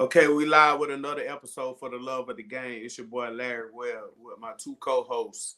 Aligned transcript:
Okay, 0.00 0.28
we 0.28 0.46
live 0.46 0.78
with 0.78 0.92
another 0.92 1.22
episode 1.26 1.80
for 1.80 1.90
the 1.90 1.96
love 1.96 2.28
of 2.28 2.36
the 2.36 2.42
game. 2.44 2.82
It's 2.84 2.96
your 2.98 3.08
boy 3.08 3.30
Larry 3.30 3.70
Well 3.72 4.10
with 4.16 4.38
my 4.38 4.52
two 4.56 4.76
co-hosts. 4.78 5.56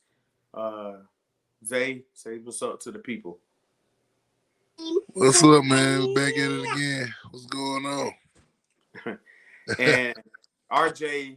Uh 0.54 0.94
Zay, 1.62 2.04
say 2.14 2.38
what's 2.38 2.62
up 2.62 2.80
to 2.80 2.90
the 2.90 3.00
people. 3.00 3.38
What's 5.08 5.44
up, 5.44 5.62
man? 5.64 6.06
We're 6.06 6.14
back 6.14 6.38
at 6.38 6.50
it 6.50 6.72
again. 6.72 7.14
What's 7.30 7.44
going 7.44 7.84
on? 7.84 8.12
and 9.78 10.14
RJ 10.72 11.36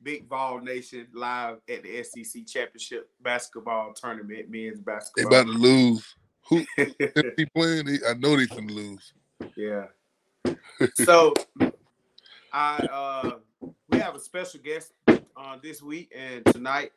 Big 0.00 0.28
Ball 0.28 0.60
Nation 0.60 1.08
live 1.12 1.56
at 1.68 1.82
the 1.82 2.04
SEC 2.04 2.46
Championship 2.46 3.10
basketball 3.20 3.94
tournament, 3.94 4.48
men's 4.48 4.78
basketball. 4.78 5.28
They 5.28 5.36
basketball. 5.36 5.40
about 5.40 5.52
to 5.52 5.58
lose. 5.58 6.14
Who 6.50 6.64
if 6.76 7.36
they 7.36 7.46
playing? 7.46 7.98
I 8.08 8.14
know 8.14 8.36
they 8.36 8.46
can 8.46 8.68
lose. 8.68 9.12
yeah. 9.56 9.86
So 11.04 11.34
I 12.54 12.76
uh 12.92 13.30
we 13.88 13.98
have 13.98 14.14
a 14.14 14.20
special 14.20 14.60
guest 14.60 14.92
on 15.36 15.58
this 15.60 15.82
week 15.82 16.12
and 16.16 16.44
tonight. 16.46 16.92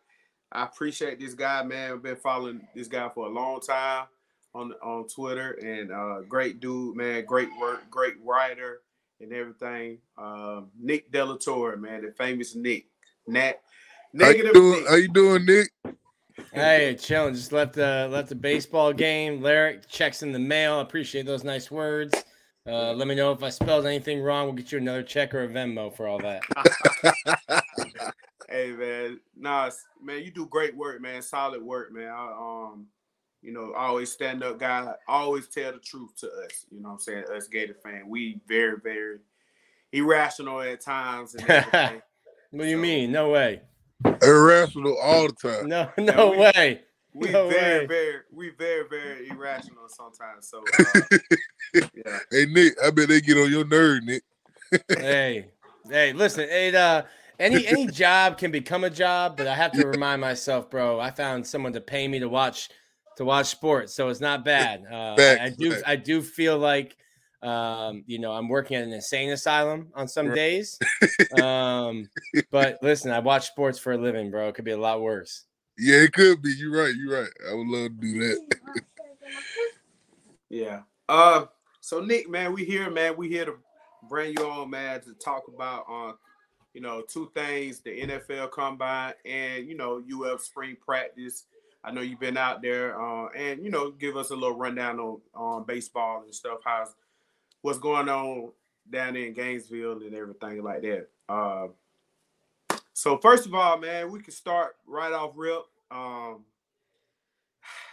I 0.51 0.65
appreciate 0.65 1.19
this 1.19 1.33
guy, 1.33 1.63
man. 1.63 1.93
I've 1.93 2.03
been 2.03 2.15
following 2.15 2.61
this 2.75 2.87
guy 2.87 3.09
for 3.09 3.25
a 3.25 3.29
long 3.29 3.59
time 3.59 4.05
on 4.53 4.73
on 4.83 5.07
Twitter 5.07 5.53
and 5.53 5.91
uh 5.91 6.21
great 6.29 6.59
dude, 6.59 6.95
man. 6.95 7.25
Great 7.25 7.49
work, 7.59 7.89
great 7.89 8.13
writer 8.23 8.81
and 9.19 9.33
everything. 9.33 9.97
Um 10.15 10.69
Nick 10.79 11.11
Delatorre, 11.11 11.79
man, 11.79 12.05
the 12.05 12.11
famous 12.11 12.53
Nick. 12.53 12.85
Nat 13.25 13.59
How 14.19 14.27
you 14.27 14.43
negative 14.43 14.53
doing? 14.53 14.79
Nick. 14.81 14.89
How 14.89 14.95
you 14.95 15.07
doing, 15.07 15.45
Nick? 15.45 15.71
Hey, 16.53 16.95
chilling. 16.99 17.33
Just 17.33 17.51
left 17.51 17.73
the 17.73 18.07
left 18.11 18.29
the 18.29 18.35
baseball 18.35 18.93
game. 18.93 19.41
Larry 19.41 19.79
checks 19.89 20.21
in 20.21 20.31
the 20.31 20.39
mail. 20.39 20.81
Appreciate 20.81 21.25
those 21.25 21.43
nice 21.43 21.71
words. 21.71 22.13
Uh, 22.67 22.91
let 22.93 23.07
me 23.07 23.15
know 23.15 23.31
if 23.31 23.41
I 23.43 23.49
spelled 23.49 23.85
anything 23.85 24.21
wrong. 24.21 24.45
We'll 24.45 24.55
get 24.55 24.71
you 24.71 24.77
another 24.79 25.03
check 25.03 25.33
or 25.33 25.43
a 25.43 25.47
Venmo 25.47 25.95
for 25.95 26.07
all 26.07 26.19
that. 26.19 26.41
Hey 28.49 28.71
man, 28.71 29.19
nah, 29.37 29.69
man, 30.01 30.23
you 30.23 30.31
do 30.31 30.45
great 30.45 30.75
work, 30.75 31.01
man. 31.01 31.21
Solid 31.21 31.61
work, 31.61 31.91
man. 31.91 32.07
I, 32.07 32.31
um, 32.71 32.87
you 33.41 33.51
know, 33.51 33.73
always 33.73 34.09
stand 34.09 34.41
up 34.41 34.57
guy. 34.57 34.93
Always 35.05 35.49
tell 35.49 35.73
the 35.73 35.79
truth 35.79 36.15
to 36.21 36.27
us. 36.27 36.65
You 36.71 36.79
know, 36.79 36.87
what 36.87 36.93
I'm 36.93 36.99
saying 36.99 37.25
us 37.35 37.49
Gator 37.49 37.75
fan. 37.83 38.07
We 38.07 38.39
very, 38.47 38.77
very 38.81 39.17
irrational 39.91 40.61
at 40.61 40.79
times. 40.81 41.35
And. 41.35 42.01
What 42.51 42.63
do 42.63 42.69
you 42.69 42.77
So- 42.77 42.81
mean? 42.81 43.11
No 43.11 43.31
way. 43.31 43.61
Irrational 44.21 44.97
all 45.03 45.27
the 45.27 45.33
time. 45.33 45.67
No, 45.67 45.91
no 45.97 46.31
we- 46.31 46.37
way. 46.37 46.81
We 47.17 47.31
No 47.31 47.49
very, 47.49 47.79
way. 47.79 47.87
very, 47.87 48.15
we 48.31 48.49
very, 48.51 48.87
very 48.87 49.29
irrational 49.29 49.87
sometimes. 49.89 50.49
So, 50.49 50.63
uh, 50.63 51.17
yeah, 51.73 52.19
Hey, 52.31 52.45
Nick, 52.45 52.73
I 52.83 52.91
bet 52.91 53.09
they 53.09 53.21
get 53.21 53.37
on 53.37 53.51
your 53.51 53.65
nerve, 53.65 54.03
Nick. 54.03 54.23
hey, 54.89 55.47
hey, 55.89 56.13
listen. 56.13 56.47
It 56.49 56.75
uh, 56.75 57.03
any 57.39 57.65
any 57.65 57.87
job 57.91 58.37
can 58.37 58.51
become 58.51 58.83
a 58.83 58.89
job, 58.89 59.37
but 59.37 59.47
I 59.47 59.55
have 59.55 59.71
to 59.73 59.85
remind 59.85 60.21
myself, 60.21 60.69
bro. 60.69 60.99
I 60.99 61.11
found 61.11 61.45
someone 61.45 61.73
to 61.73 61.81
pay 61.81 62.07
me 62.07 62.19
to 62.19 62.29
watch 62.29 62.69
to 63.17 63.25
watch 63.25 63.47
sports, 63.47 63.93
so 63.95 64.09
it's 64.09 64.21
not 64.21 64.45
bad. 64.45 64.85
Uh, 64.89 64.95
I, 64.95 65.45
I 65.45 65.49
do 65.49 65.71
facts. 65.71 65.83
I 65.85 65.95
do 65.95 66.21
feel 66.21 66.57
like 66.57 66.95
um, 67.41 68.03
you 68.07 68.19
know, 68.19 68.31
I'm 68.31 68.47
working 68.49 68.77
at 68.77 68.83
an 68.83 68.93
insane 68.93 69.31
asylum 69.31 69.89
on 69.95 70.07
some 70.07 70.27
Right. 70.27 70.35
days. 70.35 70.79
Um, 71.29 72.09
but 72.51 72.79
listen, 72.81 73.11
I 73.11 73.19
watch 73.19 73.47
sports 73.47 73.77
for 73.77 73.91
a 73.91 73.97
living, 73.97 74.31
bro. 74.31 74.47
It 74.47 74.55
could 74.55 74.63
be 74.63 74.71
a 74.71 74.77
lot 74.77 75.01
worse. 75.01 75.43
Yeah, 75.77 75.97
it 75.97 76.13
could 76.13 76.41
be. 76.41 76.49
You're 76.57 76.83
right. 76.83 76.93
You're 76.95 77.21
right. 77.21 77.31
I 77.49 77.53
would 77.53 77.67
love 77.67 77.91
to 77.91 77.95
do 78.01 78.19
that. 78.19 78.55
yeah. 80.49 80.81
Uh, 81.07 81.45
so 81.81 82.01
Nick, 82.01 82.29
man, 82.29 82.53
we 82.53 82.65
here, 82.65 82.89
man. 82.89 83.15
We 83.15 83.29
here 83.29 83.45
to 83.45 83.55
bring 84.09 84.33
you 84.37 84.49
on, 84.49 84.69
man, 84.69 85.01
to 85.01 85.13
talk 85.13 85.47
about 85.47 85.85
uh, 85.89 86.13
you 86.73 86.81
know, 86.81 87.01
two 87.01 87.31
things: 87.35 87.81
the 87.81 88.01
NFL 88.01 88.51
Combine 88.51 89.13
and 89.25 89.67
you 89.67 89.75
know, 89.75 90.03
UF 90.11 90.41
Spring 90.41 90.75
Practice. 90.83 91.45
I 91.83 91.91
know 91.91 92.01
you've 92.01 92.19
been 92.19 92.37
out 92.37 92.61
there, 92.61 92.99
uh, 92.99 93.27
and 93.29 93.63
you 93.63 93.69
know, 93.69 93.91
give 93.91 94.17
us 94.17 94.31
a 94.31 94.35
little 94.35 94.57
rundown 94.57 94.99
on 94.99 95.21
on 95.33 95.63
baseball 95.65 96.23
and 96.23 96.33
stuff. 96.33 96.59
How's 96.65 96.93
what's 97.61 97.79
going 97.79 98.09
on 98.09 98.51
down 98.89 99.15
in 99.15 99.33
Gainesville 99.33 100.01
and 100.03 100.15
everything 100.15 100.63
like 100.63 100.81
that. 100.81 101.07
Uh, 101.29 101.67
so 102.97 103.15
first 103.19 103.45
of 103.45 103.53
all, 103.53 103.77
man, 103.77 104.11
we 104.11 104.19
can 104.19 104.33
start 104.33 104.75
right 104.87 105.13
off 105.13 105.33
rip. 105.35 105.61
Um, 105.91 106.45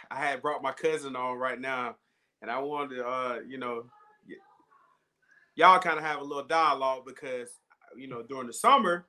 I 0.09 0.15
had 0.15 0.41
brought 0.41 0.63
my 0.63 0.71
cousin 0.71 1.15
on 1.15 1.37
right 1.37 1.61
now, 1.61 1.95
and 2.41 2.49
I 2.49 2.57
wanted 2.57 2.95
to, 2.95 3.07
uh, 3.07 3.39
you 3.47 3.59
know, 3.59 3.85
y- 4.27 4.33
y'all 5.53 5.77
kind 5.77 5.99
of 5.99 6.03
have 6.03 6.21
a 6.21 6.23
little 6.23 6.43
dialogue 6.45 7.03
because, 7.05 7.49
you 7.95 8.07
know, 8.07 8.23
during 8.23 8.47
the 8.47 8.53
summer, 8.53 9.05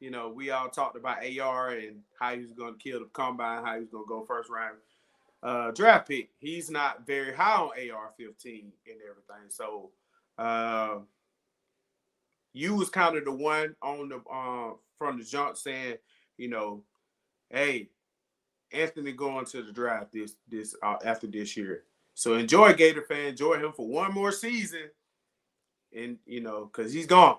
you 0.00 0.10
know, 0.10 0.28
we 0.28 0.50
all 0.50 0.68
talked 0.68 0.96
about 0.98 1.24
AR 1.24 1.70
and 1.70 2.00
how 2.20 2.34
he 2.34 2.42
was 2.42 2.52
going 2.52 2.74
to 2.74 2.78
kill 2.78 3.00
the 3.00 3.06
combine, 3.14 3.64
how 3.64 3.72
he 3.72 3.80
was 3.80 3.88
going 3.88 4.04
to 4.04 4.08
go 4.08 4.26
first 4.26 4.50
round 4.50 4.76
uh, 5.42 5.70
draft 5.70 6.08
pick. 6.08 6.28
He's 6.40 6.70
not 6.70 7.06
very 7.06 7.34
high 7.34 7.56
on 7.56 7.70
AR 7.70 8.12
15 8.18 8.70
and 8.86 8.96
everything. 9.08 9.48
So, 9.48 9.92
uh, 10.36 10.98
you 12.52 12.74
was 12.74 12.90
kind 12.90 13.16
of 13.16 13.24
the 13.24 13.32
one 13.32 13.74
on 13.82 14.08
the 14.08 14.16
uh, 14.30 14.74
from 14.98 15.18
the 15.18 15.24
jump 15.24 15.56
saying, 15.56 15.96
you 16.36 16.48
know, 16.48 16.82
hey, 17.50 17.88
Anthony 18.72 19.12
going 19.12 19.44
to 19.46 19.62
the 19.62 19.72
draft 19.72 20.12
this 20.12 20.36
this 20.48 20.74
uh, 20.82 20.96
after 21.04 21.26
this 21.26 21.56
year. 21.56 21.84
So 22.14 22.34
enjoy 22.34 22.74
Gator 22.74 23.02
fan, 23.02 23.28
enjoy 23.28 23.58
him 23.58 23.72
for 23.72 23.86
one 23.86 24.12
more 24.12 24.32
season, 24.32 24.90
and 25.96 26.18
you 26.26 26.40
know, 26.40 26.66
cause 26.66 26.92
he's 26.92 27.06
gone. 27.06 27.38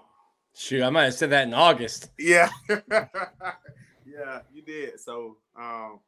Shoot, 0.55 0.83
I 0.83 0.89
might 0.89 1.05
have 1.05 1.13
said 1.15 1.31
that 1.31 1.47
in 1.47 1.53
August. 1.53 2.09
Yeah, 2.19 2.49
yeah, 2.69 4.39
you 4.53 4.61
did. 4.65 4.99
So 4.99 5.37
um, 5.55 5.99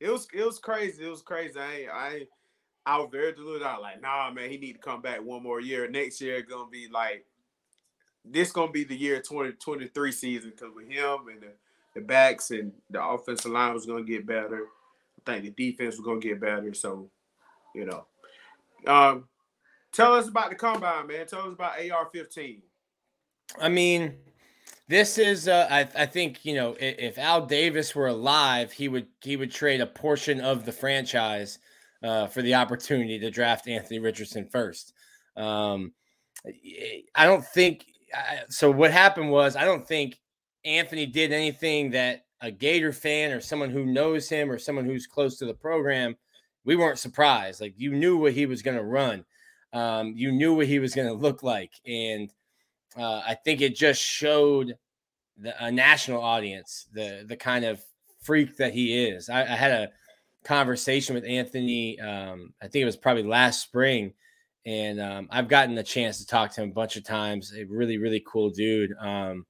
it 0.00 0.10
was 0.10 0.26
it 0.32 0.44
was 0.44 0.58
crazy. 0.58 1.04
It 1.04 1.10
was 1.10 1.22
crazy. 1.22 1.58
I 1.58 1.86
I 1.92 2.26
I 2.84 2.98
was 2.98 3.08
very 3.12 3.32
deluded. 3.32 3.62
I 3.62 3.74
was 3.74 3.82
like, 3.82 4.02
nah, 4.02 4.30
man, 4.30 4.50
he 4.50 4.58
need 4.58 4.74
to 4.74 4.78
come 4.78 5.00
back 5.00 5.22
one 5.22 5.42
more 5.42 5.60
year. 5.60 5.88
Next 5.88 6.20
year 6.20 6.36
it's 6.36 6.50
gonna 6.50 6.70
be 6.70 6.88
like 6.88 7.24
this 8.24 8.52
gonna 8.52 8.72
be 8.72 8.84
the 8.84 8.96
year 8.96 9.16
2023 9.20 10.12
season 10.12 10.50
because 10.50 10.74
with 10.74 10.88
him 10.88 11.28
and 11.30 11.42
the, 11.42 11.52
the 11.94 12.00
backs 12.00 12.50
and 12.50 12.72
the 12.90 13.02
offensive 13.02 13.50
line 13.50 13.74
was 13.74 13.86
gonna 13.86 14.04
get 14.04 14.26
better. 14.26 14.66
I 15.26 15.32
think 15.32 15.44
the 15.44 15.70
defense 15.70 15.96
was 15.96 16.06
gonna 16.06 16.20
get 16.20 16.40
better. 16.40 16.72
So, 16.74 17.10
you 17.74 17.86
know. 17.86 18.06
Um 18.86 19.24
tell 19.92 20.14
us 20.14 20.28
about 20.28 20.50
the 20.50 20.56
combine, 20.56 21.06
man. 21.06 21.26
Tell 21.26 21.42
us 21.42 21.52
about 21.52 21.78
AR 21.78 22.08
15. 22.12 22.62
I 23.60 23.68
mean, 23.68 24.14
this 24.88 25.18
is 25.18 25.48
uh, 25.48 25.68
I, 25.70 25.88
I 26.02 26.06
think 26.06 26.44
you 26.44 26.54
know 26.54 26.76
if, 26.78 26.98
if 26.98 27.18
Al 27.18 27.46
Davis 27.46 27.94
were 27.94 28.08
alive, 28.08 28.72
he 28.72 28.88
would 28.88 29.06
he 29.20 29.36
would 29.36 29.50
trade 29.50 29.80
a 29.80 29.86
portion 29.86 30.40
of 30.40 30.64
the 30.64 30.72
franchise 30.72 31.58
uh, 32.02 32.26
for 32.26 32.42
the 32.42 32.54
opportunity 32.54 33.18
to 33.18 33.30
draft 33.30 33.68
Anthony 33.68 33.98
Richardson 33.98 34.46
first. 34.50 34.92
Um, 35.36 35.92
I 37.14 37.24
don't 37.24 37.44
think 37.44 37.86
So. 38.48 38.70
What 38.70 38.90
happened 38.90 39.30
was 39.30 39.56
I 39.56 39.64
don't 39.64 39.86
think 39.86 40.18
Anthony 40.64 41.06
did 41.06 41.32
anything 41.32 41.90
that 41.90 42.24
a 42.40 42.50
Gator 42.50 42.92
fan 42.92 43.30
or 43.30 43.40
someone 43.40 43.70
who 43.70 43.86
knows 43.86 44.28
him 44.28 44.50
or 44.50 44.58
someone 44.58 44.84
who's 44.84 45.06
close 45.06 45.38
to 45.38 45.46
the 45.46 45.54
program, 45.54 46.16
we 46.64 46.76
weren't 46.76 46.98
surprised. 46.98 47.60
Like 47.60 47.74
you 47.76 47.92
knew 47.92 48.16
what 48.16 48.32
he 48.32 48.46
was 48.46 48.62
going 48.62 48.76
to 48.76 48.82
run, 48.82 49.24
um, 49.72 50.12
you 50.16 50.32
knew 50.32 50.54
what 50.54 50.66
he 50.66 50.78
was 50.78 50.94
going 50.94 51.08
to 51.08 51.14
look 51.14 51.42
like, 51.42 51.72
and 51.86 52.32
uh, 52.96 53.22
I 53.26 53.34
think 53.34 53.60
it 53.60 53.76
just 53.76 54.02
showed 54.02 54.76
the 55.38 55.64
a 55.64 55.72
national 55.72 56.22
audience 56.22 56.86
the 56.92 57.24
the 57.26 57.36
kind 57.36 57.64
of 57.64 57.82
freak 58.20 58.56
that 58.58 58.74
he 58.74 59.06
is. 59.06 59.28
I, 59.28 59.42
I 59.42 59.56
had 59.56 59.70
a 59.70 59.90
conversation 60.44 61.14
with 61.14 61.24
Anthony. 61.24 61.98
Um, 62.00 62.52
I 62.60 62.66
think 62.66 62.82
it 62.82 62.86
was 62.86 62.96
probably 62.96 63.22
last 63.22 63.62
spring, 63.62 64.12
and 64.64 65.00
um, 65.00 65.28
I've 65.30 65.48
gotten 65.48 65.74
the 65.74 65.82
chance 65.82 66.18
to 66.18 66.26
talk 66.26 66.52
to 66.52 66.62
him 66.62 66.70
a 66.70 66.74
bunch 66.74 66.96
of 66.96 67.04
times. 67.04 67.52
A 67.56 67.64
really 67.64 67.98
really 67.98 68.22
cool 68.26 68.50
dude. 68.50 68.92
Um, 68.98 69.46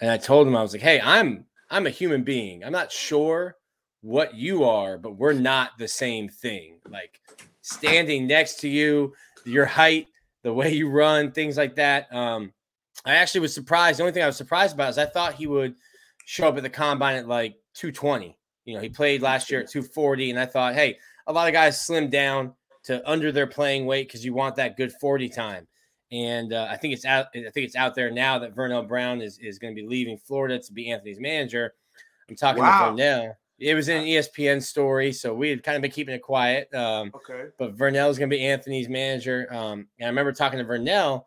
and 0.00 0.10
I 0.10 0.16
told 0.16 0.46
him 0.46 0.56
I 0.56 0.62
was 0.62 0.72
like, 0.72 0.82
"Hey, 0.82 1.00
I'm 1.00 1.44
I'm 1.70 1.86
a 1.86 1.90
human 1.90 2.24
being. 2.24 2.64
I'm 2.64 2.72
not 2.72 2.92
sure 2.92 3.56
what 4.02 4.34
you 4.34 4.64
are, 4.64 4.98
but 4.98 5.16
we're 5.16 5.32
not 5.32 5.78
the 5.78 5.88
same 5.88 6.28
thing. 6.28 6.78
Like 6.88 7.20
standing 7.62 8.26
next 8.26 8.60
to 8.60 8.68
you, 8.68 9.14
your 9.44 9.66
height, 9.66 10.08
the 10.42 10.52
way 10.52 10.72
you 10.72 10.88
run, 10.88 11.32
things 11.32 11.56
like 11.56 11.76
that. 11.76 12.12
Um, 12.12 12.52
I 13.04 13.14
actually 13.14 13.40
was 13.40 13.54
surprised. 13.54 13.98
The 13.98 14.02
only 14.02 14.12
thing 14.12 14.22
I 14.22 14.26
was 14.26 14.36
surprised 14.36 14.74
about 14.74 14.90
is 14.90 14.98
I 14.98 15.06
thought 15.06 15.34
he 15.34 15.46
would 15.46 15.74
show 16.24 16.48
up 16.48 16.56
at 16.56 16.62
the 16.62 16.70
combine 16.70 17.16
at 17.16 17.28
like 17.28 17.56
220. 17.74 18.36
You 18.64 18.74
know, 18.74 18.80
he 18.80 18.88
played 18.88 19.22
last 19.22 19.50
year 19.50 19.60
at 19.60 19.70
240, 19.70 20.30
and 20.30 20.38
I 20.38 20.46
thought, 20.46 20.74
hey, 20.74 20.98
a 21.26 21.32
lot 21.32 21.48
of 21.48 21.54
guys 21.54 21.80
slim 21.80 22.10
down 22.10 22.54
to 22.84 23.08
under 23.10 23.30
their 23.32 23.46
playing 23.46 23.86
weight 23.86 24.08
because 24.08 24.24
you 24.24 24.32
want 24.34 24.56
that 24.56 24.76
good 24.76 24.92
40 25.00 25.28
time. 25.28 25.66
And 26.12 26.52
uh, 26.52 26.66
I 26.70 26.76
think 26.76 26.92
it's 26.94 27.04
out. 27.04 27.26
I 27.34 27.40
think 27.50 27.56
it's 27.66 27.76
out 27.76 27.94
there 27.94 28.10
now 28.10 28.38
that 28.40 28.54
Vernell 28.56 28.86
Brown 28.88 29.20
is 29.20 29.38
is 29.38 29.58
going 29.58 29.74
to 29.74 29.80
be 29.80 29.86
leaving 29.86 30.18
Florida 30.18 30.58
to 30.58 30.72
be 30.72 30.90
Anthony's 30.90 31.20
manager. 31.20 31.74
I'm 32.28 32.36
talking 32.36 32.62
Wow. 32.62 32.94
to 32.96 33.02
Vernell. 33.02 33.34
It 33.60 33.74
was 33.74 33.88
an 33.88 34.02
ESPN 34.04 34.62
story, 34.62 35.12
so 35.12 35.34
we 35.34 35.50
had 35.50 35.62
kind 35.62 35.76
of 35.76 35.82
been 35.82 35.90
keeping 35.90 36.14
it 36.14 36.22
quiet. 36.22 36.72
Um, 36.74 37.12
Okay. 37.14 37.50
but 37.58 37.76
Vernell 37.76 38.08
is 38.10 38.18
going 38.18 38.30
to 38.30 38.34
be 38.36 38.44
Anthony's 38.46 38.88
manager. 38.88 39.46
Um, 39.52 39.86
and 39.98 40.06
I 40.06 40.08
remember 40.08 40.32
talking 40.32 40.58
to 40.58 40.64
Vernell, 40.64 41.24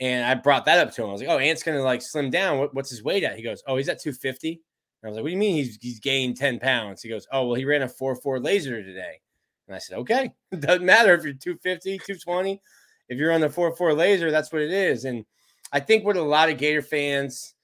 And 0.00 0.26
I 0.26 0.34
brought 0.34 0.64
that 0.66 0.78
up 0.86 0.92
to 0.94 1.02
him. 1.02 1.08
I 1.08 1.12
was 1.12 1.22
like, 1.22 1.30
"Oh, 1.30 1.38
Ant's 1.38 1.62
gonna 1.62 1.80
like 1.82 2.02
slim 2.02 2.28
down. 2.28 2.58
What, 2.58 2.74
what's 2.74 2.90
his 2.90 3.02
weight 3.02 3.22
at?" 3.24 3.36
He 3.36 3.42
goes, 3.42 3.62
"Oh, 3.66 3.76
he's 3.78 3.88
at 3.88 3.98
250." 4.02 4.60
I 5.02 5.06
was 5.06 5.14
like, 5.16 5.22
"What 5.22 5.28
do 5.28 5.32
you 5.32 5.38
mean 5.38 5.56
he's 5.56 5.78
he's 5.80 6.00
gained 6.00 6.36
10 6.36 6.58
pounds?" 6.58 7.00
He 7.00 7.08
goes, 7.08 7.26
"Oh, 7.32 7.46
well, 7.46 7.54
he 7.54 7.64
ran 7.64 7.80
a 7.82 7.88
4-4 7.88 8.42
laser 8.44 8.82
today." 8.82 9.20
And 9.66 9.74
I 9.74 9.78
said, 9.78 9.98
"Okay, 9.98 10.32
it 10.52 10.60
doesn't 10.60 10.84
matter 10.84 11.14
if 11.14 11.24
you're 11.24 11.34
250, 11.34 11.98
220. 11.98 12.60
If 13.08 13.18
you're 13.18 13.32
on 13.32 13.40
the 13.40 13.48
4-4 13.48 13.96
laser, 13.96 14.30
that's 14.30 14.52
what 14.52 14.62
it 14.62 14.72
is." 14.72 15.04
And 15.04 15.24
I 15.72 15.80
think 15.80 16.04
what 16.04 16.16
a 16.16 16.22
lot 16.22 16.50
of 16.50 16.58
Gator 16.58 16.82
fans 16.82 17.54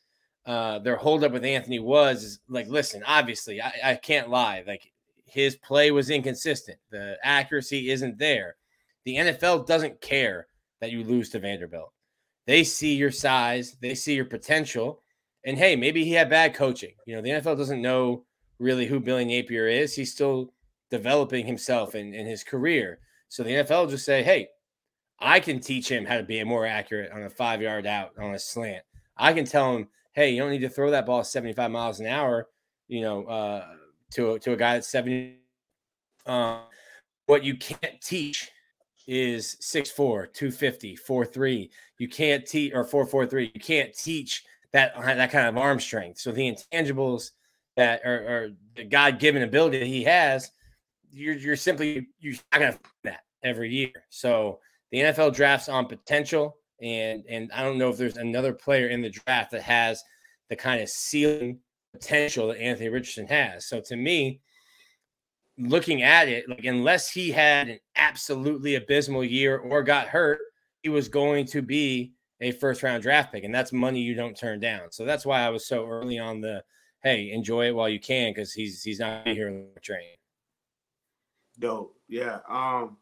uh 0.45 0.81
their 0.81 0.97
holdup 0.97 1.31
with 1.31 1.45
Anthony 1.45 1.79
was 1.79 2.25
is 2.25 2.41
like, 2.49 2.67
listen, 2.67 3.03
obviously, 3.07 3.63
I, 3.63 3.73
I 3.85 3.95
can't 3.95 4.29
lie. 4.29 4.65
Like 4.67 4.91
his 5.33 5.57
play 5.57 5.91
was 5.91 6.11
inconsistent. 6.11 6.79
The 6.91 7.17
accuracy 7.23 7.91
isn't 7.91 8.19
there. 8.19 8.57
The 9.05 9.17
NFL 9.17 9.67
doesn't 9.67 10.01
care 10.01 10.47
that 10.81 10.91
you 10.91 11.05
lose 11.05 11.31
to 11.31 11.39
Vanderbilt. 11.39 11.93
They 12.47 12.65
see 12.65 12.95
your 12.97 13.11
size, 13.11 13.77
they 13.81 13.95
see 13.95 14.15
your 14.15 14.25
potential, 14.25 15.01
and 15.45 15.57
hey, 15.57 15.75
maybe 15.75 16.05
he 16.05 16.13
had 16.13 16.29
bad 16.29 16.55
coaching. 16.55 16.95
You 17.07 17.17
know, 17.17 17.23
the 17.23 17.31
NFL 17.31 17.57
doesn't 17.57 17.81
know 17.81 18.25
really 18.59 18.87
who 18.87 19.01
Billy 19.01 19.25
Napier 19.25 19.69
is. 19.69 19.95
He's 19.95 20.13
still 20.13 20.53
developing 20.93 21.47
himself 21.47 21.95
in, 21.95 22.13
in 22.13 22.27
his 22.27 22.45
career. 22.45 22.99
So 23.29 23.43
the 23.43 23.51
NFL 23.51 23.89
just 23.89 24.05
say, 24.05 24.23
hey, 24.23 24.49
I 25.19 25.41
can 25.41 25.59
teach 25.59 25.91
him 25.91 26.05
how 26.05 26.19
to 26.19 26.23
be 26.23 26.45
more 26.45 26.67
accurate 26.67 27.11
on 27.13 27.23
a 27.23 27.31
five 27.31 27.63
yard 27.63 27.87
out 27.87 28.11
on 28.19 28.35
a 28.35 28.39
slant. 28.39 28.85
I 29.17 29.33
can 29.33 29.47
tell 29.47 29.75
him, 29.75 29.89
hey, 30.13 30.31
you 30.31 30.43
don't 30.43 30.51
need 30.51 30.61
to 30.61 30.69
throw 30.69 30.91
that 30.91 31.07
ball 31.07 31.25
75 31.25 31.71
miles 31.71 31.99
an 31.99 32.07
hour, 32.07 32.49
you 32.89 33.01
know, 33.01 33.25
uh, 33.25 33.65
to, 34.13 34.33
a, 34.33 34.39
to 34.41 34.53
a 34.53 34.57
guy 34.57 34.75
that's 34.75 34.89
70. 34.89 35.39
Um, 36.27 36.59
what 37.25 37.43
you 37.43 37.57
can't 37.57 37.99
teach 38.03 38.51
is 39.07 39.57
6'4, 39.63 40.31
250, 40.35 40.99
4'3. 41.09 41.71
You 41.97 42.09
can't 42.09 42.45
teach 42.45 42.75
or 42.75 42.85
4'4'3. 42.85 43.55
You 43.55 43.61
can't 43.61 43.97
teach 43.97 44.45
that 44.75 44.93
that 45.01 45.31
kind 45.31 45.49
of 45.49 45.57
arm 45.57 45.81
strength. 45.81 46.19
So 46.19 46.33
the 46.33 46.55
intangibles 46.55 47.31
that 47.77 48.03
are, 48.05 48.13
are 48.13 48.51
the 48.77 48.85
God 48.85 49.19
given 49.19 49.43
ability 49.43 49.79
that 49.79 49.87
he 49.87 50.05
has, 50.05 50.51
you're 51.13 51.35
you're 51.35 51.57
simply 51.57 52.09
you're 52.21 52.35
not 52.53 52.61
gonna 52.61 52.79
that 53.05 53.21
every 53.43 53.71
year. 53.71 53.93
So 54.09 54.61
the 54.91 54.99
NFL 54.99 55.35
drafts 55.35 55.69
on 55.69 55.87
potential, 55.87 56.57
and 56.81 57.25
and 57.29 57.51
I 57.53 57.63
don't 57.63 57.79
know 57.79 57.91
if 57.91 57.97
there's 57.97 58.17
another 58.17 58.53
player 58.53 58.89
in 58.89 59.03
the 59.03 59.11
draft 59.11 59.51
that 59.53 59.63
has 59.63 60.03
the 60.49 60.57
kind 60.57 60.83
of 60.83 60.89
ceiling 60.89 61.59
potential 61.93 62.49
that 62.49 62.59
Anthony 62.59 62.89
Richardson 62.89 63.27
has. 63.27 63.67
So 63.67 63.81
to 63.87 63.97
me, 63.97 64.41
looking 65.59 66.03
at 66.03 66.29
it, 66.29 66.49
like 66.49 66.65
unless 66.65 67.11
he 67.11 67.31
had 67.31 67.69
an 67.69 67.79
absolutely 67.97 68.77
abysmal 68.77 69.25
year 69.25 69.59
or 69.59 69.83
got 69.83 70.09
hurt, 70.09 70.41
he 70.83 70.89
was 70.89 71.09
going 71.09 71.47
to 71.47 71.63
be 71.63 72.13
a 72.41 72.53
first 72.53 72.83
round 72.83 73.03
draft 73.03 73.33
pick, 73.33 73.45
and 73.45 73.55
that's 73.55 73.73
money 73.73 74.01
you 74.01 74.15
don't 74.15 74.37
turn 74.37 74.61
down. 74.61 74.91
So 74.91 75.05
that's 75.05 75.27
why 75.27 75.43
I 75.43 75.51
was 75.51 75.67
so 75.67 75.87
early 75.87 76.19
on 76.19 76.41
the 76.41 76.63
hey, 77.03 77.33
enjoy 77.33 77.67
it 77.67 77.75
while 77.75 77.89
you 77.89 78.01
can 78.01 78.31
because 78.33 78.53
he's 78.53 78.83
he's 78.83 79.01
not 79.01 79.27
here 79.27 79.49
in 79.49 79.69
the 79.75 79.81
train. 79.81 80.17
Dope, 81.63 81.97
yeah. 82.09 82.41
Um, 82.49 82.97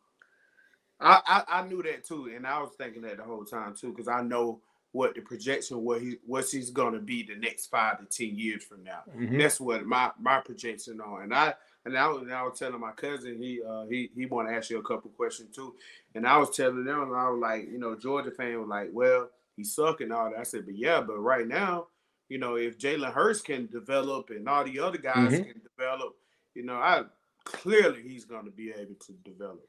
I, 1.01 1.21
I 1.27 1.45
I 1.49 1.67
knew 1.67 1.83
that 1.83 2.05
too, 2.05 2.31
and 2.35 2.47
I 2.47 2.61
was 2.61 2.71
thinking 2.77 3.03
that 3.03 3.17
the 3.17 3.23
whole 3.23 3.45
time 3.45 3.75
too 3.75 3.91
because 3.91 4.09
I 4.09 4.23
know 4.23 4.61
what 4.93 5.15
the 5.15 5.21
projection 5.21 5.83
what 5.83 6.01
he 6.03 6.17
what 6.27 6.45
he's 6.49 6.71
going 6.71 6.93
to 6.93 7.01
be 7.01 7.23
the 7.23 7.37
next 7.37 7.67
five 7.67 7.99
to 7.99 8.05
ten 8.05 8.37
years 8.37 8.65
from 8.65 8.85
now. 8.85 9.01
Mm-hmm. 9.17 9.39
That's 9.39 9.61
what 9.61 9.87
my 9.87 10.11
my 10.21 10.41
projection 10.41 11.01
on, 11.01 11.23
and 11.23 11.35
I 11.35 11.55
and 11.85 11.97
I 11.97 12.07
was, 12.09 12.23
and 12.23 12.33
I 12.33 12.43
was 12.43 12.59
telling 12.59 12.81
my 12.81 12.93
cousin 12.93 13.39
he 13.41 13.63
uh, 13.67 13.87
he 13.87 14.11
he 14.15 14.27
want 14.27 14.49
to 14.49 14.55
ask 14.55 14.69
you 14.69 14.79
a 14.79 14.83
couple 14.83 15.11
questions 15.11 15.55
too, 15.55 15.75
and 16.15 16.27
I 16.27 16.37
was 16.37 16.51
telling 16.51 16.85
them 16.85 17.15
I 17.15 17.31
was 17.31 17.41
like, 17.41 17.69
you 17.71 17.79
know, 17.79 17.97
Georgia 17.97 18.31
fan 18.31 18.61
was 18.61 18.69
like, 18.69 18.91
well, 18.93 19.31
he 19.57 19.65
suck 19.65 20.03
and 20.03 20.13
all 20.13 20.31
that. 20.31 20.39
I 20.39 20.43
said, 20.43 20.67
but 20.67 20.77
yeah, 20.77 21.01
but 21.01 21.19
right 21.19 21.47
now, 21.47 21.87
you 22.29 22.39
know, 22.39 22.57
if 22.57 22.79
Jalen 22.79 23.13
Hurts 23.13 23.41
can 23.41 23.67
develop 23.67 24.29
and 24.31 24.49
all 24.49 24.65
the 24.65 24.79
other 24.81 24.99
guys 24.99 25.33
mm-hmm. 25.33 25.43
can 25.45 25.63
develop, 25.77 26.17
you 26.55 26.65
know, 26.65 26.75
I 26.75 27.05
clearly 27.53 28.03
he's 28.03 28.25
going 28.25 28.45
to 28.45 28.51
be 28.51 28.71
able 28.71 28.95
to 29.07 29.13
develop. 29.25 29.69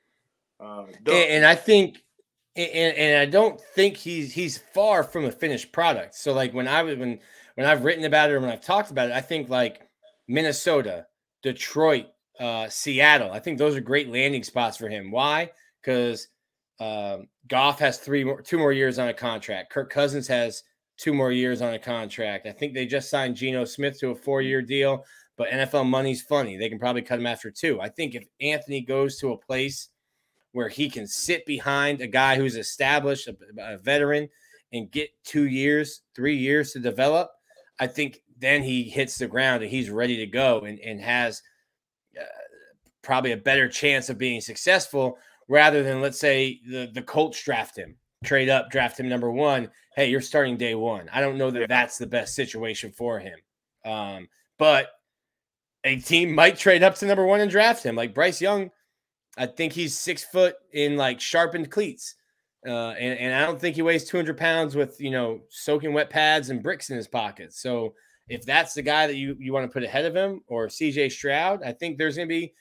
Uh, 0.59 0.85
and, 1.07 1.09
and 1.09 1.45
I 1.45 1.55
think 1.55 2.03
and, 2.55 2.95
and 2.97 3.17
I 3.17 3.25
don't 3.25 3.59
think 3.75 3.97
he's 3.97 4.33
he's 4.33 4.59
far 4.73 5.03
from 5.03 5.25
a 5.25 5.31
finished 5.31 5.71
product. 5.71 6.15
So 6.15 6.33
like 6.33 6.53
when 6.53 6.67
I 6.67 6.83
was 6.83 6.97
when 6.97 7.19
when 7.55 7.67
I've 7.67 7.83
written 7.83 8.05
about 8.05 8.29
it 8.29 8.33
or 8.33 8.39
when 8.39 8.49
I've 8.49 8.61
talked 8.61 8.91
about 8.91 9.09
it, 9.09 9.13
I 9.13 9.21
think 9.21 9.49
like 9.49 9.81
Minnesota, 10.27 11.05
Detroit, 11.43 12.07
uh, 12.39 12.69
Seattle. 12.69 13.31
I 13.31 13.39
think 13.39 13.57
those 13.57 13.75
are 13.75 13.81
great 13.81 14.09
landing 14.09 14.43
spots 14.43 14.77
for 14.77 14.89
him. 14.89 15.11
Why? 15.11 15.51
Because 15.81 16.27
um, 16.79 17.27
Goff 17.47 17.79
has 17.79 17.97
three 17.97 18.23
more, 18.23 18.41
two 18.41 18.57
more 18.57 18.73
years 18.73 18.99
on 18.99 19.07
a 19.07 19.13
contract. 19.13 19.71
Kirk 19.71 19.89
Cousins 19.89 20.27
has 20.27 20.63
two 20.97 21.13
more 21.13 21.31
years 21.31 21.61
on 21.61 21.73
a 21.73 21.79
contract. 21.79 22.45
I 22.45 22.51
think 22.51 22.73
they 22.73 22.85
just 22.85 23.09
signed 23.09 23.35
Geno 23.35 23.65
Smith 23.65 23.99
to 23.99 24.09
a 24.09 24.15
four-year 24.15 24.61
deal, 24.61 25.03
but 25.41 25.49
NFL 25.49 25.89
money's 25.89 26.21
funny. 26.21 26.55
They 26.55 26.69
can 26.69 26.77
probably 26.77 27.01
cut 27.01 27.17
him 27.17 27.25
after 27.25 27.49
two. 27.49 27.81
I 27.81 27.89
think 27.89 28.13
if 28.13 28.25
Anthony 28.39 28.79
goes 28.79 29.17
to 29.17 29.31
a 29.31 29.37
place 29.37 29.89
where 30.51 30.69
he 30.69 30.87
can 30.87 31.07
sit 31.07 31.47
behind 31.47 31.99
a 31.99 32.05
guy 32.05 32.35
who's 32.35 32.55
established, 32.55 33.27
a, 33.27 33.35
a 33.57 33.79
veteran, 33.79 34.29
and 34.71 34.91
get 34.91 35.09
two 35.23 35.47
years, 35.47 36.03
three 36.15 36.37
years 36.37 36.73
to 36.73 36.79
develop, 36.79 37.31
I 37.79 37.87
think 37.87 38.21
then 38.37 38.61
he 38.61 38.83
hits 38.83 39.17
the 39.17 39.25
ground 39.25 39.63
and 39.63 39.71
he's 39.71 39.89
ready 39.89 40.15
to 40.17 40.27
go 40.27 40.59
and, 40.59 40.79
and 40.79 41.01
has 41.01 41.41
uh, 42.15 42.23
probably 43.01 43.31
a 43.31 43.37
better 43.37 43.67
chance 43.67 44.11
of 44.11 44.19
being 44.19 44.41
successful 44.41 45.17
rather 45.47 45.81
than, 45.81 46.01
let's 46.01 46.19
say, 46.19 46.61
the, 46.69 46.91
the 46.93 47.01
Colts 47.01 47.43
draft 47.43 47.75
him, 47.75 47.95
trade 48.23 48.47
up, 48.47 48.69
draft 48.69 48.99
him 48.99 49.09
number 49.09 49.31
one. 49.31 49.71
Hey, 49.95 50.11
you're 50.11 50.21
starting 50.21 50.55
day 50.55 50.75
one. 50.75 51.09
I 51.11 51.19
don't 51.19 51.39
know 51.39 51.49
that 51.49 51.67
that's 51.67 51.97
the 51.97 52.05
best 52.05 52.35
situation 52.35 52.91
for 52.91 53.17
him. 53.17 53.39
Um, 53.83 54.27
but 54.59 54.89
a 55.83 55.97
team 55.97 56.33
might 56.33 56.57
trade 56.57 56.83
up 56.83 56.95
to 56.95 57.05
number 57.05 57.25
one 57.25 57.41
and 57.41 57.51
draft 57.51 57.83
him. 57.83 57.95
Like 57.95 58.13
Bryce 58.13 58.41
Young 58.41 58.71
I 59.37 59.45
think 59.45 59.73
he's 59.73 59.97
six 59.97 60.23
foot 60.23 60.55
in 60.73 60.97
like 60.97 61.19
sharpened 61.19 61.71
cleats. 61.71 62.15
Uh, 62.65 62.91
and, 62.91 63.17
and 63.17 63.33
I 63.33 63.45
don't 63.45 63.59
think 63.59 63.75
he 63.75 63.81
weighs 63.81 64.05
200 64.05 64.37
pounds 64.37 64.75
with, 64.75 64.99
you 65.01 65.09
know, 65.09 65.41
soaking 65.49 65.93
wet 65.93 66.09
pads 66.09 66.49
and 66.49 66.61
bricks 66.61 66.89
in 66.89 66.97
his 66.97 67.07
pockets. 67.07 67.59
So 67.59 67.95
if 68.27 68.45
that's 68.45 68.73
the 68.73 68.83
guy 68.83 69.07
that 69.07 69.15
you, 69.15 69.35
you 69.39 69.51
want 69.51 69.67
to 69.67 69.73
put 69.73 69.83
ahead 69.83 70.05
of 70.05 70.15
him 70.15 70.41
or 70.47 70.67
CJ 70.67 71.11
Stroud, 71.11 71.63
I 71.63 71.71
think 71.71 71.97
there's 71.97 72.17
going 72.17 72.27
to 72.27 72.33
be 72.33 72.53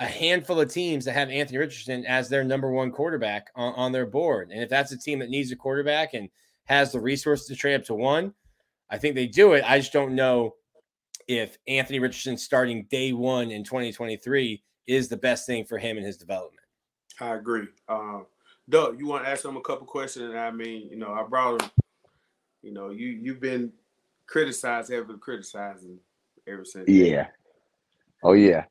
a 0.00 0.06
handful 0.06 0.60
of 0.60 0.72
teams 0.72 1.04
that 1.04 1.12
have 1.12 1.30
Anthony 1.30 1.58
Richardson 1.58 2.04
as 2.06 2.28
their 2.28 2.42
number 2.42 2.72
one 2.72 2.90
quarterback 2.90 3.48
on, 3.54 3.74
on 3.74 3.92
their 3.92 4.06
board. 4.06 4.50
And 4.50 4.62
if 4.62 4.68
that's 4.68 4.92
a 4.92 4.98
team 4.98 5.20
that 5.20 5.30
needs 5.30 5.52
a 5.52 5.56
quarterback 5.56 6.14
and 6.14 6.28
has 6.64 6.90
the 6.90 7.00
resources 7.00 7.46
to 7.46 7.54
trade 7.54 7.74
up 7.74 7.84
to 7.84 7.94
one, 7.94 8.34
I 8.90 8.98
think 8.98 9.14
they 9.14 9.26
do 9.26 9.52
it. 9.52 9.64
I 9.64 9.78
just 9.78 9.92
don't 9.92 10.14
know 10.14 10.54
if 11.28 11.58
Anthony 11.68 12.00
Richardson 12.00 12.38
starting 12.38 12.86
day 12.90 13.12
one 13.12 13.50
in 13.50 13.62
2023 13.62 14.62
is 14.86 15.08
the 15.08 15.16
best 15.16 15.46
thing 15.46 15.64
for 15.64 15.78
him 15.78 15.98
and 15.98 16.06
his 16.06 16.16
development. 16.16 16.64
I 17.20 17.34
agree. 17.34 17.68
Um, 17.88 18.26
Doug, 18.68 18.98
you 18.98 19.06
want 19.06 19.24
to 19.24 19.30
ask 19.30 19.44
him 19.44 19.56
a 19.56 19.60
couple 19.60 19.86
questions? 19.86 20.34
I 20.34 20.50
mean, 20.50 20.88
you 20.90 20.96
know, 20.96 21.12
I 21.12 21.22
brought 21.22 21.62
him. 21.62 21.70
You 22.62 22.72
know, 22.72 22.90
you 22.90 23.08
you've 23.08 23.40
been 23.40 23.72
criticized, 24.26 24.90
ever 24.90 25.16
criticizing 25.16 25.98
ever 26.46 26.64
since. 26.64 26.88
Yeah. 26.88 27.28
Oh 28.22 28.32
yeah. 28.32 28.64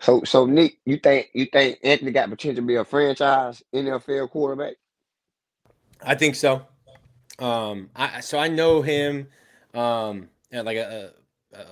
So 0.00 0.22
so 0.24 0.44
Nick, 0.46 0.78
you 0.84 0.98
think 0.98 1.30
you 1.32 1.46
think 1.46 1.78
Anthony 1.82 2.10
got 2.10 2.28
potential 2.28 2.62
to 2.62 2.66
be 2.66 2.76
a 2.76 2.84
franchise 2.84 3.62
NFL 3.74 4.30
quarterback? 4.30 4.74
I 6.02 6.14
think 6.14 6.34
so. 6.34 6.66
Um, 7.38 7.90
I 7.96 8.20
so 8.20 8.38
I 8.38 8.48
know 8.48 8.82
him, 8.82 9.28
um, 9.72 10.28
and 10.52 10.66
like 10.66 10.76
a, 10.76 11.06
a 11.06 11.23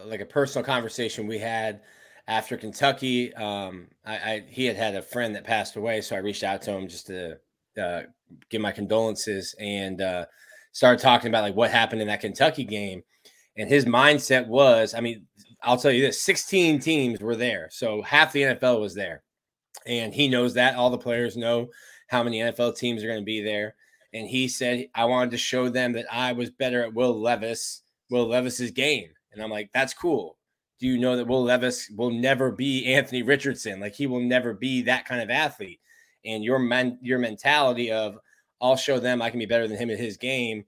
like 0.07 0.21
a 0.21 0.27
personal 0.27 0.65
conversation 0.65 1.27
we 1.27 1.39
had 1.39 1.81
after 2.29 2.57
Kentucky, 2.57 3.35
um, 3.35 3.89
I, 4.05 4.15
I, 4.15 4.45
he 4.49 4.65
had 4.65 4.77
had 4.77 4.95
a 4.95 5.03
friend 5.03 5.35
that 5.35 5.45
passed 5.45 5.77
away, 5.77 6.01
so 6.01 6.15
I 6.15 6.21
reached 6.21 6.45
out 6.45 6.63
to 6.63 6.73
him 6.73 6.89
just 6.89 7.07
to 7.09 7.39
uh, 7.81 8.03
give 8.49 8.61
my 8.61 8.73
condolences 8.73 9.55
and 9.59 10.01
uh, 10.01 10.27
started 10.73 11.03
talking 11.03 11.29
about 11.29 11.43
like 11.43 11.57
what 11.57 11.71
happened 11.71 12.01
in 12.01 12.09
that 12.09 12.21
Kentucky 12.21 12.65
game. 12.65 13.03
And 13.57 13.69
his 13.69 13.85
mindset 13.85 14.47
was, 14.47 14.95
I 14.95 15.01
mean, 15.01 15.27
I'll 15.63 15.77
tell 15.77 15.91
you 15.91 16.03
this: 16.03 16.23
16 16.23 16.81
teams 16.81 17.21
were 17.21 17.37
there, 17.37 17.69
so 17.71 18.03
half 18.03 18.33
the 18.33 18.43
NFL 18.43 18.81
was 18.81 18.95
there, 18.95 19.23
and 19.87 20.15
he 20.15 20.29
knows 20.29 20.55
that. 20.55 20.77
All 20.77 20.91
the 20.91 20.99
players 20.99 21.37
know 21.37 21.69
how 22.09 22.23
many 22.23 22.39
NFL 22.39 22.77
teams 22.77 23.03
are 23.03 23.09
going 23.09 23.21
to 23.21 23.25
be 23.25 23.43
there. 23.43 23.75
And 24.15 24.29
he 24.29 24.47
said, 24.47 24.87
I 24.95 25.07
wanted 25.07 25.31
to 25.31 25.39
show 25.39 25.71
them 25.71 25.93
that 25.95 26.13
I 26.13 26.33
was 26.33 26.51
better 26.51 26.83
at 26.83 26.93
Will 26.93 27.19
Levis, 27.19 27.83
Will 28.11 28.29
Levis's 28.29 28.71
game. 28.71 29.09
And 29.33 29.43
I'm 29.43 29.51
like, 29.51 29.71
that's 29.73 29.95
cool 29.95 30.37
do 30.83 30.89
you 30.89 30.99
know 30.99 31.17
that 31.17 31.29
Will 31.29 31.45
Levis 31.45 31.89
will 31.97 32.11
never 32.11 32.51
be 32.51 32.93
Anthony 32.93 33.23
Richardson? 33.23 33.79
Like 33.79 33.95
he 33.95 34.09
will 34.09 34.21
never 34.21 34.53
be 34.53 34.83
that 34.83 35.07
kind 35.07 35.23
of 35.23 35.31
athlete. 35.31 35.79
And 36.25 36.43
your 36.43 36.59
men, 36.59 36.99
your 37.01 37.21
mentality 37.21 37.93
of 37.93 38.19
I'll 38.61 38.75
show 38.75 38.99
them 38.99 39.23
I 39.23 39.31
can 39.31 39.39
be 39.39 39.47
better 39.47 39.69
than 39.69 39.79
him 39.79 39.91
in 39.91 39.97
his 39.97 40.17
game 40.17 40.65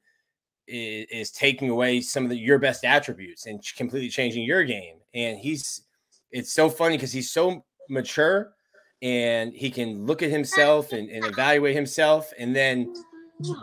is, 0.69 1.07
is 1.11 1.31
taking 1.33 1.69
away 1.69 2.01
some 2.01 2.23
of 2.23 2.31
the, 2.31 2.37
your 2.37 2.61
best 2.61 2.85
attributes 2.85 3.47
and 3.47 3.61
completely 3.77 4.09
changing 4.09 4.45
your 4.45 4.63
game. 4.63 4.99
And 5.15 5.37
he's 5.37 5.83
it's 6.31 6.53
so 6.53 6.71
funny 6.71 6.97
because 6.97 7.13
he's 7.13 7.33
so 7.33 7.65
mature 7.91 8.53
and 9.03 9.53
he 9.53 9.69
can 9.69 10.07
look 10.07 10.23
at 10.23 10.31
himself 10.31 10.93
and, 10.93 11.11
and 11.11 11.25
evaluate 11.25 11.75
himself 11.75 12.33
and 12.39 12.55
then 12.55 12.95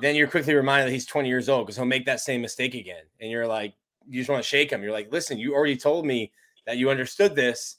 then 0.01 0.15
you're 0.15 0.27
quickly 0.27 0.53
reminded 0.53 0.88
that 0.88 0.93
he's 0.93 1.05
20 1.05 1.29
years 1.29 1.48
old 1.48 1.65
because 1.65 1.77
he'll 1.77 1.86
make 1.86 2.05
that 2.05 2.20
same 2.20 2.41
mistake 2.41 2.74
again. 2.74 3.03
And 3.22 3.31
you're 3.31 3.48
like, 3.48 3.74
you 4.08 4.20
just 4.20 4.29
want 4.29 4.43
to 4.43 4.48
shake 4.48 4.72
him. 4.72 4.81
You're 4.81 4.91
like, 4.91 5.12
listen, 5.12 5.38
you 5.38 5.53
already 5.53 5.77
told 5.77 6.05
me 6.05 6.31
that 6.65 6.77
you 6.77 6.89
understood 6.89 7.36
this, 7.36 7.77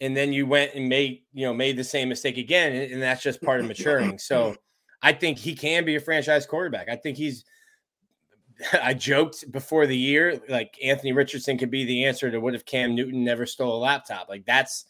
and 0.00 0.16
then 0.16 0.32
you 0.32 0.46
went 0.46 0.74
and 0.74 0.88
made 0.88 1.22
you 1.32 1.46
know 1.46 1.54
made 1.54 1.76
the 1.76 1.84
same 1.84 2.08
mistake 2.08 2.38
again, 2.38 2.72
and, 2.72 2.92
and 2.92 3.02
that's 3.02 3.22
just 3.22 3.42
part 3.42 3.60
of 3.60 3.66
maturing. 3.66 4.18
So 4.18 4.56
I 5.02 5.12
think 5.12 5.38
he 5.38 5.54
can 5.54 5.84
be 5.84 5.96
a 5.96 6.00
franchise 6.00 6.46
quarterback. 6.46 6.88
I 6.88 6.96
think 6.96 7.16
he's. 7.16 7.44
I 8.82 8.92
joked 8.92 9.50
before 9.52 9.86
the 9.86 9.96
year, 9.96 10.40
like 10.48 10.76
Anthony 10.82 11.12
Richardson 11.12 11.58
could 11.58 11.70
be 11.70 11.84
the 11.84 12.04
answer 12.06 12.28
to 12.28 12.40
what 12.40 12.56
if 12.56 12.64
Cam 12.64 12.94
Newton 12.94 13.22
never 13.22 13.46
stole 13.46 13.76
a 13.76 13.78
laptop. 13.78 14.28
Like 14.28 14.44
that's 14.46 14.86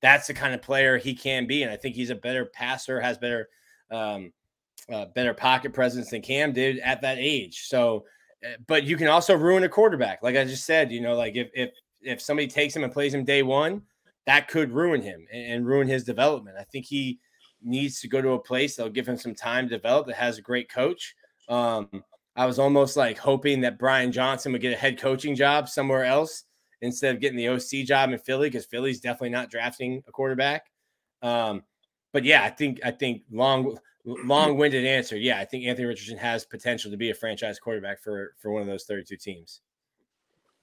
that's 0.00 0.26
the 0.26 0.34
kind 0.34 0.54
of 0.54 0.62
player 0.62 0.98
he 0.98 1.14
can 1.14 1.46
be, 1.46 1.62
and 1.62 1.70
I 1.70 1.76
think 1.76 1.94
he's 1.94 2.10
a 2.10 2.14
better 2.14 2.46
passer, 2.46 3.00
has 3.00 3.18
better 3.18 3.48
um, 3.90 4.32
uh, 4.90 5.06
better 5.14 5.34
pocket 5.34 5.72
presence 5.72 6.10
than 6.10 6.22
Cam 6.22 6.52
did 6.52 6.78
at 6.80 7.02
that 7.02 7.18
age. 7.18 7.66
So, 7.68 8.04
but 8.66 8.84
you 8.84 8.96
can 8.96 9.08
also 9.08 9.36
ruin 9.36 9.64
a 9.64 9.68
quarterback, 9.68 10.22
like 10.22 10.36
I 10.36 10.44
just 10.44 10.64
said. 10.64 10.90
You 10.90 11.00
know, 11.00 11.14
like 11.14 11.36
if 11.36 11.50
if 11.54 11.70
if 12.02 12.20
somebody 12.20 12.48
takes 12.48 12.74
him 12.74 12.84
and 12.84 12.92
plays 12.92 13.14
him 13.14 13.24
day 13.24 13.42
one, 13.42 13.82
that 14.26 14.48
could 14.48 14.72
ruin 14.72 15.02
him 15.02 15.26
and, 15.32 15.52
and 15.52 15.66
ruin 15.66 15.88
his 15.88 16.04
development. 16.04 16.56
I 16.58 16.64
think 16.64 16.86
he 16.86 17.18
needs 17.62 18.00
to 18.00 18.08
go 18.08 18.20
to 18.20 18.30
a 18.30 18.38
place 18.38 18.76
that'll 18.76 18.92
give 18.92 19.08
him 19.08 19.16
some 19.16 19.34
time 19.34 19.68
to 19.68 19.76
develop 19.76 20.06
that 20.06 20.16
has 20.16 20.38
a 20.38 20.42
great 20.42 20.70
coach. 20.70 21.14
Um, 21.48 21.88
I 22.34 22.46
was 22.46 22.58
almost 22.58 22.96
like 22.96 23.18
hoping 23.18 23.60
that 23.60 23.78
Brian 23.78 24.10
Johnson 24.10 24.52
would 24.52 24.62
get 24.62 24.72
a 24.72 24.76
head 24.76 24.98
coaching 24.98 25.34
job 25.34 25.68
somewhere 25.68 26.04
else 26.04 26.44
instead 26.80 27.14
of 27.14 27.20
getting 27.20 27.36
the 27.36 27.48
OC 27.48 27.86
job 27.86 28.10
in 28.10 28.18
Philly 28.18 28.48
because 28.48 28.66
Philly's 28.66 29.00
definitely 29.00 29.30
not 29.30 29.50
drafting 29.50 30.02
a 30.08 30.12
quarterback. 30.12 30.66
Um, 31.20 31.62
but 32.12 32.24
yeah, 32.24 32.42
I 32.42 32.50
think 32.50 32.80
I 32.84 32.90
think 32.90 33.22
long 33.30 33.78
long-winded 34.04 34.84
answer. 34.84 35.16
Yeah, 35.16 35.38
I 35.40 35.44
think 35.44 35.64
Anthony 35.66 35.86
Richardson 35.88 36.18
has 36.18 36.44
potential 36.44 36.90
to 36.90 36.96
be 36.96 37.10
a 37.10 37.14
franchise 37.14 37.58
quarterback 37.58 38.00
for 38.02 38.34
for 38.38 38.52
one 38.52 38.62
of 38.62 38.68
those 38.68 38.84
32 38.84 39.16
teams. 39.16 39.60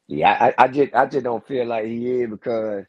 Yeah, 0.07 0.53
I, 0.57 0.65
I 0.65 0.67
just 0.67 0.93
I 0.93 1.05
just 1.07 1.23
don't 1.23 1.45
feel 1.47 1.65
like 1.67 1.85
he 1.85 2.21
is 2.21 2.29
because 2.29 2.85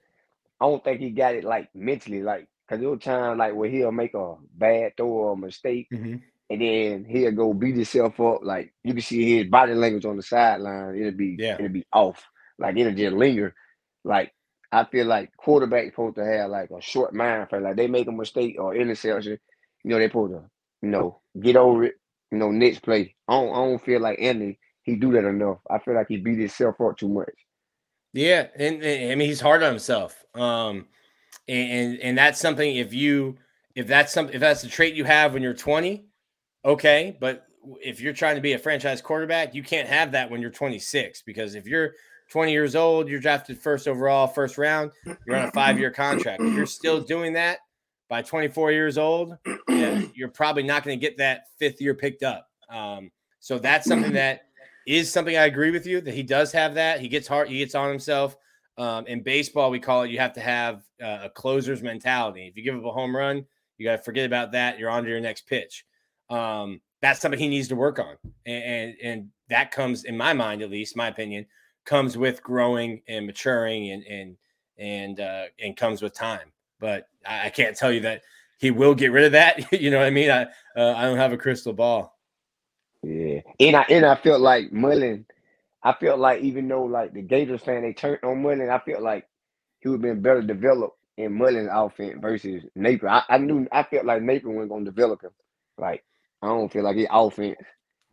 I 0.61 0.67
don't 0.67 0.83
think 0.85 1.01
he 1.01 1.11
got 1.11 1.35
it 1.35 1.45
like 1.45 1.75
mentally, 1.75 2.23
like 2.23 2.49
because 2.67 2.81
there 2.81 2.91
was 2.91 3.01
time 3.03 3.39
like 3.39 3.55
where 3.55 3.71
he'll 3.71 3.93
make 3.93 4.15
a 4.15 4.37
bad 4.57 4.97
throw 4.97 5.07
or 5.09 5.33
a 5.35 5.37
mistake, 5.37 5.89
Mm-hmm. 5.93 6.17
and 6.51 6.61
then 6.63 7.07
he'll 7.09 7.33
go 7.33 7.55
beat 7.55 7.77
himself 7.77 8.21
up. 8.21 8.41
Like 8.43 8.73
you 8.85 8.95
can 8.95 9.03
see 9.03 9.39
his 9.39 9.49
body 9.51 9.75
language 9.75 10.07
on 10.07 10.17
the 10.17 10.23
sideline. 10.23 10.97
It'll 10.99 11.13
be 11.19 11.37
Yeah. 11.39 11.57
it'll 11.59 11.69
be 11.69 11.87
off. 11.93 12.25
Like 12.59 12.77
it'll 12.77 12.95
just 12.95 13.17
linger. 13.17 13.55
Like 14.05 14.33
I 14.73 14.85
feel 14.85 15.07
like 15.07 15.33
quarterbacks 15.45 15.91
supposed 15.93 16.17
to 16.17 16.25
have 16.25 16.51
like 16.51 16.71
a 16.71 16.81
short 16.83 17.15
mind 17.15 17.49
for 17.51 17.61
like 17.61 17.77
they 17.77 17.87
make 17.89 18.09
a 18.09 18.13
mistake 18.13 18.57
or 18.59 18.75
interception, 18.75 19.39
you 19.85 19.91
know, 19.91 19.99
they 19.99 20.09
supposed 20.09 20.33
to, 20.33 20.43
you 20.83 20.89
know, 20.89 21.21
get 21.41 21.57
over 21.57 21.85
it, 21.85 21.95
you 22.31 22.39
know, 22.39 22.51
next 22.51 22.81
play. 22.81 23.15
I 23.29 23.33
don't, 23.33 23.51
I 23.51 23.57
don't 23.57 23.85
feel 23.85 24.01
like 24.01 24.21
Anthony 24.21 24.59
he 24.83 24.97
do 24.97 25.13
that 25.13 25.25
enough. 25.25 25.59
I 25.71 25.79
feel 25.79 25.95
like 25.95 26.09
he 26.09 26.17
beat 26.17 26.39
himself 26.39 26.81
up 26.81 26.97
too 26.97 27.09
much. 27.09 27.33
Yeah, 28.13 28.49
and, 28.57 28.83
and 28.83 29.13
I 29.13 29.15
mean 29.15 29.29
he's 29.29 29.41
hard 29.41 29.63
on 29.63 29.71
himself. 29.71 30.25
Um, 30.35 30.87
and, 31.49 31.71
and 31.71 32.01
and 32.01 32.19
that's 32.19 32.41
something 32.41 32.77
if 32.77 32.93
you 32.93 33.39
if 33.75 33.87
that's 33.87 34.13
something 34.13 34.35
if 34.35 34.41
that's 34.41 34.65
a 34.65 34.69
trait 34.69 34.95
you 34.95 35.05
have 35.05 35.33
when 35.33 35.43
you're 35.43 35.55
20, 35.55 36.07
okay. 36.65 37.17
But 37.21 37.47
if 37.81 38.01
you're 38.01 38.13
trying 38.13 38.37
to 38.37 38.41
be 38.41 38.55
a 38.55 38.59
franchise 38.59 39.01
quarterback, 39.01 39.55
you 39.55 39.63
can't 39.63 39.89
have 39.89 40.13
that 40.13 40.31
when 40.31 40.41
you're 40.41 40.51
26 40.51 41.23
because 41.23 41.55
if 41.55 41.67
you're 41.67 41.93
20 42.31 42.53
years 42.53 42.75
old, 42.75 43.09
you're 43.09 43.21
drafted 43.21 43.59
first 43.59 43.87
overall, 43.87 44.27
first 44.27 44.57
round, 44.57 44.93
you're 45.27 45.37
on 45.37 45.49
a 45.49 45.53
five 45.53 45.79
year 45.79 45.91
contract. 45.91 46.43
If 46.43 46.55
you're 46.55 46.67
still 46.67 47.01
doing 47.01 47.35
that 47.35 47.59
by 48.11 48.21
24 48.21 48.73
years 48.73 48.99
old, 48.99 49.39
you're 50.15 50.29
probably 50.29 50.65
not 50.65 50.83
going 50.85 50.99
to 50.99 51.01
get 51.01 51.17
that 51.17 51.45
fifth 51.59 51.81
year 51.81 51.95
picked 51.95 52.25
up. 52.25 52.49
Um, 52.69 53.11
so 53.39 53.59
that's 53.59 53.87
something 53.87 54.13
that 54.13 54.43
is 54.87 55.11
something 55.11 55.37
I 55.37 55.47
agree 55.47 55.71
with 55.71 55.87
you 55.87 56.01
that 56.01 56.13
he 56.13 56.25
does 56.25 56.53
have 56.53 56.75
that. 56.75 57.01
He 57.01 57.09
gets 57.09 57.29
hard, 57.29 57.49
he 57.49 57.59
gets 57.59 57.75
on 57.75 57.89
himself. 57.89 58.37
Um, 58.77 59.07
in 59.07 59.23
baseball, 59.23 59.71
we 59.71 59.79
call 59.79 60.03
it 60.03 60.11
you 60.11 60.19
have 60.19 60.33
to 60.35 60.41
have 60.41 60.83
uh, 61.03 61.21
a 61.25 61.31
closer's 61.31 61.83
mentality. 61.83 62.49
If 62.49 62.57
you 62.57 62.65
give 62.65 62.77
up 62.77 62.85
a 62.85 62.91
home 62.91 63.15
run, 63.15 63.47
you 63.79 63.87
got 63.87 63.97
to 63.97 64.03
forget 64.03 64.27
about 64.27 64.53
that. 64.53 64.79
You're 64.79 64.91
on 64.91 65.05
to 65.05 65.09
your 65.09 65.21
next 65.21 65.47
pitch. 65.47 65.85
Um, 66.29 66.81
that's 67.01 67.21
something 67.21 67.39
he 67.39 67.49
needs 67.49 67.69
to 67.69 67.77
work 67.77 67.99
on, 67.99 68.17
and, 68.45 68.65
and 68.65 68.95
and 69.03 69.29
that 69.49 69.71
comes, 69.71 70.05
in 70.05 70.17
my 70.17 70.33
mind, 70.33 70.63
at 70.63 70.71
least, 70.71 70.97
my 70.97 71.09
opinion, 71.09 71.47
comes 71.87 72.17
with 72.17 72.43
growing 72.43 73.03
and 73.09 73.27
maturing, 73.27 73.91
and 73.91 74.05
and 74.05 74.37
and 74.79 75.21
uh, 75.21 75.45
and 75.59 75.77
comes 75.77 76.03
with 76.03 76.15
time. 76.15 76.53
But 76.81 77.07
I, 77.27 77.47
I 77.47 77.51
can't 77.51 77.77
tell 77.77 77.93
you 77.93 78.01
that 78.01 78.23
he 78.59 78.71
will 78.71 78.95
get 78.95 79.13
rid 79.13 79.25
of 79.25 79.33
that. 79.33 79.73
you 79.81 79.91
know 79.91 79.99
what 79.99 80.07
I 80.07 80.11
mean? 80.11 80.31
I 80.31 80.43
uh, 80.77 80.95
I 80.97 81.03
don't 81.03 81.19
have 81.19 81.33
a 81.33 81.39
crystal 81.39 81.73
ball. 81.73 82.19
Yeah, 83.03 83.41
and 83.59 83.77
I 83.77 83.83
and 83.89 84.05
I 84.05 84.17
felt 84.17 84.41
like 84.41 84.73
Mullen. 84.73 85.27
I 85.83 85.95
felt 85.95 86.19
like 86.19 86.43
even 86.43 86.69
though 86.69 86.85
like 86.85 87.15
the 87.15 87.23
Gators 87.23 87.63
fan 87.63 87.83
they 87.83 87.95
turned 87.95 88.23
on 88.23 88.43
Mullen, 88.43 88.69
I 88.69 88.79
felt 88.81 89.03
like 89.03 89.27
he 89.81 89.89
would 89.89 89.97
have 89.97 90.03
been 90.03 90.21
better 90.21 90.43
developed 90.43 90.99
in 91.17 91.33
Mullen's 91.33 91.71
offense 91.73 92.19
versus 92.21 92.65
Napier. 92.75 93.09
I, 93.09 93.23
I 93.29 93.39
knew 93.39 93.67
I 93.73 93.83
felt 93.85 94.05
like 94.05 94.23
Napier 94.23 94.51
wasn't 94.51 94.71
gonna 94.71 94.85
develop 94.85 95.23
him. 95.23 95.31
Like 95.79 96.05
I 96.43 96.49
don't 96.49 96.71
feel 96.71 96.85
like 96.85 96.97
he 96.97 97.07
offense. 97.11 97.57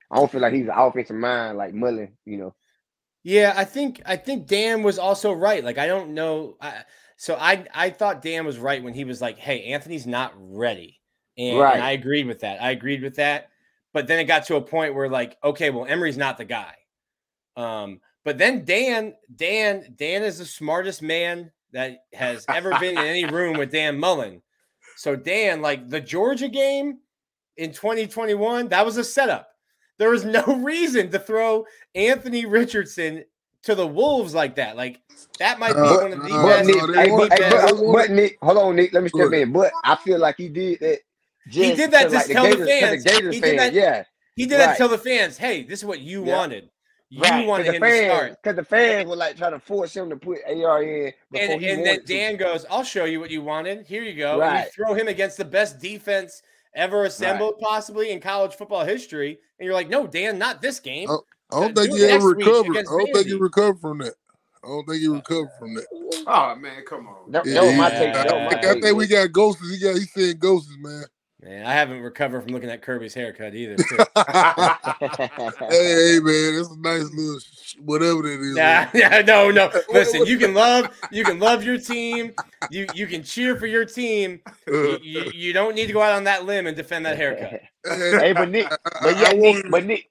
I 0.10 0.16
don't 0.16 0.32
feel 0.32 0.42
like 0.42 0.54
he's 0.54 0.68
an 0.68 0.74
offensive 0.76 1.18
mind 1.18 1.58
like 1.58 1.74
Mullen. 1.74 2.14
You 2.26 2.38
know. 2.38 2.56
Yeah, 3.24 3.54
I 3.58 3.66
think 3.66 4.02
I 4.06 4.16
think 4.16 4.48
Dan 4.48 4.84
was 4.84 4.98
also 4.98 5.34
right. 5.34 5.64
Like 5.64 5.78
I 5.78 5.88
don't 5.88 6.14
know. 6.14 6.56
I, 6.62 6.84
so 7.18 7.36
I 7.36 7.66
I 7.74 7.90
thought 7.90 8.22
Dan 8.22 8.46
was 8.46 8.58
right 8.58 8.82
when 8.82 8.94
he 8.94 9.04
was 9.04 9.22
like, 9.22 9.38
"Hey, 9.38 9.64
Anthony's 9.66 10.08
not 10.08 10.34
ready," 10.38 11.00
and, 11.38 11.60
Right. 11.60 11.76
and 11.76 11.84
I 11.84 11.92
agreed 11.92 12.28
with 12.28 12.40
that. 12.42 12.62
I 12.62 12.72
agreed 12.72 13.02
with 13.04 13.16
that. 13.18 13.50
But 13.94 14.08
then 14.08 14.20
it 14.20 14.26
got 14.26 14.46
to 14.46 14.56
a 14.58 14.62
point 14.62 14.94
where 14.94 15.10
like, 15.10 15.38
okay, 15.44 15.70
well, 15.72 15.86
Emory's 15.86 16.18
not 16.18 16.38
the 16.38 16.46
guy. 16.46 16.76
Um, 17.56 18.00
but 18.24 18.38
then 18.38 18.64
Dan, 18.66 19.16
Dan, 19.36 19.94
Dan 19.98 20.24
is 20.24 20.38
the 20.38 20.46
smartest 20.46 21.02
man 21.02 21.52
that 21.72 22.00
has 22.14 22.46
ever 22.50 22.78
been 22.80 22.98
in 22.98 23.04
any 23.04 23.26
room 23.26 23.58
with 23.58 23.72
Dan 23.72 23.98
Mullen. 24.00 24.42
So 24.98 25.16
Dan, 25.16 25.62
like 25.62 25.90
the 25.90 26.02
Georgia 26.02 26.50
game 26.50 27.00
in 27.56 27.72
2021, 27.72 28.68
that 28.68 28.86
was 28.86 28.98
a 28.98 29.04
setup. 29.04 29.50
There 29.98 30.10
was 30.12 30.26
no 30.26 30.44
reason 30.64 31.10
to 31.12 31.20
throw 31.20 31.66
Anthony 31.96 32.46
Richardson 32.46 33.24
to 33.64 33.76
the 33.76 33.86
Wolves 33.88 34.34
like 34.34 34.56
that. 34.56 34.76
Like 34.78 35.02
that 35.40 35.60
might 35.60 35.74
be 35.74 35.80
Uh, 35.80 35.96
one 36.02 36.14
of 36.14 36.24
the 36.24 36.34
uh, 36.34 36.42
But 36.44 36.48
best. 36.48 36.68
Nick, 36.68 36.96
hey, 36.96 37.10
but, 37.10 37.34
hey, 37.40 37.50
but, 37.50 37.92
but 37.94 38.12
Nick, 38.12 38.38
hold 38.42 38.58
on, 38.58 38.76
Nick. 38.76 38.94
Let 38.94 39.04
me 39.04 39.10
step 39.10 39.32
in. 39.34 39.52
But 39.52 39.72
I 39.84 39.96
feel 39.96 40.20
like 40.20 40.36
he 40.38 40.50
did 40.50 40.80
that. 40.80 41.00
He 41.50 41.74
did 41.76 41.92
that 41.92 42.10
because, 42.10 42.12
to 42.12 42.16
like, 42.18 42.28
tell 42.28 42.44
the 42.44 42.66
Gators- 42.66 42.68
'cause 42.68 42.80
fans. 42.82 43.04
Gators 43.04 43.36
He 43.36 43.42
did 43.42 43.48
fan, 43.48 43.56
that- 43.58 43.74
yeah. 43.74 44.04
He 44.36 44.46
did 44.46 44.60
that 44.60 44.74
to 44.74 44.78
tell 44.78 44.90
the 44.90 44.98
fans, 44.98 45.38
"Hey, 45.38 45.64
this 45.64 45.80
is 45.80 45.86
what 45.86 46.00
you 46.02 46.26
Yeah. 46.26 46.36
wanted. 46.38 46.70
You 47.10 47.22
Right, 47.22 47.48
wanted 47.48 47.68
the 47.68 47.74
him 47.74 47.82
to 47.82 47.88
fans, 47.90 48.06
start." 48.14 48.38
because 48.44 48.56
the 48.58 48.64
fans 48.66 49.10
were 49.10 49.16
like 49.16 49.38
trying 49.38 49.54
to 49.54 49.60
force 49.60 49.96
him 49.96 50.10
to 50.10 50.18
put 50.18 50.40
AR 50.46 50.84
in 50.84 51.06
And, 51.34 51.52
and 51.54 51.64
then 51.64 51.80
wanted 51.80 52.06
to. 52.06 52.14
Dan 52.14 52.36
goes, 52.36 52.66
"I'll 52.70 52.84
show 52.84 53.06
you 53.06 53.20
what 53.22 53.32
you 53.32 53.42
wanted. 53.42 53.88
Here 53.88 54.04
you 54.04 54.14
go." 54.14 54.32
And 54.34 54.40
Right. 54.42 54.66
you 54.66 54.72
throw 54.72 54.94
him 54.94 55.08
against 55.08 55.38
the 55.38 55.46
best 55.46 55.80
defense 55.80 56.42
ever 56.76 57.06
assembled, 57.06 57.60
possibly 57.60 58.12
in 58.12 58.20
college 58.20 58.54
football 58.56 58.84
history, 58.84 59.40
and 59.58 59.66
you're 59.66 59.74
like, 59.74 59.88
"No, 59.90 60.06
Dan, 60.06 60.38
not 60.38 60.62
this 60.62 60.80
game." 60.82 61.10
Oh, 61.10 61.24
I 61.52 61.60
don't 61.60 61.76
think 61.76 61.92
it 61.94 61.98
he 61.98 62.04
ever 62.04 62.36
next 62.36 62.46
recovered. 62.46 62.78
I 62.78 62.82
don't 62.84 63.14
think 63.14 63.28
he 63.28 63.34
recovered 63.34 63.80
from 63.80 63.98
that. 64.00 64.14
I 64.64 64.68
don't 64.68 64.86
think 64.86 65.02
he 65.02 65.08
recovered 65.08 65.52
from 65.58 65.74
that. 65.76 65.86
Oh 66.28 66.56
man, 66.56 66.84
come 66.86 67.08
on. 67.08 67.32
That, 67.32 67.46
Yeah, 67.46 67.54
that 67.56 67.64
was 67.64 67.76
my 67.76 67.90
take. 67.90 68.14
That 68.14 68.26
was 68.26 68.32
Uh, 68.34 68.40
my 68.40 68.46
Like, 68.52 68.66
I 68.66 68.74
take. 68.74 68.84
think 68.84 68.98
we 68.98 69.08
got 69.08 69.32
ghosts. 69.32 69.70
He 69.70 69.80
got. 69.80 69.96
He's 69.96 70.12
saying 70.12 70.38
ghosts, 70.40 70.76
man. 70.80 71.04
Man, 71.42 71.66
I 71.66 71.74
haven't 71.74 72.02
recovered 72.02 72.42
from 72.42 72.52
looking 72.52 72.70
at 72.70 72.82
Kirby's 72.82 73.14
haircut 73.14 73.54
either. 73.54 73.76
hey, 73.86 74.00
hey, 75.70 76.20
man, 76.24 76.56
that's 76.56 76.70
a 76.70 76.80
nice 76.80 77.10
little 77.14 77.40
sh- 77.40 77.76
whatever 77.80 78.24
that 78.24 78.42
is. 78.42 78.56
Nah, 78.56 78.88
yeah, 78.94 79.22
no, 79.26 79.52
no. 79.52 79.72
Listen, 79.94 80.26
you 80.26 80.38
can 80.40 80.54
love 80.54 80.90
you 81.12 81.24
can 81.24 81.40
love 81.40 81.64
your 81.64 81.78
team. 81.78 82.34
You 82.70 82.90
you 82.92 83.08
can 83.08 83.24
cheer 83.24 83.56
for 83.56 83.68
your 83.68 83.86
team. 83.86 84.42
You, 84.68 84.98
you, 85.02 85.32
you 85.32 85.54
don't 85.54 85.76
need 85.76 85.86
to 85.88 85.94
go 85.94 86.02
out 86.02 86.14
on 86.14 86.24
that 86.26 86.46
limb 86.46 86.68
and 86.68 86.76
defend 86.76 87.06
that 87.06 87.18
haircut. 87.18 87.62
hey, 87.86 88.34
but 88.34 88.50
Nick, 88.50 88.68
but 89.02 89.18
yeah, 89.18 89.34
want 89.34 89.64
Nick, 89.64 89.72
but 89.72 89.86
Nick, 89.86 90.10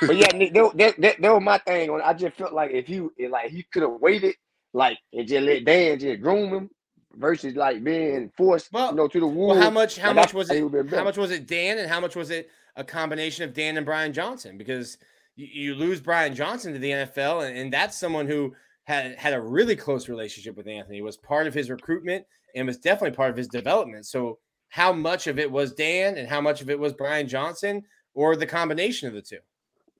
but 0.00 0.16
yeah, 0.16 0.28
that, 0.32 0.72
that, 0.76 1.00
that, 1.00 1.20
that 1.20 1.32
was 1.32 1.42
my 1.42 1.58
thing. 1.58 1.90
I 2.04 2.12
just 2.14 2.36
felt 2.36 2.52
like 2.52 2.70
if 2.72 2.88
you 2.88 3.12
like 3.30 3.50
he 3.50 3.62
could 3.72 3.82
have 3.82 4.00
waited, 4.00 4.34
like 4.72 4.98
and 5.12 5.26
just 5.26 5.42
let 5.42 5.64
Dan 5.64 5.98
just 5.98 6.20
groom 6.20 6.52
him 6.52 6.70
versus 7.14 7.56
like 7.56 7.82
being 7.82 8.30
forced, 8.36 8.72
Well- 8.72 8.90
you 8.90 8.96
know, 8.96 9.08
to 9.08 9.20
the 9.20 9.26
wolves. 9.26 9.56
Well, 9.56 9.64
how 9.64 9.70
much 9.70 9.96
how 9.98 10.12
much 10.12 10.34
I 10.34 10.36
was 10.36 10.50
it? 10.50 10.90
How 10.90 11.04
much 11.04 11.16
was 11.16 11.30
it 11.30 11.46
Dan 11.46 11.78
and 11.78 11.88
how 11.88 12.00
much 12.00 12.16
was 12.16 12.30
it 12.30 12.50
a 12.76 12.84
combination 12.84 13.44
of 13.44 13.54
Dan 13.54 13.76
and 13.76 13.86
Brian 13.86 14.12
Johnson? 14.12 14.58
Because 14.58 14.98
you, 15.36 15.46
you 15.46 15.74
lose 15.74 16.00
Brian 16.00 16.34
Johnson 16.34 16.72
to 16.72 16.78
the 16.78 16.90
NFL, 16.90 17.48
and, 17.48 17.56
and 17.56 17.72
that's 17.72 17.98
someone 17.98 18.26
who 18.26 18.54
had 18.84 19.16
had 19.16 19.32
a 19.32 19.40
really 19.40 19.76
close 19.76 20.08
relationship 20.08 20.56
with 20.56 20.66
Anthony, 20.66 21.00
was 21.00 21.16
part 21.16 21.46
of 21.46 21.54
his 21.54 21.70
recruitment, 21.70 22.24
and 22.54 22.66
was 22.66 22.78
definitely 22.78 23.16
part 23.16 23.30
of 23.30 23.36
his 23.36 23.48
development. 23.48 24.06
So, 24.06 24.38
how 24.68 24.92
much 24.92 25.26
of 25.26 25.38
it 25.38 25.50
was 25.50 25.72
Dan, 25.72 26.18
and 26.18 26.28
how 26.28 26.40
much 26.40 26.60
of 26.60 26.70
it 26.70 26.78
was 26.78 26.92
Brian 26.92 27.28
Johnson, 27.28 27.82
or 28.14 28.36
the 28.36 28.46
combination 28.46 29.08
of 29.08 29.14
the 29.14 29.22
two? 29.22 29.38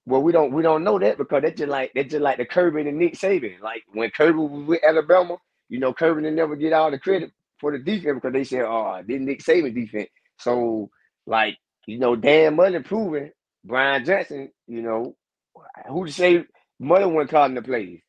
Well, 0.06 0.22
we 0.22 0.32
don't 0.32 0.52
we 0.52 0.62
don't 0.62 0.82
know 0.84 0.98
that 0.98 1.18
because 1.18 1.42
that's 1.42 1.58
just 1.58 1.70
like 1.70 1.92
that's 1.94 2.10
just 2.10 2.22
like 2.22 2.38
the 2.38 2.44
Kirby 2.44 2.88
and 2.88 2.98
Nick 2.98 3.14
Saban. 3.14 3.60
Like 3.60 3.84
when 3.92 4.10
Kirby 4.10 4.38
was 4.38 4.66
with 4.66 4.84
Alabama, 4.84 5.36
you 5.68 5.78
know, 5.78 5.92
Kirby 5.94 6.22
didn't 6.22 6.36
never 6.36 6.56
get 6.56 6.72
all 6.72 6.90
the 6.90 6.98
credit 6.98 7.30
for 7.60 7.70
the 7.72 7.78
defense 7.78 8.16
because 8.16 8.32
they 8.32 8.44
said, 8.44 8.62
"Oh, 8.62 9.00
this 9.06 9.20
Nick 9.20 9.42
Saban 9.44 9.74
defense." 9.74 10.08
So, 10.38 10.90
like 11.26 11.58
you 11.86 11.98
know, 11.98 12.16
Dan 12.16 12.56
Mullen 12.56 12.82
proven 12.82 13.30
Brian 13.64 14.04
Johnson, 14.04 14.50
you 14.66 14.82
know, 14.82 15.14
who 15.88 16.06
to 16.06 16.12
say 16.12 16.44
Mullen 16.80 17.14
wasn't 17.14 17.30
calling 17.30 17.54
the 17.54 17.62
plays? 17.62 18.00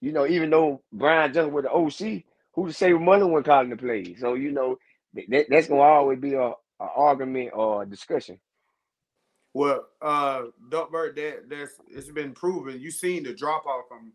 You 0.00 0.12
know, 0.12 0.26
even 0.26 0.50
though 0.50 0.82
Brian 0.92 1.32
Johnson 1.32 1.52
was 1.52 1.64
the 1.64 1.72
OC, 1.72 2.22
who 2.54 2.68
to 2.68 2.72
say 2.72 2.92
Mullen 2.92 3.32
wasn't 3.32 3.46
calling 3.46 3.70
the 3.70 3.76
plays? 3.76 4.18
So 4.20 4.34
you 4.34 4.52
know, 4.52 4.76
that, 5.28 5.46
that's 5.50 5.68
gonna 5.68 5.80
always 5.80 6.20
be 6.20 6.34
a, 6.34 6.42
a 6.50 6.54
argument 6.80 7.50
or 7.54 7.82
a 7.82 7.86
discussion. 7.86 8.38
Well, 9.54 9.86
uh, 10.02 10.44
Duckburg, 10.68 11.16
that 11.16 11.48
that's 11.48 11.72
it's 11.88 12.10
been 12.10 12.32
proven. 12.32 12.80
You 12.80 12.90
seen 12.90 13.22
the 13.22 13.32
drop 13.32 13.66
off 13.66 13.88
from, 13.88 14.12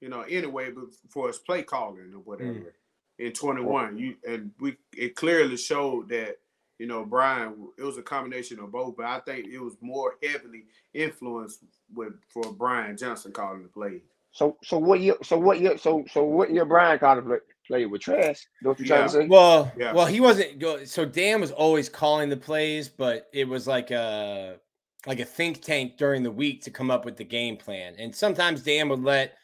you 0.00 0.08
know, 0.08 0.22
anyway, 0.22 0.70
but 0.70 0.84
for 1.08 1.28
his 1.28 1.38
play 1.38 1.62
calling 1.62 2.12
or 2.14 2.20
whatever 2.20 2.52
mm. 2.52 2.72
in 3.18 3.32
21. 3.32 3.98
You 3.98 4.16
and 4.28 4.50
we 4.60 4.76
it 4.92 5.16
clearly 5.16 5.56
showed 5.56 6.08
that, 6.10 6.38
you 6.78 6.86
know, 6.86 7.04
Brian, 7.04 7.68
it 7.78 7.82
was 7.82 7.96
a 7.96 8.02
combination 8.02 8.60
of 8.60 8.72
both, 8.72 8.96
but 8.96 9.06
I 9.06 9.20
think 9.20 9.46
it 9.46 9.58
was 9.58 9.76
more 9.80 10.16
heavily 10.22 10.64
influenced 10.92 11.60
with 11.94 12.12
for 12.28 12.52
Brian 12.52 12.96
Johnson 12.96 13.32
calling 13.32 13.62
the 13.62 13.68
plays. 13.68 14.02
So 14.32 14.58
so 14.62 14.76
what 14.76 15.00
year 15.00 15.16
so 15.22 15.38
what 15.38 15.60
year 15.60 15.78
so 15.78 16.04
so 16.10 16.22
what 16.22 16.52
year 16.52 16.66
Brian 16.66 16.98
called 16.98 17.18
the 17.18 17.22
play? 17.22 17.38
Played 17.66 17.86
with 17.86 18.02
trash. 18.02 18.46
Don't 18.62 18.78
you 18.78 18.84
yeah. 18.84 18.96
trying 18.96 19.08
to 19.08 19.12
say? 19.12 19.26
Well, 19.26 19.72
yeah. 19.76 19.92
well, 19.92 20.06
he 20.06 20.20
wasn't. 20.20 20.62
So 20.88 21.04
Dan 21.04 21.40
was 21.40 21.50
always 21.50 21.88
calling 21.88 22.28
the 22.28 22.36
plays, 22.36 22.88
but 22.88 23.26
it 23.32 23.48
was 23.48 23.66
like 23.66 23.90
a 23.90 24.60
like 25.06 25.20
a 25.20 25.24
think 25.24 25.62
tank 25.62 25.96
during 25.96 26.22
the 26.22 26.30
week 26.30 26.62
to 26.64 26.70
come 26.70 26.90
up 26.90 27.04
with 27.04 27.16
the 27.16 27.24
game 27.24 27.56
plan. 27.56 27.94
And 27.98 28.14
sometimes 28.14 28.62
Dan 28.62 28.88
would 28.88 29.02
let 29.02 29.34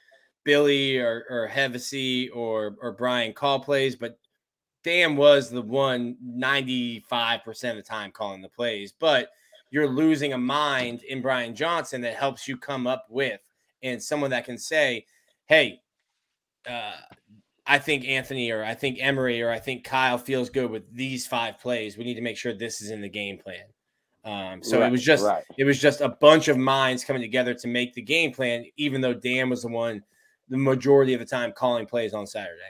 Billy 0.45 0.99
or 0.99 1.25
or 1.31 1.49
Hevesy 1.49 2.29
or 2.35 2.77
or 2.81 2.93
Brian 2.93 3.33
call 3.33 3.61
plays, 3.61 3.97
but 3.97 4.19
Dan 4.83 5.17
was 5.17 5.49
the 5.49 5.63
one 5.63 6.17
95% 6.25 7.71
of 7.71 7.77
the 7.77 7.83
time 7.83 8.11
calling 8.11 8.43
the 8.43 8.49
plays. 8.49 8.93
But 8.93 9.29
you're 9.71 9.89
losing 9.89 10.33
a 10.33 10.39
mind 10.39 11.03
in 11.05 11.23
Brian 11.23 11.55
Johnson 11.55 12.01
that 12.03 12.17
helps 12.17 12.49
you 12.49 12.57
come 12.57 12.87
up 12.87 13.07
with 13.09 13.41
and 13.83 14.03
someone 14.03 14.31
that 14.31 14.45
can 14.45 14.59
say, 14.59 15.07
hey, 15.47 15.81
uh, 16.69 16.93
I 17.67 17.79
think 17.79 18.05
Anthony 18.07 18.51
or 18.51 18.65
I 18.65 18.75
think 18.75 18.99
Emory 19.01 19.41
or 19.41 19.51
I 19.51 19.59
think 19.59 19.85
Kyle 19.85 20.19
feels 20.19 20.51
good 20.51 20.71
with 20.71 20.93
these 20.95 21.27
five 21.27 21.59
plays. 21.61 21.97
We 21.97 22.05
need 22.05 22.15
to 22.15 22.21
make 22.21 22.37
sure 22.37 22.53
this 22.53 22.81
is 22.81 22.91
in 22.91 23.01
the 23.01 23.09
game 23.09 23.39
plan. 23.39 23.65
Um, 24.25 24.63
so 24.63 24.79
right, 24.79 24.87
it 24.87 24.93
was 24.93 25.03
just 25.03 25.25
right. 25.25 25.45
it 25.59 25.65
was 25.65 25.81
just 25.81 26.01
a 26.01 26.09
bunch 26.09 26.49
of 26.49 26.57
minds 26.57 27.05
coming 27.05 27.23
together 27.23 27.55
to 27.55 27.69
make 27.69 27.93
the 27.95 28.03
game 28.03 28.33
plan, 28.33 28.65
even 28.77 29.01
though 29.01 29.15
Dan 29.15 29.51
was 29.51 29.63
the 29.63 29.69
one 29.69 30.03
the 30.49 30.57
majority 30.57 31.15
of 31.15 31.21
the 31.21 31.27
time 31.27 31.53
calling 31.53 31.87
plays 31.87 32.15
on 32.15 32.27
Saturday. 32.27 32.61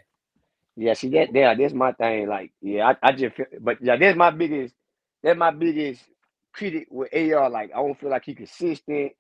Yeah, 0.77 0.95
see 0.95 1.11
that 1.11 1.35
yeah, 1.35 1.55
that's 1.55 1.75
my 1.75 1.93
thing. 1.93 2.27
Like, 2.29 2.53
yeah, 2.63 2.89
I, 3.03 3.09
I 3.09 3.13
just 3.13 3.37
feel 3.37 3.47
but 3.61 3.83
yeah, 3.83 3.97
that's 3.97 4.17
my 4.17 4.31
biggest 4.31 4.75
that's 5.23 5.39
my 5.39 5.51
biggest 5.51 6.03
critic 6.53 6.89
with 6.91 7.13
AR. 7.15 7.51
Like, 7.51 7.71
I 7.75 7.79
don't 7.79 7.99
feel 7.99 8.11
like 8.11 8.25
he 8.25 8.35
consistent. 8.35 9.13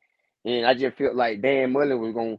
And 0.45 0.67
I 0.67 0.75
just 0.75 0.97
felt 0.97 1.15
like 1.15 1.41
Dan 1.41 1.73
Mullen 1.73 2.01
was 2.01 2.15
going 2.15 2.39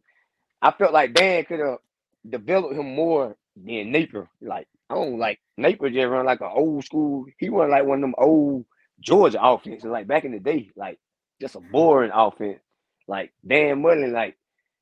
I 0.61 0.71
felt 0.71 0.93
like 0.93 1.13
Dan 1.13 1.45
could 1.45 1.59
have 1.59 1.79
developed 2.27 2.75
him 2.75 2.95
more 2.95 3.35
than 3.55 3.91
Napier. 3.91 4.27
Like, 4.41 4.67
I 4.89 4.95
don't 4.95 5.19
like 5.19 5.39
Napier 5.57 5.89
just 5.89 6.07
run 6.07 6.25
like 6.25 6.41
an 6.41 6.51
old 6.51 6.83
school. 6.85 7.25
He 7.37 7.49
run 7.49 7.69
like 7.69 7.85
one 7.85 7.99
of 7.99 8.01
them 8.01 8.15
old 8.17 8.65
Georgia 8.99 9.43
offense. 9.43 9.83
And 9.83 9.91
Like 9.91 10.07
back 10.07 10.25
in 10.25 10.31
the 10.31 10.39
day, 10.39 10.71
like 10.75 10.99
just 11.41 11.55
a 11.55 11.59
boring 11.59 12.11
offense. 12.13 12.59
Like 13.07 13.33
Dan 13.45 13.81
Mullen, 13.81 14.13
like 14.13 14.37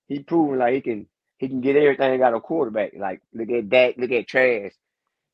he 0.08 0.20
proven 0.20 0.60
like 0.60 0.76
he 0.76 0.82
can 0.82 1.08
he 1.38 1.48
can 1.48 1.62
get 1.62 1.76
everything 1.76 2.22
out 2.22 2.34
of 2.34 2.44
quarterback. 2.44 2.94
Like 2.98 3.22
look 3.34 3.50
at 3.50 3.70
that, 3.72 3.98
look 3.98 4.12
at 4.12 4.28
Trask. 4.28 4.76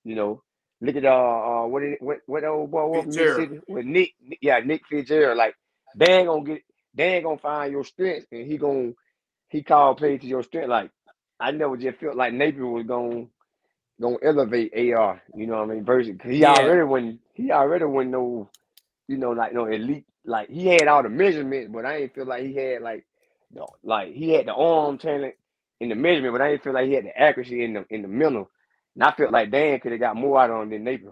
You 0.03 0.15
know, 0.15 0.43
look 0.79 0.96
at 0.96 1.05
uh, 1.05 1.10
uh 1.10 1.67
what 1.67 1.81
did 1.81 1.98
what 2.00 2.19
what 2.25 2.46
old 2.46 2.72
boy 2.72 2.86
was 2.88 3.07
Mississippi 3.07 3.60
with 3.67 3.86
Nick 3.86 4.13
yeah, 4.41 4.60
Nick 4.60 4.88
Fitzgerald. 4.88 5.38
Like 5.38 5.55
Dan 5.98 6.27
gonna 6.27 6.43
get 6.43 6.62
Dan 6.96 7.24
gonna 7.24 7.38
find 7.38 7.72
your 7.72 7.84
strength 7.84 8.27
and 8.31 8.46
he 8.50 8.57
gonna 8.57 8.93
he 9.50 9.63
call 9.63 9.96
play 9.96 10.17
to 10.17 10.27
your 10.27 10.43
strength. 10.43 10.69
Like 10.69 10.91
I 11.39 11.51
never 11.51 11.75
just 11.75 11.99
felt 11.99 12.15
like 12.15 12.34
Napier 12.34 12.65
was 12.65 12.86
gonna 12.86 13.28
gonna 13.99 14.17
elevate 14.23 14.73
AR, 14.73 15.21
you 15.36 15.47
know 15.47 15.58
what 15.58 15.71
I 15.71 15.73
mean? 15.73 15.86
Versus 15.86 16.15
he 16.23 16.38
yeah. 16.38 16.54
already 16.54 16.84
when 16.84 17.19
he 17.34 17.51
already 17.51 17.86
went 17.86 18.12
no 18.12 18.49
you 19.08 19.17
know, 19.17 19.32
like 19.32 19.54
no 19.54 19.65
elite. 19.65 20.06
Like 20.26 20.50
he 20.50 20.67
had 20.67 20.88
all 20.88 21.04
the 21.04 21.10
measurements, 21.10 21.72
but 21.74 21.86
I 21.86 22.00
didn't 22.00 22.15
feel 22.15 22.26
like 22.26 22.43
he 22.43 22.54
had 22.54 22.82
like, 22.82 23.06
know, 23.52 23.67
like 23.84 24.13
he 24.13 24.32
had 24.32 24.48
the 24.48 24.54
arm 24.54 24.98
talent 24.98 25.36
in 25.80 25.89
the 25.89 25.96
measurement, 25.96 26.34
but 26.34 26.41
I 26.41 26.52
didn't 26.52 26.63
feel 26.63 26.74
like 26.74 26.88
he 26.88 26.93
had 26.93 27.06
the 27.06 27.17
accuracy 27.17 27.63
in 27.63 27.74
the 27.74 27.86
in 27.89 28.02
the 28.02 28.08
mental. 28.08 28.50
And 28.96 29.04
I 29.04 29.12
felt 29.12 29.32
like 29.32 29.52
Dan 29.52 29.80
could 29.80 29.91
have 29.91 30.02
got 30.02 30.15
more 30.15 30.41
out 30.41 30.50
on 30.50 30.70
than 30.70 30.84
Napier. 30.84 31.12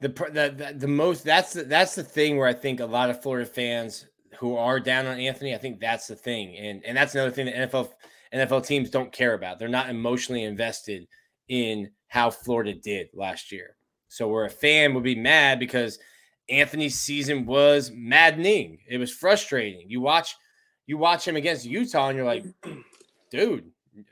The, 0.00 0.08
the 0.08 0.54
the 0.56 0.74
the 0.78 0.88
most 0.88 1.24
that's 1.24 1.52
the, 1.52 1.64
that's 1.64 1.94
the 1.94 2.04
thing 2.04 2.36
where 2.36 2.48
I 2.48 2.52
think 2.52 2.80
a 2.80 2.86
lot 2.86 3.10
of 3.10 3.22
Florida 3.22 3.46
fans 3.46 4.06
who 4.38 4.56
are 4.56 4.80
down 4.80 5.06
on 5.06 5.18
Anthony, 5.18 5.54
I 5.54 5.58
think 5.58 5.80
that's 5.80 6.06
the 6.06 6.16
thing, 6.16 6.56
and 6.56 6.84
and 6.84 6.96
that's 6.96 7.14
another 7.14 7.30
thing 7.30 7.46
that 7.46 7.70
NFL 7.70 7.90
NFL 8.32 8.66
teams 8.66 8.90
don't 8.90 9.12
care 9.12 9.34
about. 9.34 9.58
They're 9.58 9.68
not 9.68 9.90
emotionally 9.90 10.44
invested 10.44 11.06
in 11.48 11.90
how 12.08 12.30
Florida 12.30 12.74
did 12.74 13.08
last 13.14 13.52
year. 13.52 13.76
So 14.08 14.28
where 14.28 14.44
a 14.44 14.50
fan 14.50 14.94
would 14.94 15.04
be 15.04 15.14
mad 15.14 15.58
because 15.58 15.98
Anthony's 16.48 16.98
season 16.98 17.46
was 17.46 17.90
maddening. 17.94 18.78
It 18.88 18.98
was 18.98 19.12
frustrating. 19.12 19.88
You 19.88 20.00
watch 20.00 20.34
you 20.86 20.98
watch 20.98 21.26
him 21.26 21.36
against 21.36 21.64
Utah 21.64 22.08
and 22.08 22.16
you're 22.16 22.26
like, 22.26 22.44
dude, 23.30 23.70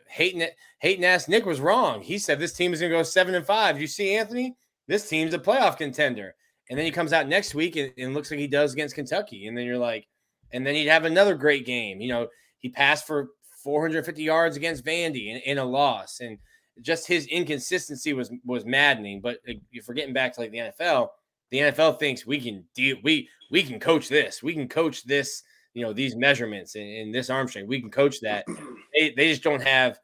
hating 0.09 0.41
it, 0.41 0.55
hating 0.79 1.05
ass 1.05 1.29
Nick 1.29 1.45
was 1.45 1.61
wrong. 1.61 2.03
He 2.03 2.19
said 2.19 2.39
this 2.39 2.53
team 2.53 2.73
is 2.73 2.81
gonna 2.81 2.93
go 2.93 3.03
seven 3.03 3.35
and 3.35 3.47
five. 3.47 3.81
You 3.81 3.87
see, 3.87 4.15
Anthony, 4.15 4.57
this 4.87 5.09
team's 5.09 5.35
a 5.35 5.39
playoff 5.39 5.77
contender. 5.77 6.35
And 6.69 6.79
then 6.79 6.87
he 6.87 6.93
comes 6.93 7.13
out 7.13 7.27
next 7.27 7.55
week 7.55 7.75
and, 7.75 7.93
and 7.99 8.15
looks 8.15 8.31
like 8.31 8.39
he 8.39 8.47
does 8.47 8.73
against 8.73 8.95
Kentucky. 8.95 9.49
And 9.49 9.59
then 9.59 9.67
you're 9.67 9.77
like, 9.77 10.07
and 10.53 10.65
then 10.65 10.77
he'd 10.77 10.87
have 10.87 11.05
another 11.05 11.35
great 11.35 11.67
game. 11.67 12.01
You 12.01 12.09
know, 12.09 12.29
he 12.59 12.69
passed 12.69 13.07
for 13.07 13.31
450 13.65 14.23
yards 14.23 14.57
against 14.57 14.85
Vandy 14.85 15.29
in, 15.29 15.39
in 15.39 15.59
a 15.59 15.65
loss. 15.65 16.21
And 16.21 16.39
just 16.81 17.07
his 17.07 17.27
inconsistency 17.27 18.13
was 18.13 18.31
was 18.45 18.65
maddening. 18.65 19.21
But 19.21 19.39
uh, 19.49 19.55
if 19.73 19.87
we're 19.89 19.95
getting 19.95 20.15
back 20.15 20.35
to 20.35 20.41
like 20.41 20.53
the 20.53 20.59
NFL, 20.59 21.09
the 21.51 21.59
NFL 21.59 21.99
thinks 21.99 22.27
we 22.27 22.41
can 22.41 22.65
deal 22.75 22.97
we 23.03 23.29
we 23.51 23.63
can 23.63 23.81
coach 23.81 24.09
this. 24.09 24.43
We 24.43 24.55
can 24.55 24.69
coach 24.69 25.05
this, 25.05 25.43
you 25.75 25.83
know, 25.83 25.93
these 25.93 26.17
measurements 26.17 26.77
and, 26.77 26.85
and 26.85 27.15
this 27.15 27.31
arm 27.31 27.49
strength. 27.49 27.69
We 27.69 27.81
can 27.81 27.91
coach 27.91 28.21
that. 28.21 28.45
They, 28.93 29.15
they 29.17 29.29
just 29.29 29.45
don't 29.45 29.63
have 29.63 30.01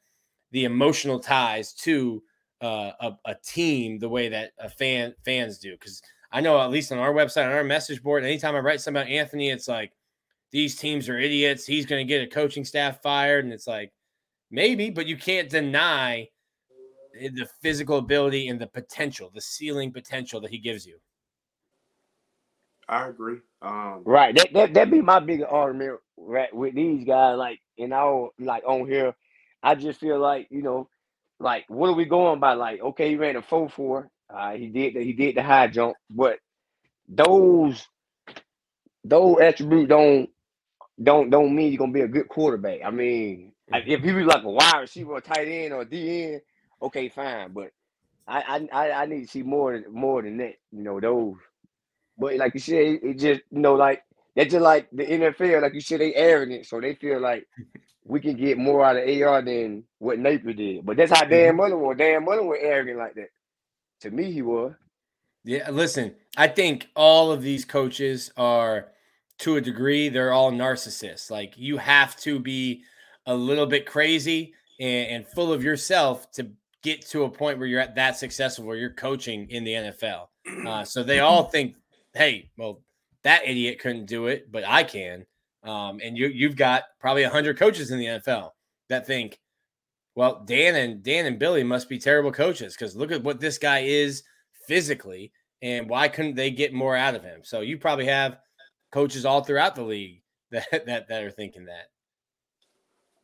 the 0.52 0.64
emotional 0.64 1.18
ties 1.18 1.72
to 1.72 2.22
uh, 2.62 2.92
a, 3.00 3.12
a 3.24 3.34
team 3.44 3.98
the 3.98 4.08
way 4.08 4.28
that 4.28 4.52
a 4.60 4.70
fan 4.70 5.12
fans 5.24 5.58
do. 5.58 5.72
Because 5.72 6.00
I 6.30 6.40
know 6.40 6.60
at 6.60 6.70
least 6.70 6.92
on 6.92 6.98
our 6.98 7.12
website, 7.12 7.46
on 7.46 7.52
our 7.52 7.64
message 7.64 8.00
board, 8.00 8.24
anytime 8.24 8.54
I 8.54 8.60
write 8.60 8.80
something 8.80 9.02
about 9.02 9.10
Anthony, 9.10 9.50
it's 9.50 9.66
like 9.66 9.92
these 10.52 10.76
teams 10.76 11.08
are 11.08 11.18
idiots. 11.18 11.66
He's 11.66 11.84
going 11.84 12.06
to 12.06 12.08
get 12.08 12.22
a 12.22 12.28
coaching 12.28 12.64
staff 12.64 13.02
fired, 13.02 13.44
and 13.44 13.52
it's 13.52 13.66
like 13.66 13.92
maybe, 14.50 14.88
but 14.88 15.06
you 15.06 15.16
can't 15.16 15.50
deny 15.50 16.28
the 17.12 17.48
physical 17.60 17.98
ability 17.98 18.48
and 18.48 18.60
the 18.60 18.66
potential, 18.68 19.30
the 19.34 19.40
ceiling 19.40 19.92
potential 19.92 20.40
that 20.40 20.50
he 20.50 20.58
gives 20.58 20.86
you. 20.86 20.98
I 22.88 23.08
agree. 23.08 23.38
Um, 23.62 24.02
right. 24.04 24.34
That 24.36 24.52
that 24.54 24.74
that 24.74 24.90
be 24.90 25.02
my 25.02 25.20
big 25.20 25.42
argument 25.48 26.00
right 26.16 26.54
with 26.54 26.74
these 26.74 27.04
guys. 27.06 27.38
Like, 27.38 27.60
and 27.78 27.94
I 27.94 28.26
like 28.38 28.64
on 28.66 28.88
here, 28.88 29.14
I 29.62 29.74
just 29.76 30.00
feel 30.00 30.20
like 30.20 30.48
you 30.50 30.62
know, 30.62 30.88
like 31.40 31.64
what 31.68 31.88
are 31.90 31.94
we 31.94 32.06
going 32.06 32.40
by? 32.40 32.54
Like, 32.54 32.80
okay, 32.82 33.10
he 33.10 33.16
ran 33.16 33.36
a 33.36 33.42
four 33.42 33.68
four. 33.70 34.10
Uh, 34.30 34.52
he 34.52 34.68
did 34.68 34.94
the, 34.94 35.04
he 35.04 35.12
did 35.14 35.36
the 35.36 35.42
high 35.42 35.68
jump, 35.68 35.96
but 36.10 36.38
those 37.08 37.86
those 39.04 39.38
attributes 39.40 39.88
don't 39.88 40.30
don't 41.02 41.30
don't 41.30 41.54
mean 41.54 41.72
you're 41.72 41.78
gonna 41.78 41.92
be 41.92 42.02
a 42.02 42.08
good 42.08 42.28
quarterback. 42.28 42.80
I 42.84 42.90
mean, 42.90 43.52
if 43.68 44.02
he 44.02 44.12
was 44.12 44.26
like 44.26 44.44
a 44.44 44.50
wide 44.50 44.80
receiver, 44.80 45.12
or 45.12 45.20
tight 45.20 45.48
end, 45.48 45.74
or 45.74 45.84
DN, 45.84 46.40
okay, 46.82 47.08
fine. 47.10 47.52
But 47.52 47.70
I 48.28 48.68
I 48.72 48.90
I 48.92 49.06
need 49.06 49.22
to 49.22 49.28
see 49.28 49.42
more 49.42 49.82
more 49.90 50.22
than 50.22 50.38
that. 50.38 50.54
You 50.72 50.82
know 50.84 51.00
those 51.00 51.36
but 52.18 52.36
like 52.36 52.54
you 52.54 52.60
said, 52.60 53.00
it 53.02 53.18
just 53.18 53.42
you 53.50 53.60
know 53.60 53.74
like 53.74 54.02
that's 54.34 54.52
just 54.52 54.62
like 54.62 54.88
the 54.92 55.04
NFL. 55.04 55.62
Like 55.62 55.74
you 55.74 55.80
said, 55.80 56.00
they 56.00 56.14
arrogant, 56.14 56.66
so 56.66 56.80
they 56.80 56.94
feel 56.94 57.20
like 57.20 57.46
we 58.04 58.20
can 58.20 58.36
get 58.36 58.58
more 58.58 58.84
out 58.84 58.96
of 58.96 59.22
AR 59.22 59.42
than 59.42 59.84
what 59.98 60.18
Napier 60.18 60.52
did. 60.52 60.86
But 60.86 60.96
that's 60.96 61.10
how 61.10 61.24
Dan 61.24 61.48
mm-hmm. 61.48 61.56
Mullen 61.56 61.80
was. 61.80 61.96
Dan 61.96 62.24
Mullen 62.24 62.46
was 62.46 62.58
arrogant 62.60 62.98
like 62.98 63.14
that. 63.14 63.30
To 64.02 64.10
me, 64.10 64.30
he 64.30 64.42
was. 64.42 64.74
Yeah, 65.44 65.70
listen, 65.70 66.14
I 66.36 66.48
think 66.48 66.88
all 66.94 67.32
of 67.32 67.40
these 67.40 67.64
coaches 67.64 68.32
are, 68.36 68.88
to 69.38 69.56
a 69.56 69.60
degree, 69.60 70.08
they're 70.08 70.32
all 70.32 70.50
narcissists. 70.50 71.30
Like 71.30 71.54
you 71.56 71.78
have 71.78 72.16
to 72.18 72.38
be 72.38 72.82
a 73.26 73.34
little 73.34 73.66
bit 73.66 73.86
crazy 73.86 74.54
and, 74.80 75.08
and 75.08 75.26
full 75.28 75.52
of 75.52 75.62
yourself 75.62 76.30
to 76.32 76.50
get 76.82 77.06
to 77.06 77.24
a 77.24 77.30
point 77.30 77.58
where 77.58 77.68
you're 77.68 77.80
at 77.80 77.94
that 77.94 78.16
successful, 78.16 78.64
where 78.64 78.76
you're 78.76 78.90
coaching 78.90 79.48
in 79.50 79.64
the 79.64 79.72
NFL. 79.72 80.26
Uh, 80.66 80.84
so 80.84 81.02
they 81.02 81.20
all 81.20 81.44
think 81.50 81.76
hey, 82.16 82.50
well, 82.56 82.82
that 83.22 83.46
idiot 83.46 83.78
couldn't 83.80 84.06
do 84.06 84.26
it, 84.26 84.50
but 84.50 84.64
I 84.66 84.82
can. 84.82 85.26
Um, 85.62 86.00
and 86.02 86.16
you 86.16 86.28
you've 86.28 86.56
got 86.56 86.84
probably 87.00 87.24
hundred 87.24 87.58
coaches 87.58 87.90
in 87.90 87.98
the 87.98 88.06
NFL 88.06 88.50
that 88.88 89.06
think, 89.06 89.38
well, 90.14 90.44
Dan 90.46 90.76
and 90.76 91.02
Dan 91.02 91.26
and 91.26 91.38
Billy 91.38 91.64
must 91.64 91.88
be 91.88 91.98
terrible 91.98 92.32
coaches 92.32 92.74
because 92.74 92.94
look 92.94 93.10
at 93.10 93.22
what 93.22 93.40
this 93.40 93.58
guy 93.58 93.80
is 93.80 94.22
physically, 94.66 95.32
and 95.62 95.88
why 95.88 96.08
couldn't 96.08 96.36
they 96.36 96.50
get 96.50 96.72
more 96.72 96.96
out 96.96 97.16
of 97.16 97.24
him? 97.24 97.40
So 97.42 97.60
you 97.60 97.78
probably 97.78 98.06
have 98.06 98.38
coaches 98.92 99.24
all 99.24 99.42
throughout 99.42 99.74
the 99.74 99.82
league 99.82 100.22
that 100.52 100.86
that, 100.86 101.08
that 101.08 101.22
are 101.22 101.30
thinking 101.30 101.66
that. 101.66 101.90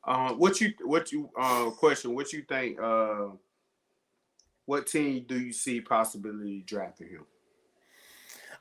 Uh, 0.04 0.32
what 0.34 0.60
you 0.60 0.72
what 0.84 1.12
you 1.12 1.30
uh, 1.38 1.70
question? 1.70 2.14
What 2.14 2.32
you 2.32 2.42
think? 2.42 2.80
Uh, 2.80 3.28
what 4.66 4.86
team 4.86 5.24
do 5.28 5.38
you 5.38 5.52
see 5.52 5.80
possibility 5.80 6.62
drafting 6.66 7.08
him? 7.08 7.26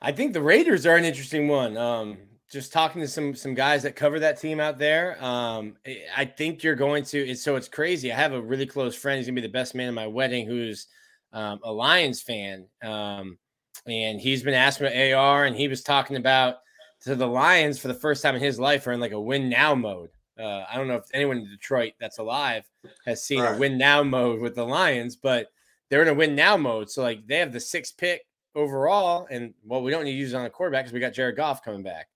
I 0.01 0.11
think 0.11 0.33
the 0.33 0.41
Raiders 0.41 0.85
are 0.85 0.95
an 0.95 1.05
interesting 1.05 1.47
one. 1.47 1.77
Um, 1.77 2.17
just 2.51 2.73
talking 2.73 3.01
to 3.01 3.07
some 3.07 3.33
some 3.35 3.53
guys 3.53 3.83
that 3.83 3.95
cover 3.95 4.19
that 4.19 4.39
team 4.39 4.59
out 4.59 4.77
there. 4.77 5.23
Um, 5.23 5.77
I 6.15 6.25
think 6.25 6.63
you're 6.63 6.75
going 6.75 7.03
to. 7.05 7.29
It's, 7.29 7.41
so 7.41 7.55
it's 7.55 7.69
crazy. 7.69 8.11
I 8.11 8.15
have 8.15 8.33
a 8.33 8.41
really 8.41 8.65
close 8.65 8.95
friend. 8.95 9.17
He's 9.17 9.27
gonna 9.27 9.35
be 9.35 9.47
the 9.47 9.49
best 9.49 9.75
man 9.75 9.87
at 9.87 9.93
my 9.93 10.07
wedding, 10.07 10.47
who's 10.47 10.87
um, 11.31 11.59
a 11.63 11.71
Lions 11.71 12.21
fan, 12.21 12.65
um, 12.83 13.37
and 13.85 14.19
he's 14.19 14.43
been 14.43 14.53
asking 14.53 14.87
about 14.87 15.13
AR, 15.13 15.45
and 15.45 15.55
he 15.55 15.67
was 15.67 15.81
talking 15.81 16.17
about 16.17 16.57
to 17.01 17.15
the 17.15 17.27
Lions 17.27 17.79
for 17.79 17.87
the 17.87 17.93
first 17.93 18.21
time 18.21 18.35
in 18.35 18.41
his 18.41 18.59
life 18.59 18.85
are 18.85 18.91
in 18.91 18.99
like 18.99 19.11
a 19.11 19.21
win 19.21 19.49
now 19.49 19.73
mode. 19.73 20.09
Uh, 20.37 20.63
I 20.69 20.75
don't 20.75 20.87
know 20.87 20.95
if 20.95 21.05
anyone 21.13 21.37
in 21.37 21.49
Detroit 21.49 21.93
that's 21.99 22.19
alive 22.19 22.63
has 23.05 23.23
seen 23.23 23.41
right. 23.41 23.55
a 23.55 23.59
win 23.59 23.77
now 23.77 24.03
mode 24.03 24.41
with 24.41 24.55
the 24.55 24.65
Lions, 24.65 25.15
but 25.15 25.47
they're 25.89 26.01
in 26.01 26.07
a 26.07 26.13
win 26.13 26.35
now 26.35 26.57
mode. 26.57 26.89
So 26.89 27.01
like 27.01 27.25
they 27.27 27.37
have 27.37 27.53
the 27.53 27.59
sixth 27.59 27.97
pick 27.97 28.21
overall, 28.55 29.27
and 29.29 29.53
well, 29.63 29.81
we 29.81 29.91
don't 29.91 30.03
need 30.03 30.13
to 30.13 30.17
use 30.17 30.33
it 30.33 30.37
on 30.37 30.45
a 30.45 30.49
quarterback 30.49 30.85
because 30.85 30.93
we 30.93 30.99
got 30.99 31.13
Jared 31.13 31.35
Goff 31.35 31.63
coming 31.63 31.83
back. 31.83 32.07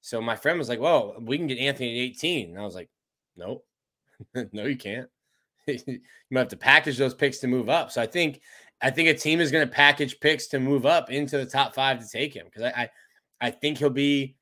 So 0.00 0.20
my 0.20 0.36
friend 0.36 0.58
was 0.58 0.68
like, 0.68 0.80
"Well, 0.80 1.16
we 1.20 1.36
can 1.36 1.46
get 1.46 1.58
Anthony 1.58 2.00
at 2.00 2.10
18." 2.10 2.50
And 2.50 2.58
I 2.58 2.64
was 2.64 2.74
like, 2.74 2.88
"Nope, 3.36 3.66
no, 4.52 4.64
you 4.64 4.76
can't. 4.76 5.08
you 5.66 6.00
might 6.30 6.40
have 6.40 6.48
to 6.48 6.56
package 6.56 6.98
those 6.98 7.14
picks 7.14 7.38
to 7.38 7.48
move 7.48 7.68
up." 7.68 7.90
So 7.90 8.00
I 8.00 8.06
think 8.06 8.40
I 8.82 8.90
think 8.90 9.08
a 9.08 9.14
team 9.14 9.40
is 9.40 9.50
going 9.50 9.66
to 9.66 9.72
package 9.72 10.20
picks 10.20 10.46
to 10.48 10.60
move 10.60 10.86
up 10.86 11.10
into 11.10 11.38
the 11.38 11.46
top 11.46 11.74
five 11.74 11.98
to 12.00 12.08
take 12.08 12.34
him 12.34 12.46
because 12.46 12.62
I, 12.62 12.82
I, 12.82 12.90
I 13.48 13.50
think 13.50 13.78
he'll 13.78 13.90
be. 13.90 14.36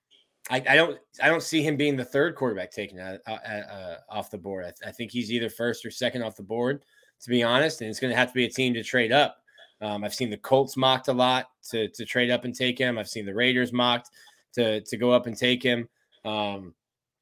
I, 0.51 0.63
I, 0.69 0.77
don't 0.77 0.99
I 1.23 1.29
don't 1.29 1.43
see 1.43 1.63
him 1.63 1.79
being 1.79 1.97
the 1.97 2.05
third 2.05 2.35
quarterback 2.35 2.71
taken 2.71 2.99
uh, 2.99 3.17
uh, 3.27 3.97
off 4.11 4.31
the 4.31 4.37
board. 4.37 4.67
I, 4.67 4.89
I, 4.89 4.93
think 4.93 5.11
he's 5.11 5.33
either 5.33 5.49
first 5.49 5.87
or 5.87 5.91
second 5.91 6.23
off 6.23 6.37
the 6.37 6.43
board, 6.43 6.85
to 7.23 7.31
be 7.31 7.43
honest. 7.43 7.81
And 7.81 7.89
it's 7.89 7.99
going 7.99 8.11
to 8.11 8.17
have 8.17 8.29
to 8.29 8.35
be 8.35 8.45
a 8.45 8.51
team 8.51 8.75
to 8.75 8.83
trade 8.83 9.11
up. 9.11 9.39
Um, 9.81 10.05
I've 10.05 10.15
seen 10.15 10.31
the 10.31 10.37
Colts 10.37 10.77
mocked 10.77 11.09
a 11.09 11.13
lot 11.13 11.49
to 11.71 11.89
to 11.89 12.05
trade 12.05 12.31
up 12.31 12.45
and 12.45 12.55
take 12.55 12.79
him. 12.79 12.99
I've 12.99 13.09
seen 13.09 13.27
the 13.27 13.35
Raiders 13.35 13.73
mocked 13.73 14.11
to 14.55 14.81
to 14.81 14.97
go 14.97 15.11
up 15.11 15.27
and 15.27 15.37
take 15.37 15.63
him. 15.63 15.89
Um, 16.25 16.75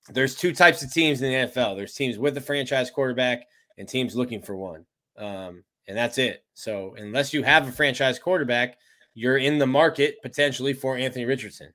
there's 0.08 0.34
two 0.34 0.52
types 0.52 0.82
of 0.82 0.92
teams 0.92 1.22
in 1.22 1.30
the 1.30 1.50
NFL. 1.50 1.76
There's 1.76 1.94
teams 1.94 2.18
with 2.18 2.36
a 2.36 2.40
franchise 2.40 2.90
quarterback 2.90 3.46
and 3.78 3.88
teams 3.88 4.16
looking 4.16 4.42
for 4.42 4.56
one. 4.56 4.84
Um, 5.16 5.64
and 5.88 5.96
that's 5.96 6.18
it. 6.18 6.44
So 6.54 6.94
unless 6.96 7.32
you 7.32 7.42
have 7.42 7.68
a 7.68 7.72
franchise 7.72 8.18
quarterback, 8.18 8.78
you're 9.14 9.38
in 9.38 9.58
the 9.58 9.66
market 9.66 10.20
potentially 10.22 10.72
for 10.72 10.96
Anthony 10.96 11.24
Richardson. 11.24 11.72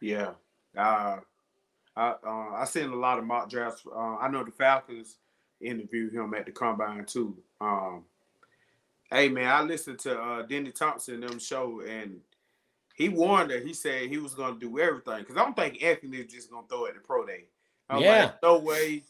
Yeah, 0.00 0.32
uh, 0.76 1.18
I 1.96 2.14
uh, 2.26 2.50
I 2.54 2.64
seen 2.66 2.90
a 2.90 2.96
lot 2.96 3.18
of 3.18 3.24
mock 3.24 3.48
drafts. 3.48 3.82
Uh, 3.86 4.16
I 4.16 4.28
know 4.28 4.44
the 4.44 4.50
Falcons 4.50 5.16
interviewed 5.60 6.12
him 6.12 6.34
at 6.34 6.46
the 6.46 6.52
combine 6.52 7.04
too. 7.06 7.36
Um, 7.60 8.04
hey 9.14 9.28
man, 9.28 9.48
I 9.48 9.62
listened 9.62 10.00
to 10.00 10.20
uh, 10.20 10.42
Denny 10.42 10.72
Thompson 10.72 11.20
them 11.20 11.38
show, 11.38 11.80
and 11.88 12.20
he 12.94 13.08
warned 13.08 13.50
that 13.50 13.64
he 13.64 13.72
said 13.72 14.08
he 14.08 14.18
was 14.18 14.34
gonna 14.34 14.58
do 14.58 14.78
everything 14.78 15.20
because 15.20 15.36
I 15.36 15.44
don't 15.44 15.56
think 15.56 15.82
Anthony 15.82 16.18
is 16.18 16.32
just 16.32 16.50
gonna 16.50 16.66
throw 16.68 16.86
at 16.86 16.94
the 16.94 17.00
pro 17.00 17.24
day. 17.24 17.44
I 17.88 17.96
was 17.96 18.04
yeah. 18.04 18.24
like, 18.24 18.42
no 18.42 18.58
way 18.58 19.04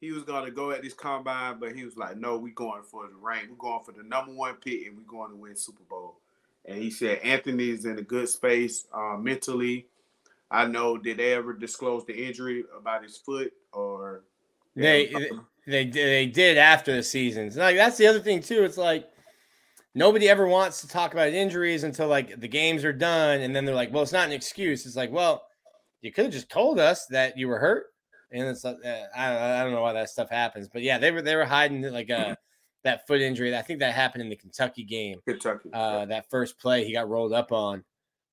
he 0.00 0.12
was 0.12 0.22
gonna 0.22 0.50
go 0.50 0.70
at 0.70 0.82
this 0.82 0.94
combine, 0.94 1.58
but 1.58 1.74
he 1.74 1.84
was 1.84 1.96
like, 1.96 2.16
"No, 2.16 2.38
we 2.38 2.52
going 2.52 2.82
for 2.82 3.06
the 3.06 3.14
rank. 3.14 3.48
We're 3.50 3.56
going 3.56 3.84
for 3.84 3.92
the 3.92 4.02
number 4.02 4.32
one 4.32 4.54
pick, 4.54 4.86
and 4.86 4.96
we're 4.96 5.02
going 5.04 5.30
to 5.30 5.36
win 5.36 5.56
Super 5.56 5.84
Bowl." 5.88 6.16
And 6.64 6.78
he 6.78 6.90
said 6.90 7.18
Anthony 7.18 7.70
is 7.70 7.84
in 7.84 7.98
a 7.98 8.02
good 8.02 8.28
space 8.28 8.86
uh, 8.92 9.16
mentally. 9.16 9.86
I 10.50 10.66
know. 10.66 10.96
Did 10.98 11.16
they 11.16 11.32
ever 11.32 11.52
disclose 11.52 12.04
the 12.04 12.14
injury 12.14 12.64
about 12.76 13.02
his 13.02 13.16
foot 13.16 13.52
or? 13.72 14.22
They 14.76 15.12
they 15.66 15.86
they 15.86 16.26
did 16.26 16.58
after 16.58 16.94
the 16.94 17.02
season. 17.02 17.52
like 17.56 17.76
that's 17.76 17.96
the 17.96 18.06
other 18.06 18.20
thing 18.20 18.40
too. 18.40 18.64
It's 18.64 18.78
like 18.78 19.11
nobody 19.94 20.28
ever 20.28 20.46
wants 20.46 20.80
to 20.80 20.88
talk 20.88 21.12
about 21.12 21.28
injuries 21.28 21.84
until 21.84 22.08
like 22.08 22.40
the 22.40 22.48
games 22.48 22.84
are 22.84 22.92
done, 22.92 23.40
and 23.40 23.54
then 23.54 23.64
they're 23.64 23.74
like, 23.74 23.92
"Well, 23.92 24.02
it's 24.02 24.12
not 24.12 24.26
an 24.26 24.32
excuse." 24.32 24.86
It's 24.86 24.96
like, 24.96 25.12
well, 25.12 25.44
you 26.00 26.12
could 26.12 26.26
have 26.26 26.34
just 26.34 26.50
told 26.50 26.78
us 26.78 27.06
that 27.06 27.36
you 27.38 27.48
were 27.48 27.58
hurt 27.58 27.86
and 28.32 28.48
it's 28.48 28.64
like 28.64 28.76
uh, 28.84 29.02
I, 29.14 29.60
I 29.60 29.62
don't 29.62 29.72
know 29.72 29.82
why 29.82 29.92
that 29.92 30.10
stuff 30.10 30.30
happens, 30.30 30.68
but 30.68 30.82
yeah, 30.82 30.98
they 30.98 31.10
were 31.10 31.22
they 31.22 31.36
were 31.36 31.44
hiding 31.44 31.82
like 31.92 32.10
uh, 32.10 32.34
that 32.82 33.06
foot 33.06 33.20
injury. 33.20 33.56
I 33.56 33.62
think 33.62 33.80
that 33.80 33.94
happened 33.94 34.22
in 34.22 34.30
the 34.30 34.36
Kentucky 34.36 34.84
game. 34.84 35.20
Kentucky, 35.26 35.70
uh, 35.72 36.06
that 36.06 36.30
first 36.30 36.58
play 36.58 36.84
he 36.84 36.92
got 36.92 37.08
rolled 37.08 37.32
up 37.32 37.52
on, 37.52 37.84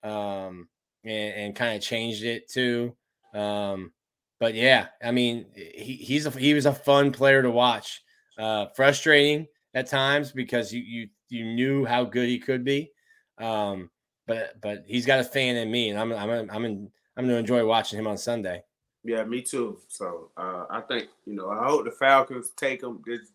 um, 0.03 0.69
and, 1.03 1.33
and 1.35 1.55
kind 1.55 1.75
of 1.75 1.81
changed 1.81 2.23
it 2.23 2.49
too. 2.49 2.95
Um, 3.33 3.91
but 4.39 4.53
yeah, 4.55 4.87
I 5.03 5.11
mean, 5.11 5.47
he, 5.53 5.95
he's 5.95 6.25
a, 6.25 6.31
he 6.31 6.53
was 6.53 6.65
a 6.65 6.73
fun 6.73 7.11
player 7.11 7.41
to 7.41 7.51
watch. 7.51 8.01
Uh, 8.37 8.67
frustrating 8.73 9.47
at 9.73 9.87
times 9.87 10.31
because 10.31 10.71
you 10.71 10.79
you 10.79 11.09
you 11.29 11.45
knew 11.45 11.85
how 11.85 12.03
good 12.03 12.27
he 12.27 12.39
could 12.39 12.63
be. 12.63 12.91
Um, 13.37 13.89
but 14.27 14.59
but 14.61 14.83
he's 14.85 15.05
got 15.05 15.19
a 15.19 15.23
fan 15.23 15.55
in 15.55 15.71
me, 15.71 15.89
and 15.89 15.99
I'm 15.99 16.11
I'm 16.11 16.49
I'm 16.49 16.65
in, 16.65 16.91
I'm 17.17 17.27
to 17.27 17.35
enjoy 17.35 17.65
watching 17.65 17.97
him 17.97 18.07
on 18.07 18.17
Sunday. 18.17 18.63
Yeah, 19.03 19.23
me 19.23 19.41
too. 19.41 19.79
So 19.87 20.29
uh, 20.37 20.65
I 20.69 20.81
think 20.81 21.09
you 21.25 21.33
know 21.33 21.49
I 21.49 21.67
hope 21.67 21.85
the 21.85 21.91
Falcons 21.91 22.51
take 22.55 22.83
him. 22.83 23.01
This 23.05 23.31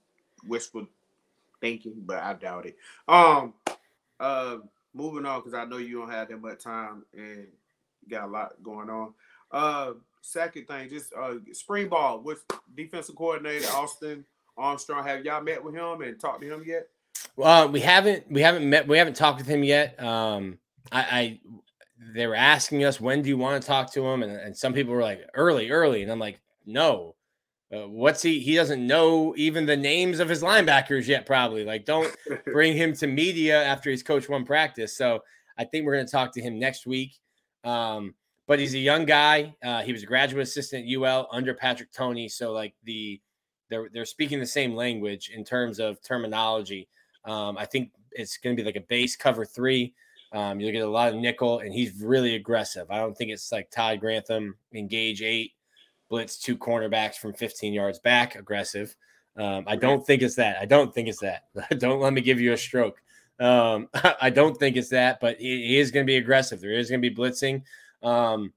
wishful 0.46 0.86
thinking, 1.60 1.94
but 2.04 2.22
I 2.22 2.34
doubt 2.34 2.66
it. 2.66 2.76
Um, 3.08 3.54
uh, 4.20 4.58
moving 4.92 5.26
on 5.26 5.40
because 5.40 5.54
I 5.54 5.64
know 5.64 5.78
you 5.78 6.00
don't 6.00 6.10
have 6.10 6.28
that 6.28 6.40
much 6.40 6.62
time 6.62 7.04
and 7.12 7.46
you 8.02 8.10
got 8.10 8.28
a 8.28 8.30
lot 8.30 8.62
going 8.62 8.90
on. 8.90 9.14
Uh, 9.50 9.92
second 10.20 10.66
thing, 10.66 10.88
just 10.88 11.12
uh, 11.14 11.34
spring 11.52 11.88
ball 11.88 12.20
with 12.20 12.44
defensive 12.76 13.16
coordinator 13.16 13.66
Austin 13.72 14.24
Armstrong. 14.56 15.06
Have 15.06 15.24
y'all 15.24 15.42
met 15.42 15.62
with 15.62 15.74
him 15.74 16.02
and 16.02 16.20
talked 16.20 16.42
to 16.42 16.52
him 16.52 16.62
yet? 16.66 16.88
Well, 17.36 17.68
we 17.68 17.80
haven't. 17.80 18.30
We 18.30 18.42
haven't 18.42 18.68
met. 18.68 18.86
We 18.86 18.98
haven't 18.98 19.16
talked 19.16 19.38
with 19.38 19.46
him 19.46 19.64
yet. 19.64 20.00
Um, 20.02 20.58
I, 20.92 21.00
I 21.00 21.40
they 22.14 22.26
were 22.26 22.34
asking 22.34 22.84
us 22.84 23.00
when 23.00 23.22
do 23.22 23.28
you 23.28 23.36
want 23.36 23.60
to 23.60 23.66
talk 23.66 23.92
to 23.94 24.06
him, 24.06 24.22
and, 24.22 24.32
and 24.32 24.56
some 24.56 24.72
people 24.72 24.94
were 24.94 25.02
like 25.02 25.28
early, 25.34 25.70
early, 25.70 26.02
and 26.02 26.12
I'm 26.12 26.18
like, 26.18 26.40
no. 26.66 27.14
Uh, 27.74 27.88
what's 27.88 28.22
he? 28.22 28.38
He 28.38 28.54
doesn't 28.54 28.86
know 28.86 29.34
even 29.36 29.66
the 29.66 29.76
names 29.76 30.20
of 30.20 30.28
his 30.28 30.42
linebackers 30.42 31.08
yet. 31.08 31.26
Probably 31.26 31.64
like 31.64 31.84
don't 31.84 32.14
bring 32.44 32.76
him 32.76 32.92
to 32.94 33.06
media 33.06 33.64
after 33.64 33.90
he's 33.90 34.02
coached 34.02 34.28
one 34.28 34.44
practice. 34.44 34.96
So 34.96 35.20
I 35.58 35.64
think 35.64 35.84
we're 35.84 35.94
going 35.94 36.06
to 36.06 36.12
talk 36.12 36.32
to 36.34 36.42
him 36.42 36.58
next 36.58 36.86
week. 36.86 37.18
Um, 37.64 38.14
but 38.46 38.58
he's 38.58 38.74
a 38.74 38.78
young 38.78 39.06
guy. 39.06 39.56
Uh, 39.64 39.82
he 39.82 39.92
was 39.92 40.02
a 40.02 40.06
graduate 40.06 40.42
assistant 40.42 40.86
at 40.86 40.94
UL 40.94 41.28
under 41.32 41.54
Patrick 41.54 41.90
Toney. 41.90 42.28
So 42.28 42.52
like 42.52 42.74
the 42.84 43.20
they're 43.70 43.88
they're 43.92 44.04
speaking 44.04 44.38
the 44.38 44.46
same 44.46 44.74
language 44.76 45.30
in 45.34 45.44
terms 45.44 45.80
of 45.80 46.02
terminology. 46.02 46.88
Um, 47.24 47.56
I 47.58 47.64
think 47.64 47.90
it's 48.12 48.36
going 48.36 48.56
to 48.56 48.62
be 48.62 48.66
like 48.66 48.76
a 48.76 48.86
base 48.86 49.16
cover 49.16 49.44
three. 49.44 49.94
Um, 50.32 50.58
you'll 50.58 50.72
get 50.72 50.82
a 50.82 50.88
lot 50.88 51.12
of 51.12 51.20
nickel, 51.20 51.60
and 51.60 51.72
he's 51.72 52.02
really 52.02 52.34
aggressive. 52.34 52.90
I 52.90 52.98
don't 52.98 53.16
think 53.16 53.30
it's 53.30 53.52
like 53.52 53.70
Todd 53.70 54.00
Grantham, 54.00 54.56
engage 54.72 55.22
eight, 55.22 55.52
blitz 56.08 56.38
two 56.38 56.56
cornerbacks 56.56 57.16
from 57.16 57.34
15 57.34 57.72
yards 57.72 57.98
back, 58.00 58.34
aggressive. 58.34 58.96
Um, 59.36 59.64
I 59.66 59.76
don't 59.76 60.06
think 60.06 60.22
it's 60.22 60.36
that. 60.36 60.58
I 60.60 60.64
don't 60.64 60.92
think 60.94 61.08
it's 61.08 61.20
that. 61.20 61.44
don't 61.78 62.00
let 62.00 62.12
me 62.12 62.20
give 62.20 62.40
you 62.40 62.52
a 62.52 62.56
stroke. 62.56 63.00
Um, 63.40 63.88
I 64.20 64.30
don't 64.30 64.56
think 64.56 64.76
it's 64.76 64.90
that, 64.90 65.20
but 65.20 65.38
he, 65.38 65.78
is 65.78 65.90
going 65.90 66.04
to 66.04 66.10
be 66.10 66.16
aggressive. 66.16 66.60
There 66.60 66.72
is 66.72 66.90
going 66.90 67.02
to 67.02 67.10
be 67.10 67.14
blitzing. 67.14 67.62
Um, 68.02 68.52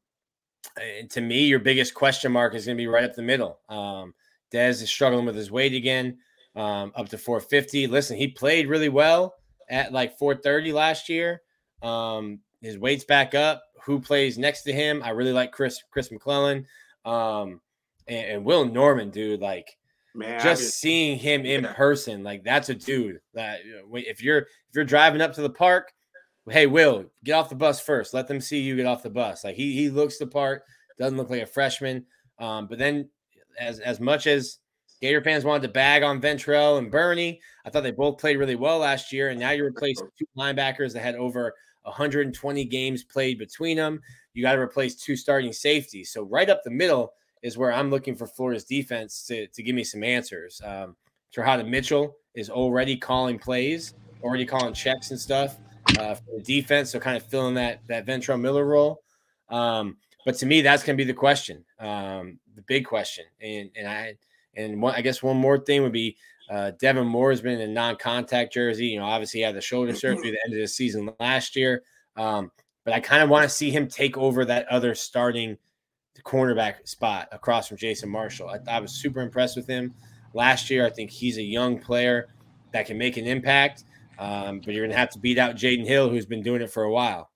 to 1.10 1.21
me, 1.21 1.45
your 1.45 1.60
biggest 1.60 1.93
question 1.93 2.32
mark 2.32 2.53
is 2.53 2.65
going 2.65 2.77
to 2.77 2.82
be 2.82 2.88
right 2.88 3.03
up 3.03 3.15
the 3.15 3.21
middle. 3.21 3.60
Um, 3.69 4.13
Dez 4.51 4.82
is 4.82 4.89
struggling 4.89 5.25
with 5.25 5.36
his 5.36 5.51
weight 5.51 5.73
again, 5.73 6.17
um, 6.58 6.91
up 6.96 7.08
to 7.10 7.17
450. 7.17 7.88
Listen, 7.88 8.17
he 8.17 8.28
played 8.28 8.67
really 8.67 8.89
well 8.89 9.36
at 9.70 9.93
like 9.93 10.17
430 10.17 10.74
last 10.74 11.08
year. 11.08 11.41
Um, 11.82 12.39
his 12.62 12.78
weight's 12.78 13.06
back 13.06 13.36
up. 13.36 13.63
Who 13.86 14.02
plays 14.02 14.38
next 14.38 14.63
to 14.63 14.74
him? 14.74 15.02
I 15.04 15.12
really 15.12 15.32
like 15.32 15.52
Chris 15.52 15.82
Chris 15.91 16.12
McClellan. 16.12 16.65
Um, 17.06 17.62
and, 18.08 18.26
and 18.28 18.46
Will 18.46 18.65
Norman, 18.65 19.12
dude, 19.12 19.39
like 19.39 19.78
Man, 20.13 20.41
just, 20.41 20.63
just 20.63 20.80
seeing 20.80 21.17
him 21.17 21.46
in 21.46 21.63
yeah. 21.63 21.74
person, 21.74 22.24
like 22.24 22.43
that's 22.43 22.70
a 22.70 22.76
dude 22.76 23.20
that 23.34 23.60
if 23.93 24.22
you're 24.22 24.39
if 24.39 24.76
you're 24.76 24.84
driving 24.84 25.22
up 25.22 25.34
to 25.34 25.41
the 25.41 25.50
park, 25.50 25.93
hey 26.50 26.65
Will, 26.65 27.06
get 27.24 27.34
off 27.34 27.50
the 27.50 27.56
bus 27.56 27.80
first. 27.80 28.13
Let 28.13 28.28
them 28.28 28.41
see 28.41 28.60
you 28.60 28.76
get 28.76 28.88
off 28.88 29.04
the 29.04 29.10
bus. 29.10 29.43
Like 29.43 29.56
he 29.56 29.74
he 29.74 29.89
looks 29.89 30.17
the 30.17 30.28
part, 30.28 30.63
doesn't 30.98 31.17
look 31.17 31.30
like 31.30 31.43
a 31.43 31.48
freshman. 31.48 32.06
Um, 32.39 32.67
but 32.67 32.80
then 32.80 33.10
as 33.60 33.80
as 33.80 34.00
much 34.00 34.28
as 34.28 34.58
Gator 35.01 35.21
fans 35.21 35.43
wanted 35.43 35.62
to 35.63 35.73
bag 35.73 36.03
on 36.03 36.21
Ventrell 36.21 36.79
and 36.79 36.91
Burney. 36.91 37.39
I 37.65 37.69
thought 37.69 37.83
they 37.83 37.91
both 37.91 38.17
played 38.17 38.38
really 38.38 38.55
well 38.55 38.79
last 38.79 39.12
year. 39.13 39.29
And 39.29 39.39
now 39.39 39.51
you 39.51 39.63
replace 39.63 40.01
two 40.17 40.25
linebackers 40.38 40.93
that 40.93 41.03
had 41.03 41.15
over 41.15 41.53
120 41.83 42.65
games 42.65 43.03
played 43.03 43.38
between 43.38 43.77
them. 43.77 44.01
You 44.33 44.43
got 44.43 44.53
to 44.53 44.60
replace 44.60 44.95
two 44.95 45.15
starting 45.15 45.53
safeties. 45.53 46.12
So 46.12 46.23
right 46.23 46.49
up 46.49 46.63
the 46.63 46.71
middle 46.71 47.13
is 47.43 47.57
where 47.57 47.71
I'm 47.71 47.89
looking 47.89 48.15
for 48.15 48.27
Florida's 48.27 48.65
defense 48.65 49.23
to, 49.27 49.47
to 49.47 49.63
give 49.63 49.75
me 49.75 49.83
some 49.83 50.03
answers. 50.03 50.62
Um, 50.63 50.95
Mitchell 51.65 52.15
is 52.33 52.49
already 52.49 52.97
calling 52.97 53.38
plays, 53.38 53.93
already 54.23 54.45
calling 54.45 54.73
checks 54.73 55.12
and 55.12 55.19
stuff 55.19 55.57
uh, 55.99 56.15
for 56.15 56.38
the 56.38 56.41
defense. 56.43 56.91
So 56.91 56.99
kind 56.99 57.15
of 57.15 57.23
filling 57.23 57.53
that 57.55 57.81
that 57.88 58.05
Ventrell 58.07 58.39
Miller 58.39 58.65
role. 58.65 59.01
Um, 59.49 59.97
but 60.25 60.36
to 60.38 60.45
me, 60.45 60.62
that's 60.62 60.83
going 60.83 60.97
to 60.97 61.01
be 61.01 61.07
the 61.10 61.17
question, 61.17 61.63
um, 61.79 62.39
the 62.55 62.63
big 62.63 62.86
question. 62.86 63.25
And 63.39 63.69
and 63.75 63.88
I 63.88 64.15
and 64.58 64.82
one, 64.82 64.96
I 64.96 65.02
guess 65.02 65.24
one 65.24 65.38
more 65.38 65.58
thing 65.58 65.84
would 65.84 65.93
be 65.93 66.17
uh, 66.50 66.72
Devin 66.80 67.08
Moore 67.08 67.30
has 67.30 67.41
been 67.41 67.60
in 67.60 67.70
a 67.70 67.74
non-contact 67.74 68.54
jersey. 68.54 68.88
You 68.88 69.00
know, 69.00 69.06
obviously 69.06 69.39
he 69.41 69.46
had 69.46 69.56
the 69.56 69.62
shoulder 69.62 69.93
surgery 69.93 70.30
at 70.30 70.34
the 70.34 70.39
end 70.46 70.54
of 70.54 70.60
the 70.60 70.67
season 70.67 71.10
last 71.20 71.56
year. 71.56 71.84
Um, 72.15 72.52
but 72.84 72.93
I 72.93 73.00
kind 73.00 73.22
of 73.22 73.30
want 73.30 73.43
to 73.43 73.50
see 73.50 73.70
him 73.70 73.88
take 73.88 74.17
over 74.17 74.46
that 74.46 74.67
other 74.70 74.96
starting 74.96 75.58
cornerback 76.24 76.88
spot 76.88 77.28
across 77.32 77.67
from 77.67 77.78
Jason 77.78 78.10
Marshall. 78.10 78.50
I, 78.50 78.60
I 78.70 78.80
was 78.80 78.91
super 78.91 79.22
impressed 79.22 79.56
with 79.56 79.67
him 79.67 79.93
last 80.34 80.70
year. 80.70 80.86
I 80.86 80.89
think 80.89 81.12
he's 81.12 81.38
a 81.38 81.43
young 81.43 81.80
player 81.80 82.30
that 82.72 82.86
can 82.86 82.98
make 82.98 83.17
an 83.17 83.26
impact. 83.26 83.84
Um, 84.17 84.60
but 84.60 84.74
you're 84.74 84.84
going 84.84 84.91
to 84.91 84.98
have 84.98 85.12
to 85.12 85.20
beat 85.20 85.38
out 85.38 85.56
Jaydon 85.56 85.86
Hill, 85.86 86.10
who's 86.10 86.26
been 86.26 86.41
doing 86.41 86.62
it 86.62 86.72
for 86.72 86.84
a 86.84 86.91
while. 86.91 87.30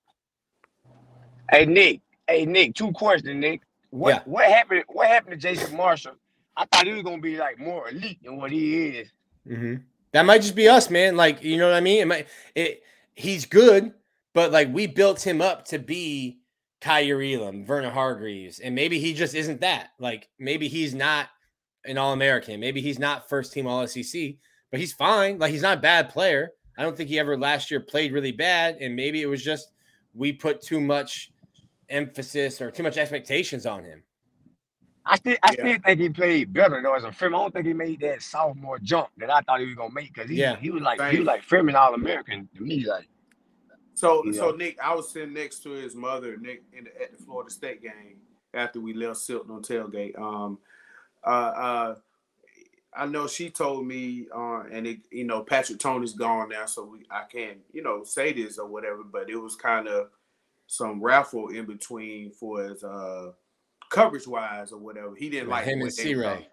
Hey 1.51 1.65
Nick, 1.65 2.01
hey 2.27 2.45
Nick, 2.45 2.75
two 2.75 2.91
questions, 2.93 3.35
Nick. 3.35 3.61
What 3.89 4.09
Yeah. 4.09 4.21
what 4.23 4.45
happened? 4.49 4.85
What 4.87 5.07
happened 5.07 5.31
to 5.31 5.37
Jason 5.37 5.75
Marshall? 5.75 6.13
I 6.57 6.65
thought 6.65 6.87
he 6.87 6.93
was 6.93 7.03
gonna 7.03 7.21
be 7.21 7.37
like 7.37 7.59
more 7.59 7.89
elite 7.89 8.19
than 8.23 8.37
what 8.37 8.51
he 8.51 8.87
is. 8.87 9.09
Mm-hmm. 9.47 9.75
That 10.11 10.25
might 10.25 10.41
just 10.41 10.55
be 10.55 10.67
us, 10.67 10.89
man. 10.89 11.15
Like, 11.15 11.43
you 11.43 11.57
know 11.57 11.67
what 11.67 11.75
I 11.75 11.81
mean? 11.81 12.01
It 12.01 12.07
might, 12.07 12.27
it, 12.53 12.83
he's 13.15 13.45
good, 13.45 13.93
but 14.33 14.51
like 14.51 14.73
we 14.73 14.87
built 14.87 15.25
him 15.25 15.41
up 15.41 15.65
to 15.65 15.79
be 15.79 16.39
Kaiir 16.81 17.21
Elam, 17.21 17.65
Vernon 17.65 17.91
Hargreaves, 17.91 18.59
and 18.59 18.75
maybe 18.75 18.99
he 18.99 19.13
just 19.13 19.35
isn't 19.35 19.61
that. 19.61 19.89
Like, 19.99 20.29
maybe 20.39 20.67
he's 20.67 20.93
not 20.93 21.29
an 21.85 21.97
All 21.97 22.13
American. 22.13 22.59
Maybe 22.59 22.81
he's 22.81 22.99
not 22.99 23.29
first 23.29 23.53
team 23.53 23.67
All 23.67 23.85
SEC, 23.87 24.33
but 24.71 24.79
he's 24.79 24.93
fine. 24.93 25.39
Like, 25.39 25.51
he's 25.51 25.61
not 25.61 25.77
a 25.77 25.81
bad 25.81 26.09
player. 26.09 26.51
I 26.77 26.83
don't 26.83 26.97
think 26.97 27.09
he 27.09 27.19
ever 27.19 27.37
last 27.37 27.69
year 27.69 27.79
played 27.79 28.11
really 28.11 28.31
bad, 28.31 28.77
and 28.81 28.95
maybe 28.95 29.21
it 29.21 29.27
was 29.27 29.43
just 29.43 29.71
we 30.13 30.33
put 30.33 30.61
too 30.61 30.81
much 30.81 31.31
emphasis 31.89 32.61
or 32.61 32.71
too 32.71 32.83
much 32.83 32.97
expectations 32.97 33.65
on 33.65 33.83
him. 33.83 34.03
I 35.05 35.17
still 35.17 35.37
I 35.43 35.53
Yeah. 35.53 35.55
still 35.55 35.77
think 35.85 35.99
he 36.01 36.09
played 36.09 36.53
better 36.53 36.81
though 36.83 36.95
as 36.95 37.03
a 37.05 37.11
freshman. 37.13 37.39
I 37.39 37.43
don't 37.43 37.53
think 37.55 37.67
he 37.67 37.73
made 37.73 38.01
that 38.01 38.21
sophomore 38.23 38.79
jump 38.79 39.09
that 39.17 39.31
I 39.31 39.41
thought 39.41 39.61
he 39.61 39.67
was 39.67 39.75
gonna 39.75 39.93
make 39.93 40.13
because 40.13 40.29
he, 40.29 40.37
Yeah. 40.37 40.57
he 40.59 40.71
was 40.71 40.83
like 40.83 41.01
he 41.07 41.17
was 41.19 41.27
like 41.27 41.43
freshman 41.43 41.75
all 41.75 41.93
American 41.95 42.49
to 42.55 42.61
me. 42.63 42.85
Like 42.87 43.09
So, 43.95 44.27
so 44.31 44.51
know. 44.51 44.51
Nick, 44.51 44.79
I 44.83 44.95
was 44.95 45.11
sitting 45.11 45.33
next 45.33 45.61
to 45.63 45.71
his 45.71 45.95
mother, 45.95 46.37
Nick, 46.37 46.63
in 46.73 46.85
the, 46.85 47.01
at 47.01 47.17
the 47.17 47.23
Florida 47.23 47.51
State 47.51 47.81
game 47.83 48.17
after 48.53 48.79
we 48.81 48.93
left 48.93 49.19
Silton 49.19 49.51
on 49.51 49.63
tailgate. 49.63 50.19
Um, 50.19 50.59
uh, 51.25 51.29
uh, 51.29 51.95
I 52.95 53.05
know 53.07 53.27
she 53.27 53.49
told 53.51 53.87
me, 53.87 54.27
uh, 54.35 54.63
and 54.71 54.87
it, 54.87 54.99
you 55.11 55.25
know, 55.25 55.43
Patrick 55.43 55.79
Toney's 55.79 56.13
gone 56.13 56.49
now, 56.49 56.65
so 56.67 56.85
we, 56.85 57.05
I 57.11 57.23
can't, 57.31 57.59
you 57.73 57.83
know, 57.83 58.03
say 58.03 58.33
this 58.33 58.57
or 58.59 58.67
whatever, 58.67 59.03
but 59.03 59.29
it 59.29 59.37
was 59.37 59.55
kind 59.55 59.87
of 59.87 60.09
some 60.67 61.01
raffle 61.01 61.49
in 61.49 61.65
between 61.65 62.31
for 62.31 62.63
his 62.63 62.83
uh 62.83 63.31
coverage 63.91 64.25
wise 64.25 64.71
or 64.71 64.79
whatever. 64.79 65.13
He 65.15 65.29
didn't 65.29 65.49
like 65.49 65.65
him 65.65 65.81
and 65.81 65.93
C-Ray. 65.93 66.47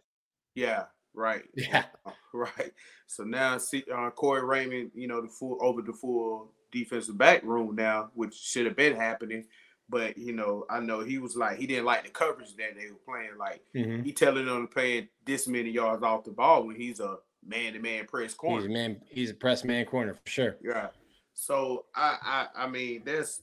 Yeah, 0.55 0.85
right. 1.15 1.45
Yeah. 1.55 1.85
Right. 2.35 2.73
So 3.07 3.25
now, 3.25 3.57
see, 3.57 3.85
uh, 3.93 4.11
Corey 4.11 4.45
Raymond, 4.45 4.91
you 4.95 5.09
know, 5.09 5.23
the 5.23 5.29
full 5.29 5.57
over 5.63 5.81
the 5.81 5.95
full 5.95 6.53
defensive 6.71 7.17
back 7.17 7.43
room 7.43 7.75
now, 7.75 8.11
which 8.13 8.35
should 8.35 8.67
have 8.67 8.77
been 8.77 8.95
happening. 8.95 9.47
But 9.89 10.19
you 10.19 10.35
know, 10.35 10.67
I 10.69 10.81
know 10.81 11.01
he 11.01 11.17
was 11.17 11.35
like 11.35 11.59
he 11.59 11.67
didn't 11.67 11.87
like 11.87 12.05
the 12.05 12.11
coverage 12.11 12.55
that 12.57 12.77
they 12.77 12.91
were 12.91 12.99
playing. 13.07 13.39
Like 13.39 13.63
Mhm. 13.75 14.05
he 14.05 14.13
telling 14.13 14.45
them 14.45 14.67
to 14.69 14.73
play 14.73 15.09
this 15.25 15.49
many 15.49 15.71
yards 15.71 16.03
off 16.03 16.25
the 16.25 16.33
ball 16.33 16.67
when 16.67 16.77
he's 16.77 17.01
a 17.01 17.17
man-to-man 17.47 18.07
press 18.07 18.35
corner. 18.35 18.61
He's 18.61 18.67
a 18.71 18.73
man. 18.73 19.01
He's 19.09 19.31
a 19.31 19.35
press 19.35 19.65
man 19.65 19.87
corner 19.87 20.13
for 20.13 20.31
sure. 20.31 20.57
Yeah. 20.63 20.89
So 21.33 21.87
I, 21.95 22.47
I 22.55 22.65
I 22.65 22.69
mean 22.69 23.03
that's 23.07 23.43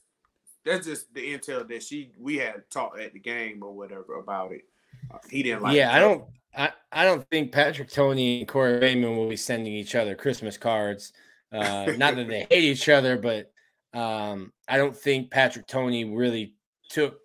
that's 0.66 0.86
just 0.86 1.14
the 1.14 1.20
intel 1.20 1.66
that 1.68 1.82
she 1.82 2.10
we 2.18 2.36
had 2.36 2.68
talked 2.70 2.98
at 3.00 3.12
the 3.12 3.20
game 3.20 3.62
or 3.62 3.72
whatever 3.72 4.16
about 4.18 4.52
it. 4.52 4.62
Uh, 5.10 5.18
he 5.30 5.42
didn't 5.42 5.62
like. 5.62 5.76
yeah, 5.76 5.94
I 5.94 5.98
don't. 5.98 6.24
I, 6.54 6.72
I 6.90 7.04
don't 7.04 7.28
think 7.30 7.52
Patrick 7.52 7.90
Toney 7.90 8.40
and 8.40 8.48
Corey 8.48 8.78
Raymond 8.78 9.16
will 9.16 9.28
be 9.28 9.36
sending 9.36 9.72
each 9.72 9.94
other 9.94 10.14
Christmas 10.14 10.58
cards. 10.58 11.12
Uh, 11.52 11.92
not 11.96 12.16
that 12.16 12.28
they 12.28 12.46
hate 12.50 12.64
each 12.64 12.88
other, 12.88 13.16
but 13.16 13.52
um, 13.98 14.52
I 14.66 14.76
don't 14.76 14.96
think 14.96 15.30
Patrick 15.30 15.66
Toney 15.66 16.04
really 16.04 16.54
took 16.88 17.18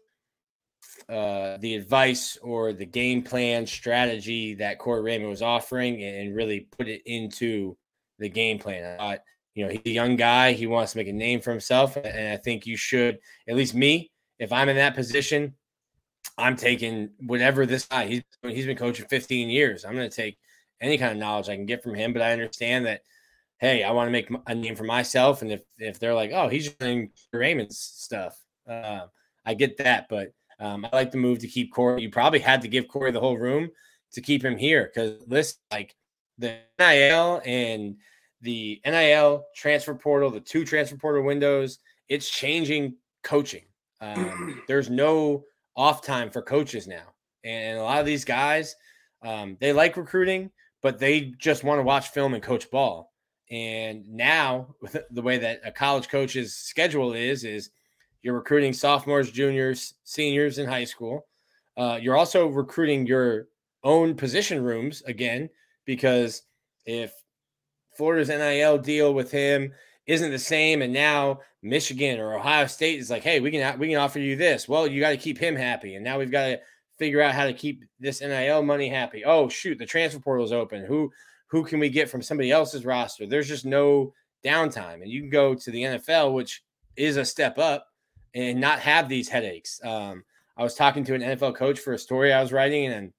uh, 1.10 1.58
the 1.60 1.76
advice 1.76 2.38
or 2.42 2.74
the 2.74 2.86
game 2.86 3.24
plan 3.24 3.66
strategy 3.66 4.56
that 4.56 4.80
Corey 4.80 5.02
Raymond 5.02 5.30
was 5.30 5.42
offering 5.42 6.04
and, 6.04 6.16
and 6.16 6.36
really 6.36 6.62
put 6.78 6.88
it 6.88 7.02
into 7.06 7.78
the 8.20 8.30
game 8.30 8.60
plan. 8.60 8.84
I 8.84 8.98
thought, 8.98 9.20
you 9.54 9.66
know, 9.66 9.72
he's 9.72 9.82
a 9.86 9.92
young 9.92 10.16
guy. 10.16 10.54
He 10.54 10.68
wants 10.68 10.94
to 10.94 10.98
make 10.98 11.08
a 11.08 11.14
name 11.14 11.42
for 11.42 11.52
himself. 11.52 11.98
And 11.98 12.30
I 12.34 12.38
think 12.38 12.66
you 12.66 12.78
should, 12.78 13.20
at 13.48 13.56
least 13.56 13.76
me, 13.76 14.12
if 14.40 14.52
I'm 14.52 14.70
in 14.70 14.78
that 14.78 14.96
position, 14.96 15.56
I'm 16.38 16.56
taking 16.56 17.10
whatever 17.20 17.66
this 17.66 17.86
guy 17.86 18.08
he's 18.08 18.24
he's 18.44 18.66
been 18.66 18.78
coaching 18.78 19.06
15 19.08 19.50
years. 19.50 19.86
I'm 19.86 19.96
going 19.96 20.10
to 20.10 20.16
take 20.16 20.38
any 20.80 20.98
kind 20.98 21.12
of 21.12 21.18
knowledge 21.18 21.50
I 21.50 21.56
can 21.56 21.66
get 21.66 21.84
from 21.84 21.94
him. 21.94 22.14
But 22.14 22.22
I 22.22 22.32
understand 22.32 22.86
that, 22.86 23.02
hey, 23.60 23.84
I 23.84 23.92
want 23.92 24.08
to 24.08 24.12
make 24.12 24.30
a 24.48 24.56
name 24.56 24.76
for 24.76 24.84
myself. 24.84 25.42
And 25.42 25.52
if 25.52 25.62
if 25.78 26.00
they're 26.00 26.16
like, 26.16 26.32
oh, 26.34 26.48
he's 26.48 26.72
doing 26.74 27.12
Raymond's 27.34 27.78
stuff, 27.78 28.40
uh, 28.68 29.02
I 29.46 29.54
get 29.54 29.78
that. 29.78 30.08
But 30.10 30.34
um, 30.60 30.86
I 30.86 30.96
like 30.96 31.12
the 31.12 31.18
move 31.18 31.40
to 31.40 31.48
keep 31.48 31.74
Corey. 31.74 32.02
You 32.02 32.10
probably 32.10 32.40
had 32.40 32.62
to 32.62 32.68
give 32.68 32.88
Corey 32.88 33.12
the 33.12 33.20
whole 33.20 33.38
room 33.38 33.70
to 34.14 34.22
keep 34.22 34.44
him 34.44 34.58
here 34.58 34.90
because 34.94 35.22
listen, 35.28 35.60
like 35.72 35.96
the 36.38 36.58
NIL 36.80 37.42
and 37.46 37.98
the 38.42 38.82
NIL 38.86 39.46
transfer 39.56 39.94
portal, 39.94 40.32
the 40.32 40.40
two 40.40 40.66
transfer 40.66 40.98
portal 40.98 41.24
windows, 41.24 41.80
it's 42.10 42.30
changing 42.30 42.96
coaching. 43.24 43.64
Um, 44.02 44.62
there's 44.68 44.90
no 44.90 45.44
off 45.76 46.02
time 46.06 46.30
for 46.30 46.42
coaches 46.42 46.88
now. 46.88 47.14
And 47.44 47.80
a 47.80 47.84
lot 47.84 48.00
of 48.00 48.06
these 48.06 48.26
guys, 48.26 48.76
um, 49.24 49.58
they 49.60 49.74
like 49.74 49.98
recruiting, 49.98 50.52
but 50.82 51.00
they 51.00 51.34
just 51.38 51.64
want 51.64 51.80
to 51.80 51.84
watch 51.84 52.10
film 52.10 52.34
and 52.34 52.44
coach 52.44 52.70
ball. 52.70 53.12
And 53.50 54.08
now, 54.08 54.76
with 54.82 54.98
the 55.12 55.22
way 55.22 55.38
that 55.38 55.62
a 55.66 55.72
college 55.72 56.08
coach's 56.08 56.56
schedule 56.56 57.14
is, 57.14 57.44
is 57.44 57.70
you're 58.22 58.36
recruiting 58.36 58.74
sophomores, 58.74 59.32
juniors, 59.32 59.96
seniors 60.04 60.58
in 60.58 60.68
high 60.68 60.86
school. 60.86 61.28
Uh, 61.76 61.98
you're 62.02 62.18
also 62.18 62.48
recruiting 62.48 63.06
your 63.06 63.48
own 63.84 64.16
position 64.16 64.64
rooms 64.64 65.02
again, 65.06 65.50
because 65.86 66.44
if 66.86 67.14
Florida's 67.96 68.30
NIL 68.30 68.78
deal 68.78 69.14
with 69.14 69.32
him 69.32 69.74
isn't 70.08 70.32
the 70.32 70.40
same, 70.40 70.82
and 70.82 70.94
now 70.94 71.40
Michigan 71.62 72.20
or 72.20 72.34
Ohio 72.34 72.66
State 72.68 73.00
is 73.00 73.10
like, 73.10 73.24
hey, 73.24 73.40
we 73.40 73.52
can 73.52 73.80
we 73.80 73.90
can 73.90 73.98
offer 73.98 74.20
you 74.20 74.36
this. 74.36 74.68
Well, 74.68 74.88
you 74.88 75.00
got 75.00 75.12
to 75.12 75.18
keep 75.18 75.38
him 75.38 75.56
happy, 75.56 75.96
and 75.96 76.04
now 76.04 76.18
we've 76.18 76.32
got 76.32 76.46
to 76.48 76.60
figure 76.98 77.22
out 77.22 77.34
how 77.34 77.46
to 77.46 77.54
keep 77.54 77.84
this 78.00 78.22
NIL 78.22 78.64
money 78.64 78.90
happy. 78.90 79.24
Oh 79.26 79.50
shoot, 79.50 79.78
the 79.78 79.86
transfer 79.86 80.20
portal 80.20 80.46
is 80.46 80.52
open. 80.52 80.86
Who 80.86 81.12
who 81.48 81.64
can 81.64 81.80
we 81.80 81.90
get 81.90 82.10
from 82.10 82.22
somebody 82.22 82.52
else's 82.52 82.86
roster? 82.86 83.28
There's 83.28 83.48
just 83.48 83.66
no 83.66 84.14
downtime, 84.44 85.02
and 85.02 85.10
you 85.10 85.22
can 85.22 85.30
go 85.30 85.54
to 85.54 85.72
the 85.72 85.84
NFL, 85.84 86.34
which 86.34 86.64
is 86.96 87.18
a 87.18 87.26
step 87.26 87.58
up, 87.58 87.88
and 88.34 88.60
not 88.60 88.80
have 88.80 89.08
these 89.08 89.30
headaches. 89.30 89.80
Um, 89.84 90.24
I 90.58 90.64
was 90.64 90.76
talking 90.76 91.04
to 91.06 91.16
an 91.16 91.22
NFL 91.22 91.56
coach 91.56 91.80
for 91.80 91.94
a 91.94 92.00
story 92.00 92.34
I 92.34 92.42
was 92.42 92.52
writing, 92.52 92.88
and 92.88 93.14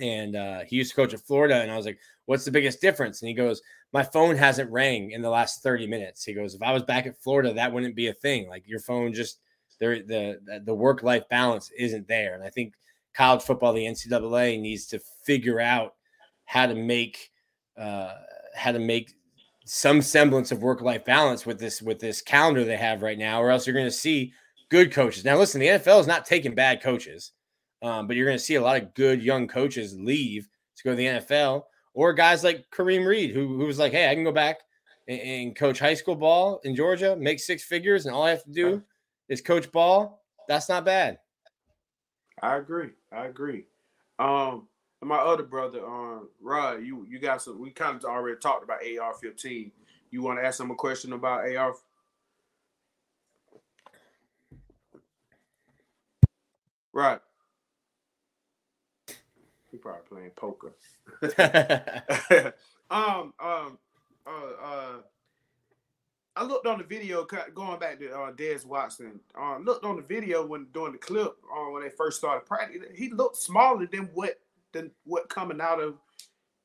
and 0.00 0.36
uh, 0.36 0.60
he 0.66 0.76
used 0.76 0.90
to 0.90 0.96
coach 0.96 1.14
at 1.14 1.20
Florida, 1.20 1.56
and 1.56 1.70
I 1.70 1.76
was 1.76 1.86
like, 1.86 1.98
"What's 2.26 2.44
the 2.44 2.50
biggest 2.50 2.80
difference?" 2.80 3.20
And 3.20 3.28
he 3.28 3.34
goes, 3.34 3.62
"My 3.94 4.02
phone 4.02 4.36
hasn't 4.36 4.70
rang 4.70 5.12
in 5.12 5.22
the 5.22 5.30
last 5.30 5.62
30 5.62 5.86
minutes." 5.86 6.24
He 6.24 6.34
goes, 6.34 6.54
"If 6.54 6.62
I 6.62 6.72
was 6.72 6.82
back 6.82 7.06
at 7.06 7.16
Florida, 7.16 7.54
that 7.54 7.72
wouldn't 7.72 7.96
be 7.96 8.08
a 8.08 8.12
thing. 8.12 8.48
Like 8.48 8.68
your 8.68 8.80
phone 8.80 9.14
just 9.14 9.38
there, 9.80 10.02
the 10.02 10.60
the 10.64 10.74
work 10.74 11.02
life 11.02 11.26
balance 11.30 11.70
isn't 11.78 12.06
there." 12.06 12.34
And 12.34 12.44
I 12.44 12.50
think 12.50 12.74
college 13.14 13.42
football, 13.42 13.72
the 13.72 13.86
NCAA 13.86 14.60
needs 14.60 14.86
to 14.88 15.00
figure 15.24 15.60
out 15.60 15.94
how 16.44 16.66
to 16.66 16.74
make 16.74 17.30
uh, 17.78 18.12
how 18.54 18.72
to 18.72 18.78
make 18.78 19.14
some 19.64 20.02
semblance 20.02 20.52
of 20.52 20.62
work 20.62 20.82
life 20.82 21.04
balance 21.04 21.46
with 21.46 21.58
this 21.58 21.80
with 21.80 21.98
this 21.98 22.20
calendar 22.20 22.64
they 22.64 22.76
have 22.76 23.02
right 23.02 23.18
now, 23.18 23.42
or 23.42 23.50
else 23.50 23.66
you're 23.66 23.74
going 23.74 23.86
to 23.86 23.90
see 23.90 24.32
good 24.68 24.92
coaches. 24.92 25.24
Now, 25.24 25.38
listen, 25.38 25.60
the 25.60 25.68
NFL 25.68 26.00
is 26.00 26.06
not 26.06 26.26
taking 26.26 26.54
bad 26.54 26.82
coaches, 26.82 27.32
um, 27.82 28.06
but 28.06 28.16
you're 28.16 28.26
going 28.26 28.38
to 28.38 28.44
see 28.44 28.56
a 28.56 28.62
lot 28.62 28.80
of 28.80 28.94
good 28.94 29.22
young 29.22 29.48
coaches 29.48 29.96
leave 29.98 30.48
to 30.76 30.84
go 30.84 30.90
to 30.90 30.96
the 30.96 31.06
NFL, 31.06 31.62
or 31.94 32.12
guys 32.12 32.44
like 32.44 32.66
Kareem 32.70 33.06
Reed, 33.06 33.30
who 33.30 33.56
who 33.56 33.66
was 33.66 33.78
like, 33.78 33.92
"Hey, 33.92 34.10
I 34.10 34.14
can 34.14 34.24
go 34.24 34.32
back 34.32 34.60
and, 35.08 35.20
and 35.20 35.56
coach 35.56 35.78
high 35.78 35.94
school 35.94 36.16
ball 36.16 36.60
in 36.64 36.76
Georgia, 36.76 37.16
make 37.16 37.40
six 37.40 37.64
figures, 37.64 38.04
and 38.04 38.14
all 38.14 38.24
I 38.24 38.30
have 38.30 38.44
to 38.44 38.50
do 38.50 38.82
is 39.28 39.40
coach 39.40 39.70
ball." 39.72 40.22
That's 40.46 40.68
not 40.68 40.84
bad. 40.84 41.18
I 42.42 42.56
agree. 42.56 42.90
I 43.10 43.26
agree. 43.26 43.64
Um, 44.18 44.68
and 45.00 45.08
my 45.08 45.16
other 45.16 45.44
brother, 45.44 45.84
um, 45.86 46.28
Rod, 46.42 46.82
you 46.82 47.06
you 47.08 47.18
got 47.18 47.40
some. 47.40 47.60
We 47.60 47.70
kind 47.70 47.96
of 47.96 48.04
already 48.04 48.38
talked 48.38 48.64
about 48.64 48.80
AR 49.00 49.14
fifteen. 49.14 49.72
You 50.10 50.22
want 50.22 50.38
to 50.38 50.44
ask 50.44 50.60
him 50.60 50.70
a 50.70 50.74
question 50.74 51.12
about 51.12 51.48
AR? 51.48 51.74
Right. 56.92 57.20
He 59.74 59.78
probably 59.78 60.02
playing 60.08 60.30
poker. 60.36 60.72
um, 62.90 63.34
um, 63.40 63.78
uh, 64.24 64.64
uh, 64.64 64.96
I 66.36 66.44
looked 66.44 66.68
on 66.68 66.78
the 66.78 66.84
video 66.84 67.26
going 67.52 67.80
back 67.80 67.98
to 67.98 68.12
uh, 68.12 68.30
Dez 68.30 68.64
Watson. 68.64 69.18
Uh, 69.36 69.58
looked 69.58 69.84
on 69.84 69.96
the 69.96 70.02
video 70.02 70.46
when 70.46 70.66
doing 70.72 70.92
the 70.92 70.98
clip 70.98 71.34
uh, 71.52 71.72
when 71.72 71.82
they 71.82 71.88
first 71.88 72.18
started 72.18 72.46
practice. 72.46 72.82
He 72.94 73.10
looked 73.10 73.36
smaller 73.36 73.88
than 73.90 74.10
what 74.14 74.38
than 74.70 74.92
what 75.06 75.28
coming 75.28 75.60
out 75.60 75.82
of 75.82 75.96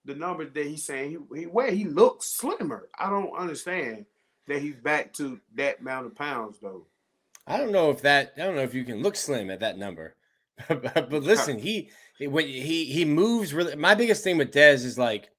the 0.06 0.14
numbers 0.14 0.54
that 0.54 0.68
he's 0.68 0.86
saying 0.86 1.26
he, 1.34 1.40
he 1.40 1.46
where 1.48 1.72
he 1.72 1.86
looks 1.86 2.28
slimmer. 2.28 2.90
I 3.00 3.10
don't 3.10 3.36
understand 3.36 4.06
that 4.48 4.62
he's 4.62 4.76
back 4.76 5.14
to 5.14 5.40
that 5.56 5.80
amount 5.80 6.06
of 6.06 6.16
pounds 6.16 6.60
though. 6.62 6.86
I 7.48 7.58
don't 7.58 7.72
know 7.72 7.90
if 7.90 8.04
that 8.04 8.34
I 8.38 8.42
don't 8.42 8.56
know 8.56 8.62
if 8.62 8.76
you 8.76 8.84
can 8.84 9.02
look 9.02 9.16
slim 9.16 9.50
at 9.50 9.62
that 9.62 9.80
number. 9.80 10.14
but, 10.68 11.12
listen, 11.12 11.58
he 11.58 11.90
when 12.20 12.46
he 12.46 12.86
he 12.86 13.06
moves 13.06 13.54
really 13.54 13.76
my 13.76 13.96
biggest 13.96 14.24
thing 14.24 14.38
with 14.38 14.52
Dez 14.52 14.84
is 14.86 14.98
like 14.98 15.30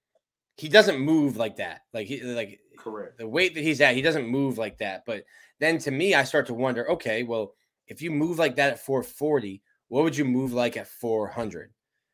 he 0.56 0.68
doesn't 0.68 0.98
move 0.98 1.37
like 1.37 1.56
that. 1.56 1.83
Like 1.92 2.06
he 2.06 2.20
like 2.22 2.61
correct 2.78 3.18
the 3.18 3.28
weight 3.28 3.54
that 3.54 3.62
he's 3.62 3.80
at, 3.80 3.94
he 3.94 4.02
doesn't 4.02 4.26
move 4.26 4.59
like 4.59 4.78
that. 4.78 5.04
But 5.06 5.24
then 5.59 5.78
to 5.78 5.90
me, 5.90 6.14
I 6.14 6.24
start 6.24 6.46
to 6.46 6.54
wonder, 6.54 6.90
okay, 6.90 7.22
well, 7.22 7.54
if 7.87 8.00
you 8.00 8.11
move 8.11 8.38
like 8.38 8.56
that 8.56 8.72
at 8.72 8.80
440, 8.80 9.62
what 9.88 10.04
would 10.04 10.16
you 10.16 10.24
move 10.24 10.52
like 10.52 10.76
at 10.76 10.88
400? 10.88 11.72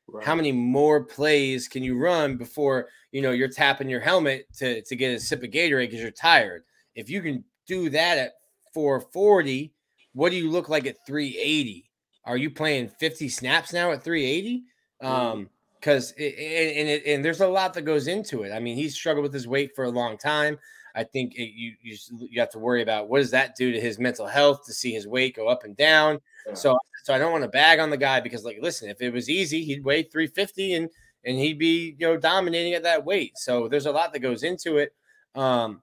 Right. 0.09 0.25
How 0.25 0.35
many 0.35 0.53
more 0.53 1.05
plays 1.05 1.69
can 1.69 1.83
you 1.83 1.99
run 1.99 2.37
before 2.37 2.89
you 3.13 3.23
know 3.23 3.33
you're 3.33 3.49
tapping 3.49 3.89
your 3.89 4.01
helmet 4.01 4.47
to, 4.59 4.83
to 4.83 4.97
get 4.97 5.15
a 5.15 5.21
sip 5.21 5.43
of 5.43 5.51
Gatorade 5.51 5.89
because 5.89 6.01
you're 6.01 6.11
tired? 6.11 6.63
If 6.95 7.11
you 7.11 7.21
can 7.23 7.45
do 7.67 7.91
that 7.91 8.19
at 8.19 8.33
440, 8.73 9.73
what 10.13 10.31
do 10.31 10.37
you 10.37 10.51
look 10.51 10.69
like 10.69 10.87
at 10.87 11.05
380? 11.07 11.86
Are 12.27 12.37
you 12.37 12.51
playing 12.51 12.89
50 12.89 13.29
snaps 13.29 13.73
now 13.73 13.93
at 13.93 14.03
380? 14.03 14.65
Um, 15.01 15.49
because 15.79 16.11
and 16.13 16.89
it, 16.89 17.07
and 17.07 17.25
there's 17.25 17.41
a 17.41 17.47
lot 17.47 17.75
that 17.75 17.83
goes 17.83 18.09
into 18.09 18.43
it. 18.43 18.53
I 18.53 18.59
mean, 18.59 18.77
he's 18.77 18.95
struggled 18.95 19.23
with 19.23 19.33
his 19.33 19.47
weight 19.47 19.71
for 19.77 19.85
a 19.85 19.91
long 19.91 20.19
time. 20.19 20.59
I 20.97 21.05
think 21.05 21.35
it, 21.37 21.53
you, 21.55 21.75
you 21.83 21.97
you 22.31 22.41
have 22.41 22.51
to 22.51 22.59
worry 22.59 22.83
about 22.83 23.09
what 23.09 23.19
does 23.19 23.31
that 23.33 23.55
do 23.55 23.71
to 23.71 23.81
his 23.81 23.99
mental 23.99 24.27
health 24.27 24.65
to 24.67 24.73
see 24.73 24.93
his 24.93 25.07
weight 25.07 25.37
go 25.37 25.47
up 25.47 25.65
and 25.65 25.77
down. 25.77 26.19
Yeah. 26.47 26.55
So 26.55 26.79
so 27.05 27.15
I 27.15 27.19
don't 27.19 27.31
want 27.31 27.45
to 27.45 27.49
bag 27.49 27.79
on 27.79 27.91
the 27.91 27.97
guy 27.97 28.21
because 28.21 28.45
like 28.45 28.59
listen, 28.61 28.89
if 28.89 29.01
it 29.01 29.13
was 29.13 29.29
easy, 29.29 29.63
he'd 29.63 29.85
weigh 29.85 30.03
350 30.03 30.75
and 30.75 30.89
and 31.25 31.39
he'd 31.39 31.59
be 31.59 31.95
you 31.99 32.07
know 32.07 32.17
dominating 32.17 32.73
at 32.73 32.83
that 32.85 33.05
weight. 33.05 33.37
So 33.37 33.69
there's 33.69 33.87
a 33.87 33.93
lot 33.93 34.13
that 34.13 34.21
goes 34.21 34.43
into 34.43 34.79
it. 34.79 34.95
Um, 35.35 35.83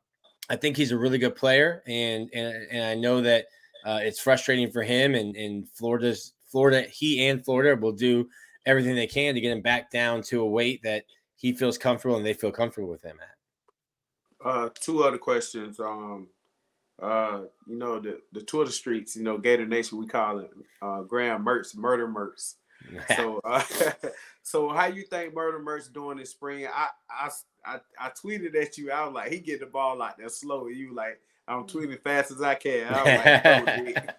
I 0.50 0.56
think 0.56 0.76
he's 0.76 0.92
a 0.92 0.98
really 0.98 1.20
good 1.20 1.36
player, 1.36 1.84
and 1.86 2.30
and 2.34 2.68
and 2.72 2.84
I 2.84 2.96
know 2.96 3.22
that 3.22 3.46
uh, 3.84 4.00
it's 4.02 4.20
frustrating 4.20 4.72
for 4.72 4.84
him 4.84 5.16
and 5.16 5.36
and 5.36 5.70
Florida's 5.70 6.34
Florida. 6.50 6.84
He 6.84 7.28
and 7.28 7.44
Florida 7.44 7.80
will 7.80 7.92
do 7.92 8.30
everything 8.66 8.96
they 8.96 9.08
can 9.08 9.36
to 9.36 9.42
get 9.42 9.52
him 9.52 9.62
back 9.62 9.92
down 9.92 10.22
to 10.24 10.42
a 10.42 10.48
weight 10.48 10.82
that 10.84 11.06
he 11.36 11.52
feels 11.52 11.78
comfortable 11.78 12.16
and 12.16 12.26
they 12.26 12.34
feel 12.34 12.52
comfortable 12.52 12.90
with 12.90 13.04
him 13.04 13.18
at. 13.22 14.48
Uh, 14.48 14.70
two 14.80 15.04
other 15.04 15.18
questions. 15.18 15.80
Um, 15.80 16.28
uh, 17.02 17.42
you 17.68 17.78
know 17.78 18.00
the 18.00 18.20
the 18.32 18.42
Twitter 18.42 18.72
streets. 18.72 19.16
You 19.16 19.24
know 19.24 19.38
Gator 19.38 19.66
Nation. 19.66 19.98
We 19.98 20.08
call 20.08 20.40
it 20.40 20.52
uh, 20.82 21.02
Graham 21.02 21.44
Mertz, 21.44 21.76
Murder 21.76 22.08
Mertz. 22.08 22.56
so, 23.16 23.40
uh, 23.44 23.64
so 24.44 24.70
how 24.70 24.86
you 24.88 25.04
think 25.04 25.34
Murder 25.34 25.60
Mertz 25.60 25.92
doing 25.92 26.18
this 26.18 26.32
spring? 26.32 26.68
I, 26.74 26.90
I 27.10 27.30
I 27.66 27.80
I 28.00 28.10
tweeted 28.10 28.56
at 28.62 28.78
you. 28.78 28.92
I 28.92 29.06
was 29.06 29.14
like, 29.14 29.32
he 29.32 29.40
get 29.40 29.60
the 29.60 29.66
ball 29.66 29.98
like 29.98 30.18
that 30.18 30.32
slow. 30.32 30.68
You 30.68 30.94
like, 30.94 31.20
I'm 31.48 31.66
tweeting 31.66 32.02
fast 32.02 32.32
as 32.32 32.42
I 32.42 32.56
can. 32.56 32.88
I, 32.90 33.64
like, 33.66 34.12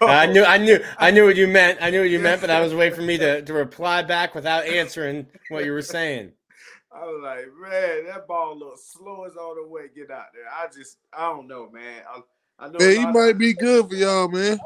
oh, 0.00 0.06
I 0.08 0.26
knew, 0.26 0.44
I 0.44 0.56
knew, 0.56 0.82
I 0.98 1.10
knew 1.10 1.24
what 1.24 1.36
you 1.36 1.46
meant. 1.46 1.78
I 1.82 1.90
knew 1.90 2.00
what 2.00 2.10
you 2.10 2.18
meant, 2.18 2.40
but 2.40 2.50
I 2.50 2.60
was 2.60 2.74
waiting 2.74 2.96
for 2.96 3.02
me 3.02 3.18
to, 3.18 3.42
to 3.42 3.52
reply 3.52 4.02
back 4.02 4.34
without 4.34 4.64
answering 4.64 5.26
what 5.50 5.64
you 5.64 5.72
were 5.72 5.82
saying. 5.82 6.32
I 6.94 7.04
was 7.04 7.20
like, 7.22 7.46
man, 7.60 8.06
that 8.06 8.26
ball 8.26 8.56
looks 8.58 8.92
slow 8.92 9.24
as 9.24 9.36
all 9.36 9.56
the 9.56 9.66
way. 9.66 9.88
Get 9.94 10.10
out 10.10 10.26
there. 10.32 10.44
I 10.50 10.68
just, 10.68 10.98
I 11.12 11.28
don't 11.28 11.48
know, 11.48 11.68
man. 11.70 12.02
I, 12.08 12.20
I 12.64 12.68
know. 12.68 12.78
Hey, 12.78 12.98
he 12.98 13.06
might 13.06 13.30
of, 13.30 13.38
be 13.38 13.52
good 13.52 13.88
for 13.88 13.96
y'all, 13.96 14.28
man. 14.28 14.58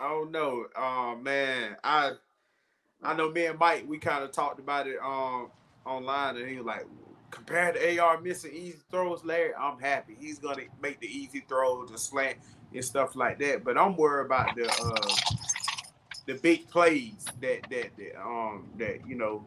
I, 0.00 0.04
I 0.04 0.08
don't 0.08 0.30
know, 0.30 0.66
um, 0.76 1.22
man. 1.24 1.76
I, 1.82 2.12
I 3.02 3.14
know 3.14 3.30
me 3.30 3.46
and 3.46 3.58
Mike, 3.58 3.84
we 3.88 3.98
kind 3.98 4.24
of 4.24 4.32
talked 4.32 4.60
about 4.60 4.86
it 4.86 4.98
um 5.04 5.50
online, 5.84 6.36
and 6.36 6.48
he 6.48 6.56
was 6.56 6.66
like, 6.66 6.86
compared 7.30 7.74
to 7.76 7.98
AR 7.98 8.20
missing 8.20 8.52
easy 8.52 8.78
throws, 8.90 9.24
Larry, 9.24 9.52
I'm 9.54 9.78
happy. 9.78 10.16
He's 10.18 10.38
gonna 10.38 10.62
make 10.80 11.00
the 11.00 11.06
easy 11.06 11.44
throws, 11.48 11.90
the 11.90 11.98
slant, 11.98 12.38
and 12.74 12.84
stuff 12.84 13.16
like 13.16 13.38
that. 13.40 13.64
But 13.64 13.78
I'm 13.78 13.96
worried 13.96 14.26
about 14.26 14.54
the 14.56 14.68
uh, 14.68 15.38
the 16.26 16.34
big 16.34 16.68
plays 16.68 17.24
that 17.40 17.62
that 17.70 17.90
that 17.96 18.20
um 18.20 18.68
that 18.78 19.06
you 19.06 19.16
know. 19.16 19.44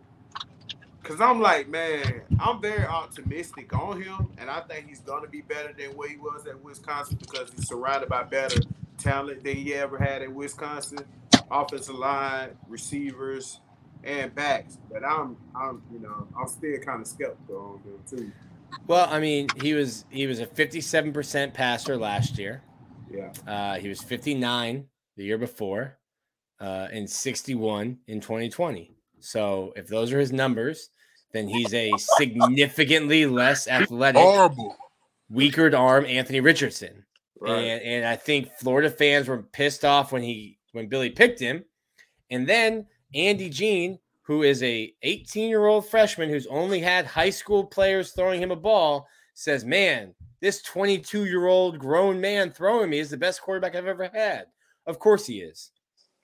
Cause 1.04 1.20
I'm 1.20 1.42
like, 1.42 1.68
man, 1.68 2.22
I'm 2.40 2.62
very 2.62 2.86
optimistic 2.86 3.74
on 3.74 4.00
him, 4.00 4.30
and 4.38 4.52
I 4.52 4.62
think 4.62 4.88
he's 4.88 5.00
gonna 5.00 5.28
be 5.28 5.42
better 5.42 5.74
than 5.78 5.98
what 5.98 6.10
he 6.10 6.18
was 6.18 6.46
at 6.46 6.64
Wisconsin 6.64 7.18
because 7.20 7.52
he's 7.52 7.68
surrounded 7.68 8.08
by 8.08 8.22
better 8.22 8.62
talent 9.00 9.44
than 9.44 9.56
he 9.56 9.74
ever 9.74 9.98
had 9.98 10.22
at 10.22 10.32
Wisconsin. 10.32 11.00
Offensive 11.50 11.96
line, 11.96 12.52
receivers, 12.70 13.60
and 14.04 14.34
backs. 14.34 14.78
But 14.92 15.04
I'm 15.04 15.38
I'm 15.56 15.82
you 15.92 16.00
know 16.00 16.28
I'm 16.40 16.48
still 16.48 16.78
kind 16.80 17.02
of 17.02 17.08
skeptical 17.08 17.58
on 17.58 17.82
them 17.84 18.00
too. 18.10 18.32
Well, 18.88 19.08
I 19.10 19.20
mean, 19.20 19.48
he 19.62 19.74
was 19.74 20.06
he 20.10 20.28
was 20.28 20.40
a 20.40 20.46
57% 20.46 21.54
passer 21.54 21.98
last 21.98 22.38
year. 22.38 22.64
Yeah. 23.12 23.32
Uh, 23.46 23.78
he 23.78 23.90
was 23.90 24.02
59 24.02 24.86
the 25.18 25.24
year 25.24 25.38
before, 25.38 25.98
uh, 26.60 26.88
and 26.92 27.10
61 27.10 27.98
in 28.08 28.22
2020. 28.22 28.96
So 29.20 29.74
if 29.76 29.88
those 29.88 30.14
are 30.14 30.20
his 30.20 30.32
numbers, 30.32 30.90
then 31.34 31.48
he's 31.48 31.74
a 31.74 31.92
significantly 31.98 33.26
less 33.26 33.68
athletic, 33.68 34.22
horrible, 34.22 34.78
weaker 35.30 35.76
arm 35.76 36.06
Anthony 36.06 36.40
Richardson. 36.40 37.06
Right. 37.40 37.58
And, 37.58 37.82
and 37.82 38.06
I 38.06 38.16
think 38.16 38.52
Florida 38.60 38.90
fans 38.90 39.28
were 39.28 39.44
pissed 39.44 39.84
off 39.84 40.12
when 40.12 40.24
he 40.24 40.60
when 40.72 40.88
Billy 40.88 41.10
picked 41.10 41.40
him. 41.40 41.66
And 42.30 42.48
then 42.48 42.86
Andy 43.14 43.50
Jean, 43.50 44.00
who 44.24 44.44
is 44.44 44.64
a 44.64 44.94
18 45.04 45.50
year 45.50 45.66
old 45.66 45.88
freshman 45.90 46.30
who's 46.30 46.48
only 46.48 46.80
had 46.80 47.06
high 47.06 47.30
school 47.30 47.66
players 47.66 48.12
throwing 48.12 48.42
him 48.42 48.52
a 48.52 48.56
ball, 48.56 49.08
says, 49.34 49.66
"Man, 49.66 50.14
this 50.40 50.62
22 50.62 51.26
year 51.26 51.48
old 51.48 51.80
grown 51.80 52.22
man 52.22 52.52
throwing 52.52 52.90
me 52.90 53.00
is 53.00 53.10
the 53.10 53.18
best 53.18 53.42
quarterback 53.42 53.76
I've 53.76 53.88
ever 53.88 54.10
had." 54.14 54.48
Of 54.86 55.00
course 55.00 55.26
he 55.26 55.42
is. 55.42 55.72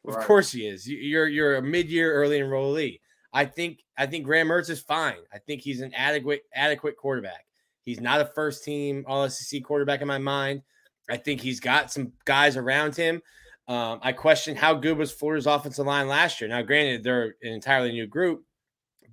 Of 0.07 0.15
right. 0.15 0.25
course 0.25 0.51
he 0.51 0.67
is. 0.67 0.87
You're 0.87 1.27
you're 1.27 1.57
a 1.57 1.61
mid 1.61 1.89
year 1.89 2.13
early 2.13 2.39
enrollee. 2.39 3.01
I 3.33 3.45
think 3.45 3.83
I 3.97 4.05
think 4.05 4.25
Graham 4.25 4.47
Mertz 4.47 4.69
is 4.69 4.79
fine. 4.79 5.17
I 5.33 5.39
think 5.39 5.61
he's 5.61 5.81
an 5.81 5.93
adequate 5.93 6.43
adequate 6.53 6.95
quarterback. 6.97 7.45
He's 7.83 7.99
not 7.99 8.21
a 8.21 8.25
first 8.25 8.63
team 8.63 9.03
All 9.07 9.29
SEC 9.29 9.63
quarterback 9.63 10.01
in 10.01 10.07
my 10.07 10.17
mind. 10.17 10.61
I 11.09 11.17
think 11.17 11.41
he's 11.41 11.59
got 11.59 11.91
some 11.91 12.13
guys 12.25 12.57
around 12.57 12.95
him 12.95 13.21
um, 13.67 13.99
I 14.01 14.13
question 14.13 14.55
how 14.55 14.73
good 14.73 14.97
was 14.97 15.11
Florida's 15.11 15.45
offensive 15.45 15.85
line 15.85 16.07
last 16.07 16.39
year. 16.39 16.49
Now, 16.49 16.61
granted, 16.61 17.03
they're 17.03 17.35
an 17.41 17.53
entirely 17.53 17.91
new 17.91 18.07
group, 18.07 18.43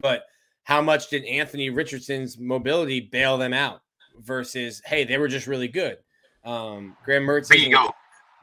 but 0.00 0.24
how 0.62 0.80
much 0.80 1.10
did 1.10 1.24
Anthony 1.24 1.70
Richardson's 1.70 2.38
mobility 2.38 3.00
bail 3.00 3.36
them 3.36 3.52
out 3.52 3.80
versus, 4.20 4.80
hey, 4.86 5.04
they 5.04 5.18
were 5.18 5.28
just 5.28 5.46
really 5.46 5.68
good? 5.68 5.98
Um, 6.44 6.96
Graham 7.04 7.24
Mertz, 7.24 7.48
there 7.48 7.58
you 7.58 7.70
go. 7.70 7.90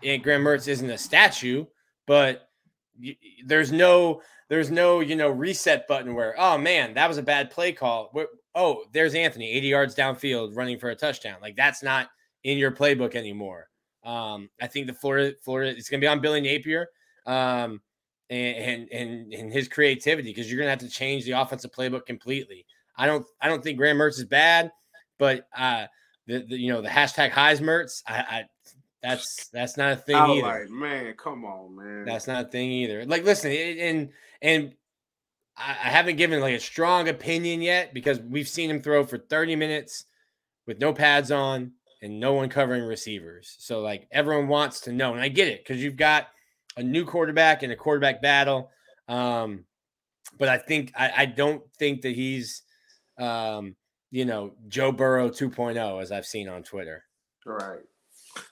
Graham 0.02 0.43
Mertz 0.43 0.67
isn't 0.67 0.89
a 0.89 0.97
statue, 0.97 1.65
but 2.08 2.50
there's 3.45 3.71
no 3.71 4.21
there's 4.50 4.69
no 4.69 5.00
you 5.00 5.15
know 5.15 5.30
reset 5.30 5.88
button 5.88 6.13
where 6.13 6.36
oh 6.38 6.58
man 6.58 6.93
that 6.93 7.08
was 7.08 7.17
a 7.17 7.24
bad 7.24 7.50
play 7.50 7.71
call. 7.71 8.12
oh, 8.54 8.84
there's 8.91 9.15
Anthony 9.15 9.50
80 9.52 9.67
yards 9.67 9.95
downfield 9.95 10.56
running 10.56 10.78
for 10.78 10.89
a 10.89 10.95
touchdown. 10.95 11.38
Like 11.41 11.56
that's 11.56 11.82
not 11.82 12.10
in 12.43 12.58
your 12.58 12.71
playbook 12.71 13.15
anymore. 13.15 13.71
Um, 14.04 14.50
I 14.62 14.68
think 14.68 14.88
the 14.88 14.94
Florida 14.94 15.36
Florida 15.42 15.72
it's 15.72 15.90
going 15.90 16.02
to 16.02 16.06
be 16.06 16.10
on 16.10 16.22
Billy 16.22 16.42
Napier 16.42 16.88
um, 17.26 17.82
and, 18.30 18.88
and 18.92 19.34
and 19.34 19.52
his 19.54 19.68
creativity 19.68 20.30
because 20.30 20.50
you're 20.50 20.58
going 20.58 20.68
to 20.68 20.72
have 20.72 20.80
to 20.80 20.90
change 20.90 21.26
the 21.26 21.34
offensive 21.34 21.72
playbook 21.72 22.06
completely. 22.06 22.66
I 22.96 23.06
don't 23.06 23.26
I 23.40 23.48
don't 23.48 23.64
think 23.64 23.78
Graham 23.78 23.98
Mertz 23.98 24.18
is 24.20 24.26
bad, 24.26 24.72
but 25.18 25.48
uh, 25.56 25.86
the, 26.28 26.40
the 26.40 26.58
you 26.58 26.72
know 26.72 26.82
the 26.82 26.89
hashtag 26.89 27.32
Heismertz 27.32 28.02
I, 28.08 28.18
I 28.18 28.45
that's 29.02 29.47
that's 29.49 29.78
not 29.78 29.93
a 29.93 29.95
thing 29.95 30.16
I 30.16 30.28
either. 30.28 30.41
Like, 30.47 30.70
man, 30.70 31.14
come 31.16 31.45
on, 31.45 31.76
man. 31.76 32.06
That's 32.06 32.28
not 32.28 32.45
a 32.45 32.47
thing 32.47 32.72
either. 32.72 33.06
Like, 33.06 33.24
listen, 33.24 33.52
and 33.52 34.10
and 34.41 34.74
I 35.58 35.74
haven't 35.74 36.16
given 36.16 36.39
like 36.39 36.56
a 36.56 36.60
strong 36.60 37.10
opinion 37.10 37.62
yet 37.62 37.93
because 37.93 38.20
we've 38.20 38.47
seen 38.47 38.70
him 38.70 38.82
throw 38.82 39.06
for 39.06 39.18
30 39.18 39.56
minutes 39.56 40.06
with 40.66 40.80
no 40.80 40.93
pads 40.93 41.32
on 41.32 41.74
and 42.02 42.20
no 42.20 42.34
one 42.34 42.49
covering 42.49 42.84
receivers. 42.84 43.56
So 43.60 43.82
like 43.82 44.08
everyone 44.12 44.47
wants 44.47 44.82
to 44.82 44.91
know, 44.91 45.14
and 45.14 45.22
I 45.22 45.28
get 45.28 45.47
it 45.47 45.64
because 45.64 45.82
you've 45.82 45.97
got 45.97 46.28
a 46.78 46.84
new 46.84 47.06
quarterback 47.06 47.64
and 47.64 47.72
a 47.72 47.76
quarterback 47.76 48.22
battle. 48.22 48.72
Um, 49.08 49.66
but 50.38 50.49
I 50.49 50.58
think 50.58 50.91
I, 50.97 51.12
I 51.18 51.26
don't 51.26 51.64
think 51.78 52.02
that 52.02 52.16
he's 52.16 52.64
um, 53.18 53.76
you 54.12 54.26
know, 54.26 54.52
Joe 54.68 54.91
Burrow 54.91 55.30
2.0 55.30 56.02
as 56.02 56.12
I've 56.12 56.26
seen 56.26 56.49
on 56.49 56.64
Twitter. 56.64 57.06
Right. 57.45 57.80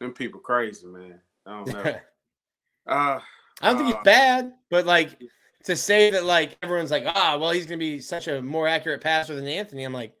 Them 0.00 0.12
people 0.12 0.40
crazy, 0.40 0.86
man. 0.86 1.20
I 1.46 1.50
don't 1.50 1.68
know. 1.72 1.80
uh, 2.86 3.20
I 3.60 3.68
don't 3.68 3.78
think 3.78 3.94
uh, 3.94 3.96
he's 3.96 4.04
bad, 4.04 4.52
but 4.70 4.86
like 4.86 5.18
to 5.64 5.74
say 5.74 6.10
that 6.10 6.24
like 6.24 6.56
everyone's 6.62 6.90
like, 6.90 7.04
ah, 7.06 7.36
well, 7.40 7.50
he's 7.50 7.66
gonna 7.66 7.78
be 7.78 8.00
such 8.00 8.28
a 8.28 8.40
more 8.40 8.68
accurate 8.68 9.00
passer 9.00 9.34
than 9.34 9.48
Anthony. 9.48 9.84
I'm 9.84 9.92
like, 9.92 10.12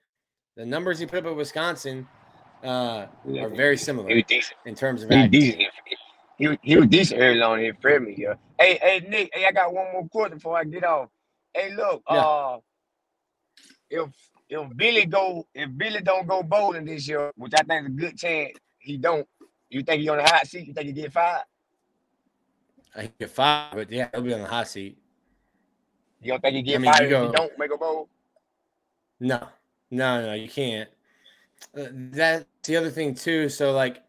the 0.56 0.66
numbers 0.66 0.98
he 0.98 1.06
put 1.06 1.20
up 1.20 1.26
at 1.26 1.36
Wisconsin 1.36 2.08
uh, 2.64 3.06
are 3.38 3.48
very 3.48 3.76
similar 3.76 4.08
He 4.08 4.16
was 4.16 4.24
decent. 4.28 4.56
in 4.66 4.74
terms 4.74 5.02
of 5.02 5.10
He 5.10 5.16
was 5.16 5.30
decent. 5.30 5.62
He, 6.38 6.58
he 6.62 6.76
was 6.76 6.86
decent 6.86 7.20
early 7.20 7.40
on 7.42 7.60
in 7.60 7.74
freshman 7.80 8.14
year. 8.14 8.38
Hey, 8.58 8.78
hey, 8.80 9.06
Nick. 9.08 9.30
Hey, 9.32 9.44
I 9.44 9.52
got 9.52 9.72
one 9.72 9.92
more 9.92 10.08
question 10.08 10.38
before 10.38 10.56
I 10.56 10.64
get 10.64 10.84
off. 10.84 11.08
Hey, 11.52 11.74
look. 11.74 12.02
Yeah. 12.08 12.16
Uh, 12.16 12.58
if 13.90 14.08
if 14.48 14.76
Billy 14.76 15.04
go, 15.04 15.46
if 15.54 15.68
Billy 15.76 16.00
don't 16.00 16.26
go 16.26 16.42
bowling 16.42 16.84
this 16.84 17.08
year, 17.08 17.32
which 17.36 17.52
I 17.54 17.62
think 17.62 17.82
is 17.82 17.86
a 17.86 17.90
good 17.90 18.16
chance, 18.16 18.52
he 18.78 18.96
don't. 18.96 19.26
You 19.68 19.82
think 19.82 20.00
he 20.00 20.08
on 20.08 20.18
the 20.18 20.22
hot 20.22 20.46
seat? 20.46 20.66
You 20.66 20.72
think 20.72 20.86
he 20.86 20.92
get 20.92 21.12
fired? 21.12 21.42
I 22.94 23.10
get 23.18 23.30
fired, 23.30 23.74
but 23.74 23.90
yeah, 23.90 24.08
he'll 24.12 24.22
be 24.22 24.32
on 24.32 24.40
the 24.40 24.46
hot 24.48 24.68
seat. 24.68 24.96
You 26.22 26.32
don't 26.32 26.40
think 26.40 26.56
he 26.56 26.62
get 26.62 26.76
I 26.76 26.78
mean, 26.78 26.86
you 26.86 26.92
fired 26.92 27.12
if 27.12 27.30
he 27.30 27.36
don't 27.36 27.58
make 27.58 27.72
a 27.72 27.76
bowl? 27.76 28.08
No, 29.20 29.48
no, 29.90 30.26
no, 30.26 30.34
you 30.34 30.48
can't. 30.48 30.88
Uh, 31.76 31.86
that's 31.92 32.44
the 32.64 32.76
other 32.76 32.90
thing 32.90 33.14
too. 33.14 33.48
So 33.48 33.72
like, 33.72 34.02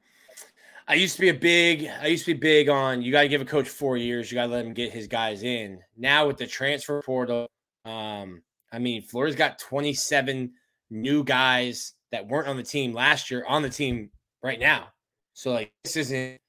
I 0.88 0.95
used 0.95 1.16
to 1.16 1.22
be 1.22 1.30
a 1.30 1.34
big, 1.34 1.88
I 2.02 2.08
used 2.08 2.26
to 2.26 2.34
be 2.34 2.39
big 2.39 2.68
on 2.68 3.02
you 3.02 3.12
got 3.12 3.22
to 3.22 3.30
give 3.30 3.41
a 3.41 3.45
coach 3.45 3.70
four 3.70 3.97
years. 3.97 4.32
You 4.32 4.36
got 4.36 4.47
to 4.47 4.52
let 4.52 4.66
him 4.66 4.74
get 4.74 4.91
his 4.91 5.08
guys 5.08 5.43
in. 5.43 5.80
Now 5.95 6.28
with 6.28 6.38
the 6.38 6.47
transfer 6.47 7.02
portal, 7.04 7.47
um, 7.86 8.41
I 8.72 8.80
mean, 8.80 9.02
Florida's 9.04 9.36
got 9.36 9.60
27 9.60 10.52
new 10.89 11.24
guys 11.24 11.93
that 12.12 12.28
weren't 12.28 12.47
on 12.47 12.58
the 12.58 12.64
team 12.64 12.93
last 12.93 13.30
year 13.30 13.45
on 13.47 13.62
the 13.62 13.70
team 13.70 14.10
right 14.41 14.60
now. 14.60 14.88
So 15.34 15.52
like, 15.52 15.72
this 15.84 15.95
isn't. 15.95 16.39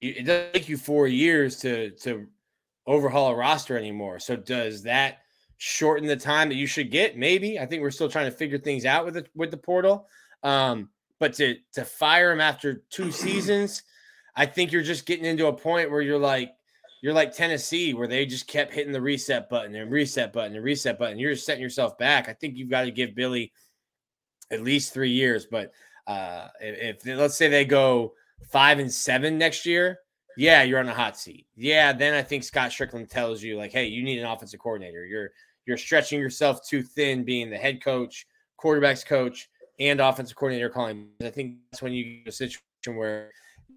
It 0.00 0.24
doesn't 0.24 0.54
take 0.54 0.68
you 0.68 0.78
four 0.78 1.06
years 1.06 1.58
to 1.58 1.90
to 2.02 2.26
overhaul 2.86 3.32
a 3.32 3.36
roster 3.36 3.76
anymore. 3.76 4.18
So 4.18 4.34
does 4.34 4.82
that 4.84 5.18
shorten 5.58 6.08
the 6.08 6.16
time 6.16 6.48
that 6.48 6.54
you 6.54 6.66
should 6.66 6.90
get? 6.90 7.18
Maybe. 7.18 7.58
I 7.58 7.66
think 7.66 7.82
we're 7.82 7.90
still 7.90 8.08
trying 8.08 8.30
to 8.30 8.36
figure 8.36 8.58
things 8.58 8.86
out 8.86 9.04
with 9.04 9.14
the 9.14 9.26
with 9.34 9.50
the 9.50 9.58
portal. 9.58 10.08
Um, 10.42 10.90
but 11.18 11.34
to 11.34 11.56
to 11.74 11.84
fire 11.84 12.32
him 12.32 12.40
after 12.40 12.82
two 12.90 13.12
seasons, 13.12 13.82
I 14.34 14.46
think 14.46 14.72
you're 14.72 14.82
just 14.82 15.06
getting 15.06 15.26
into 15.26 15.46
a 15.46 15.52
point 15.52 15.90
where 15.90 16.00
you're 16.00 16.18
like 16.18 16.52
you're 17.02 17.14
like 17.14 17.34
Tennessee, 17.34 17.94
where 17.94 18.08
they 18.08 18.26
just 18.26 18.46
kept 18.46 18.72
hitting 18.72 18.92
the 18.92 19.00
reset 19.00 19.48
button 19.48 19.74
and 19.74 19.90
reset 19.90 20.32
button 20.32 20.54
and 20.54 20.64
reset 20.64 20.98
button. 20.98 21.18
You're 21.18 21.34
just 21.34 21.46
setting 21.46 21.62
yourself 21.62 21.96
back. 21.98 22.28
I 22.28 22.32
think 22.32 22.56
you've 22.56 22.70
got 22.70 22.82
to 22.82 22.90
give 22.90 23.14
Billy 23.14 23.52
at 24.50 24.62
least 24.62 24.92
three 24.92 25.10
years. 25.10 25.46
But 25.46 25.72
uh, 26.06 26.48
if, 26.60 27.04
if 27.06 27.18
let's 27.18 27.36
say 27.36 27.48
they 27.48 27.64
go 27.64 28.14
five 28.50 28.78
and 28.78 28.92
seven 28.92 29.38
next 29.38 29.64
year, 29.66 30.00
yeah, 30.36 30.62
you're 30.62 30.78
on 30.78 30.88
a 30.88 30.94
hot 30.94 31.18
seat. 31.18 31.46
Yeah, 31.54 31.92
then 31.92 32.14
I 32.14 32.22
think 32.22 32.44
Scott 32.44 32.70
Stricklin 32.70 33.08
tells 33.08 33.42
you 33.42 33.56
like, 33.56 33.72
hey, 33.72 33.86
you 33.86 34.02
need 34.02 34.18
an 34.18 34.26
offensive 34.26 34.60
coordinator. 34.60 35.04
You're 35.04 35.30
you're 35.66 35.76
stretching 35.76 36.18
yourself 36.18 36.66
too 36.66 36.82
thin, 36.82 37.24
being 37.24 37.50
the 37.50 37.58
head 37.58 37.84
coach, 37.84 38.26
quarterbacks 38.58 39.04
coach, 39.04 39.49
and 39.80 40.00
offensive 40.00 40.36
coordinator 40.36 40.68
calling. 40.68 41.08
I 41.22 41.30
think 41.30 41.56
that's 41.70 41.82
when 41.82 41.92
you 41.92 42.18
get 42.18 42.28
a 42.28 42.32
situation 42.32 42.60
where 42.94 43.32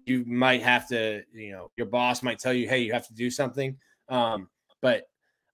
you 0.06 0.24
might 0.26 0.62
have 0.62 0.86
to, 0.88 1.22
you 1.32 1.52
know, 1.52 1.70
your 1.76 1.86
boss 1.86 2.22
might 2.22 2.38
tell 2.38 2.52
you, 2.52 2.68
hey, 2.68 2.80
you 2.80 2.92
have 2.92 3.08
to 3.08 3.14
do 3.14 3.30
something. 3.30 3.76
Um, 4.08 4.48
but 4.82 5.04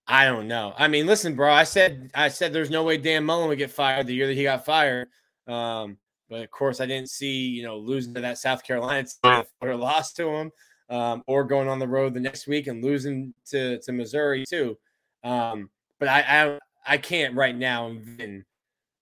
I 0.09 0.25
don't 0.27 0.49
know. 0.49 0.75
I 0.77 0.89
mean, 0.89 1.07
listen, 1.07 1.37
bro. 1.37 1.53
I 1.53 1.63
said 1.63 2.11
I 2.15 2.29
said 2.29 2.53
there's 2.53 2.71
no 2.71 2.83
way 2.83 2.97
Dan 2.97 3.25
Mullen 3.25 3.49
would 3.49 3.59
get 3.59 3.71
fired 3.71 4.09
the 4.09 4.15
year 4.15 4.27
that 4.27 4.35
he 4.35 4.43
got 4.43 4.65
fired. 4.65 5.09
Um, 5.47 5.99
but 6.29 6.43
of 6.43 6.51
course, 6.51 6.81
I 6.81 6.87
didn't 6.87 7.11
see 7.11 7.47
you 7.47 7.63
know 7.63 7.79
losing 7.79 8.13
to 8.15 8.21
that 8.21 8.39
South 8.39 8.65
Carolina 8.65 9.07
team 9.23 9.45
or 9.61 9.77
lost 9.77 10.17
to 10.17 10.25
them, 10.25 10.51
um, 10.89 11.23
or 11.29 11.45
going 11.45 11.69
on 11.69 11.79
the 11.79 11.87
road 11.87 12.15
the 12.15 12.21
next 12.21 12.49
week 12.49 12.67
and 12.67 12.85
losing 12.85 13.33
to 13.51 13.79
to 13.83 13.93
Missouri 13.93 14.45
too. 14.45 14.77
Um, 15.23 15.71
but 16.01 16.09
I, 16.09 16.21
I 16.27 16.59
I 16.95 16.97
can't 16.97 17.37
right 17.37 17.57
now 17.57 17.87
envision 17.87 18.45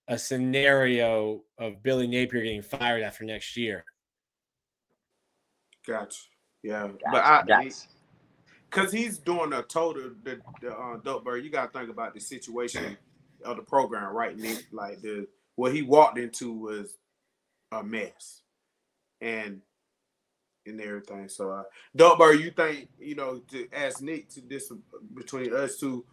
a 0.08 0.18
scenario 0.18 1.42
of 1.58 1.82
Billy 1.82 2.06
Napier 2.06 2.42
getting 2.42 2.62
fired 2.62 3.02
after 3.02 3.24
next 3.24 3.56
year. 3.56 3.84
Gotcha. 5.86 6.18
Yeah, 6.62 6.88
Gotcha, 6.88 6.98
but 7.12 7.24
I 7.24 7.44
gotcha. 7.46 7.70
because 8.68 8.90
he's 8.90 9.18
doing 9.18 9.52
a 9.52 9.62
total 9.62 10.10
the, 10.24 10.40
the 10.60 10.74
uh, 10.74 10.96
dope 11.04 11.24
bird. 11.24 11.44
You 11.44 11.50
got 11.50 11.72
to 11.72 11.78
think 11.78 11.90
about 11.90 12.14
the 12.14 12.20
situation 12.20 12.96
of 13.44 13.56
the 13.56 13.62
program, 13.62 14.12
right, 14.12 14.36
Nick? 14.36 14.66
Like 14.72 15.00
the 15.02 15.28
what 15.56 15.72
he 15.72 15.82
walked 15.82 16.18
into 16.18 16.52
was 16.52 16.96
a 17.70 17.82
mess, 17.82 18.42
and 19.20 19.60
and 20.66 20.80
everything. 20.80 21.28
So, 21.28 21.50
uh, 21.52 21.62
dope 21.94 22.18
bird, 22.18 22.40
you 22.40 22.50
think 22.50 22.88
you 22.98 23.14
know 23.14 23.38
to 23.50 23.68
ask 23.72 24.02
Nick 24.02 24.28
to 24.30 24.40
this 24.40 24.72
between 25.14 25.54
us 25.54 25.76
two. 25.78 26.04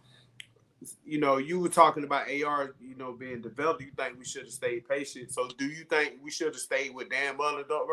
You 1.04 1.18
know, 1.18 1.38
you 1.38 1.58
were 1.58 1.68
talking 1.68 2.04
about 2.04 2.28
AR, 2.28 2.74
you 2.80 2.96
know, 2.96 3.12
being 3.12 3.40
developed. 3.40 3.80
You 3.82 3.90
think 3.96 4.18
we 4.18 4.24
should 4.24 4.42
have 4.42 4.52
stayed 4.52 4.86
patient. 4.88 5.32
So, 5.32 5.48
do 5.56 5.64
you 5.66 5.84
think 5.84 6.14
we 6.22 6.30
should 6.30 6.48
have 6.48 6.56
stayed 6.56 6.94
with 6.94 7.08
Dan 7.10 7.36
Mullen, 7.36 7.64
Dope 7.68 7.88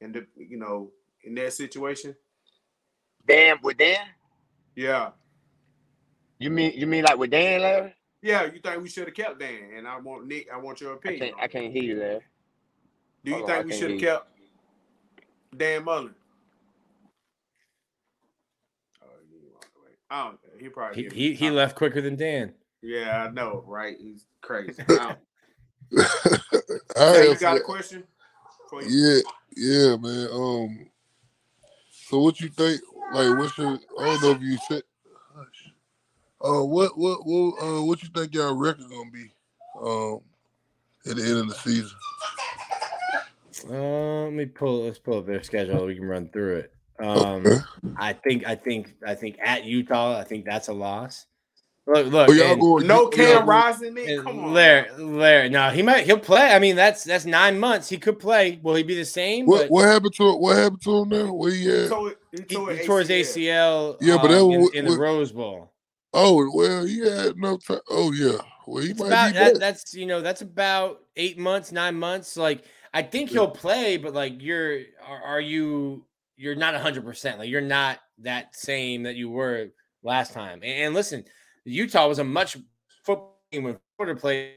and 0.00 0.14
the, 0.14 0.26
you 0.36 0.56
know, 0.56 0.90
in 1.24 1.34
that 1.34 1.52
situation? 1.52 2.14
Dan 3.26 3.56
with 3.62 3.78
Dan? 3.78 4.06
Yeah. 4.76 5.10
You 6.38 6.50
mean 6.50 6.72
you 6.74 6.86
mean 6.86 7.04
like 7.04 7.18
with 7.18 7.30
Dan, 7.30 7.62
Larry? 7.62 7.94
Yeah, 8.22 8.44
you 8.44 8.58
think 8.58 8.82
we 8.82 8.88
should 8.88 9.06
have 9.06 9.14
kept 9.14 9.38
Dan? 9.38 9.70
And 9.76 9.88
I 9.88 9.98
want 9.98 10.26
Nick. 10.26 10.48
I 10.52 10.56
want 10.56 10.80
your 10.80 10.92
I 10.92 10.96
opinion. 10.96 11.20
can't 11.20 11.42
I 11.42 11.48
can't 11.48 11.72
hear 11.72 11.82
you 11.82 11.98
there. 11.98 12.20
Do 13.24 13.30
you 13.30 13.36
hold 13.38 13.50
on, 13.50 13.56
think 13.56 13.70
we 13.70 13.78
should 13.78 13.90
have 13.92 14.00
kept 14.00 14.28
Dan 15.56 15.84
Mullen? 15.84 16.14
Oh, 19.02 19.06
he 19.30 19.36
walked 19.52 19.68
away. 19.76 19.92
I 20.10 20.24
don't. 20.24 20.32
know. 20.34 20.43
He 20.64 20.70
probably. 20.70 21.08
He 21.12 21.28
he, 21.28 21.34
he 21.34 21.50
left 21.50 21.76
quicker 21.76 22.00
than 22.00 22.16
Dan. 22.16 22.54
Yeah, 22.80 23.26
I 23.26 23.30
know, 23.30 23.62
right? 23.66 23.96
He's 24.00 24.24
crazy. 24.40 24.82
I 24.88 24.94
don't- 24.96 25.18
I 26.96 27.12
Say 27.12 27.28
you 27.28 27.36
got 27.36 27.58
a 27.58 27.60
question? 27.60 28.04
Yeah, 28.88 29.18
yeah, 29.56 29.96
man. 29.96 30.28
Um, 30.32 30.90
so 31.90 32.18
what 32.20 32.40
you 32.40 32.48
think? 32.48 32.80
Like, 33.12 33.36
what's 33.38 33.58
your? 33.58 33.78
I 34.00 34.04
don't 34.06 34.22
know 34.22 34.30
if 34.30 34.40
you 34.40 34.56
said. 34.68 34.82
Hush. 35.36 35.70
Uh, 36.40 36.64
what, 36.64 36.96
what, 36.98 37.26
what, 37.26 37.62
uh, 37.62 37.82
what 37.82 38.02
you 38.02 38.08
think 38.14 38.34
y'all 38.34 38.54
record 38.56 38.88
gonna 38.88 39.10
be? 39.10 39.30
Um, 39.80 40.20
at 41.06 41.16
the 41.16 41.22
end 41.22 41.38
of 41.40 41.48
the 41.48 41.54
season. 41.54 41.96
Uh, 43.68 44.24
let 44.24 44.32
me 44.32 44.46
pull. 44.46 44.84
Let's 44.84 44.98
pull 44.98 45.18
up 45.18 45.26
their 45.26 45.42
schedule. 45.42 45.84
We 45.86 45.94
can 45.96 46.06
run 46.06 46.28
through 46.30 46.56
it. 46.56 46.72
Um, 46.98 47.46
Okay. 47.46 47.56
I 47.96 48.12
think 48.12 48.46
I 48.46 48.54
think 48.54 48.94
I 49.06 49.14
think 49.14 49.38
at 49.42 49.64
Utah, 49.64 50.18
I 50.18 50.24
think 50.24 50.44
that's 50.44 50.68
a 50.68 50.72
loss. 50.72 51.26
Look, 51.86 52.06
look, 52.06 52.30
Oh, 52.30 52.56
going? 52.56 52.86
No 52.86 53.02
y'all 53.02 53.08
Cam 53.10 53.34
going- 53.34 53.46
Rising, 53.46 53.92
Nick. 53.94 54.08
and 54.08 54.22
Come 54.22 54.38
on. 54.38 54.52
Larry, 54.54 54.88
Larry. 54.96 55.48
No, 55.50 55.68
he 55.68 55.82
might. 55.82 56.06
He'll 56.06 56.18
play. 56.18 56.52
I 56.54 56.58
mean, 56.58 56.76
that's 56.76 57.04
that's 57.04 57.26
nine 57.26 57.58
months. 57.60 57.90
He 57.90 57.98
could 57.98 58.18
play. 58.18 58.58
Will 58.62 58.74
he 58.74 58.82
be 58.82 58.94
the 58.94 59.04
same? 59.04 59.44
What, 59.44 59.62
But 59.62 59.70
what 59.70 59.84
happened 59.84 60.14
to 60.14 60.32
What 60.36 60.56
happened 60.56 60.80
to 60.82 60.96
him 61.02 61.08
now? 61.10 61.32
Where 61.34 61.50
he 61.50 61.58
He 61.64 61.70
at? 61.82 61.88
tore, 61.90 62.14
he 62.32 62.38
he, 62.48 62.54
tore, 62.54 62.72
he 62.72 62.86
tore 62.86 62.98
his 63.00 63.10
ACL. 63.10 63.98
Yeah, 64.00 64.16
but 64.16 64.30
um, 64.30 64.48
that 64.50 64.54
in, 64.54 64.60
was- 64.62 64.70
in 64.74 64.84
the 64.86 64.96
Rose 64.96 65.32
Bowl. 65.32 65.72
Oh 66.14 66.48
well, 66.54 66.86
he 66.86 67.00
had 67.00 67.36
no 67.36 67.58
time. 67.58 67.80
Oh 67.90 68.12
yeah, 68.12 68.38
well 68.66 68.82
he 68.82 68.90
It's 68.92 69.00
might 69.00 69.06
about 69.08 69.32
be 69.32 69.38
that, 69.40 69.60
that's 69.60 69.92
you 69.94 70.06
know 70.06 70.20
that's 70.22 70.40
about 70.42 71.02
eight 71.16 71.38
months, 71.38 71.70
nine 71.72 71.96
months. 71.96 72.36
Like 72.36 72.64
I 72.94 73.02
think 73.02 73.28
he'll 73.30 73.50
play, 73.50 73.96
but 73.98 74.14
like 74.14 74.40
you're 74.40 74.78
are, 75.06 75.22
are 75.22 75.40
you 75.40 76.04
you're 76.36 76.54
not 76.54 76.74
hundred 76.74 77.04
percent. 77.04 77.38
Like 77.38 77.48
you're 77.48 77.60
not 77.60 78.00
that 78.18 78.54
same 78.54 79.02
that 79.04 79.16
you 79.16 79.30
were 79.30 79.68
last 80.02 80.32
time. 80.32 80.60
And, 80.62 80.84
and 80.84 80.94
listen, 80.94 81.24
Utah 81.64 82.08
was 82.08 82.18
a 82.18 82.24
much 82.24 82.56
football 83.04 83.40
team 83.52 83.64
when 83.64 83.78
Florida 83.96 84.18
played, 84.18 84.54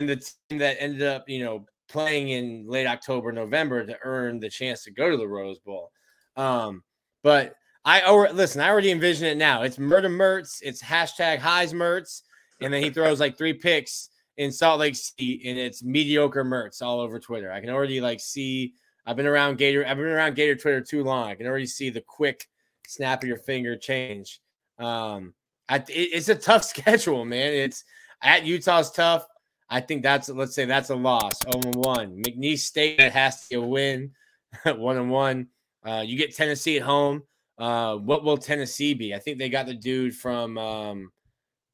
and 0.00 0.08
the 0.08 0.16
team 0.16 0.58
that 0.58 0.76
ended 0.80 1.02
up 1.02 1.28
you 1.28 1.42
know 1.42 1.64
playing 1.88 2.30
in 2.30 2.66
late 2.66 2.86
October, 2.86 3.32
November 3.32 3.84
to 3.84 3.96
earn 4.04 4.40
the 4.40 4.50
chance 4.50 4.84
to 4.84 4.90
go 4.90 5.10
to 5.10 5.16
the 5.16 5.28
Rose 5.28 5.58
Bowl. 5.58 5.90
Um, 6.36 6.82
but 7.22 7.54
I 7.84 8.08
or 8.08 8.30
listen, 8.32 8.60
I 8.60 8.68
already 8.70 8.90
envision 8.90 9.26
it 9.26 9.36
now. 9.36 9.62
It's 9.62 9.78
Murder 9.78 10.08
Mertz, 10.08 10.58
it's 10.62 10.82
hashtag 10.82 11.38
Heismertz, 11.38 12.22
and 12.60 12.72
then 12.72 12.82
he 12.82 12.90
throws 12.90 13.20
like 13.20 13.36
three 13.36 13.52
picks 13.52 14.10
in 14.36 14.50
Salt 14.50 14.80
Lake 14.80 14.96
City, 14.96 15.42
and 15.46 15.58
it's 15.58 15.82
mediocre 15.82 16.44
Mertz 16.44 16.82
all 16.82 17.00
over 17.00 17.18
Twitter. 17.18 17.52
I 17.52 17.60
can 17.60 17.70
already 17.70 18.00
like 18.00 18.20
see. 18.20 18.74
I've 19.06 19.16
been 19.16 19.26
around 19.26 19.58
Gator. 19.58 19.86
I've 19.86 19.96
been 19.96 20.06
around 20.06 20.34
Gator 20.34 20.54
Twitter 20.56 20.80
too 20.80 21.04
long. 21.04 21.28
I 21.28 21.34
can 21.34 21.46
already 21.46 21.66
see 21.66 21.90
the 21.90 22.00
quick 22.00 22.46
snap 22.86 23.22
of 23.22 23.28
your 23.28 23.38
finger 23.38 23.76
change. 23.76 24.40
Um, 24.78 25.34
I, 25.68 25.76
it- 25.76 25.84
it's 25.88 26.28
a 26.28 26.34
tough 26.34 26.64
schedule, 26.74 27.24
man. 27.24 27.52
It's 27.52 27.84
at 28.22 28.44
Utah's 28.44 28.90
tough. 28.90 29.26
I 29.70 29.80
think 29.80 30.02
that's 30.02 30.28
let's 30.28 30.54
say 30.54 30.64
that's 30.66 30.90
a 30.90 30.94
loss. 30.94 31.32
0 31.50 31.72
1. 31.74 32.22
McNeese 32.22 32.58
State 32.60 32.98
that 32.98 33.12
has 33.12 33.48
to 33.48 33.56
a 33.56 33.66
win. 33.66 34.12
one 34.64 34.96
and 34.96 35.10
one. 35.10 35.48
Uh, 35.84 36.02
you 36.06 36.16
get 36.16 36.34
Tennessee 36.34 36.76
at 36.76 36.82
home. 36.82 37.22
Uh, 37.58 37.96
what 37.96 38.24
will 38.24 38.36
Tennessee 38.38 38.94
be? 38.94 39.14
I 39.14 39.18
think 39.18 39.38
they 39.38 39.48
got 39.48 39.66
the 39.66 39.74
dude 39.74 40.14
from 40.14 40.58
um, 40.58 41.12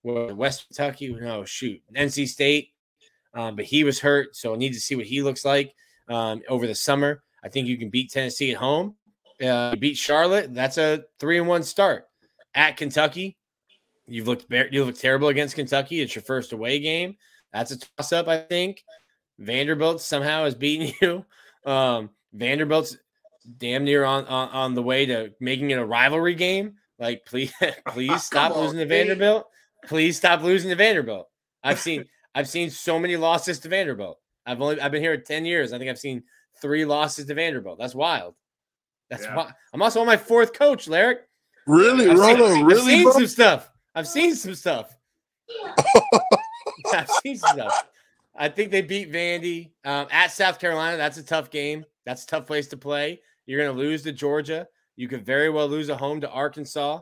West 0.03 0.67
Kentucky. 0.69 1.13
No, 1.13 1.45
shoot, 1.45 1.81
NC 1.95 2.29
State. 2.29 2.71
Um, 3.35 3.55
but 3.55 3.65
he 3.65 3.85
was 3.85 4.01
hurt, 4.01 4.35
so 4.35 4.53
I 4.55 4.57
need 4.57 4.73
to 4.73 4.81
see 4.81 4.97
what 4.97 5.07
he 5.07 5.23
looks 5.23 5.45
like 5.45 5.73
um, 6.11 6.43
over 6.49 6.67
the 6.67 6.75
summer. 6.75 7.23
I 7.43 7.49
think 7.49 7.69
you 7.69 7.79
can 7.79 7.89
beat 7.89 8.11
Tennessee 8.11 8.51
at 8.51 8.59
home. 8.59 8.97
Uh, 9.43 9.71
you 9.75 9.81
beat 9.81 9.97
Charlotte. 9.97 10.53
That's 10.53 10.77
a 10.77 11.05
three 11.19 11.39
and 11.39 11.49
one 11.49 11.63
start. 11.63 12.07
At 12.55 12.77
Kentucky, 12.77 13.39
you've 14.07 14.27
looked 14.27 14.49
ver- 14.51 14.69
you 14.71 14.85
look 14.85 14.99
terrible 14.99 15.29
against 15.29 15.55
Kentucky. 15.55 16.01
It's 16.01 16.15
your 16.15 16.23
first 16.23 16.53
away 16.53 16.81
game. 16.81 17.17
That's 17.53 17.71
a 17.71 17.79
toss 17.79 18.13
up, 18.13 18.29
I 18.29 18.39
think. 18.39 18.85
Vanderbilt 19.39 20.03
somehow 20.03 20.45
has 20.45 20.55
beaten 20.55 20.93
you. 21.01 21.25
Um, 21.71 22.11
Vanderbilt's 22.33 22.97
damn 23.59 23.85
near 23.85 24.05
on, 24.05 24.27
on 24.27 24.49
on 24.51 24.75
the 24.75 24.83
way 24.83 25.07
to 25.07 25.33
making 25.41 25.71
it 25.71 25.79
a 25.79 25.85
rivalry 25.85 26.35
game. 26.35 26.75
Like, 26.99 27.25
please, 27.27 27.53
please 27.89 28.23
stop 28.25 28.53
on, 28.53 28.65
losing 28.65 28.81
to. 28.81 28.87
Vanderbilt. 28.87 29.47
Please 29.87 30.19
stop 30.19 30.43
losing 30.43 30.69
to 30.69 30.77
Vanderbilt. 30.77 31.29
I've 31.63 31.81
seen 31.81 32.05
I've 32.35 32.49
seen 32.49 32.71
so 32.71 32.99
many 32.99 33.17
losses 33.17 33.61
to 33.61 33.69
Vanderbilt. 33.69 34.19
I've 34.51 34.61
only 34.61 34.81
I've 34.81 34.91
been 34.93 35.03
here 35.03 35.17
10 35.17 35.45
years. 35.45 35.73
I 35.73 35.79
think 35.79 35.91
I've 35.91 35.99
seen 35.99 36.23
three 36.61 36.85
losses 36.85 37.27
to 37.27 37.35
Vanderbilt. 37.35 37.79
That's 37.79 37.95
wild. 37.95 38.35
That's 39.09 39.25
Yeah. 39.25 39.37
why 39.37 39.53
I'm 39.73 39.83
also 39.83 40.01
on 40.01 40.07
my 40.07 40.17
fourth 40.17 40.53
coach, 40.53 40.89
Larry. 40.89 41.17
Really, 41.67 42.09
I've 42.11 42.19
seen, 42.19 42.41
Rolo? 42.41 42.71
I've 42.71 42.81
seen 42.81 43.03
bro? 43.05 43.13
some 43.13 43.27
stuff. 43.27 43.71
I've 43.95 44.09
seen 44.09 44.35
some 44.35 44.55
stuff. 44.55 44.97
I've 46.93 47.09
seen 47.23 47.37
some 47.37 47.57
stuff. 47.57 47.87
I 48.37 48.49
think 48.49 48.71
they 48.71 48.83
beat 48.83 49.13
Vandy 49.13 49.71
um, 49.85 50.07
at 50.11 50.33
South 50.33 50.59
Carolina. 50.59 50.97
That's 50.97 51.19
a 51.19 51.23
tough 51.23 51.51
game. 51.51 51.85
That's 52.07 52.25
a 52.25 52.27
tough 52.27 52.47
place 52.47 52.69
to 52.69 52.77
play. 52.77 53.21
You're 53.47 53.61
going 53.63 53.75
to 53.75 53.79
lose 53.81 54.03
to 54.05 54.13
Georgia. 54.13 54.67
You 54.97 55.09
could 55.09 55.25
very 55.25 55.51
well 55.51 55.69
lose 55.69 55.89
a 55.89 55.97
home 55.97 56.21
to 56.23 56.31
Arkansas. 56.31 57.01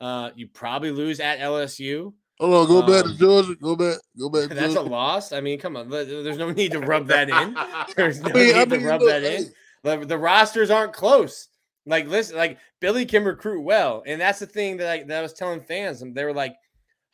Uh, 0.00 0.30
you 0.34 0.48
probably 0.48 0.90
lose 0.90 1.20
at 1.20 1.38
LSU. 1.38 2.12
Hold 2.42 2.54
on, 2.54 2.66
go 2.66 2.82
back 2.82 3.04
Um, 3.04 3.12
to 3.12 3.18
Georgia. 3.18 3.54
Go 3.54 3.76
back. 3.76 3.98
Go 4.18 4.28
back. 4.28 4.48
To 4.48 4.54
That's 4.54 4.72
a 4.72 4.74
Georgia. 4.74 4.90
loss. 4.90 5.30
I 5.32 5.40
mean, 5.40 5.60
come 5.60 5.76
on. 5.76 5.88
There's 5.88 6.38
no 6.38 6.50
need 6.50 6.72
to 6.72 6.80
rub 6.80 7.06
that 7.06 7.30
in. 7.30 7.54
There's 7.96 8.20
no 8.20 8.30
I 8.30 8.32
mean, 8.32 8.56
I 8.56 8.58
need 8.64 8.70
to 8.70 8.76
mean, 8.78 8.86
rub 8.86 9.00
look, 9.00 9.10
that 9.10 9.22
in. 9.22 9.52
The, 9.84 10.04
the 10.04 10.18
rosters 10.18 10.68
aren't 10.68 10.92
close. 10.92 11.46
Like 11.86 12.08
listen, 12.08 12.36
like 12.36 12.58
Billy 12.80 13.06
can 13.06 13.22
recruit 13.22 13.60
well, 13.62 14.02
and 14.08 14.20
that's 14.20 14.40
the 14.40 14.46
thing 14.46 14.76
that 14.78 14.88
I 14.88 15.02
that 15.04 15.18
I 15.18 15.22
was 15.22 15.32
telling 15.34 15.60
fans. 15.60 16.02
And 16.02 16.14
they 16.16 16.24
were 16.24 16.32
like 16.34 16.56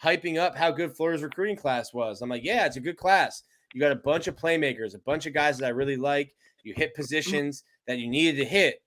hyping 0.02 0.38
up 0.38 0.56
how 0.56 0.70
good 0.70 0.96
Florida's 0.96 1.22
recruiting 1.22 1.56
class 1.56 1.92
was. 1.92 2.22
I'm 2.22 2.30
like, 2.30 2.44
yeah, 2.44 2.64
it's 2.64 2.76
a 2.76 2.80
good 2.80 2.96
class. 2.96 3.42
You 3.74 3.80
got 3.82 3.92
a 3.92 3.96
bunch 3.96 4.28
of 4.28 4.36
playmakers, 4.36 4.94
a 4.94 4.98
bunch 5.00 5.26
of 5.26 5.34
guys 5.34 5.58
that 5.58 5.66
I 5.66 5.70
really 5.70 5.96
like. 5.98 6.34
You 6.64 6.72
hit 6.74 6.94
positions 6.94 7.64
that 7.86 7.98
you 7.98 8.08
needed 8.08 8.38
to 8.38 8.46
hit. 8.46 8.80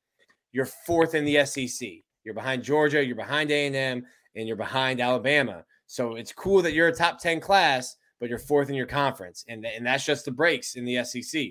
You're 0.54 0.66
fourth 0.66 1.14
in 1.14 1.24
the 1.24 1.46
SEC. 1.46 1.88
You're 2.24 2.34
behind 2.34 2.64
Georgia. 2.64 3.04
You're 3.06 3.16
behind 3.16 3.52
A 3.52 3.68
and 3.68 3.76
M, 3.76 4.06
and 4.36 4.48
you're 4.48 4.58
behind 4.58 5.02
Alabama. 5.02 5.66
So 5.92 6.16
it's 6.16 6.32
cool 6.32 6.62
that 6.62 6.72
you're 6.72 6.88
a 6.88 6.96
top 6.96 7.20
ten 7.20 7.42
class, 7.42 7.98
but 8.22 8.30
you're 8.30 8.40
fourth 8.40 8.70
in 8.70 8.76
your 8.76 8.86
conference, 8.86 9.44
and 9.50 9.66
and 9.66 9.86
that's 9.86 10.06
just 10.06 10.24
the 10.24 10.32
breaks 10.32 10.76
in 10.76 10.86
the 10.86 11.04
SEC. 11.04 11.48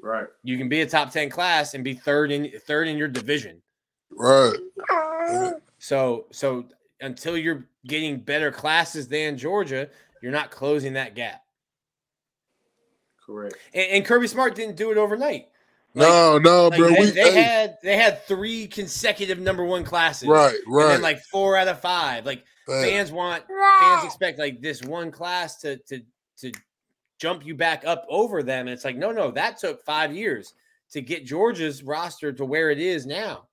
right. 0.00 0.26
You 0.42 0.58
can 0.58 0.68
be 0.68 0.80
a 0.80 0.86
top 0.86 1.12
10 1.12 1.30
class 1.30 1.74
and 1.74 1.84
be 1.84 1.94
third 1.94 2.32
in 2.32 2.50
third 2.66 2.88
in 2.88 2.96
your 2.98 3.06
division. 3.06 3.62
Right. 4.10 4.56
So 5.78 6.26
so 6.32 6.66
until 7.00 7.38
you're 7.38 7.66
getting 7.86 8.18
better 8.18 8.50
classes 8.50 9.06
than 9.06 9.38
Georgia, 9.38 9.88
you're 10.22 10.32
not 10.32 10.50
closing 10.50 10.94
that 10.94 11.14
gap. 11.14 11.42
Correct. 13.24 13.54
And, 13.72 13.86
and 13.92 14.04
Kirby 14.04 14.26
Smart 14.26 14.54
didn't 14.56 14.76
do 14.76 14.90
it 14.90 14.98
overnight. 14.98 15.48
Like- 15.94 16.08
no, 16.08 16.38
no, 16.38 16.68
Like, 16.68 16.78
bro. 16.80 16.88
they, 16.88 17.00
we 17.00 17.10
they 17.10 17.32
hey, 17.32 17.42
had 17.42 17.78
they 17.82 17.96
had 17.96 18.22
three 18.26 18.66
consecutive 18.66 19.38
number 19.38 19.64
one 19.64 19.84
classes. 19.84 20.26
right, 20.28 20.56
And 20.66 20.74
right. 20.74 20.88
then 20.88 21.02
like 21.02 21.20
four 21.22 21.56
out 21.56 21.68
of 21.68 21.80
five. 21.80 22.26
Like 22.26 22.44
Facts. 22.66 22.88
fans 22.88 23.12
want 23.12 23.44
fans 23.80 24.04
expect 24.04 24.38
like 24.38 24.60
this 24.60 24.82
one 24.82 25.10
class 25.10 25.60
to 25.60 25.76
to 25.76 26.00
to 26.38 26.52
jump 27.18 27.44
you 27.44 27.54
back 27.54 27.84
up 27.86 28.04
over 28.08 28.42
them. 28.42 28.66
And 28.66 28.70
it's 28.70 28.84
like, 28.84 28.96
no, 28.96 29.12
no, 29.12 29.30
that 29.32 29.58
took 29.58 29.84
five 29.84 30.14
years 30.14 30.54
to 30.90 31.00
get 31.00 31.24
Georgia's 31.24 31.82
roster 31.82 32.32
to 32.32 32.44
where 32.44 32.70
it 32.70 32.78
is 32.78 33.06
now. 33.06 33.46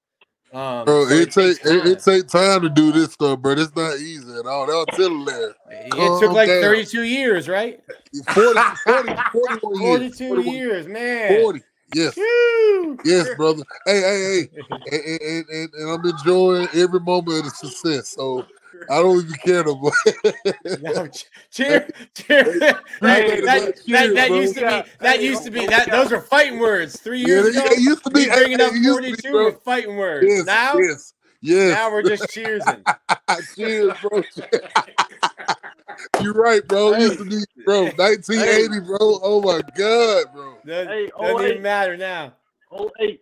Um, 0.53 0.83
Bro, 0.83 1.07
so 1.07 1.13
it, 1.13 1.31
take 1.31 1.33
takes 1.33 1.65
it, 1.65 1.87
it 1.87 1.99
time. 1.99 2.19
take 2.19 2.27
time 2.27 2.61
to 2.61 2.69
do 2.69 2.91
this 2.91 3.13
stuff, 3.13 3.39
bro. 3.39 3.53
It's 3.53 3.73
not 3.73 3.97
easy 3.99 4.37
at 4.37 4.45
all. 4.45 4.67
They'll 4.67 4.85
tell 4.87 5.09
you 5.09 5.25
that. 5.25 5.55
It 5.69 6.19
took 6.19 6.33
like 6.33 6.49
down. 6.49 6.61
32 6.61 7.03
years, 7.03 7.47
right? 7.47 7.79
40, 8.33 8.59
40, 8.83 9.13
41 9.31 9.81
years. 9.81 10.17
42 10.17 10.27
41 10.27 10.53
years, 10.53 10.87
man. 10.87 11.41
40. 11.41 11.61
Yes. 11.95 12.17
Woo! 12.17 12.97
Yes, 13.05 13.29
brother. 13.35 13.63
Hey, 13.85 14.01
hey, 14.01 14.49
hey. 14.49 14.63
And, 14.91 15.03
and, 15.05 15.21
and, 15.21 15.45
and, 15.49 15.73
and 15.73 15.89
I'm 15.89 16.05
enjoying 16.05 16.67
every 16.73 16.99
moment 16.99 17.39
of 17.39 17.43
the 17.45 17.49
success. 17.51 18.09
So 18.09 18.45
I 18.89 19.01
don't 19.01 19.23
even 19.23 19.33
care 19.43 19.63
no 19.63 19.75
more. 19.77 19.91
No, 20.81 21.07
cheer, 21.51 21.87
cheer. 22.13 22.43
that, 22.59 22.81
Hey, 23.01 23.41
that, 23.41 23.75
cheers, 23.85 24.13
that, 24.13 24.15
that 24.15 24.29
used 24.31 24.55
to 24.55 24.61
be 24.61 24.91
that 24.99 25.21
used 25.21 25.43
to 25.43 25.51
be 25.51 25.65
that 25.67 25.89
those 25.91 26.11
are 26.11 26.21
fighting 26.21 26.59
words 26.59 26.99
three 26.99 27.23
years 27.23 27.53
they, 27.53 27.59
ago. 27.59 27.69
they 27.69 27.81
used 27.81 28.03
to 28.03 28.09
be. 28.09 28.27
bringing 28.27 28.61
up 28.61 28.71
it 28.73 28.77
used 28.77 28.97
to 28.97 29.01
be, 29.01 29.31
42 29.31 29.45
with 29.45 29.61
fighting 29.63 29.97
words. 29.97 30.27
Yes, 30.27 30.45
now, 30.45 30.77
yes, 30.77 31.13
yes. 31.41 31.73
now 31.73 31.91
we're 31.91 32.03
just 32.03 32.23
cheersing. 32.29 32.83
Cheers, 33.55 33.93
bro. 34.01 34.23
You're 36.21 36.33
right, 36.33 36.67
bro. 36.67 36.93
It 36.93 37.01
used 37.01 37.17
to 37.19 37.25
be, 37.25 37.37
bro. 37.65 37.83
1980, 37.95 38.79
bro. 38.85 38.97
Oh 39.01 39.41
my 39.41 39.61
god, 39.75 40.25
bro. 40.33 40.57
Doesn't, 40.65 40.87
Hey, 40.87 41.11
oh 41.15 41.33
doesn't 41.33 41.51
even 41.51 41.61
matter 41.61 41.97
now. 41.97 42.33
Oh 42.71 42.89
eight. 42.99 43.21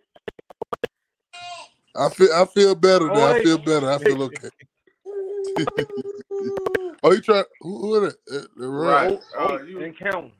I 1.96 2.08
feel, 2.08 2.28
I 2.32 2.44
feel 2.46 2.74
better 2.74 3.06
now. 3.06 3.14
I 3.14 3.38
oh 3.38 3.42
feel 3.42 3.58
better. 3.58 3.90
I 3.90 3.98
feel 3.98 4.22
okay. 4.22 4.48
oh, 7.02 7.12
you 7.12 7.20
try? 7.20 7.42
Who, 7.60 7.78
who 7.78 8.04
is 8.04 8.14
it? 8.14 8.20
Uh, 8.32 8.46
Right. 8.56 9.10
Right. 9.10 9.20
Oh, 9.38 9.56
Uh, 9.56 9.62
you- 9.62 9.82
and 9.82 9.96
count. 9.98 10.32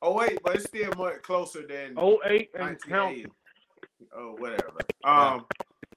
Oh 0.00 0.12
wait, 0.14 0.38
but 0.44 0.54
it's 0.54 0.66
still 0.66 0.92
much 0.96 1.22
closer 1.22 1.66
than 1.66 1.94
Oh 1.96 2.20
eight 2.24 2.50
and 2.58 2.80
count. 2.82 3.26
Oh, 4.16 4.36
whatever. 4.38 4.78
Um, 5.04 5.44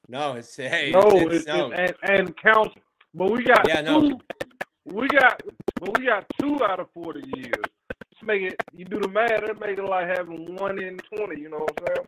No, 0.08 0.34
it's 0.34 0.56
hey, 0.56 0.92
No, 0.92 1.02
it's, 1.12 1.36
it's, 1.36 1.46
no. 1.46 1.72
it's 1.72 1.94
and 2.04 2.20
and 2.20 2.38
count. 2.38 2.74
But 3.14 3.32
we 3.32 3.44
got 3.44 3.68
Yeah, 3.68 3.82
no. 3.82 4.02
two. 4.02 4.20
We 4.86 5.08
got, 5.10 5.42
but 5.80 6.00
we 6.00 6.06
got 6.06 6.26
two 6.40 6.64
out 6.64 6.80
of 6.80 6.90
forty 6.94 7.22
years. 7.36 7.54
Just 8.12 8.24
make 8.24 8.42
it. 8.42 8.56
You 8.74 8.86
do 8.86 9.00
the 9.00 9.08
math. 9.08 9.42
That 9.46 9.60
make 9.60 9.78
it 9.78 9.84
like 9.84 10.08
having 10.08 10.56
one 10.56 10.82
in 10.82 10.98
twenty. 11.16 11.40
You 11.40 11.50
know 11.50 11.60
what 11.60 11.80
I'm 11.82 11.96
saying? 11.96 12.08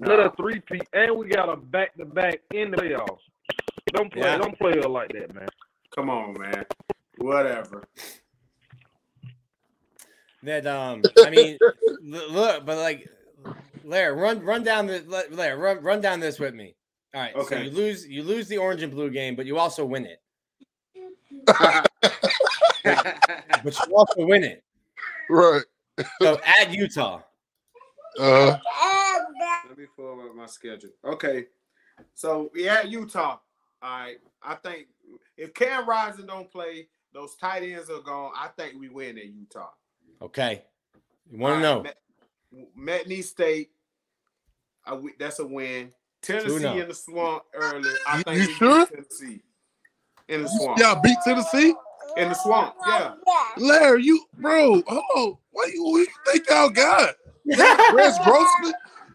Let 0.00 0.18
nah. 0.18 0.30
three 0.30 0.60
peat, 0.60 0.88
and 0.94 1.16
we 1.16 1.28
got 1.28 1.50
a 1.50 1.56
back 1.56 1.94
to 1.96 2.06
back 2.06 2.40
in 2.54 2.70
the 2.70 2.78
playoffs. 2.78 3.18
Don't 3.92 4.12
play. 4.12 4.22
Yeah. 4.22 4.38
Don't 4.38 4.58
play 4.58 4.72
it 4.72 4.88
like 4.88 5.12
that, 5.12 5.34
man. 5.34 5.48
come 5.94 6.08
on, 6.10 6.38
man. 6.40 6.64
Whatever. 7.18 7.84
that 10.42 10.66
um 10.66 11.02
I 11.24 11.30
mean 11.30 11.58
look, 12.02 12.64
but 12.66 12.78
like 12.78 13.08
Lair, 13.84 14.14
run 14.14 14.40
run 14.44 14.62
down 14.64 14.86
the 14.86 15.04
let- 15.06 15.32
Larry, 15.32 15.56
run 15.58 15.82
run 15.82 16.00
down 16.00 16.20
this 16.20 16.38
with 16.38 16.54
me. 16.54 16.74
All 17.14 17.20
right, 17.20 17.34
Okay. 17.34 17.56
so 17.56 17.62
you 17.62 17.70
lose 17.70 18.06
you 18.06 18.22
lose 18.22 18.48
the 18.48 18.56
orange 18.58 18.82
and 18.82 18.90
blue 18.92 19.10
game, 19.10 19.36
but 19.36 19.44
you 19.46 19.58
also 19.58 19.84
win 19.84 20.06
it. 20.06 20.18
But 22.84 23.78
you 23.86 23.96
also 23.96 24.26
win 24.26 24.42
it. 24.44 24.64
Right. 25.30 25.62
So 26.20 26.40
at 26.58 26.72
Utah. 26.72 27.20
Uh, 28.18 28.56
Let 29.68 29.78
me 29.78 29.84
pull 29.96 30.20
up 30.28 30.34
my 30.34 30.46
schedule. 30.46 30.90
Okay. 31.04 31.46
So 32.14 32.50
we 32.54 32.68
at 32.68 32.90
Utah. 32.90 33.38
All 33.82 33.90
right. 33.98 34.16
I 34.42 34.54
think 34.56 34.86
if 35.36 35.52
Cam 35.54 35.88
Rising 35.88 36.26
don't 36.26 36.50
play, 36.50 36.88
those 37.12 37.34
tight 37.36 37.62
ends 37.62 37.90
are 37.90 38.00
gone. 38.00 38.32
I 38.36 38.48
think 38.56 38.74
we 38.78 38.88
win 38.88 39.18
at 39.18 39.26
Utah. 39.26 39.70
Okay. 40.20 40.62
You 41.30 41.38
want 41.38 41.56
to 41.56 41.60
know? 41.60 41.82
right, 41.82 41.94
Met- 42.76 43.06
Metney 43.08 43.22
State. 43.24 43.70
Uh, 44.86 44.90
I 44.90 44.94
w- 44.94 45.14
that's 45.18 45.38
a 45.38 45.46
win. 45.46 45.92
Tennessee 46.22 46.78
in 46.78 46.88
the 46.88 46.94
swamp 46.94 47.42
early. 47.54 47.90
I 48.06 48.18
You- 48.18 48.22
think 48.24 48.36
you 48.36 48.40
we 48.42 48.46
beat 48.46 48.56
sure? 48.56 48.86
Tennessee 48.86 49.42
in 50.28 50.42
the 50.42 50.48
swamp. 50.48 50.78
y'all 50.78 51.00
beat 51.02 51.18
Tennessee. 51.24 51.74
In 52.16 52.28
the 52.28 52.34
swamp. 52.34 52.74
Yeah. 52.86 53.14
Larry, 53.56 54.04
you, 54.04 54.22
bro. 54.34 54.82
Hold 54.86 55.02
on. 55.16 55.38
What 55.50 55.72
you, 55.72 55.82
what 55.84 55.98
you 56.00 56.06
think 56.26 56.48
y'all 56.48 56.68
got? 56.68 57.14
Y'all 57.44 57.56
got 57.58 57.94
Rex 57.94 58.18
Grossman. 58.24 58.74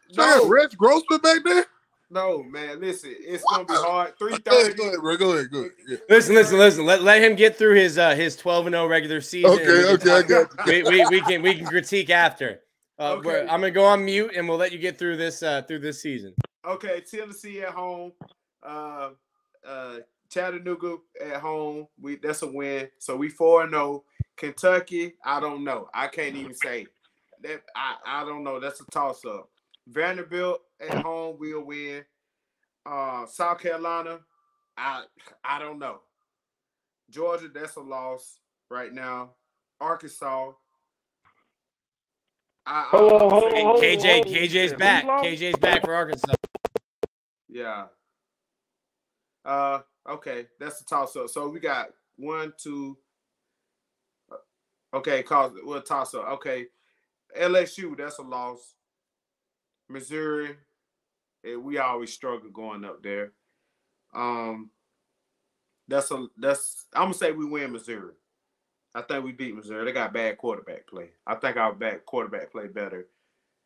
Y'all 0.09 0.39
got 0.41 0.49
Rex 0.49 0.75
Grossman 0.75 1.19
back 1.21 1.39
there. 1.45 1.65
No, 2.09 2.41
man. 2.41 2.79
Listen, 2.79 3.13
it's 3.19 3.43
gonna 3.51 3.65
be 3.65 3.73
hard. 3.73 4.17
Three 4.17 4.37
Go 4.45 4.51
ahead, 4.51 4.65
thirty. 4.67 4.77
go 4.77 4.83
ahead, 4.87 4.99
bro. 5.01 5.17
Go 5.17 5.31
ahead, 5.33 5.51
go 5.51 5.59
ahead. 5.59 5.71
Yeah. 5.87 5.97
Listen, 6.09 6.35
listen, 6.35 6.57
listen. 6.57 6.85
Let, 6.85 7.03
let 7.03 7.21
him 7.21 7.35
get 7.35 7.57
through 7.57 7.75
his 7.75 7.97
uh 7.97 8.15
his 8.15 8.35
12 8.37 8.67
and 8.67 8.73
0 8.73 8.87
regular 8.87 9.19
season. 9.21 9.51
and 9.51 9.59
we 9.59 9.65
Okay, 9.65 9.97
can 9.97 10.09
okay, 10.09 10.11
I 10.11 10.21
got 10.21 10.67
you. 10.67 10.83
we, 10.89 10.97
we, 10.99 11.05
we 11.09 11.21
can 11.21 11.41
we 11.41 11.55
can 11.55 11.65
critique 11.65 12.09
after. 12.09 12.61
Uh, 12.99 13.15
Okay. 13.17 13.41
I'm 13.41 13.59
gonna 13.59 13.71
go 13.71 13.83
on 13.85 14.03
mute 14.05 14.31
and 14.35 14.47
we'll 14.47 14.57
let 14.57 14.71
you 14.71 14.79
get 14.79 14.97
through 14.97 15.17
this 15.17 15.43
uh 15.43 15.61
through 15.63 15.79
this 15.79 16.01
season. 16.01 16.33
Okay, 16.65 17.01
Tennessee 17.01 17.61
at 17.61 17.69
home. 17.69 18.11
Uh, 18.63 19.09
uh, 19.67 19.97
Chattanooga 20.29 20.97
at 21.23 21.37
home. 21.41 21.87
We 22.01 22.15
that's 22.15 22.41
a 22.41 22.47
win. 22.47 22.89
So 22.99 23.15
we 23.17 23.29
four 23.29 23.63
and 23.63 23.71
zero. 23.71 24.03
Kentucky, 24.37 25.15
I 25.25 25.39
don't 25.39 25.63
know. 25.63 25.89
I 25.93 26.07
can't 26.07 26.35
even 26.35 26.53
say 26.53 26.87
that. 27.43 27.61
I 27.75 27.95
I 28.05 28.25
don't 28.25 28.43
know. 28.43 28.59
That's 28.59 28.79
a 28.81 28.85
toss 28.91 29.25
up. 29.25 29.49
Vanderbilt 29.87 30.61
at 30.81 30.99
home, 31.03 31.37
we'll 31.39 31.63
win. 31.65 32.03
Uh, 32.85 33.25
South 33.27 33.59
Carolina, 33.59 34.19
I 34.77 35.03
I 35.43 35.59
don't 35.59 35.79
know. 35.79 36.01
Georgia, 37.09 37.47
that's 37.53 37.75
a 37.75 37.81
loss 37.81 38.39
right 38.69 38.93
now. 38.93 39.31
Arkansas. 39.81 40.51
I, 42.65 42.89
I, 42.93 42.97
Hold 42.97 43.13
on, 43.13 43.29
I'm 43.29 43.29
hold 43.29 43.53
on, 43.53 43.65
hold. 43.65 43.83
KJ 43.83 44.25
Whoa, 44.25 44.25
KJ's 44.25 44.73
back. 44.73 45.05
lost? 45.05 45.25
KJ's 45.25 45.57
back 45.57 45.83
for 45.83 45.93
Arkansas. 45.95 46.33
Yeah. 47.49 47.85
Uh 49.45 49.81
okay, 50.09 50.47
that's 50.59 50.79
the 50.79 50.85
toss 50.85 51.15
up. 51.15 51.29
So 51.29 51.49
we 51.49 51.59
got 51.59 51.89
one, 52.17 52.53
two. 52.61 52.97
uh, 54.31 54.37
Okay, 54.97 55.23
cause 55.23 55.53
we'll 55.63 55.81
toss 55.81 56.13
up. 56.15 56.27
Okay. 56.33 56.67
LSU, 57.39 57.97
that's 57.97 58.19
a 58.19 58.23
loss. 58.23 58.75
Missouri, 59.89 60.57
eh, 61.45 61.55
we 61.55 61.77
always 61.77 62.13
struggle 62.13 62.49
going 62.49 62.85
up 62.85 63.03
there. 63.03 63.33
Um, 64.13 64.69
that's 65.87 66.11
a 66.11 66.27
that's 66.37 66.85
I'm 66.93 67.03
gonna 67.03 67.13
say 67.13 67.31
we 67.31 67.45
win 67.45 67.71
Missouri. 67.71 68.13
I 68.93 69.01
think 69.01 69.23
we 69.23 69.31
beat 69.31 69.55
Missouri. 69.55 69.85
They 69.85 69.91
got 69.91 70.13
bad 70.13 70.37
quarterback 70.37 70.87
play. 70.87 71.11
I 71.25 71.35
think 71.35 71.57
our 71.57 71.73
back 71.73 72.05
quarterback 72.05 72.51
play 72.51 72.67
better. 72.67 73.07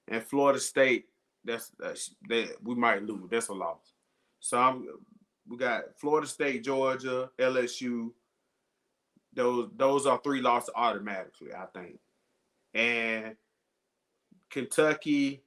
And 0.08 0.22
Florida 0.22 0.60
State, 0.60 1.06
that's, 1.46 1.72
that's 1.80 2.14
that 2.28 2.58
we 2.62 2.76
might 2.76 3.04
lose. 3.04 3.30
That's 3.30 3.48
a 3.48 3.54
loss. 3.54 3.94
So 4.40 4.58
I'm 4.58 4.88
we 5.48 5.58
got 5.58 5.84
Florida 5.98 6.28
State, 6.28 6.64
Georgia, 6.64 7.30
LSU. 7.40 8.12
Those 9.34 9.70
those 9.78 10.06
are 10.06 10.20
three 10.24 10.42
losses 10.42 10.72
automatically, 10.76 11.54
I 11.54 11.66
think. 11.74 12.00
And 12.74 13.36
Kentucky, 14.50 15.44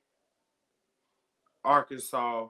Arkansas, 1.64 2.46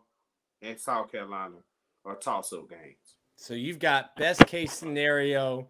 and 0.62 0.78
South 0.78 1.10
Carolina 1.10 1.56
are 2.04 2.16
toss-up 2.16 2.68
games. 2.68 3.16
So 3.36 3.54
you've 3.54 3.78
got 3.78 4.16
best 4.16 4.46
case 4.46 4.72
scenario. 4.72 5.68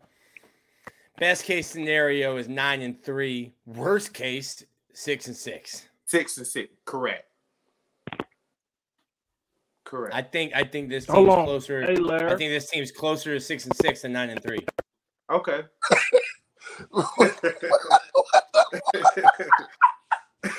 Best 1.18 1.45
case 1.45 1.66
scenario 1.66 2.36
is 2.36 2.49
nine 2.49 2.82
and 2.82 3.03
three. 3.03 3.55
Worst 3.66 4.12
case, 4.12 4.64
six 4.92 5.26
and 5.26 5.36
six. 5.36 5.88
Six 6.07 6.36
and 6.38 6.47
six, 6.47 6.72
correct. 6.84 7.24
Correct. 9.84 10.14
I 10.14 10.22
think 10.22 10.53
I 10.55 10.64
think 10.64 10.88
this 10.88 11.07
team's 11.07 11.28
on. 11.28 11.45
closer. 11.45 11.82
Hey, 11.82 11.97
Larry. 11.97 12.32
I 12.32 12.36
think 12.36 12.51
this 12.51 12.68
team's 12.68 12.90
closer 12.90 13.34
to 13.34 13.40
six 13.40 13.64
and 13.64 13.76
six 13.76 14.03
than 14.03 14.12
nine 14.12 14.30
and 14.30 14.42
three. 14.42 14.59
okay. 15.30 15.61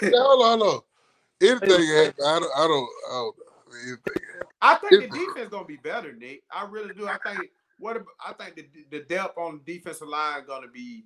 no, 0.04 0.38
no, 0.38 0.56
no. 0.56 0.85
Anything 1.42 1.70
happen. 1.70 2.14
I 2.26 2.40
don't. 2.40 2.52
I 2.56 2.68
don't. 2.68 2.90
I 3.10 3.14
don't 3.14 3.38
know. 3.38 3.46
Anything 3.74 4.24
happen. 4.34 4.48
I 4.62 4.76
think 4.76 5.12
the 5.12 5.20
defense 5.20 5.50
gonna 5.50 5.66
be 5.66 5.78
better, 5.78 6.14
Nick. 6.14 6.44
I 6.52 6.66
really 6.66 6.94
do. 6.94 7.08
I 7.08 7.18
think 7.26 7.52
what 7.78 8.04
I 8.26 8.34
think 8.34 8.56
the, 8.56 8.68
the 8.92 9.04
depth 9.04 9.38
on 9.38 9.62
the 9.64 9.78
defensive 9.78 10.08
line 10.08 10.42
is 10.42 10.48
gonna 10.48 10.68
be 10.68 11.06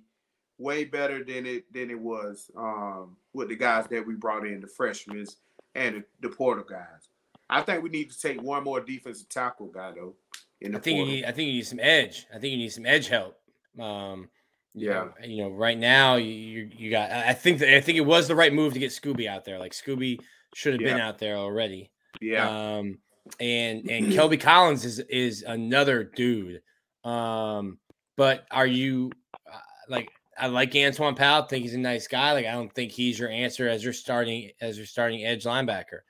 way 0.58 0.84
better 0.84 1.24
than 1.24 1.46
it 1.46 1.72
than 1.72 1.90
it 1.90 1.98
was 1.98 2.50
um, 2.56 3.16
with 3.32 3.48
the 3.48 3.56
guys 3.56 3.86
that 3.90 4.06
we 4.06 4.14
brought 4.14 4.46
in, 4.46 4.60
the 4.60 4.66
freshmen 4.66 5.26
and 5.74 5.96
the, 5.96 6.28
the 6.28 6.34
portal 6.34 6.64
guys. 6.68 7.08
I 7.48 7.62
think 7.62 7.82
we 7.82 7.88
need 7.90 8.10
to 8.10 8.20
take 8.20 8.40
one 8.40 8.62
more 8.62 8.80
defensive 8.80 9.28
tackle 9.28 9.66
guy 9.66 9.92
though. 9.92 10.14
In 10.60 10.72
the 10.72 10.78
I 10.78 10.80
think 10.80 10.98
you 10.98 11.06
need. 11.06 11.24
I 11.24 11.32
think 11.32 11.48
you 11.48 11.54
need 11.54 11.66
some 11.66 11.80
edge. 11.80 12.26
I 12.30 12.38
think 12.38 12.52
you 12.52 12.58
need 12.58 12.72
some 12.72 12.86
edge 12.86 13.08
help. 13.08 13.36
Um, 13.78 14.20
you 14.20 14.28
Yeah. 14.74 15.08
you 15.24 15.42
know, 15.42 15.50
right 15.50 15.78
now 15.78 16.16
you 16.16 16.70
you, 16.76 16.90
got. 16.90 17.10
I 17.10 17.32
think 17.32 17.58
that 17.58 17.74
I 17.74 17.80
think 17.80 17.98
it 17.98 18.02
was 18.02 18.28
the 18.28 18.36
right 18.36 18.52
move 18.52 18.72
to 18.74 18.78
get 18.78 18.90
Scooby 18.90 19.26
out 19.26 19.44
there. 19.44 19.58
Like 19.58 19.72
Scooby 19.72 20.20
should 20.54 20.74
have 20.74 20.80
been 20.80 21.00
out 21.00 21.18
there 21.18 21.36
already. 21.36 21.90
yeah, 22.20 22.48
Um, 22.48 22.98
and 23.40 23.88
and 23.90 24.06
Kelby 24.12 24.40
Collins 24.40 24.84
is 24.84 25.00
is 25.00 25.42
another 25.42 26.04
dude. 26.04 26.62
Um, 27.04 27.78
but 28.16 28.46
are 28.50 28.66
you 28.66 29.10
uh, 29.34 29.58
like 29.88 30.10
I 30.38 30.46
like 30.46 30.72
Antwaun 30.72 31.16
Powell, 31.16 31.42
think 31.42 31.62
he's 31.62 31.74
a 31.74 31.78
nice 31.78 32.06
guy. 32.06 32.32
Like 32.32 32.46
I 32.46 32.52
don't 32.52 32.72
think 32.72 32.92
he's 32.92 33.18
your 33.18 33.28
answer 33.28 33.68
as 33.68 33.82
your 33.82 33.92
starting 33.92 34.50
as 34.60 34.76
your 34.76 34.86
starting 34.86 35.24
edge 35.24 35.44
linebacker. 35.44 36.00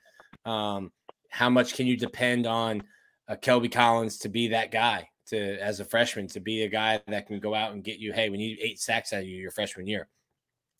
Um, 0.45 0.91
how 1.29 1.49
much 1.49 1.75
can 1.75 1.87
you 1.87 1.97
depend 1.97 2.45
on 2.45 2.83
uh, 3.27 3.35
Kelby 3.35 3.71
Collins 3.71 4.19
to 4.19 4.29
be 4.29 4.49
that 4.49 4.71
guy 4.71 5.07
to 5.27 5.57
as 5.59 5.79
a 5.79 5.85
freshman 5.85 6.27
to 6.27 6.39
be 6.39 6.63
a 6.63 6.69
guy 6.69 7.01
that 7.07 7.27
can 7.27 7.39
go 7.39 7.55
out 7.55 7.73
and 7.73 7.83
get 7.83 7.99
you? 7.99 8.13
Hey, 8.13 8.29
we 8.29 8.37
need 8.37 8.59
eight 8.61 8.79
sacks 8.79 9.13
out 9.13 9.21
of 9.21 9.27
you 9.27 9.37
your 9.37 9.51
freshman 9.51 9.87
year. 9.87 10.07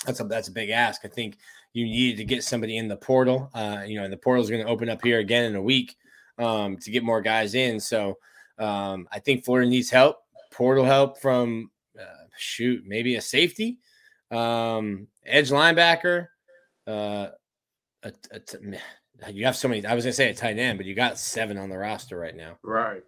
That's 0.05 0.19
a 0.19 0.23
that's 0.23 0.47
a 0.47 0.51
big 0.53 0.69
ask. 0.69 1.01
I 1.05 1.07
think 1.07 1.37
you 1.73 1.85
needed 1.85 2.17
to 2.17 2.25
get 2.25 2.43
somebody 2.43 2.77
in 2.77 2.87
the 2.87 2.97
portal. 2.97 3.49
Uh, 3.53 3.83
you 3.85 3.97
know, 3.97 4.03
and 4.03 4.13
the 4.13 4.17
portal 4.17 4.43
is 4.43 4.49
going 4.49 4.63
to 4.63 4.71
open 4.71 4.89
up 4.89 5.03
here 5.03 5.19
again 5.19 5.45
in 5.45 5.55
a 5.55 5.61
week 5.61 5.95
um, 6.37 6.77
to 6.77 6.91
get 6.91 7.03
more 7.03 7.21
guys 7.21 7.55
in. 7.55 7.79
So 7.79 8.17
um, 8.57 9.07
I 9.11 9.19
think 9.19 9.45
Florida 9.45 9.69
needs 9.69 9.89
help, 9.89 10.17
portal 10.51 10.85
help 10.85 11.19
from 11.19 11.71
uh, 11.99 12.25
shoot 12.37 12.83
maybe 12.85 13.15
a 13.15 13.21
safety, 13.21 13.77
um, 14.31 15.07
edge 15.25 15.49
linebacker. 15.49 16.27
Uh, 16.87 17.27
a, 18.03 18.11
a 18.31 18.39
t- 18.39 18.57
you 19.31 19.45
have 19.45 19.55
so 19.55 19.67
many. 19.67 19.85
I 19.85 19.93
was 19.93 20.03
gonna 20.03 20.13
say 20.13 20.29
a 20.29 20.33
tight 20.33 20.57
end, 20.57 20.79
but 20.79 20.85
you 20.85 20.95
got 20.95 21.19
seven 21.19 21.57
on 21.57 21.69
the 21.69 21.77
roster 21.77 22.17
right 22.17 22.35
now. 22.35 22.57
right. 22.63 23.03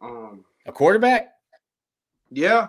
Um, 0.00 0.44
A 0.66 0.72
quarterback. 0.72 1.34
yeah, 2.30 2.68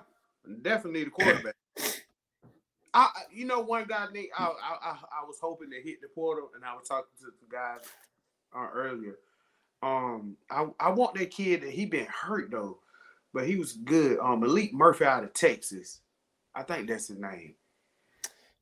definitely 0.61 1.05
the 1.05 1.09
quarterback. 1.11 1.55
I, 2.93 3.09
you 3.31 3.45
know, 3.45 3.61
one 3.61 3.85
guy, 3.87 4.07
Nick, 4.13 4.31
I, 4.37 4.43
I, 4.43 4.47
I, 4.49 4.97
I 5.21 5.25
was 5.25 5.37
hoping 5.41 5.69
to 5.71 5.81
hit 5.81 6.01
the 6.01 6.09
portal, 6.09 6.49
and 6.55 6.65
I 6.65 6.73
was 6.75 6.87
talking 6.89 7.05
to 7.19 7.25
the 7.27 7.55
guys 7.55 7.79
uh, 8.53 8.67
earlier. 8.73 9.15
Um, 9.81 10.35
I, 10.49 10.67
I 10.79 10.89
want 10.91 11.15
that 11.15 11.31
kid 11.31 11.61
that 11.61 11.71
he 11.71 11.85
been 11.85 12.05
hurt 12.05 12.51
though, 12.51 12.79
but 13.33 13.47
he 13.47 13.55
was 13.55 13.73
good. 13.73 14.19
Um, 14.19 14.41
Maalik 14.41 14.73
Murphy 14.73 15.05
out 15.05 15.23
of 15.23 15.33
Texas, 15.33 16.01
I 16.53 16.63
think 16.63 16.87
that's 16.87 17.07
his 17.07 17.17
name. 17.17 17.55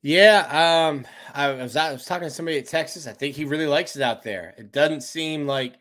Yeah, 0.02 0.88
um, 0.88 1.06
I 1.34 1.50
was 1.52 1.76
I 1.76 1.92
was 1.92 2.06
talking 2.06 2.26
to 2.28 2.34
somebody 2.34 2.58
at 2.58 2.66
Texas. 2.66 3.06
I 3.06 3.12
think 3.12 3.34
he 3.34 3.44
really 3.44 3.66
likes 3.66 3.96
it 3.96 4.02
out 4.02 4.22
there. 4.22 4.54
It 4.56 4.72
doesn't 4.72 5.02
seem 5.02 5.46
like 5.46 5.74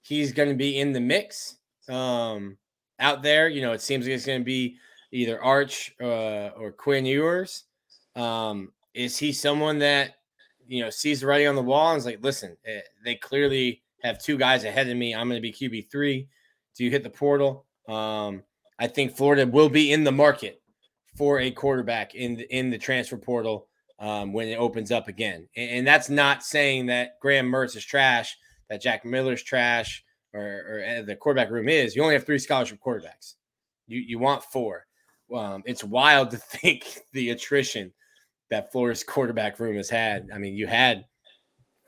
he's 0.00 0.32
going 0.32 0.48
to 0.48 0.54
be 0.54 0.78
in 0.78 0.92
the 0.94 1.00
mix 1.00 1.56
um, 1.88 2.56
out 2.98 3.22
there. 3.22 3.48
You 3.48 3.62
know, 3.62 3.72
it 3.72 3.80
seems 3.80 4.06
like 4.06 4.14
it's 4.14 4.26
going 4.26 4.40
to 4.40 4.44
be 4.44 4.76
either 5.12 5.42
Arch 5.42 5.94
uh, 6.00 6.50
or 6.56 6.72
Quinn 6.72 7.06
Ewers. 7.06 7.64
Um, 8.14 8.72
is 8.94 9.18
he 9.18 9.32
someone 9.32 9.78
that 9.80 10.16
you 10.66 10.82
know 10.82 10.90
sees 10.90 11.20
the 11.20 11.26
writing 11.26 11.48
on 11.48 11.54
the 11.54 11.62
wall 11.62 11.92
and 11.92 11.98
is 11.98 12.06
like, 12.06 12.22
listen, 12.22 12.56
eh, 12.66 12.80
they 13.04 13.14
clearly 13.14 13.82
have 14.02 14.22
two 14.22 14.38
guys 14.38 14.64
ahead 14.64 14.88
of 14.88 14.96
me. 14.96 15.14
I'm 15.14 15.28
going 15.28 15.40
to 15.40 15.42
be 15.42 15.52
QB 15.52 15.90
three. 15.90 16.28
Do 16.76 16.84
you 16.84 16.90
hit 16.90 17.02
the 17.02 17.10
portal? 17.10 17.66
Um, 17.88 18.42
I 18.78 18.86
think 18.88 19.16
Florida 19.16 19.46
will 19.46 19.68
be 19.68 19.92
in 19.92 20.04
the 20.04 20.12
market 20.12 20.60
for 21.16 21.40
a 21.40 21.50
quarterback 21.50 22.14
in 22.14 22.36
the, 22.36 22.54
in 22.54 22.70
the 22.70 22.78
transfer 22.78 23.16
portal 23.16 23.68
um, 23.98 24.32
when 24.32 24.48
it 24.48 24.56
opens 24.56 24.92
up 24.92 25.08
again. 25.08 25.48
And, 25.56 25.70
and 25.70 25.86
that's 25.86 26.10
not 26.10 26.42
saying 26.42 26.86
that 26.86 27.18
Graham 27.20 27.50
Mertz 27.50 27.76
is 27.76 27.84
trash, 27.84 28.36
that 28.68 28.82
Jack 28.82 29.04
Miller's 29.04 29.42
trash, 29.42 30.04
or, 30.36 30.64
or 30.68 30.84
uh, 30.84 31.02
the 31.02 31.16
quarterback 31.16 31.50
room 31.50 31.68
is. 31.68 31.96
You 31.96 32.02
only 32.02 32.14
have 32.14 32.26
three 32.26 32.38
scholarship 32.38 32.78
quarterbacks. 32.84 33.34
You 33.86 34.00
you 34.00 34.18
want 34.18 34.42
four. 34.44 34.86
Um, 35.34 35.62
it's 35.66 35.82
wild 35.82 36.30
to 36.30 36.36
think 36.38 36.84
the 37.12 37.30
attrition 37.30 37.92
that 38.50 38.70
Florida's 38.70 39.02
quarterback 39.02 39.58
room 39.58 39.76
has 39.76 39.90
had. 39.90 40.28
I 40.32 40.38
mean, 40.38 40.54
you 40.54 40.66
had 40.66 41.04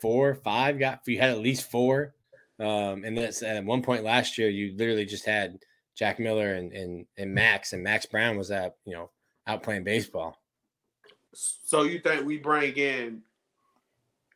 four, 0.01 0.35
five, 0.35 0.79
got 0.79 1.01
you 1.07 1.19
had 1.19 1.31
at 1.31 1.41
least 1.41 1.71
four. 1.71 2.15
Um, 2.61 3.05
and 3.05 3.17
then 3.17 3.33
at 3.45 3.65
one 3.65 3.83
point 3.83 4.03
last 4.03 4.37
year, 4.37 4.49
you 4.49 4.77
literally 4.77 5.05
just 5.05 5.25
had 5.25 5.61
Jack 5.97 6.19
Miller 6.19 6.55
and, 6.55 6.73
and 6.73 7.07
and 7.17 7.33
Max, 7.33 7.73
and 7.73 7.83
Max 7.83 8.07
Brown 8.07 8.37
was 8.37 8.51
out, 8.51 8.75
you 8.85 8.95
know, 8.95 9.11
out 9.47 9.63
playing 9.63 9.85
baseball. 9.85 10.41
So 11.35 11.83
you 11.83 12.01
think 12.01 12.25
we 12.25 12.39
bring 12.39 12.75
in 12.75 13.23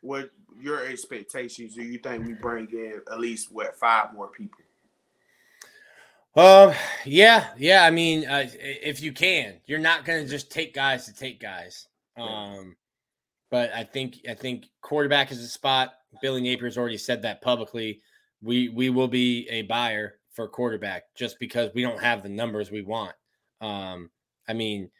what 0.02 0.30
your 0.60 0.84
expectations? 0.84 1.74
Do 1.74 1.82
you 1.82 1.98
think 1.98 2.26
we 2.26 2.34
bring 2.34 2.68
in 2.70 3.00
at 3.10 3.20
least 3.20 3.52
what 3.52 3.76
five 3.76 4.14
more 4.14 4.28
people? 4.28 4.58
Um, 6.34 6.72
yeah, 7.04 7.48
yeah. 7.58 7.84
I 7.84 7.90
mean, 7.90 8.26
uh, 8.26 8.48
if 8.54 9.02
you 9.02 9.12
can, 9.12 9.56
you're 9.66 9.78
not 9.78 10.04
going 10.04 10.24
to 10.24 10.30
just 10.30 10.50
take 10.50 10.74
guys 10.74 11.04
to 11.06 11.14
take 11.14 11.40
guys. 11.40 11.88
Um, 12.16 12.76
but 13.50 13.72
I 13.74 13.84
think 13.84 14.18
I 14.28 14.34
think 14.34 14.64
quarterback 14.80 15.30
is 15.30 15.40
a 15.40 15.48
spot. 15.48 15.92
Billy 16.22 16.40
Napier's 16.40 16.78
already 16.78 16.96
said 16.96 17.22
that 17.22 17.42
publicly. 17.42 18.00
We 18.42 18.70
we 18.70 18.88
will 18.90 19.08
be 19.08 19.46
a 19.50 19.62
buyer 19.62 20.14
for 20.32 20.48
quarterback 20.48 21.14
just 21.14 21.38
because 21.38 21.70
we 21.74 21.82
don't 21.82 22.00
have 22.00 22.22
the 22.22 22.30
numbers 22.30 22.70
we 22.70 22.82
want. 22.82 23.14
Um, 23.60 24.10
I 24.48 24.54
mean, 24.54 24.90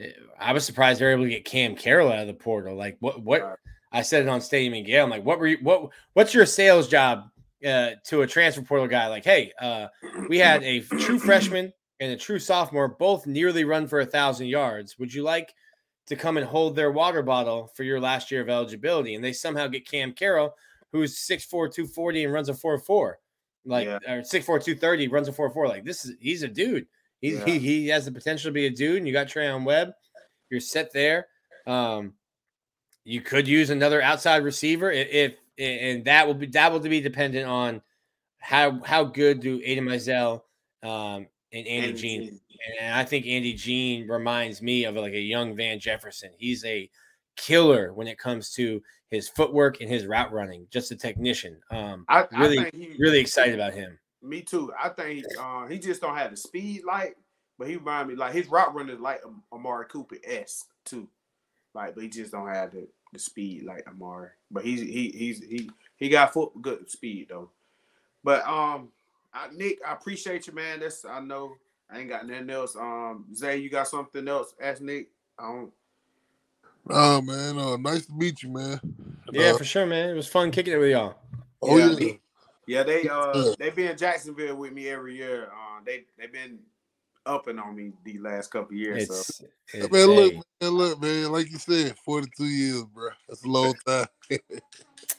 eh, 0.00 0.10
I 0.38 0.52
was 0.52 0.64
surprised 0.64 1.00
they 1.00 1.04
were 1.04 1.12
able 1.12 1.24
to 1.24 1.30
get 1.30 1.44
Cam 1.44 1.76
Carroll 1.76 2.10
out 2.10 2.18
of 2.18 2.26
the 2.26 2.34
portal. 2.34 2.76
Like 2.76 2.96
what 2.98 3.22
what. 3.22 3.56
I 3.92 4.02
said 4.02 4.22
it 4.22 4.28
on 4.28 4.40
Stadium 4.40 4.74
and 4.74 4.86
Gale. 4.86 5.04
I'm 5.04 5.10
like, 5.10 5.24
what 5.24 5.38
were 5.38 5.46
you 5.48 5.58
what 5.62 5.90
what's 6.14 6.34
your 6.34 6.46
sales 6.46 6.88
job 6.88 7.24
uh, 7.66 7.90
to 8.06 8.22
a 8.22 8.26
transfer 8.26 8.62
portal 8.62 8.88
guy? 8.88 9.06
Like, 9.08 9.24
hey, 9.24 9.52
uh, 9.60 9.88
we 10.28 10.38
had 10.38 10.62
a 10.62 10.80
true 10.80 11.18
freshman 11.18 11.72
and 12.00 12.12
a 12.12 12.16
true 12.16 12.38
sophomore 12.38 12.88
both 12.88 13.26
nearly 13.26 13.64
run 13.64 13.86
for 13.86 14.00
a 14.00 14.06
thousand 14.06 14.46
yards. 14.48 14.98
Would 14.98 15.12
you 15.12 15.22
like 15.22 15.54
to 16.06 16.16
come 16.16 16.36
and 16.36 16.46
hold 16.46 16.74
their 16.74 16.90
water 16.90 17.22
bottle 17.22 17.70
for 17.76 17.84
your 17.84 18.00
last 18.00 18.30
year 18.30 18.40
of 18.40 18.48
eligibility? 18.48 19.14
And 19.14 19.22
they 19.22 19.32
somehow 19.32 19.68
get 19.68 19.88
Cam 19.88 20.12
Carroll, 20.12 20.54
who's 20.90 21.16
6'4, 21.18 21.48
240 21.72 22.24
and 22.24 22.32
runs 22.32 22.48
a 22.48 22.54
4-4. 22.54 23.14
Like 23.64 23.86
Yeah. 23.86 23.98
or 24.08 24.22
6'4, 24.22 24.44
230, 24.64 25.08
runs 25.08 25.28
a 25.28 25.32
4-4. 25.32 25.68
Like 25.68 25.84
this 25.84 26.04
is 26.04 26.16
he's 26.20 26.42
a 26.42 26.48
dude. 26.48 26.86
He, 27.20 27.34
Yeah. 27.34 27.44
he 27.44 27.58
he 27.60 27.88
has 27.88 28.04
the 28.06 28.10
potential 28.12 28.48
to 28.48 28.52
be 28.52 28.66
a 28.66 28.70
dude, 28.70 28.96
and 28.96 29.06
you 29.06 29.12
got 29.12 29.28
Treyaun 29.28 29.64
Webb. 29.64 29.92
You're 30.50 30.58
set 30.60 30.92
there. 30.92 31.28
Um, 31.68 32.14
you 33.04 33.20
could 33.20 33.48
use 33.48 33.70
another 33.70 34.00
outside 34.00 34.44
receiver 34.44 34.90
if, 34.90 35.08
if 35.10 35.34
and 35.58 36.04
that 36.04 36.26
will 36.26 36.34
be 36.34 36.46
that 36.46 36.72
will 36.72 36.80
be 36.80 37.00
dependent 37.00 37.48
on 37.48 37.82
how 38.38 38.80
how 38.84 39.04
good 39.04 39.40
do 39.40 39.60
Aidan 39.64 39.84
Mizell 39.84 40.42
um, 40.82 41.26
and 41.52 41.66
Andy 41.66 41.70
Andy 41.70 41.92
Jean 41.94 42.22
Jean. 42.24 42.40
and 42.80 42.94
I 42.94 43.04
think 43.04 43.26
Andy 43.26 43.54
Jean 43.54 44.08
reminds 44.08 44.62
me 44.62 44.84
of 44.84 44.96
like 44.96 45.12
a 45.12 45.20
young 45.20 45.54
Van 45.56 45.78
Jefferson. 45.78 46.30
He's 46.38 46.64
a 46.64 46.90
killer 47.36 47.92
when 47.92 48.06
it 48.06 48.18
comes 48.18 48.52
to 48.54 48.82
his 49.10 49.28
footwork 49.28 49.80
and 49.80 49.90
his 49.90 50.06
route 50.06 50.32
running. 50.32 50.66
Just 50.70 50.90
a 50.90 50.96
technician. 50.96 51.60
Um, 51.70 52.04
I, 52.08 52.26
really, 52.32 52.58
I 52.58 52.70
think 52.70 52.74
he, 52.74 52.96
really 52.98 53.20
excited 53.20 53.54
about 53.54 53.74
him. 53.74 53.98
Me 54.22 54.40
too. 54.40 54.72
I 54.80 54.88
think 54.88 55.24
uh, 55.38 55.66
he 55.66 55.78
just 55.78 56.00
don't 56.00 56.16
have 56.16 56.30
the 56.30 56.36
speed 56.36 56.82
like, 56.86 57.16
but 57.58 57.68
he 57.68 57.76
remind 57.76 58.08
me 58.08 58.14
like 58.16 58.32
his 58.32 58.48
route 58.48 58.74
running 58.74 58.96
is 58.96 59.00
like 59.00 59.20
Am- 59.24 59.42
Amari 59.52 59.86
Cooper 59.88 60.16
s 60.24 60.64
too, 60.84 61.08
like, 61.74 61.94
but 61.94 62.02
he 62.02 62.08
just 62.08 62.32
don't 62.32 62.48
have 62.48 62.72
the, 62.72 62.86
the 63.12 63.18
speed 63.18 63.64
like 63.64 63.86
Amari. 63.88 64.28
But 64.50 64.64
he's 64.64 64.80
he 64.80 65.10
he's 65.10 65.38
he 65.42 65.70
he 65.96 66.08
got 66.08 66.32
foot 66.32 66.52
good 66.60 66.90
speed 66.90 67.28
though. 67.30 67.50
But 68.24 68.46
um, 68.46 68.88
I, 69.32 69.48
Nick, 69.52 69.78
I 69.86 69.92
appreciate 69.92 70.46
you, 70.46 70.52
man. 70.52 70.80
That's 70.80 71.04
I 71.04 71.20
know 71.20 71.54
I 71.90 71.98
ain't 71.98 72.08
got 72.08 72.26
nothing 72.26 72.50
else. 72.50 72.76
Um, 72.76 73.26
Zay, 73.34 73.58
you 73.58 73.68
got 73.70 73.88
something 73.88 74.26
else? 74.28 74.54
Ask 74.60 74.80
Nick. 74.80 75.08
I 75.38 75.48
don't. 75.48 75.72
Nah, 76.86 77.20
man. 77.20 77.58
Uh, 77.58 77.76
nice 77.76 78.06
to 78.06 78.12
meet 78.12 78.42
you, 78.42 78.50
man. 78.50 78.80
Yeah, 79.32 79.50
Uh, 79.50 79.58
for 79.58 79.64
sure, 79.64 79.86
man. 79.86 80.10
It 80.10 80.14
was 80.14 80.26
fun 80.26 80.50
kicking 80.50 80.74
it 80.74 80.78
with 80.78 80.90
y'all. 80.90 81.14
oh 81.62 81.76
Yeah, 81.78 81.90
yeah. 81.90 81.94
Nick. 81.94 82.20
Yeah, 82.66 82.82
they 82.84 83.08
uh 83.08 83.32
Yeah. 83.34 83.54
they 83.58 83.70
be 83.70 83.86
in 83.86 83.96
Jacksonville 83.96 84.56
with 84.56 84.72
me 84.72 84.88
every 84.88 85.16
year. 85.16 85.46
Uh, 85.46 85.80
they 85.84 86.04
they 86.18 86.26
been 86.26 86.58
upping 87.26 87.58
on 87.58 87.74
me 87.74 87.92
the 88.04 88.18
last 88.18 88.50
couple 88.50 88.74
years. 88.74 89.08
so 89.08 89.14
It's, 89.14 89.42
it's 89.74 89.92
Man, 89.92 90.06
look, 90.06 90.32
hey, 90.32 90.42
man, 90.60 90.70
look, 90.70 91.02
man. 91.02 91.32
Like 91.32 91.50
you 91.50 91.58
said, 91.58 91.96
forty-two 92.04 92.44
years, 92.44 92.84
bro. 92.84 93.10
That's 93.28 93.44
a 93.44 93.48
long 93.48 93.74
time. 93.86 94.06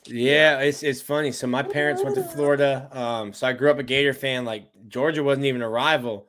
yeah, 0.06 0.60
it's 0.60 0.84
it's 0.84 1.02
funny. 1.02 1.32
So 1.32 1.48
my 1.48 1.64
parents 1.64 2.04
went 2.04 2.16
to 2.16 2.24
Florida. 2.24 2.90
Um, 2.92 3.34
so 3.34 3.48
I 3.48 3.54
grew 3.54 3.72
up 3.72 3.80
a 3.80 3.84
Gator 3.84 4.14
fan. 4.14 4.46
Like 4.46 4.70
Georgia 4.88 5.24
wasn't 5.24 5.46
even 5.46 5.62
a 5.62 5.70
rival. 5.70 6.28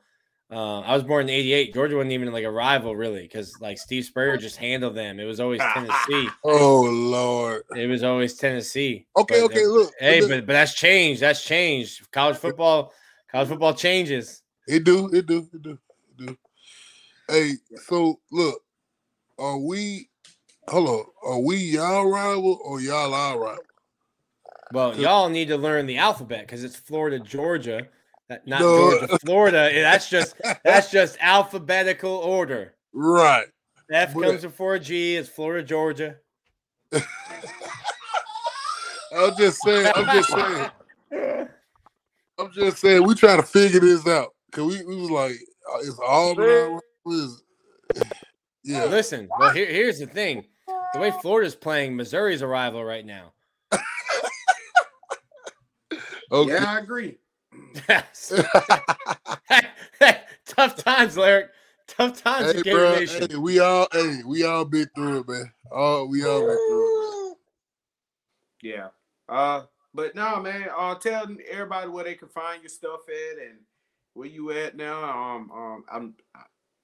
Uh, 0.51 0.81
I 0.81 0.93
was 0.93 1.03
born 1.03 1.23
in 1.23 1.29
'88. 1.31 1.73
Georgia 1.73 1.95
wasn't 1.95 2.11
even 2.11 2.31
like 2.31 2.43
a 2.43 2.51
rival, 2.51 2.95
really, 2.95 3.23
because 3.23 3.59
like 3.59 3.77
Steve 3.77 4.05
Spurrier 4.05 4.37
just 4.37 4.57
handled 4.57 4.95
them. 4.95 5.19
It 5.19 5.25
was 5.25 5.39
always 5.39 5.61
Tennessee. 5.73 6.29
oh 6.43 6.81
Lord. 6.81 7.63
It 7.75 7.87
was 7.87 8.03
always 8.03 8.35
Tennessee. 8.35 9.07
Okay, 9.17 9.41
But, 9.41 9.45
okay. 9.45 9.65
uh, 9.65 9.69
Look, 9.69 9.93
Hey, 9.99 10.21
look, 10.21 10.29
but 10.29 10.45
but 10.45 10.53
that's 10.53 10.73
changed. 10.75 11.21
That's 11.21 11.43
changed. 11.43 12.09
College 12.11 12.37
football, 12.37 12.93
college 13.31 13.49
football 13.49 13.73
changes. 13.73 14.43
It 14.67 14.83
do, 14.83 15.07
it 15.13 15.25
do, 15.25 15.47
it 15.53 15.61
do, 15.61 15.71
it 15.71 16.25
do. 16.25 16.37
Hey, 17.27 17.53
so 17.87 18.19
look, 18.31 18.61
are 19.39 19.57
we? 19.57 20.09
Hold 20.67 20.89
on, 20.89 21.05
are 21.23 21.39
we 21.39 21.57
y'all 21.57 22.09
rival 22.09 22.59
or 22.63 22.81
y'all 22.81 23.13
our 23.13 23.39
rival? 23.39 23.63
Well, 24.71 24.95
y'all 24.97 25.29
need 25.29 25.47
to 25.49 25.57
learn 25.57 25.85
the 25.85 25.97
alphabet 25.97 26.41
because 26.41 26.63
it's 26.63 26.75
Florida, 26.75 27.19
Georgia, 27.19 27.87
that- 28.29 28.47
not 28.47 28.61
No. 28.61 28.97
Georgia, 28.99 29.19
Florida. 29.19 29.69
Eh, 29.71 29.81
that's 29.81 30.09
just 30.09 30.35
that's 30.63 30.89
just 30.91 31.17
alphabetical 31.21 32.11
order. 32.11 32.73
right. 32.93 33.45
F 33.91 34.13
But- 34.15 34.23
comes 34.23 34.41
before 34.41 34.79
G. 34.79 35.15
It's 35.15 35.29
Florida, 35.29 35.63
Georgia. 35.65 36.17
I'm 39.15 39.35
just 39.37 39.61
saying. 39.61 39.91
I'm 39.95 40.05
just 40.05 40.29
saying. 40.29 40.69
I'm 42.39 42.51
just 42.51 42.77
saying. 42.79 43.03
We 43.07 43.15
try 43.15 43.35
to 43.37 43.43
figure 43.43 43.79
this 43.79 44.05
out 44.07 44.33
because 44.55 44.77
we, 44.77 44.85
we 44.85 45.01
was 45.01 45.11
like, 45.11 45.35
uh, 45.73 45.79
it's 45.79 45.99
all 45.99 46.39
our 46.39 46.81
Yeah. 48.63 48.85
Listen, 48.85 49.29
well, 49.37 49.51
here, 49.51 49.67
here's 49.67 49.99
the 49.99 50.07
thing: 50.07 50.45
the 50.93 50.99
way 50.99 51.11
Florida's 51.21 51.55
playing, 51.55 51.95
Missouri's 51.95 52.41
a 52.41 52.47
rival 52.47 52.83
right 52.83 53.05
now. 53.05 53.33
Okay. 56.31 56.53
yeah, 56.53 56.65
I 56.65 56.79
agree. 56.79 57.19
Tough 60.47 60.75
times, 60.83 61.15
Larry. 61.15 61.45
Tough 61.87 62.21
times, 62.21 62.53
hey, 62.53 62.63
bro. 62.63 62.95
Hey, 62.95 63.35
we 63.37 63.59
all. 63.59 63.87
Hey, 63.91 64.21
we 64.25 64.43
all 64.43 64.65
been 64.65 64.89
through 64.95 65.19
it, 65.19 65.27
man. 65.27 65.51
All 65.71 66.07
we 66.09 66.25
all 66.25 66.39
been 66.39 66.57
through 66.67 67.31
it. 67.31 67.37
Yeah. 68.63 68.87
Uh, 69.29 69.65
but 69.93 70.15
no, 70.15 70.41
man. 70.41 70.69
Uh, 70.75 70.95
tell 70.95 71.27
everybody 71.47 71.89
where 71.89 72.03
they 72.03 72.15
can 72.15 72.29
find 72.29 72.63
your 72.63 72.69
stuff 72.69 73.01
at 73.07 73.37
and 73.37 73.59
where 74.15 74.27
you 74.27 74.49
at 74.51 74.75
now. 74.75 75.03
Um, 75.03 75.51
um, 75.51 75.83
I'm. 75.91 76.13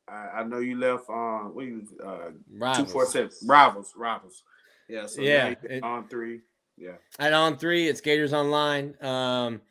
I, 0.08 0.40
I 0.40 0.44
know 0.44 0.60
you 0.60 0.78
left. 0.78 1.10
Um, 1.10 1.52
what 1.56 1.66
you 1.66 1.88
uh 2.04 2.30
two 2.30 2.40
Rivals. 2.58 2.92
four 2.92 3.06
seven 3.06 3.32
rivals, 3.46 3.94
rivals. 3.96 4.44
Yeah. 4.88 5.08
So 5.08 5.22
Yeah, 5.22 5.50
yeah, 5.64 5.76
it- 5.78 5.84
on 5.84 6.08
three. 6.08 6.42
Yeah. 6.78 6.96
At 7.20 7.34
on 7.34 7.58
three, 7.58 7.88
it's 7.88 8.02
Gators 8.02 8.34
Online. 8.34 8.96
Um, 9.02 9.62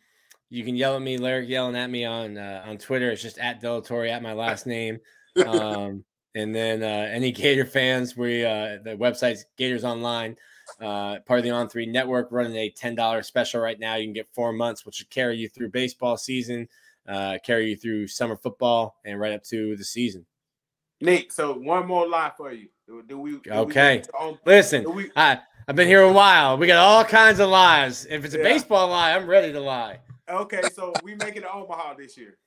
you 0.48 0.64
can 0.64 0.76
yell 0.76 0.96
at 0.96 1.02
me, 1.02 1.18
Larry 1.18 1.46
yelling 1.46 1.76
at 1.76 1.90
me 1.90 2.04
on 2.04 2.38
uh, 2.38 2.62
on 2.66 2.78
Twitter. 2.78 3.10
It's 3.10 3.22
just 3.22 3.38
at 3.38 3.62
Delatorre 3.62 4.10
at 4.10 4.22
my 4.22 4.32
last 4.32 4.66
name. 4.66 4.98
Um, 5.46 6.04
and 6.34 6.54
then 6.54 6.82
uh, 6.82 7.08
any 7.12 7.32
Gator 7.32 7.64
fans, 7.66 8.16
we 8.16 8.44
uh, 8.44 8.78
the 8.84 8.96
website's 8.98 9.44
Gators 9.58 9.84
Online, 9.84 10.36
uh, 10.80 11.18
part 11.26 11.40
of 11.40 11.44
the 11.44 11.50
On 11.50 11.68
Three 11.68 11.86
Network, 11.86 12.28
running 12.30 12.56
a 12.56 12.70
ten 12.70 12.94
dollars 12.94 13.26
special 13.26 13.60
right 13.60 13.78
now. 13.78 13.96
You 13.96 14.06
can 14.06 14.12
get 14.14 14.28
four 14.32 14.52
months, 14.52 14.86
which 14.86 14.96
should 14.96 15.10
carry 15.10 15.36
you 15.36 15.48
through 15.48 15.70
baseball 15.70 16.16
season, 16.16 16.68
uh, 17.08 17.38
carry 17.44 17.70
you 17.70 17.76
through 17.76 18.06
summer 18.08 18.36
football, 18.36 18.96
and 19.04 19.18
right 19.18 19.32
up 19.32 19.42
to 19.44 19.76
the 19.76 19.84
season. 19.84 20.24
Nick. 21.00 21.32
So 21.32 21.54
one 21.54 21.86
more 21.86 22.06
lie 22.06 22.32
for 22.36 22.52
you. 22.52 22.68
Do, 23.08 23.18
we? 23.18 23.38
do 23.38 23.50
Okay. 23.50 24.00
to 24.00 24.12
on- 24.12 24.38
Listen, 24.44 24.92
we- 24.94 25.10
I 25.16 25.40
I've 25.68 25.76
been 25.76 25.86
here 25.88 26.02
a 26.02 26.12
while. 26.12 26.56
We 26.58 26.66
got 26.66 26.78
all 26.78 27.04
kinds 27.04 27.38
of 27.38 27.48
lies. 27.48 28.04
If 28.06 28.24
it's 28.24 28.34
a 28.34 28.38
Yeah. 28.38 28.42
baseball 28.44 28.88
lie, 28.88 29.14
I'm 29.14 29.26
ready 29.26 29.52
to 29.52 29.60
lie. 29.60 30.00
okay. 30.28 30.62
So 30.74 30.92
we 31.04 31.14
make 31.14 31.36
it 31.36 31.40
to 31.42 31.52
Omaha 31.52 31.94
this 31.94 32.16
year. 32.18 32.38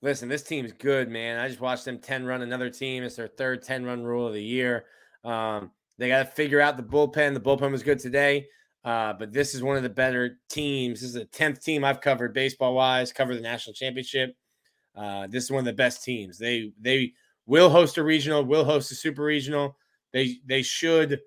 Listen, 0.00 0.28
this 0.28 0.42
team's 0.42 0.72
good, 0.72 1.08
man. 1.08 1.38
I 1.38 1.48
just 1.48 1.60
watched 1.60 1.84
them 1.84 1.98
10 1.98 2.24
run 2.24 2.42
another 2.42 2.70
team. 2.70 3.02
It's 3.04 3.16
their 3.16 3.28
third 3.28 3.62
10 3.62 3.84
run 3.84 4.02
rule 4.02 4.26
of 4.26 4.32
the 4.32 4.42
year. 4.42 4.86
Um, 5.22 5.70
they 5.98 6.08
got 6.08 6.18
to 6.20 6.24
figure 6.24 6.60
out 6.60 6.76
the 6.76 6.82
bullpen. 6.82 7.34
The 7.34 7.40
bullpen 7.40 7.70
was 7.70 7.82
good 7.82 7.98
today, 8.00 8.48
uh, 8.84 9.12
but 9.12 9.32
this 9.32 9.54
is 9.54 9.62
one 9.62 9.76
of 9.76 9.82
the 9.82 9.88
better 9.88 10.38
teams. 10.48 11.00
This 11.00 11.08
is 11.10 11.14
the 11.14 11.26
10th 11.26 11.62
team 11.62 11.84
I've 11.84 12.00
covered 12.00 12.34
baseball 12.34 12.74
wise, 12.74 13.12
cover 13.12 13.34
the 13.34 13.40
national 13.40 13.74
championship. 13.74 14.36
Uh, 14.96 15.26
this 15.28 15.44
is 15.44 15.50
one 15.50 15.60
of 15.60 15.64
the 15.66 15.72
best 15.72 16.04
teams. 16.04 16.38
They 16.38 16.72
they 16.80 17.12
will 17.46 17.70
host 17.70 17.96
a 17.96 18.02
regional, 18.02 18.44
will 18.44 18.64
host 18.64 18.92
a 18.92 18.94
super 18.94 19.22
regional. 19.22 19.76
They 20.12 20.38
they 20.44 20.62
should 20.62 21.20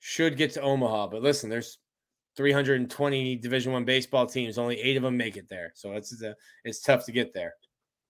should 0.00 0.36
get 0.36 0.52
to 0.52 0.60
Omaha. 0.60 1.06
But 1.06 1.22
listen, 1.22 1.48
there's 1.48 1.78
320 2.36 3.36
Division 3.36 3.72
One 3.72 3.84
baseball 3.84 4.26
teams. 4.26 4.58
Only 4.58 4.78
eight 4.80 4.96
of 4.96 5.02
them 5.02 5.16
make 5.16 5.36
it 5.36 5.48
there, 5.48 5.72
so 5.74 5.92
it's 5.92 6.12
it's, 6.12 6.36
it's 6.64 6.80
tough 6.80 7.06
to 7.06 7.12
get 7.12 7.32
there. 7.32 7.54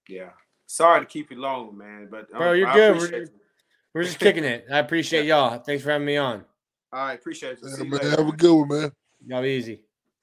Yeah. 0.08 0.30
Sorry 0.66 0.98
to 0.98 1.06
keep 1.06 1.30
you 1.30 1.36
long, 1.36 1.78
man, 1.78 2.08
but 2.10 2.26
um, 2.32 2.38
Bro, 2.38 2.52
you're 2.52 2.68
I 2.68 2.74
good. 2.74 2.96
We're-. 2.96 3.26
We're 3.94 4.02
just 4.02 4.18
kicking 4.18 4.44
it. 4.44 4.66
I 4.70 4.78
appreciate 4.78 5.24
y'all. 5.26 5.58
Thanks 5.58 5.82
for 5.82 5.90
having 5.90 6.06
me 6.06 6.16
on. 6.18 6.44
All 6.92 7.06
right, 7.06 7.14
appreciate 7.14 7.58
you. 7.62 7.68
Yeah, 7.68 7.74
See 7.74 7.84
you 7.84 7.90
man, 7.90 8.00
later. 8.00 8.10
have 8.10 8.28
a 8.28 8.32
good 8.32 8.54
one, 8.54 8.68
man. 8.68 8.92
Y'all 9.26 9.42
be 9.42 9.48
easy. 9.48 9.80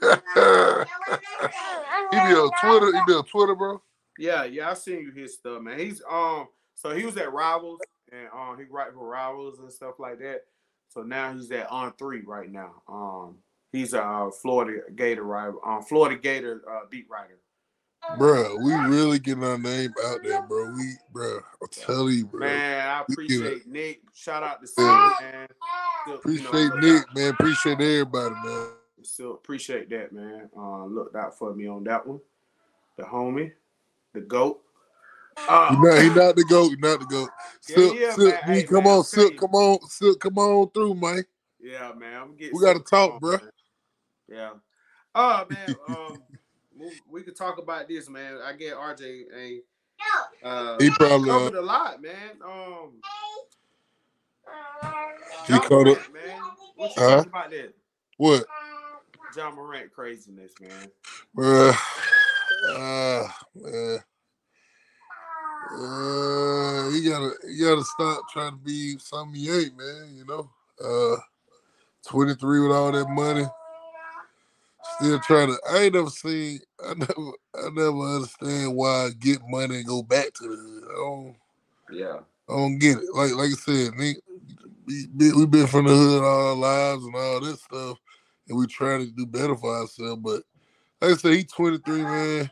he 0.00 0.08
be 2.10 2.34
on 2.34 2.50
Twitter. 2.60 2.86
He 2.86 3.00
be 3.06 3.12
on 3.14 3.24
Twitter, 3.24 3.54
bro. 3.54 3.82
Yeah, 4.18 4.44
yeah, 4.44 4.70
I 4.70 4.74
seen 4.74 5.00
you 5.00 5.12
his 5.12 5.34
stuff, 5.34 5.62
man. 5.62 5.78
He's 5.78 6.02
um, 6.10 6.48
so 6.74 6.94
he 6.94 7.04
was 7.04 7.16
at 7.16 7.32
Rivals 7.32 7.80
and 8.12 8.28
um, 8.34 8.56
he 8.58 8.64
write 8.64 8.92
for 8.92 9.06
Rivals 9.06 9.58
and 9.60 9.70
stuff 9.72 9.98
like 9.98 10.18
that. 10.20 10.42
So 10.88 11.02
now 11.02 11.32
he's 11.32 11.50
at 11.52 11.70
on 11.70 11.92
three 11.98 12.22
right 12.22 12.50
now. 12.50 12.82
Um, 12.88 13.36
he's 13.72 13.92
a 13.94 14.02
uh, 14.02 14.30
Florida 14.30 14.82
Gator 14.94 15.22
rival, 15.22 15.60
um, 15.64 15.82
Florida 15.82 16.16
Gator 16.20 16.62
uh, 16.70 16.80
beat 16.90 17.06
writer. 17.10 17.38
Bro, 18.18 18.58
we 18.58 18.72
really 18.74 19.18
getting 19.18 19.44
our 19.44 19.58
name 19.58 19.92
out 20.06 20.22
there, 20.22 20.42
bro. 20.42 20.70
We, 20.72 20.94
bro, 21.12 21.40
I'm 21.60 21.68
telling 21.70 22.14
you, 22.14 22.26
bro. 22.26 22.40
Man, 22.40 22.88
I 22.88 23.04
We 23.08 23.12
appreciate 23.12 23.66
Nick. 23.66 24.00
Shout 24.14 24.42
out 24.42 24.60
to 24.64 24.82
Yeah. 24.82 25.14
Steve, 25.14 25.32
man. 25.32 25.48
Still, 26.02 26.32
you 26.32 26.42
know, 26.42 26.50
Appreciate 26.50 26.74
Nick, 26.82 27.14
man. 27.14 27.30
Appreciate 27.34 27.80
everybody, 27.80 28.34
man. 28.44 28.68
Still 29.02 29.34
appreciate 29.34 29.90
that, 29.90 30.12
man. 30.12 30.48
Uh, 30.56 30.86
looked 30.86 31.14
out 31.16 31.36
for 31.38 31.54
me 31.54 31.68
on 31.68 31.84
that 31.84 32.06
one. 32.06 32.20
The 32.96 33.04
homie, 33.04 33.52
the 34.14 34.20
goat. 34.20 34.62
Uh, 35.48 35.70
He 35.70 35.76
not, 35.76 36.02
he 36.02 36.08
not 36.14 36.36
the 36.36 36.44
goat. 36.44 36.70
He 36.70 36.76
not 36.76 37.00
the 37.00 37.06
goat. 37.06 37.28
Silk, 37.60 37.96
yeah, 37.96 38.16
Silk, 38.16 38.34
man. 38.34 38.42
Hey, 38.44 38.62
come 38.64 38.84
man, 38.84 38.86
on, 38.92 38.98
I'm 38.98 39.04
Silk, 39.04 39.24
telling 39.36 39.38
come 39.38 39.54
on, 39.54 39.88
Silk, 39.88 40.20
come 40.20 40.38
on 40.38 40.70
through, 40.70 40.94
man. 40.94 41.24
Yeah, 41.60 41.92
man. 41.96 42.22
I'm 42.22 42.36
getting. 42.36 42.56
We 42.58 42.64
gotta 42.64 42.80
talk, 42.80 43.12
Oh, 43.12 43.18
bruh. 43.20 43.40
man. 43.40 43.50
Yeah. 44.28 44.50
Oh 45.14 45.46
man. 45.48 45.76
Um, 45.88 46.22
we- 46.78 47.00
we 47.10 47.22
could 47.22 47.36
talk 47.36 47.58
about 47.58 47.88
this, 47.88 48.08
man. 48.08 48.38
I 48.42 48.52
get 48.52 48.76
RJ 48.76 49.26
a. 49.34 49.62
Uh, 50.42 50.78
He 50.78 50.90
probably, 50.90 51.30
uh, 51.30 51.38
covered 51.38 51.54
a 51.56 51.62
lot, 51.62 52.00
man. 52.00 52.40
Um, 52.44 53.00
He 55.46 55.52
John 55.54 55.60
caught 55.62 55.70
Morant, 55.86 56.12
man. 56.12 56.42
What 56.76 56.96
you 56.96 57.02
Huh? 57.02 57.24
about 57.26 57.50
that? 57.50 57.74
What, 58.16 58.46
Ja 59.36 59.50
Morant 59.50 59.92
craziness, 59.92 60.52
man. 60.60 60.90
bruh? 61.36 61.74
Ah, 62.70 63.38
man. 63.54 64.04
Uh, 65.70 66.88
you 66.90 67.10
gotta, 67.10 67.32
you 67.46 67.64
gotta 67.64 67.84
stop 67.84 68.28
trying 68.30 68.52
to 68.52 68.58
be 68.58 68.98
something 68.98 69.38
you 69.38 69.54
ain't, 69.54 69.76
man. 69.76 70.14
You 70.16 70.24
know, 70.24 70.50
uh, 70.82 71.16
23 72.06 72.60
with 72.60 72.72
all 72.72 72.90
that 72.92 73.08
money, 73.10 73.44
still 74.98 75.18
trying 75.20 75.48
to. 75.48 75.58
I 75.70 75.78
ain't 75.84 75.94
never 75.94 76.10
seen. 76.10 76.60
I 76.84 76.94
never, 76.94 77.32
I 77.54 77.70
never 77.72 78.00
understand 78.16 78.74
why 78.74 79.06
I 79.06 79.10
get 79.18 79.40
money 79.48 79.76
and 79.76 79.86
go 79.86 80.02
back 80.02 80.32
to 80.34 80.44
the 80.44 80.56
hood. 80.56 80.84
I 80.90 80.94
don't, 80.94 81.36
Yeah. 81.92 82.18
I 82.48 82.56
don't 82.56 82.78
get 82.78 82.98
it. 82.98 83.04
Like 83.14 83.32
like 83.34 83.50
I 83.50 83.54
said, 83.54 83.92
nigga, 83.92 84.16
we 84.86 85.06
been, 85.08 85.36
we 85.38 85.46
been 85.46 85.66
from 85.66 85.86
the 85.86 85.94
hood 85.94 86.22
all 86.24 86.48
our 86.48 86.54
lives 86.54 87.04
and 87.04 87.14
all 87.14 87.40
this 87.40 87.62
stuff, 87.62 87.98
and 88.48 88.58
we 88.58 88.66
trying 88.66 89.06
to 89.06 89.12
do 89.12 89.26
better 89.26 89.56
for 89.56 89.76
ourselves. 89.76 90.22
But 90.22 90.42
like 91.00 91.12
I 91.12 91.16
said, 91.16 91.34
he's 91.34 91.52
23, 91.52 92.02
man. 92.02 92.50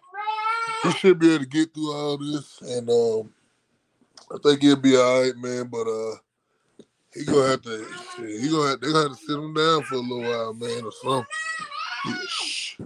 He 0.83 0.91
should 0.93 1.19
be 1.19 1.35
able 1.35 1.45
to 1.45 1.51
get 1.51 1.75
through 1.75 1.93
all 1.93 2.19
this, 2.19 2.61
and 2.63 2.89
um, 2.91 3.33
I 4.33 4.39
think 4.43 4.63
he'll 4.63 4.77
be 4.77 4.97
all 4.97 5.23
right, 5.23 5.37
man. 5.37 5.69
But 5.69 5.89
uh, 5.89 6.17
he 7.15 7.25
gonna 7.25 7.49
have 7.49 7.63
to, 7.63 7.87
he 8.19 8.51
gonna 8.51 8.71
have, 8.71 8.81
they 8.81 8.93
gonna 8.93 9.09
have 9.09 9.19
to 9.19 9.25
sit 9.27 9.37
him 9.37 9.55
down 9.55 9.83
for 9.85 9.97
a 9.97 9.99
little 9.99 10.23
while, 10.23 10.55
man, 10.55 10.85
or 10.85 10.93
something. 10.93 11.27
He, 12.07 12.27
shh. 12.29 12.81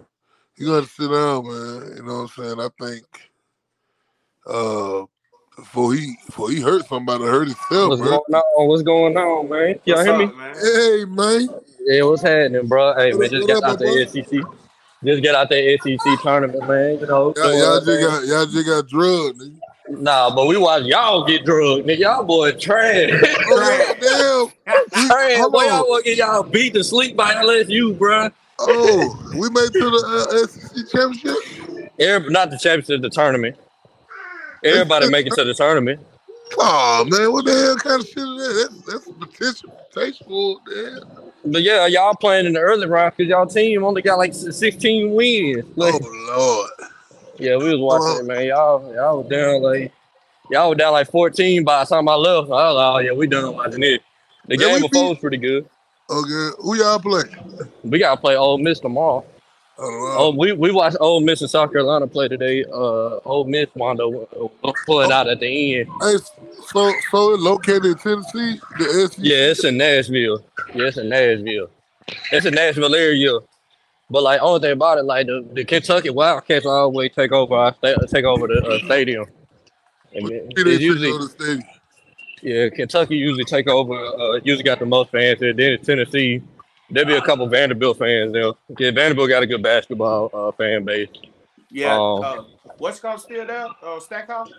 he 0.57 0.65
gonna 0.65 0.87
sit 0.87 1.11
down, 1.11 1.47
man. 1.47 1.97
You 1.97 2.03
know 2.05 2.23
what 2.23 2.31
I'm 2.39 2.57
saying? 2.57 2.61
I 2.61 2.69
think 2.81 3.05
uh 4.47 5.05
before 5.57 5.95
he 5.95 6.17
before 6.27 6.51
he 6.51 6.61
hurt 6.61 6.87
somebody, 6.87 7.25
hurt 7.25 7.49
himself, 7.49 7.91
What's 7.91 8.01
bro. 8.01 8.09
going 8.11 8.35
on? 8.35 8.69
What's 8.69 8.83
going 8.83 9.17
on, 9.17 9.49
man? 9.49 9.79
Y'all 9.85 9.97
What's 9.97 10.09
hear 10.09 10.19
me? 10.19 10.27
man? 10.27 10.55
Hey 10.57 11.05
man, 11.05 11.49
Yeah, 11.87 12.03
what's 12.05 12.23
happening, 12.23 12.67
bro? 12.67 12.95
Hey, 12.95 13.13
man, 13.13 13.29
just 13.31 13.47
what 13.49 13.61
get 13.61 13.65
out 13.71 13.79
the 13.79 14.07
SEC. 14.07 14.41
Just 15.05 15.23
get 15.23 15.35
out 15.35 15.49
the 15.49 15.79
SEC 15.79 16.23
tournament, 16.23 16.67
man. 16.69 16.99
You 17.01 17.07
know, 17.07 17.35
Y'all, 17.37 17.55
y'all 17.59 17.77
just 17.81 17.87
man. 17.87 18.01
got 18.01 18.27
y'all 18.27 18.47
just 18.47 18.67
got 18.67 18.89
drugged, 18.89 19.41
nigga. 19.41 19.57
Nah, 19.91 20.35
but 20.35 20.47
we 20.47 20.57
watch 20.57 20.85
y'all 20.85 21.25
get 21.27 21.45
drugged, 21.45 21.87
nigga. 21.87 21.99
Y'all 21.99 22.25
boy 22.25 22.53
trash. 22.53 23.11
Oh 23.13 23.95
damn, 24.67 24.75
we, 24.97 25.09
trash. 25.09 25.39
Boy, 25.51 25.63
y'all 25.65 25.81
on. 25.81 25.89
want 25.89 26.05
to 26.05 26.11
get 26.11 26.19
y'all 26.19 26.43
beat 26.43 26.75
to 26.75 26.85
sleep 26.85 27.17
by 27.17 27.35
LSU, 27.35 27.99
bro. 27.99 28.29
Oh, 28.61 29.31
we 29.35 29.49
made 29.51 29.73
to 29.73 29.91
the 29.91 30.29
uh, 30.31 30.47
SEC 30.47 30.89
championship. 30.91 31.91
Every, 31.99 32.31
not 32.31 32.51
the 32.51 32.59
championship, 32.59 33.03
the 33.03 33.11
tournament. 33.11 33.57
Everybody 34.65 35.09
make 35.09 35.27
it 35.27 35.33
to 35.35 35.45
the 35.45 35.55
tournament. 35.55 36.01
Oh 36.59 37.05
man, 37.09 37.33
what 37.33 37.45
the 37.45 37.53
hell 37.53 37.77
kind 37.77 38.01
of 38.03 38.07
shit 38.09 38.19
is 38.19 38.25
that? 38.25 38.83
That's, 38.87 39.07
that's 39.07 39.19
potential 39.19 39.71
potential, 39.93 40.61
man. 40.67 41.01
But 41.47 41.63
yeah, 41.63 41.87
y'all 41.87 42.15
playing 42.15 42.47
in 42.47 42.53
the 42.53 42.61
early 42.61 42.87
round 42.87 43.15
because 43.17 43.31
y'all 43.31 43.47
team 43.47 43.85
only 43.85 44.03
got 44.03 44.19
like 44.19 44.35
16 44.35 45.13
wins. 45.15 45.65
Like, 45.77 45.95
Oh 45.95 46.69
lord. 46.79 46.91
yeah, 47.39 47.57
we 47.57 47.71
was 47.75 47.79
watching 47.79 48.25
it, 48.25 48.29
man. 48.29 48.47
Y'all, 48.47 48.95
y'all 48.95 49.23
was 49.23 49.31
down 49.31 49.63
like 49.63 49.93
y'all 50.51 50.71
was 50.71 50.79
down 50.79 50.93
like 50.93 51.11
14 51.11 51.65
by 51.65 51.85
the 51.85 51.89
time 51.95 52.09
I 52.09 52.15
left. 52.15 52.49
I 52.51 52.51
was 52.51 52.77
like, 52.77 52.95
oh 52.95 52.99
yeah, 52.99 53.13
we 53.13 53.27
done 53.27 53.55
watching 53.55 53.83
it. 53.83 54.03
The 54.47 54.57
Man, 54.57 54.67
game 54.69 54.81
before 54.83 55.05
beat. 55.05 55.09
was 55.11 55.19
pretty 55.19 55.37
good. 55.39 55.69
Okay, 56.11 56.57
who 56.61 56.77
y'all 56.77 56.99
play? 56.99 57.23
We 57.85 57.99
gotta 57.99 58.21
play 58.21 58.37
Ole 58.37 58.59
Miss 58.59 58.81
tomorrow. 58.81 59.25
Oh, 59.83 60.35
we, 60.37 60.53
we 60.53 60.73
watched 60.73 60.99
Ole 61.01 61.21
Miss 61.21 61.41
and 61.41 61.49
South 61.49 61.73
Carolina 61.73 62.07
play 62.07 62.29
today. 62.29 62.65
Uh, 62.65 63.17
Ole 63.25 63.45
Miss 63.45 63.69
wound 63.75 63.99
up 64.01 64.11
uh, 64.63 64.73
pulling 64.85 65.11
out 65.11 65.27
at 65.29 65.41
the 65.41 65.81
end. 65.81 65.89
Hey, 66.03 66.17
so 66.67 66.93
so 67.11 67.33
it 67.35 67.41
located 67.41 67.85
in 67.87 67.95
Tennessee, 67.95 68.61
the 68.79 69.09
SEC. 69.11 69.19
Yeah, 69.19 69.37
it's 69.37 69.65
in 69.65 69.79
Nashville. 69.79 70.45
Yeah, 70.75 70.85
it's 70.89 70.99
in 70.99 71.09
Nashville. 71.09 71.71
It's 72.33 72.45
in 72.45 72.55
Nashville 72.55 72.95
area. 72.95 73.39
But 74.11 74.23
like, 74.25 74.43
only 74.43 74.61
thing 74.61 74.73
about 74.73 74.99
it, 74.99 75.05
like 75.05 75.27
the, 75.29 75.49
the 75.53 75.65
Kentucky 75.65 76.11
Wildcats 76.11 76.67
always 76.67 77.13
take 77.15 77.33
over 77.33 77.55
our 77.55 77.73
sta- 77.75 78.05
take 78.09 78.25
over 78.25 78.49
the 78.49 78.61
uh, 78.67 78.85
stadium. 78.85 79.25
And 80.13 80.25
What 80.25 80.33
it- 80.33 80.53
city 80.59 80.63
they 80.71 80.75
it's 80.75 80.83
usually 80.83 81.13
the 81.17 81.29
stadium? 81.29 81.63
Yeah, 82.43 82.69
Kentucky 82.71 83.17
usually 83.17 83.45
take 83.45 83.69
over. 83.69 83.95
Uh, 83.95 84.41
usually 84.45 84.63
got 84.63 84.79
the 84.79 84.87
most 84.87 85.11
fans 85.11 85.41
there. 85.41 85.53
Then 85.53 85.73
it's 85.73 85.87
Tennessee. 85.87 86.43
There'll 86.91 87.09
be 87.09 87.15
a 87.15 87.23
couple 87.23 87.47
Vanderbilt 87.47 87.99
fans 87.99 88.33
there. 88.33 88.53
Yeah, 88.79 88.91
Vanderbilt 88.91 89.29
got 89.29 89.43
a 89.43 89.47
good 89.47 89.63
basketball 89.63 90.31
uh, 90.33 90.53
fan 90.53 90.85
base. 90.85 91.09
Yeah. 91.71 91.95
Um, 91.95 92.23
uh, 92.25 92.43
what's 92.79 92.99
called 92.99 93.21
still 93.21 93.47
there? 93.47 93.69
Uh, 93.83 94.01
Stackhouse. 94.01 94.51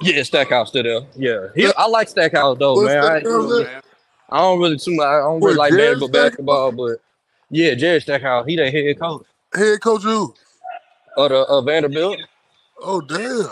Yeah, 0.00 0.22
Stackhouse 0.22 0.68
still 0.70 0.82
there. 0.82 1.00
Yeah, 1.16 1.48
he, 1.54 1.70
I 1.76 1.86
like 1.86 2.08
Stackhouse 2.08 2.56
though, 2.58 2.82
man. 2.82 2.98
I, 2.98 3.20
Stackhouse 3.20 3.22
Cool, 3.24 3.60
at? 3.60 3.66
man. 3.66 3.82
I 4.30 4.38
don't 4.38 4.58
really 4.60 4.78
too 4.78 4.94
much. 4.96 5.06
I 5.06 5.18
don't 5.20 5.40
really 5.42 5.56
What, 5.56 5.56
like 5.58 5.72
Jarred 5.72 5.80
Vanderbilt 5.82 6.10
Stackhouse? 6.12 6.30
basketball, 6.30 6.72
but 6.72 6.98
yeah, 7.50 7.74
Jared 7.74 8.02
Stackhouse, 8.02 8.46
he 8.46 8.56
the 8.56 8.70
head 8.70 8.98
coach 8.98 9.26
Head 9.54 9.80
coach 9.80 10.02
who? 10.02 10.34
of 11.16 11.30
the 11.30 11.36
of 11.36 11.64
Vanderbilt. 11.66 12.18
Oh 12.82 13.00
damn. 13.02 13.48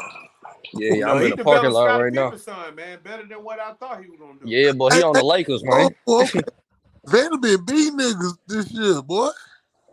Yeah, 0.76 0.92
yeah, 0.94 1.04
No, 1.06 1.12
I'm 1.12 1.18
he 1.18 1.24
in 1.24 1.30
the 1.30 1.36
parking 1.38 1.70
developed 1.70 1.74
lot 1.74 1.86
Scottie 1.88 2.02
right 2.04 2.12
now. 2.12 2.72
Man. 2.74 2.98
Better 3.02 3.26
than 3.26 3.44
what 3.44 3.60
I 3.60 3.72
thought 3.74 4.02
he 4.02 4.10
was 4.10 4.18
gonna 4.20 4.38
do. 4.40 4.48
Yeah, 4.48 4.72
but 4.72 4.92
he 4.92 5.02
on 5.02 5.14
the 5.14 5.24
Lakers, 5.24 5.62
Oh, 5.66 5.70
man. 5.72 5.86
okay. 5.86 5.96
Oh, 6.06 6.28
oh. 6.34 6.40
Vanderbilt 7.06 7.66
beat 7.66 7.92
niggas 7.92 8.32
this 8.48 8.70
year, 8.72 9.02
boy. 9.02 9.28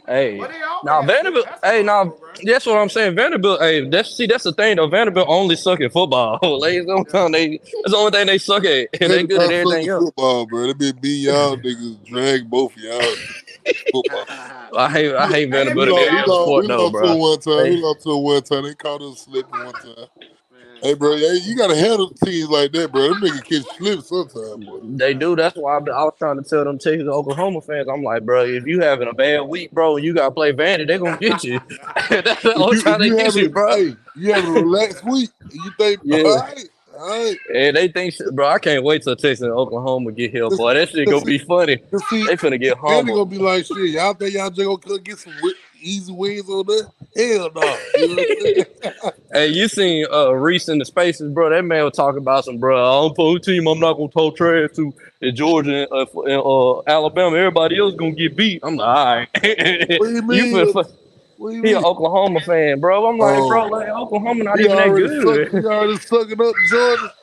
Hey, 0.08 0.38
Well, 0.38 0.50
they 0.50 0.62
always 0.62 0.86
now 0.86 0.94
have 0.94 1.06
good 1.06 1.08
Vanderbilt. 1.08 1.46
basketball 1.46 1.72
Hey, 1.72 1.84
now 1.84 2.04
program. 2.06 2.34
that's 2.44 2.66
what 2.66 2.78
I'm 2.78 2.90
saying. 2.90 3.16
Vanderbilt. 3.16 3.62
Hey, 3.62 3.88
that's 3.90 4.16
see, 4.16 4.26
that's 4.26 4.44
the 4.44 4.54
thing 4.54 4.78
though. 4.78 4.88
Vanderbilt 4.88 5.28
only 5.30 5.56
suck 5.56 5.82
at 5.82 5.92
football. 5.92 6.40
like, 6.60 6.74
that's 6.74 6.86
the 6.86 6.92
only 6.94 7.06
thing 7.06 7.32
they, 7.32 7.58
that's 7.58 7.92
the 7.92 7.98
only 7.98 8.12
thing 8.12 8.28
they 8.28 8.38
suck 8.38 8.64
at, 8.66 8.88
and 9.00 9.12
they 9.12 9.24
good 9.24 9.42
at 9.42 9.52
everything 9.52 9.90
else. 9.90 10.06
football, 10.06 10.46
bro. 10.48 10.68
They 10.68 10.74
been 10.74 10.98
beat 11.00 11.22
y'all 11.26 11.58
niggas, 11.58 12.06
drag 12.06 12.50
both 12.50 12.76
y'all 12.78 13.16
football. 13.92 14.26
I 14.78 14.90
hate, 14.90 15.14
I 15.16 15.28
hate 15.28 15.46
We 15.46 15.52
Vanderbilt 15.52 15.90
in 15.90 15.96
lost, 15.96 16.12
we 16.12 16.18
every 16.18 16.20
other 16.22 16.32
lost, 16.32 16.42
sport 16.42 16.64
we 16.64 16.68
though, 16.68 16.86
lost 16.88 17.04
to 17.04 17.14
one 17.14 17.40
time. 17.40 17.70
We 17.70 17.76
Hey, 17.76 17.82
lost 17.82 18.02
to 18.04 18.18
one 18.18 18.42
time. 18.44 18.64
They 18.64 18.76
caught 18.76 19.02
us 19.02 19.22
slipping 19.22 19.64
one 19.64 19.76
time. 19.76 20.08
Hey, 20.82 20.96
bro, 20.96 21.16
hey, 21.16 21.40
you 21.44 21.56
gotta 21.56 21.76
handle 21.76 22.10
teams 22.24 22.50
like 22.50 22.72
that, 22.72 22.92
bro. 22.92 23.10
Them 23.10 23.22
niggas 23.22 23.44
catch 23.44 23.78
slips 23.78 24.10
sometimes, 24.10 24.66
boy. 24.66 24.80
They 24.84 25.14
do. 25.14 25.36
That's 25.36 25.56
why 25.56 25.74
I, 25.74 25.78
I 25.78 26.04
was 26.06 26.14
trying 26.18 26.42
to 26.42 26.50
tell 26.50 26.64
them 26.64 26.80
Texas 26.80 27.08
Oklahoma 27.08 27.62
fans. 27.62 27.88
I'm 27.88 28.02
like, 28.04 28.24
bro, 28.26 28.46
if 28.46 28.66
you 28.66 28.82
having 28.82 29.08
a 29.08 29.14
bad 29.14 29.42
week, 29.42 29.72
bro, 29.72 29.98
and 29.98 30.06
you 30.06 30.14
gotta 30.16 30.32
play 30.32 30.54
Vandy, 30.54 30.88
they 30.88 30.98
gonna 30.98 31.18
get 31.18 31.44
you. 31.44 31.60
That's 32.10 32.42
the 32.44 32.56
only 32.56 32.78
time 32.82 33.00
they 33.00 33.08
you 33.10 33.16
get 33.18 33.36
you, 33.36 33.50
bro. 33.50 33.76
hey, 33.76 33.98
you 34.16 34.34
having 34.34 34.50
a 34.50 34.54
relaxed 34.54 35.04
week, 35.08 35.30
you 35.52 35.72
think, 35.78 36.02
all 36.12 36.18
Yeah, 36.18 36.24
right, 36.42 36.70
all 36.98 37.10
right. 37.26 37.38
and 37.54 37.78
they 37.78 37.88
think, 37.90 38.16
bro, 38.34 38.48
I 38.48 38.60
can't 38.60 38.84
wait 38.84 39.04
till 39.04 39.16
Texas 39.16 39.42
and 39.42 39.52
Oklahoma 39.52 40.12
get 40.14 40.32
here, 40.32 40.50
boy. 40.50 40.74
That 40.74 40.90
shit 40.90 41.08
gonna 41.10 41.26
be 41.26 41.38
funny. 41.38 41.78
see, 42.10 42.26
They 42.26 42.38
finna 42.38 42.60
get 42.60 42.78
Vandy 42.78 42.82
humbled. 42.82 43.18
gonna 43.18 43.26
be 43.26 43.38
like, 43.38 43.66
shit, 43.66 43.78
y'all 43.92 44.14
think 44.16 44.34
y'all 44.34 44.50
just 44.50 44.82
gonna 44.82 45.00
get 45.00 45.20
some 45.20 45.34
easy 45.82 46.14
wins 46.14 46.50
on 46.50 46.66
there? 46.68 46.88
Hell 47.38 47.52
no. 47.56 47.84
You 47.96 48.08
know 48.08 48.16
what 48.18 48.30
I'm 48.42 48.46
saying? 48.46 48.66
Hey, 49.34 49.48
you 49.48 49.68
seen 49.70 50.08
uh 50.12 50.34
Reese 50.34 50.70
in 50.70 50.80
the 50.80 50.86
spaces, 50.86 51.32
bro? 51.32 51.52
That 51.52 51.64
man 51.64 51.86
was 51.86 51.94
talking 51.94 52.18
about 52.22 52.46
some, 52.46 52.58
bro. 52.58 52.78
I 52.78 53.02
don't 53.02 53.16
put 53.16 53.36
a 53.36 53.40
team. 53.40 53.68
I'm 53.68 53.80
not 53.80 53.94
gonna 53.94 54.10
talk 54.10 54.36
trash 54.38 54.72
to 54.76 54.94
in 55.22 55.36
Georgia 55.36 55.84
and 55.84 55.92
uh, 55.92 56.22
and, 56.24 56.42
uh, 56.44 56.82
Alabama. 56.88 57.38
Everybody 57.38 57.80
else 57.80 57.96
gonna 57.96 58.12
get 58.14 58.36
beat. 58.36 58.62
I'm 58.64 58.76
like, 58.78 58.88
all 58.88 59.06
right. 59.16 59.30
what 59.98 60.08
do 60.08 60.14
you 60.14 60.22
you 60.30 60.46
mean? 60.46 60.48
finna, 60.48 60.70
What, 60.74 60.88
fu- 60.88 60.94
what 61.38 61.52
do 61.52 61.58
you 61.58 61.64
an 61.64 61.76
mean? 61.76 61.84
Oklahoma 61.84 62.42
fan, 62.42 62.80
bro. 62.82 63.08
I'm 63.08 63.20
like, 63.20 63.48
bro, 63.48 63.66
Oh, 63.66 63.68
like 63.68 63.88
Oklahoma 63.90 64.44
not 64.44 64.60
he 64.60 64.62
even 64.62 64.78
that 64.78 64.90
already 64.90 65.10
suck, 65.10 65.42
good. 65.48 65.52
he 65.52 65.66
already 65.66 65.98
sucking 66.00 66.42
up 66.42 66.56
Georgia. 66.70 67.14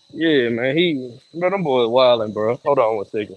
yeah, 0.12 0.48
man. 0.50 0.76
He, 0.76 1.18
bro, 1.34 1.50
them 1.50 1.62
boys 1.62 1.88
wilding, 1.90 2.32
bro. 2.32 2.56
Hold 2.64 2.78
on 2.78 2.96
one 2.96 3.06
second. 3.06 3.36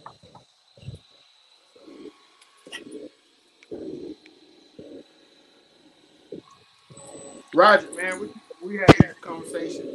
Roger, 7.53 7.89
man, 7.95 8.19
we 8.19 8.27
we 8.61 8.77
had 8.77 8.87
this 8.97 9.15
conversation 9.21 9.85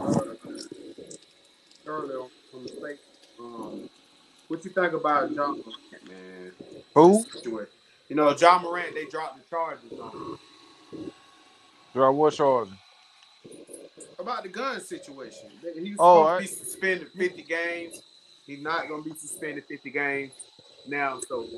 uh, 0.00 0.24
earlier 1.86 2.20
on 2.22 2.30
from 2.50 2.64
the 2.64 2.68
state. 2.70 2.98
Um, 3.38 3.88
what 4.48 4.64
you 4.64 4.70
think 4.70 4.92
about 4.92 5.34
John 5.34 5.56
man? 6.08 6.52
Who? 6.94 7.24
You 8.08 8.16
know, 8.16 8.34
Ja 8.38 8.58
Morant, 8.60 8.94
they 8.94 9.06
dropped 9.06 9.38
the 9.38 9.44
charges 9.48 9.90
on 9.98 10.12
him 10.12 10.38
Drop 11.94 12.14
what 12.14 12.34
charge? 12.34 12.68
about 14.18 14.42
the 14.44 14.48
gun 14.48 14.80
situation. 14.80 15.50
They- 15.62 15.82
He 15.82 15.92
was 15.92 16.00
Oh, 16.00 16.24
supposed 16.38 16.48
to 16.48 16.58
be 16.58 16.64
suspended 16.66 17.08
50 17.12 17.42
games. 17.42 18.02
He's 18.46 18.62
not 18.62 18.88
going 18.88 19.02
to 19.04 19.10
be 19.10 19.16
suspended 19.16 19.64
50 19.66 19.90
games 19.90 20.32
now. 20.86 21.20
So, 21.20 21.48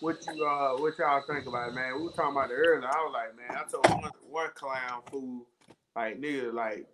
what 0.00 0.18
you 0.26 0.44
uh, 0.44 0.76
what 0.76 0.98
y'all 0.98 1.22
think 1.26 1.46
about 1.46 1.70
it, 1.70 1.74
man? 1.74 1.96
We 1.96 2.04
were 2.04 2.10
talking 2.10 2.32
about 2.32 2.50
it 2.50 2.54
earlier. 2.54 2.86
I 2.86 3.02
was 3.02 3.14
like, 3.14 3.36
man, 3.36 3.56
I 3.56 3.70
told 3.70 4.02
one 4.02 4.10
one 4.28 4.50
clown 4.54 5.02
fool, 5.10 5.46
like 5.94 6.20
nigga, 6.20 6.52
like, 6.52 6.86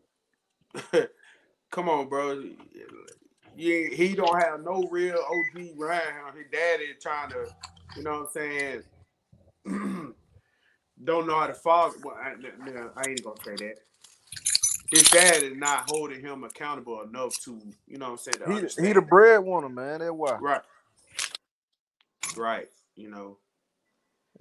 come 1.70 1.88
on, 1.88 2.08
bro. 2.08 2.42
Yeah, 3.56 3.88
he 3.92 4.14
don't 4.14 4.40
have 4.40 4.64
no 4.64 4.88
real 4.90 5.18
OG 5.18 5.78
around 5.78 6.00
him. 6.02 6.36
His 6.36 6.46
daddy 6.50 6.84
trying 7.00 7.30
to, 7.30 7.46
you 7.96 8.02
know 8.02 8.12
what 8.12 8.20
I'm 8.20 8.28
saying, 8.32 8.82
don't 11.04 11.26
know 11.26 11.38
how 11.38 11.48
to 11.48 11.54
follow. 11.54 11.92
Well, 12.02 12.16
I, 12.16 12.30
I 12.30 13.08
ain't 13.08 13.24
gonna 13.24 13.36
say 13.44 13.56
that. 13.56 13.74
His 14.90 15.02
dad 15.04 15.42
is 15.42 15.56
not 15.56 15.88
holding 15.90 16.20
him 16.20 16.44
accountable 16.44 17.02
enough 17.02 17.38
to, 17.44 17.60
you 17.86 17.98
know 17.98 18.12
what 18.12 18.26
I'm 18.28 18.46
saying, 18.46 18.70
he 18.78 18.88
he 18.88 18.92
the 18.92 19.02
breadwinner, 19.02 19.68
man. 19.68 20.00
That's 20.00 20.12
why. 20.12 20.38
Right, 20.40 20.62
right. 22.36 22.68
You 22.96 23.10
know, 23.10 23.38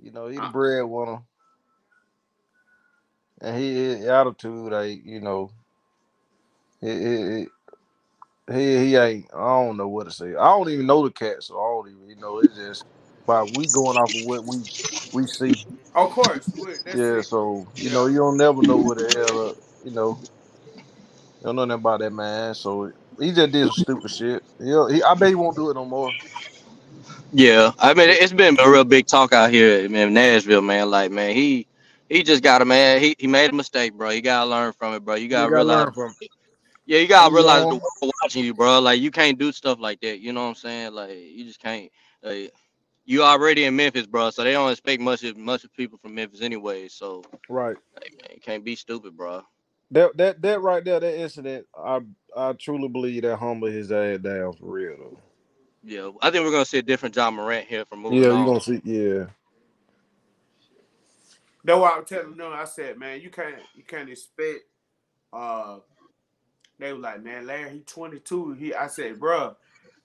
You 0.01 0.11
know, 0.11 0.27
he 0.27 0.39
the 0.41 0.47
I, 0.47 0.49
breadwinner, 0.49 1.21
and 3.41 3.57
he 3.57 3.75
his 3.75 4.05
attitude, 4.05 4.71
like 4.73 5.05
you 5.05 5.21
know, 5.21 5.51
he, 6.81 6.89
he, 6.89 7.47
he 8.51 8.77
he 8.79 8.95
ain't. 8.97 9.27
I 9.33 9.39
don't 9.63 9.77
know 9.77 9.87
what 9.89 10.05
to 10.05 10.11
say. 10.11 10.29
I 10.35 10.49
don't 10.49 10.69
even 10.69 10.87
know 10.87 11.03
the 11.05 11.11
cat, 11.11 11.43
so 11.43 11.55
I 11.59 11.67
don't 11.69 11.89
even. 11.97 12.09
You 12.09 12.15
know, 12.17 12.39
it's 12.39 12.55
just. 12.55 12.77
by 13.25 13.43
we 13.43 13.67
going 13.67 13.97
off 13.97 14.09
of 14.09 14.15
what 14.15 14.45
we 14.45 14.63
we 15.11 15.27
see. 15.27 15.55
of 15.95 16.11
course, 16.11 16.53
Yeah, 16.91 17.21
it. 17.21 17.23
so 17.23 17.67
you 17.77 17.89
Yeah, 17.89 17.91
know, 17.91 18.07
you 18.07 18.17
don't 18.17 18.37
never 18.37 18.63
know 18.63 18.79
what 18.79 18.97
the 18.97 19.13
hell. 19.13 19.49
Uh, 19.49 19.53
you 19.83 19.91
know, 19.91 20.21
don't 21.43 21.55
know 21.57 21.65
nothing 21.65 21.81
about 21.81 22.01
that 22.01 22.11
man. 22.11 22.55
So 22.55 22.91
he 23.19 23.33
just 23.33 23.51
did 23.51 23.65
some 23.65 23.71
stupid 23.73 24.11
shit. 24.11 24.43
Yeah, 24.59 24.87
he, 24.91 25.03
I 25.03 25.15
bet 25.15 25.29
he 25.29 25.35
won't 25.35 25.57
do 25.57 25.71
it 25.71 25.75
no 25.75 25.85
more. 25.85 26.17
Yeah, 27.33 27.71
I 27.79 27.93
mean 27.93 28.09
it's 28.09 28.33
been 28.33 28.57
a 28.59 28.69
real 28.69 28.85
big 28.85 29.07
talk 29.07 29.33
out 29.33 29.51
here 29.51 29.85
in 29.85 29.93
Nashville, 30.13 30.61
man. 30.63 30.89
Like, 30.91 31.11
man, 31.11 31.35
he 31.35 31.67
he 32.09 32.23
just 32.23 32.43
got 32.43 32.61
a 32.61 32.65
man. 32.65 33.01
He 33.01 33.15
he 33.19 33.27
made 33.27 33.51
a 33.51 33.55
mistake, 33.55 33.93
bro. 33.93 34.11
You 34.11 34.21
gotta 34.21 34.49
learn 34.49 34.73
from 34.73 34.95
it, 34.95 35.05
bro. 35.05 35.15
You 35.15 35.29
You 35.33 35.47
gotta 35.47 35.51
gotta 35.51 35.69
realize. 35.69 35.69
learn 35.69 35.93
from. 35.93 36.15
Yeah, 36.85 36.99
you 36.99 37.07
gotta 37.07 37.33
realize 37.33 37.67
the 37.67 37.75
world 37.75 38.13
watching 38.23 38.45
you, 38.45 38.53
bro. 38.55 38.79
Like, 38.81 39.01
you 39.01 39.11
can't 39.11 39.39
do 39.39 39.53
stuff 39.53 39.79
like 39.79 40.01
that. 40.01 40.19
You 40.19 40.33
know 40.33 40.43
what 40.43 40.49
I'm 40.49 40.55
saying? 40.55 40.93
Like, 40.93 41.11
you 41.17 41.45
just 41.45 41.61
can't. 41.61 41.91
Like, 42.23 42.51
you 43.05 43.23
already 43.23 43.65
in 43.65 43.75
Memphis, 43.75 44.07
bro. 44.07 44.31
So 44.31 44.43
they 44.43 44.53
don't 44.53 44.71
expect 44.71 45.01
much 45.01 45.23
of 45.23 45.37
much 45.37 45.63
of 45.65 45.73
people 45.75 45.99
from 45.99 46.15
Memphis 46.15 46.41
anyway. 46.41 46.89
So, 46.89 47.23
Right. 47.49 47.77
like, 47.95 48.13
man, 48.21 48.31
you 48.35 48.41
can't 48.41 48.65
be 48.65 48.75
stupid, 48.75 49.17
bro. 49.17 49.43
That 49.91 50.17
that 50.17 50.41
that 50.41 50.61
right 50.61 50.83
there, 50.85 50.99
that 50.99 51.19
incident, 51.21 51.67
I 51.77 52.01
I 52.35 52.53
truly 52.53 52.89
believe 52.89 53.23
that 53.23 53.37
humbled 53.37 53.73
his 53.73 53.91
ass 53.91 54.19
down 54.19 54.53
for 54.53 54.65
real 54.71 54.97
though. 54.97 55.19
Yeah, 55.83 56.11
I 56.21 56.31
think 56.31 56.45
we're 56.45 56.51
gonna 56.51 56.65
see 56.65 56.79
a 56.79 56.83
different 56.83 57.15
Ja 57.15 57.31
Morant 57.31 57.67
here 57.67 57.85
from 57.85 58.01
moving 58.01 58.19
Yeah, 58.21 58.29
you're 58.29 58.45
gonna 58.45 58.61
see. 58.61 58.81
Yeah, 58.83 59.25
That's 61.63 61.79
why 61.79 61.91
I'm 61.91 62.05
telling 62.05 62.29
them. 62.31 62.37
No, 62.37 62.51
I 62.51 62.65
said, 62.65 62.97
man, 62.99 63.21
you 63.21 63.29
can't 63.29 63.55
you 63.75 63.83
can't 63.83 64.09
expect. 64.09 64.61
Uh, 65.33 65.79
they 66.79 66.93
were 66.93 66.99
like, 66.99 67.23
man, 67.23 67.47
Larry, 67.47 67.71
he 67.71 67.79
22. 67.81 68.53
He, 68.53 68.73
I 68.73 68.87
said, 68.87 69.19
bro, 69.19 69.55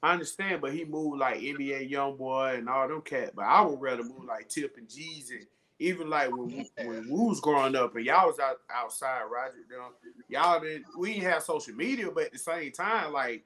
I 0.03 0.13
understand, 0.13 0.61
but 0.61 0.73
he 0.73 0.85
moved 0.85 1.19
like 1.19 1.41
NBA 1.41 1.91
young 1.91 2.17
boy 2.17 2.57
and 2.59 2.69
all 2.69 2.89
them 2.89 3.03
cat. 3.03 3.35
But 3.35 3.47
I 3.47 3.63
would 3.63 3.81
rather 3.81 4.05
move 4.05 4.25
like 4.27 4.49
Tip 4.49 4.77
and 4.79 4.89
Jeezy. 4.89 5.47
Even 5.79 6.11
like 6.11 6.31
when 6.31 6.49
we- 6.53 6.71
when 6.87 7.05
we 7.09 7.29
was 7.29 7.41
growing 7.41 7.77
up 7.77 7.97
and 7.97 8.05
y'all 8.07 8.29
was 8.29 8.39
out 8.39 8.61
outside, 8.71 9.25
Roger. 9.25 9.59
You 9.71 9.77
know, 9.77 9.89
y'all 10.29 10.61
didn't. 10.61 10.87
We 10.97 11.15
didn't 11.15 11.31
have 11.31 11.43
social 11.43 11.75
media, 11.75 12.11
but 12.11 12.25
at 12.27 12.33
the 12.33 12.39
same 12.39 12.73
time, 12.73 13.13
like 13.13 13.45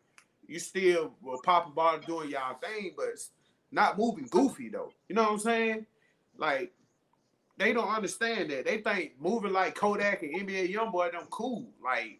you 0.50 0.58
still 0.58 1.14
were 1.22 1.38
popping 1.44 1.74
ball 1.74 1.98
doing 1.98 2.28
y'all 2.28 2.58
thing, 2.58 2.92
but 2.96 3.06
it's 3.12 3.30
not 3.70 3.96
moving 3.96 4.26
goofy 4.28 4.68
though. 4.68 4.92
You 5.08 5.14
know 5.14 5.22
what 5.22 5.32
I'm 5.32 5.38
saying? 5.38 5.86
Like 6.36 6.72
they 7.56 7.72
don't 7.72 7.88
understand 7.88 8.50
that. 8.50 8.64
They 8.64 8.78
think 8.78 9.12
moving 9.20 9.52
like 9.52 9.76
Kodak 9.76 10.24
and 10.24 10.34
NBA 10.34 10.74
YoungBoy 10.74 11.12
them 11.12 11.28
cool. 11.30 11.68
Like 11.82 12.18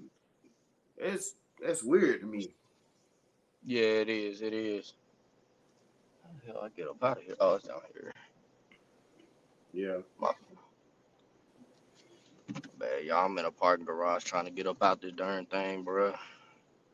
it's 0.96 1.34
that's 1.60 1.82
weird 1.82 2.20
to 2.20 2.26
me. 2.26 2.54
Yeah, 3.66 3.80
it 3.80 4.08
is. 4.08 4.42
It 4.42 4.54
is. 4.54 4.94
How 6.22 6.30
the 6.38 6.52
hell 6.52 6.62
I 6.64 6.68
get 6.68 6.88
up 6.88 7.02
out 7.02 7.18
of 7.18 7.24
here? 7.24 7.34
Oh, 7.40 7.56
it's 7.56 7.66
down 7.66 7.80
here. 7.92 8.12
Yeah. 9.72 9.96
My 10.20 10.30
bad, 12.78 13.04
y'all. 13.04 13.26
I'm 13.26 13.36
in 13.38 13.44
a 13.44 13.50
parking 13.50 13.84
garage 13.84 14.22
trying 14.22 14.44
to 14.44 14.52
get 14.52 14.68
up 14.68 14.82
out 14.84 15.02
this 15.02 15.12
darn 15.12 15.46
thing, 15.46 15.82
bro. 15.82 16.14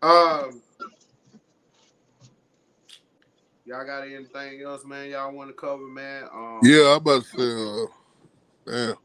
Um. 0.01 0.63
Y'all 3.67 3.85
got 3.85 4.03
anything 4.05 4.63
else, 4.63 4.85
man? 4.85 5.11
Y'all 5.11 5.33
want 5.33 5.51
to 5.51 5.55
cover, 5.55 5.89
man? 5.89 6.25
Um, 6.33 6.61
Yeah, 6.63 6.93
I'm 6.93 6.97
about 6.99 7.25
to 7.25 7.29
say, 7.29 8.73
uh, 8.73 8.77
damn. 8.87 8.97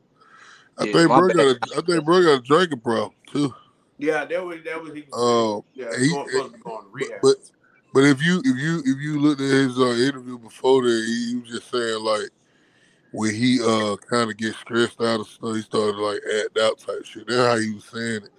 I 0.77 0.85
Yeah, 0.85 0.91
think 0.93 1.07
bro 1.09 1.27
bad. 1.29 1.35
got 1.37 1.45
a, 1.47 1.59
I 1.77 1.81
think 1.81 2.05
bro 2.05 2.21
got 2.23 2.39
a 2.39 2.41
drinking 2.41 2.81
problem 2.81 3.13
too. 3.25 3.53
Yeah, 3.97 4.23
that 4.25 4.45
was 4.45 4.57
that 4.65 4.81
was 4.81 4.93
he. 4.93 5.05
Was 5.11 5.55
Um, 5.55 5.63
yeah, 5.73 5.97
he- 5.99 6.09
going, 6.09 6.27
supposed 6.27 6.53
to 6.53 6.59
going 6.59 6.83
to 6.83 6.89
rehab. 6.91 7.21
but 7.23 7.35
but 7.93 8.03
if 8.03 8.23
you 8.23 8.39
if 8.45 8.57
you 8.57 8.79
if 8.85 9.01
you 9.01 9.19
looked 9.19 9.41
at 9.41 9.47
his 9.49 9.79
uh, 9.79 9.89
interview 10.07 10.37
before 10.37 10.83
that, 10.83 11.03
he, 11.07 11.29
he 11.31 11.35
was 11.37 11.49
just 11.49 11.71
saying 11.71 12.03
like 12.03 12.29
when 13.13 13.33
he 13.33 13.59
uh 13.61 13.95
kind 14.09 14.29
of 14.29 14.37
gets 14.37 14.57
stressed 14.57 15.01
out 15.01 15.21
of 15.21 15.27
stuff, 15.27 15.55
he 15.55 15.61
started 15.63 15.95
like 15.97 16.21
act 16.39 16.57
out 16.59 16.77
type 16.79 17.03
shit. 17.03 17.27
That's 17.27 17.39
how 17.39 17.57
he 17.57 17.71
was 17.73 17.85
saying 17.85 18.21
it. 18.23 18.31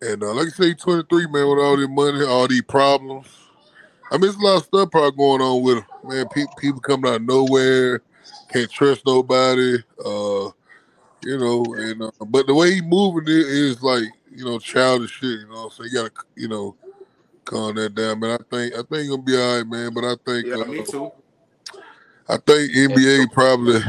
And 0.00 0.22
uh, 0.22 0.32
like 0.32 0.46
I 0.48 0.50
say, 0.50 0.74
23, 0.74 1.26
man, 1.26 1.48
with 1.48 1.58
all 1.58 1.76
this 1.76 1.88
money, 1.88 2.24
all 2.24 2.46
these 2.46 2.62
problems. 2.62 3.26
I 4.10 4.14
mean, 4.14 4.22
there's 4.22 4.36
a 4.36 4.40
lot 4.40 4.56
of 4.58 4.64
stuff 4.64 4.90
probably 4.90 5.16
going 5.16 5.42
on 5.42 5.62
with 5.62 5.78
him, 5.78 5.84
man. 6.04 6.28
People 6.28 6.54
people 6.56 6.80
coming 6.80 7.10
out 7.10 7.16
of 7.16 7.22
nowhere, 7.22 8.02
can't 8.48 8.70
trust 8.70 9.04
nobody. 9.06 9.76
Uh, 10.04 10.50
you 11.24 11.36
know, 11.38 11.64
and 11.76 12.02
uh, 12.02 12.10
but 12.28 12.46
the 12.46 12.54
way 12.54 12.74
he 12.74 12.80
moving 12.80 13.24
it 13.24 13.46
is 13.46 13.82
like 13.82 14.04
you 14.34 14.44
know 14.44 14.58
childish 14.58 15.10
shit. 15.12 15.40
You 15.40 15.48
know, 15.48 15.68
so 15.68 15.84
you 15.84 15.92
gotta 15.92 16.12
you 16.36 16.48
know 16.48 16.74
calm 17.44 17.74
that 17.74 17.94
down. 17.94 18.20
Man, 18.20 18.38
I 18.40 18.56
think 18.56 18.74
I 18.74 18.82
think 18.82 19.04
he'll 19.04 19.18
be 19.18 19.36
all 19.36 19.56
right, 19.58 19.66
man. 19.66 19.92
But 19.92 20.04
I 20.04 20.16
think 20.24 20.46
yeah, 20.46 20.54
uh, 20.54 20.64
me 20.66 20.84
too. 20.84 21.10
I 22.28 22.36
think 22.36 22.72
NBA 22.72 23.32
probably 23.32 23.80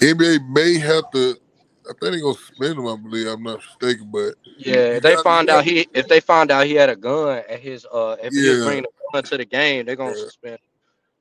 NBA 0.00 0.48
may 0.48 0.78
have 0.78 1.10
to. 1.12 1.36
I 1.88 1.92
think 2.00 2.12
they 2.14 2.20
gonna 2.20 2.34
spend 2.34 2.78
him. 2.78 2.86
I 2.86 2.96
believe 2.96 3.26
I'm 3.28 3.42
not 3.42 3.58
mistaken, 3.58 4.10
but 4.12 4.34
Yeah, 4.58 4.96
if 4.96 5.02
they 5.02 5.16
find 5.16 5.48
out 5.48 5.64
he 5.64 5.86
if 5.94 6.08
they 6.08 6.20
find 6.20 6.50
out 6.50 6.66
he 6.66 6.74
had 6.74 6.90
a 6.90 6.96
gun 6.96 7.42
at 7.48 7.60
his 7.60 7.86
uh 7.92 8.16
if 8.22 8.34
he 8.34 8.48
was 8.48 8.58
Yeah. 8.58 8.64
bringing 8.64 8.84
a 8.84 8.86
gun 8.86 8.97
to 9.12 9.38
the 9.38 9.44
game, 9.44 9.86
they're 9.86 9.96
gonna 9.96 10.14
Yeah. 10.14 10.14
suspend. 10.14 10.58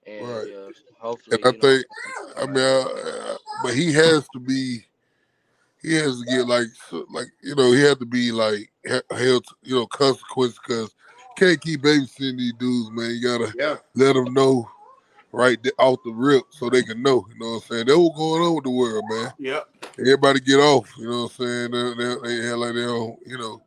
And 0.05 0.27
Right. 0.27 0.47
yeah, 0.47 0.69
hopefully, 0.99 1.43
and 1.43 1.45
I 1.45 1.51
you 1.51 1.57
know, 1.59 1.63
think 1.69 1.85
I 2.37 2.45
mean, 2.45 2.57
uh, 2.57 3.35
but 3.63 3.73
he 3.75 3.93
has 3.93 4.27
to 4.29 4.39
be. 4.39 4.85
He 5.81 5.93
has 5.95 6.19
to 6.21 6.25
get 6.27 6.47
like 6.47 6.67
like 7.11 7.27
you 7.43 7.55
know 7.55 7.71
he 7.71 7.81
had 7.81 7.99
to 7.99 8.05
be 8.05 8.31
like 8.31 8.71
he- 8.85 9.15
held 9.17 9.45
to, 9.47 9.55
you 9.63 9.75
know 9.75 9.87
consequences 9.87 10.59
because 10.65 10.95
can't 11.37 11.61
keep 11.61 11.81
babysitting 11.83 12.37
these 12.37 12.53
dudes, 12.53 12.91
man. 12.91 13.11
You 13.11 13.21
gotta 13.21 13.55
Yeah, 13.55 13.77
let 13.95 14.13
them 14.13 14.33
know 14.33 14.69
right 15.31 15.61
th- 15.61 15.75
off 15.79 15.99
the 16.03 16.11
rip 16.11 16.43
so 16.51 16.69
they 16.69 16.83
can 16.83 17.01
know. 17.03 17.25
You 17.31 17.39
know 17.39 17.51
what 17.51 17.55
I'm 17.57 17.61
saying? 17.69 17.85
That's 17.87 17.97
what's 17.97 18.17
going 18.17 18.43
on 18.43 18.55
with 18.55 18.63
the 18.65 18.71
world, 18.71 19.05
man. 19.09 19.33
yeah, 19.37 19.61
Everybody 19.99 20.39
get 20.41 20.57
off. 20.59 20.91
You 20.97 21.09
know 21.09 21.23
what 21.23 21.39
I'm 21.39 21.47
saying? 21.47 21.71
They, 21.71 22.05
they, 22.05 22.15
they 22.39 22.49
act 22.49 22.57
like 22.57 22.73
they 22.75 22.85
don't, 22.85 23.19
you 23.25 23.37
know, 23.37 23.61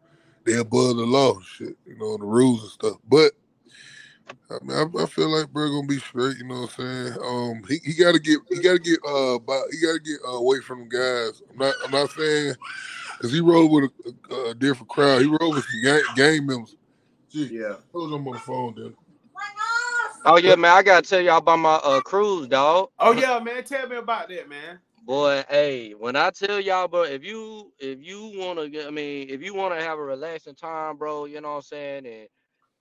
they 0.45 0.55
above 0.57 0.97
the 0.97 1.07
law, 1.07 1.41
shit. 1.41 1.77
You 1.87 1.99
know, 1.99 2.17
the 2.19 2.25
rules 2.25 2.63
and 2.63 2.71
stuff. 2.73 2.97
But 3.09 3.33
I 4.51 4.65
mean, 4.65 4.77
I, 4.77 5.03
I 5.03 5.07
feel 5.07 5.29
like 5.29 5.53
bro 5.53 5.69
gonna 5.69 5.87
be 5.87 5.99
straight. 5.99 6.39
You 6.39 6.45
know 6.45 6.63
what 6.63 6.75
I'm 6.79 7.15
saying? 7.15 7.19
Um, 7.25 7.63
he, 7.69 7.79
he 7.85 7.95
got 7.95 8.13
to 8.13 8.21
get 8.21 8.39
he 8.49 8.61
got 8.61 8.73
to 8.73 8.79
get 8.79 8.99
uh 9.07 9.39
by, 9.39 9.61
he 9.71 9.81
got 9.81 9.95
to 9.95 10.01
get 10.01 10.19
uh, 10.27 10.33
away 10.33 10.61
from 10.61 10.81
them 10.81 10.89
guys. 10.89 11.43
I'm 11.51 11.59
not 11.59 11.75
I'm 11.85 11.91
not 11.91 12.11
saying 12.11 12.55
because 13.17 13.33
he 13.33 13.41
rode 13.41 13.71
with 13.71 13.85
a, 14.31 14.35
a, 14.35 14.51
a 14.51 14.55
different 14.55 14.89
crowd. 14.89 15.23
He 15.23 15.29
rode 15.29 15.55
with 15.55 15.65
some 15.65 15.83
gang, 15.83 16.03
gang 16.17 16.47
members. 16.47 16.77
Gee, 17.31 17.51
yeah. 17.53 17.77
hold 17.93 18.13
on 18.13 18.25
my 18.25 18.39
phone, 18.39 18.75
then. 18.77 18.95
Oh 20.25 20.37
yeah, 20.37 20.55
man, 20.55 20.73
I 20.73 20.83
gotta 20.83 21.09
tell 21.09 21.21
y'all 21.21 21.39
about 21.39 21.59
my 21.59 21.75
uh 21.77 22.01
cruise, 22.01 22.49
dog. 22.49 22.91
Oh 22.99 23.13
yeah, 23.13 23.39
man. 23.39 23.65
Tell 23.65 23.89
me 23.89 23.97
about 23.97 24.29
that, 24.29 24.49
man. 24.49 24.79
Boy, 25.05 25.45
hey, 25.49 25.93
when 25.93 26.15
I 26.15 26.31
tell 26.31 26.61
y'all, 26.61 26.89
bro, 26.89 27.05
if 27.05 27.25
you 27.25 27.73
if 27.79 28.03
you 28.03 28.33
wanna 28.37 28.69
get, 28.69 28.87
I 28.87 28.91
mean, 28.91 29.31
if 29.31 29.43
you 29.43 29.55
wanna 29.55 29.81
have 29.81 29.99
a 29.99 30.03
relaxing 30.03 30.55
time, 30.55 30.97
bro, 30.97 31.25
you 31.25 31.41
know 31.41 31.51
what 31.51 31.57
I'm 31.57 31.63
saying, 31.63 32.07
and 32.07 32.29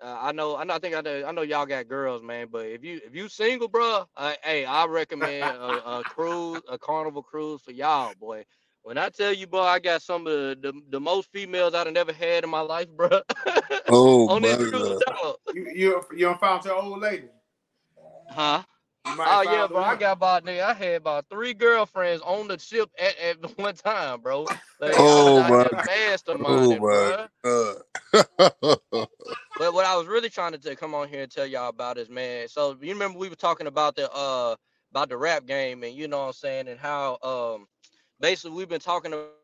uh, 0.02 0.18
I 0.22 0.32
know, 0.32 0.56
I 0.58 0.64
know, 0.64 0.74
I 0.76 0.80
think 0.80 0.96
I 0.96 1.02
know, 1.02 1.24
I 1.26 1.32
know 1.32 1.42
y'all 1.42 1.66
got 1.66 1.88
girls, 1.88 2.22
man, 2.24 2.48
but 2.52 2.66
if 2.68 2.84
you 2.84 3.00
if 3.06 3.16
you 3.16 3.28
single, 3.30 3.68
bro, 3.68 4.06
uh, 4.16 4.34
hey, 4.44 4.66
I 4.66 4.86
recommend 4.86 5.58
a, 5.58 6.00
a 6.00 6.04
cruise, 6.08 6.64
a 6.70 6.78
carnival 6.78 7.24
cruise 7.24 7.62
for 7.62 7.72
y'all, 7.72 8.16
boy. 8.16 8.46
When 8.84 8.98
I 8.98 9.10
tell 9.10 9.34
you, 9.34 9.48
bro, 9.48 9.62
I 9.62 9.80
got 9.80 10.02
some 10.02 10.26
of 10.28 10.34
the, 10.34 10.58
the, 10.62 10.74
the 10.90 11.00
most 11.00 11.32
females 11.32 11.74
I've 11.74 11.92
never 11.92 12.14
had 12.14 12.44
in 12.44 12.50
my 12.50 12.62
life, 12.62 12.88
bro. 12.90 13.22
Oh 13.90 14.28
On 14.28 14.42
my 14.42 14.56
this 14.56 14.58
cruise, 14.64 14.98
god! 14.98 15.04
dog. 15.06 15.36
You 15.52 15.68
you 15.74 16.02
you 16.14 16.26
done 16.26 16.38
found 16.40 16.66
your 16.66 16.76
old 16.76 17.00
lady. 17.00 17.30
huh? 18.30 18.64
You 19.10 19.16
might 19.18 19.38
Oh 19.38 19.42
yeah, 19.42 19.68
found 19.68 19.68
bro. 19.68 19.82
I 19.82 19.96
got 19.96 20.14
about 20.14 20.46
nigga. 20.46 20.62
I 20.64 20.74
had 20.74 20.96
about 20.96 21.26
three 21.30 21.54
girlfriends 21.54 22.22
on 22.22 22.48
the 22.48 22.58
ship 22.60 22.90
at, 23.00 23.18
at 23.20 23.58
one 23.58 23.76
time, 23.76 24.22
bro. 24.22 24.50
Like, 24.80 25.06
Oh, 25.06 25.44
I 25.44 25.52
my- 25.52 25.70
here 25.88 26.18
Oh 26.46 26.76
my 26.78 26.78
bro. 26.78 27.16
god! 27.16 27.30
But 29.58 29.74
what 29.74 29.86
I 29.86 29.96
was 29.96 30.08
really 30.08 30.30
trying 30.30 30.54
to 30.54 30.58
t- 30.58 30.76
come 30.76 30.94
on 30.96 31.08
here 31.10 31.22
and 31.24 31.32
tell 31.32 31.46
y'all 31.46 31.70
about 31.70 31.98
is, 31.98 32.10
man. 32.10 32.48
So 32.48 32.78
you 32.82 32.94
remember 32.94 33.20
we 33.20 33.30
were 33.30 33.36
talking 33.36 33.68
about 33.68 33.96
the 33.96 34.12
uh 34.12 34.56
about 34.92 35.10
the 35.10 35.18
rap 35.18 35.46
game, 35.46 35.84
and 35.84 35.94
you 35.94 36.08
know 36.08 36.20
what 36.20 36.28
I'm 36.28 36.34
saying, 36.34 36.68
and 36.68 36.80
how 36.80 37.18
um 37.24 37.68
basically 38.20 38.56
we've 38.58 38.70
been 38.70 38.80
talking 38.80 39.14
about 39.14 39.39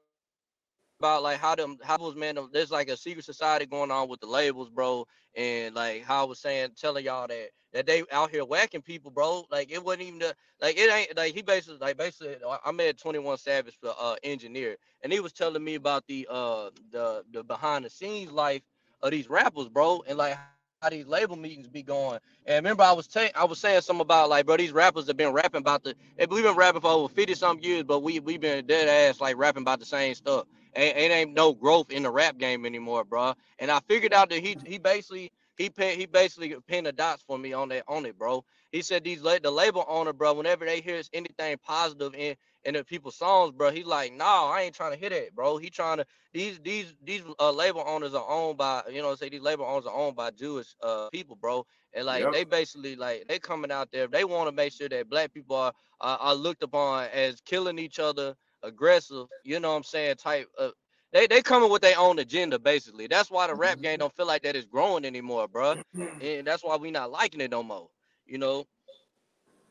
like 0.99 1.21
how 1.21 1.39
them 1.39 1.61
how 1.65 1.81
was 1.81 1.99
man 1.99 2.19
there's 2.35 2.55
like 2.55 2.71
a 2.73 2.81
secret 2.83 3.11
society 3.11 3.65
going 3.65 3.91
on 3.91 4.07
with 4.07 4.19
the 4.19 4.25
labels, 4.25 4.69
bro, 4.69 5.05
and 5.35 5.73
like 5.75 6.03
how 6.03 6.21
I 6.23 6.27
was 6.27 6.39
saying 6.39 6.71
telling 6.75 7.05
y'all 7.05 7.27
that 7.27 7.49
that 7.73 7.85
they 7.85 8.03
out 8.11 8.29
here 8.31 8.43
whacking 8.45 8.81
people, 8.81 9.11
bro. 9.11 9.45
Like 9.51 9.71
it 9.71 9.83
wasn't 9.83 10.03
even 10.03 10.19
the 10.19 10.35
like 10.61 10.77
it 10.77 10.91
ain't 10.91 11.15
like 11.17 11.33
he 11.33 11.41
basically 11.41 11.77
like 11.79 11.97
basically 11.97 12.37
I- 12.65 12.71
met 12.71 12.97
21 12.97 13.37
Savage 13.37 13.77
for 13.79 13.93
uh 13.99 14.15
engineer, 14.23 14.77
and 15.01 15.11
he 15.11 15.19
was 15.19 15.33
telling 15.33 15.63
me 15.63 15.75
about 15.75 16.05
the 16.07 16.27
uh 16.29 16.69
the 16.91 17.23
the 17.31 17.43
behind 17.43 17.85
the 17.85 17.89
scenes 17.89 18.31
life 18.31 18.63
of 19.01 19.11
these 19.11 19.29
rappers, 19.29 19.69
bro, 19.69 20.03
and 20.07 20.17
like 20.17 20.35
how 20.37 20.49
these 20.49 20.63
label 20.65 20.89
meetings 20.89 21.21
be 21.25 21.39
going. 21.39 21.77
And 21.99 22.19
remember, 22.19 22.45
I 22.45 22.49
was 22.49 22.65
saying 22.65 22.97
I 22.97 23.05
was 23.05 23.17
saying 23.17 23.43
something 23.43 23.65
about 23.65 23.99
like, 23.99 24.21
bro, 24.21 24.31
these 24.31 24.45
rappers 24.45 24.81
have 24.85 24.93
been 24.95 25.11
rapping 25.11 25.41
about 25.41 25.67
the. 25.67 25.83
Hey, 26.05 26.15
we've 26.17 26.31
been 26.31 26.45
rapping 26.45 26.71
for 26.71 26.81
over 26.89 27.07
50 27.07 27.33
some 27.33 27.59
years, 27.59 27.83
but 27.83 27.99
we 27.99 28.19
we've 28.19 28.39
been 28.39 28.65
dead 28.65 28.87
ass 28.87 29.19
like 29.19 29.37
rapping 29.37 29.61
about 29.63 29.79
the 29.79 29.85
same 29.85 30.13
stuff. 30.15 30.45
Ain't, 30.75 30.97
it 30.97 31.11
ain't 31.11 31.33
no 31.33 31.53
growth 31.53 31.91
in 31.91 32.03
the 32.03 32.11
rap 32.11 32.37
game 32.37 32.65
anymore, 32.65 33.03
bro. 33.05 33.33
And 33.59 33.71
I 33.71 33.79
figured 33.81 34.13
out 34.13 34.29
that 34.29 34.39
he 34.39 34.57
he 34.65 34.77
basically 34.77 35.31
he 35.57 35.69
pin, 35.69 35.99
he 35.99 36.05
basically 36.05 36.55
pinned 36.67 36.87
the 36.87 36.91
dots 36.93 37.23
for 37.27 37.37
me 37.37 37.53
on 37.53 37.69
that 37.69 37.83
on 37.87 38.05
it, 38.05 38.17
bro. 38.17 38.43
He 38.71 38.81
said 38.81 39.03
these 39.03 39.21
the 39.21 39.51
label 39.51 39.85
owner, 39.87 40.13
bro. 40.13 40.33
Whenever 40.33 40.65
they 40.65 40.81
hear 40.81 41.01
anything 41.13 41.57
positive 41.63 42.13
in 42.15 42.35
in 42.65 42.73
the 42.75 42.83
people's 42.83 43.15
songs, 43.15 43.51
bro, 43.53 43.71
he's 43.71 43.85
like, 43.85 44.13
no, 44.13 44.25
I 44.25 44.63
ain't 44.63 44.75
trying 44.75 44.93
to 44.93 44.97
hit 44.99 45.11
that, 45.11 45.35
bro. 45.35 45.57
He 45.57 45.69
trying 45.69 45.97
to 45.97 46.05
these 46.33 46.59
these 46.59 46.93
these 47.03 47.23
uh, 47.39 47.51
label 47.51 47.83
owners 47.85 48.13
are 48.13 48.25
owned 48.29 48.57
by 48.57 48.83
you 48.91 49.01
know 49.01 49.15
say 49.15 49.29
these 49.29 49.41
label 49.41 49.65
owners 49.65 49.85
are 49.85 49.95
owned 49.95 50.15
by 50.15 50.31
Jewish 50.31 50.75
uh 50.83 51.09
people, 51.11 51.35
bro. 51.35 51.65
And 51.93 52.05
like 52.05 52.29
Yep. 52.29 52.31
they 52.31 52.43
basically 52.43 52.95
like 52.95 53.25
they 53.27 53.39
coming 53.39 53.71
out 53.71 53.89
there, 53.91 54.07
they 54.07 54.23
want 54.25 54.47
to 54.49 54.55
make 54.55 54.73
sure 54.73 54.89
that 54.89 55.09
black 55.09 55.33
people 55.33 55.55
are, 55.55 55.73
are 56.01 56.17
are 56.19 56.35
looked 56.35 56.63
upon 56.63 57.07
as 57.13 57.41
killing 57.41 57.79
each 57.79 57.99
other, 57.99 58.35
aggressive, 58.65 59.27
you 59.43 59.59
know 59.59 59.71
what 59.71 59.77
I'm 59.77 59.83
saying, 59.83 60.15
type 60.17 60.47
of 60.57 60.73
they 61.13 61.27
they 61.27 61.41
coming 61.41 61.71
with 61.71 61.81
their 61.81 61.97
own 61.97 62.19
agenda 62.19 62.59
basically. 62.59 63.07
That's 63.07 63.31
why 63.31 63.47
the 63.47 63.55
rap 63.55 63.81
game 63.81 63.93
mm-hmm. 63.93 63.99
don't 64.01 64.15
feel 64.15 64.27
like 64.27 64.43
that 64.43 64.55
is 64.55 64.65
growing 64.65 65.05
anymore, 65.05 65.47
bro. 65.47 65.75
Mm-hmm. 65.95 66.21
And 66.21 66.47
that's 66.47 66.63
why 66.63 66.75
we 66.75 66.91
not 66.91 67.11
liking 67.11 67.41
it 67.41 67.51
no 67.51 67.63
more. 67.63 67.89
You 68.25 68.39
know, 68.39 68.65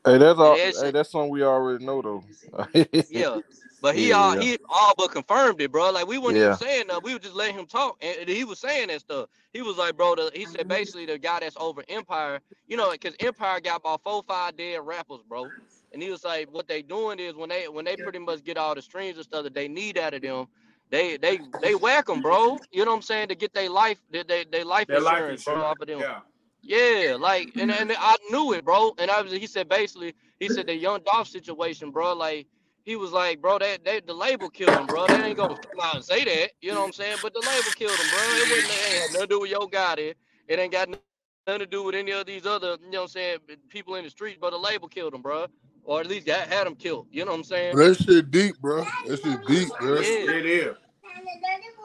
Hey, 0.05 0.17
that's 0.19 0.39
all. 0.39 0.57
Yeah, 0.57 0.71
Hey, 0.81 0.91
that's 0.91 1.11
something 1.11 1.31
we 1.31 1.43
already 1.43 1.85
know 1.85 2.01
though. 2.01 2.23
yeah. 3.09 3.39
But 3.81 3.95
he 3.95 4.09
Yeah, 4.09 4.17
all 4.17 4.35
yeah. 4.35 4.41
he 4.41 4.57
all 4.69 4.93
but 4.97 5.11
confirmed 5.11 5.61
it, 5.61 5.71
bro. 5.71 5.91
Like 5.91 6.07
we 6.07 6.17
weren't 6.17 6.37
Yeah. 6.37 6.45
even 6.45 6.57
saying 6.57 6.87
that. 6.87 7.03
We 7.03 7.13
were 7.13 7.19
just 7.19 7.35
letting 7.35 7.55
him 7.57 7.67
talk, 7.67 7.97
and 8.01 8.27
he 8.29 8.43
was 8.43 8.59
saying 8.59 8.87
that 8.87 9.01
stuff. 9.01 9.29
He 9.53 9.61
was 9.61 9.77
like, 9.77 9.97
bro. 9.97 10.15
The, 10.15 10.31
he 10.33 10.45
said 10.45 10.67
basically 10.67 11.05
the 11.05 11.19
guy 11.19 11.39
that's 11.41 11.57
over 11.59 11.83
Empire, 11.89 12.39
you 12.67 12.77
know, 12.77 12.91
because 12.91 13.15
Empire 13.19 13.59
got 13.59 13.81
about 13.81 14.01
four, 14.03 14.23
five 14.27 14.57
dead 14.57 14.79
rappers, 14.83 15.21
bro. 15.27 15.53
And 15.95 16.03
he 16.03 16.09
was 16.09 16.25
like, 16.25 16.51
what 16.51 16.67
they 16.67 16.81
doing 16.81 17.19
is 17.19 17.35
when 17.35 17.47
they 17.47 17.69
when 17.69 17.85
they 17.85 17.95
pretty 17.95 18.19
much 18.19 18.43
get 18.43 18.57
all 18.57 18.75
the 18.75 18.81
streams 18.81 19.15
and 19.15 19.23
stuff 19.23 19.43
that 19.45 19.53
they 19.53 19.69
need 19.69 19.97
out 19.97 20.13
of 20.13 20.21
them, 20.21 20.47
they 20.89 21.15
they 21.15 21.39
they 21.61 21.73
whack 21.85 22.07
them, 22.07 22.21
bro. 22.21 22.59
You 22.69 22.83
know 22.83 22.91
what 22.91 22.97
I'm 22.97 23.01
saying 23.01 23.29
to 23.29 23.35
get 23.35 23.53
their 23.53 23.69
life, 23.69 23.97
their 24.11 24.25
they, 24.25 24.43
they 24.51 24.65
life 24.65 24.87
Their 24.87 24.99
life 24.99 25.19
insurance, 25.19 25.45
bro, 25.45 25.53
insurance. 25.53 25.71
off 25.71 25.81
of 25.81 25.87
them. 25.87 25.99
Yeah. 26.01 26.19
Yeah, 26.61 27.15
like 27.17 27.55
and, 27.55 27.71
and 27.71 27.93
I 27.97 28.15
knew 28.29 28.51
it, 28.51 28.65
bro. 28.65 28.93
And 28.97 29.09
I 29.09 29.21
was 29.21 29.31
he 29.31 29.47
said 29.47 29.69
basically 29.69 30.13
he 30.37 30.49
said 30.49 30.67
the 30.67 30.75
young 30.75 30.99
Dolph 31.03 31.29
situation, 31.29 31.91
bro. 31.91 32.13
Like 32.13 32.47
he 32.83 32.97
was 32.97 33.13
like, 33.13 33.41
bro, 33.41 33.57
that 33.59 33.85
they, 33.85 34.01
the 34.01 34.13
label 34.13 34.49
killed 34.49 34.77
him, 34.77 34.87
bro. 34.87 35.07
They 35.07 35.15
ain't 35.15 35.37
gonna 35.37 35.55
come 35.55 35.79
out 35.81 35.95
and 35.95 36.03
say 36.03 36.25
that, 36.25 36.51
you 36.59 36.73
know 36.73 36.81
what 36.81 36.87
I'm 36.87 36.93
saying? 36.93 37.19
But 37.21 37.33
the 37.33 37.39
label 37.39 37.71
killed 37.71 37.91
him, 37.91 38.09
bro. 38.09 38.19
It 38.19 38.49
wasn't 38.49 38.69
it 38.69 38.91
ain't 38.91 39.01
had 39.01 39.13
nothing 39.13 39.21
to 39.21 39.27
do 39.27 39.39
with 39.39 39.51
your 39.51 39.69
guy 39.69 39.95
there. 39.95 40.13
It 40.49 40.59
ain't 40.59 40.73
got 40.73 40.89
nothing 40.89 41.59
to 41.59 41.65
do 41.65 41.83
with 41.83 41.95
any 41.95 42.11
of 42.11 42.25
these 42.25 42.45
other, 42.45 42.77
you 42.83 42.91
know 42.91 43.01
what 43.01 43.03
I'm 43.03 43.07
saying, 43.09 43.37
people 43.69 43.95
in 43.95 44.03
the 44.03 44.09
streets, 44.09 44.37
but 44.41 44.51
the 44.51 44.57
label 44.57 44.87
killed 44.87 45.13
him, 45.13 45.21
bro. 45.21 45.45
Or 45.85 46.01
at 46.01 46.07
least 46.07 46.25
got, 46.25 46.47
had 46.47 46.67
him 46.67 46.75
killed. 46.75 47.07
You 47.11 47.25
know 47.25 47.31
what 47.31 47.37
I'm 47.37 47.43
saying? 47.43 47.75
That 47.75 47.95
shit 47.95 48.31
deep, 48.31 48.59
bro. 48.59 48.83
That 49.07 49.21
shit 49.21 49.45
deep, 49.47 49.69
bro. 49.79 49.99
Yeah. 49.99 50.31
It 50.31 50.45
is. 50.45 50.75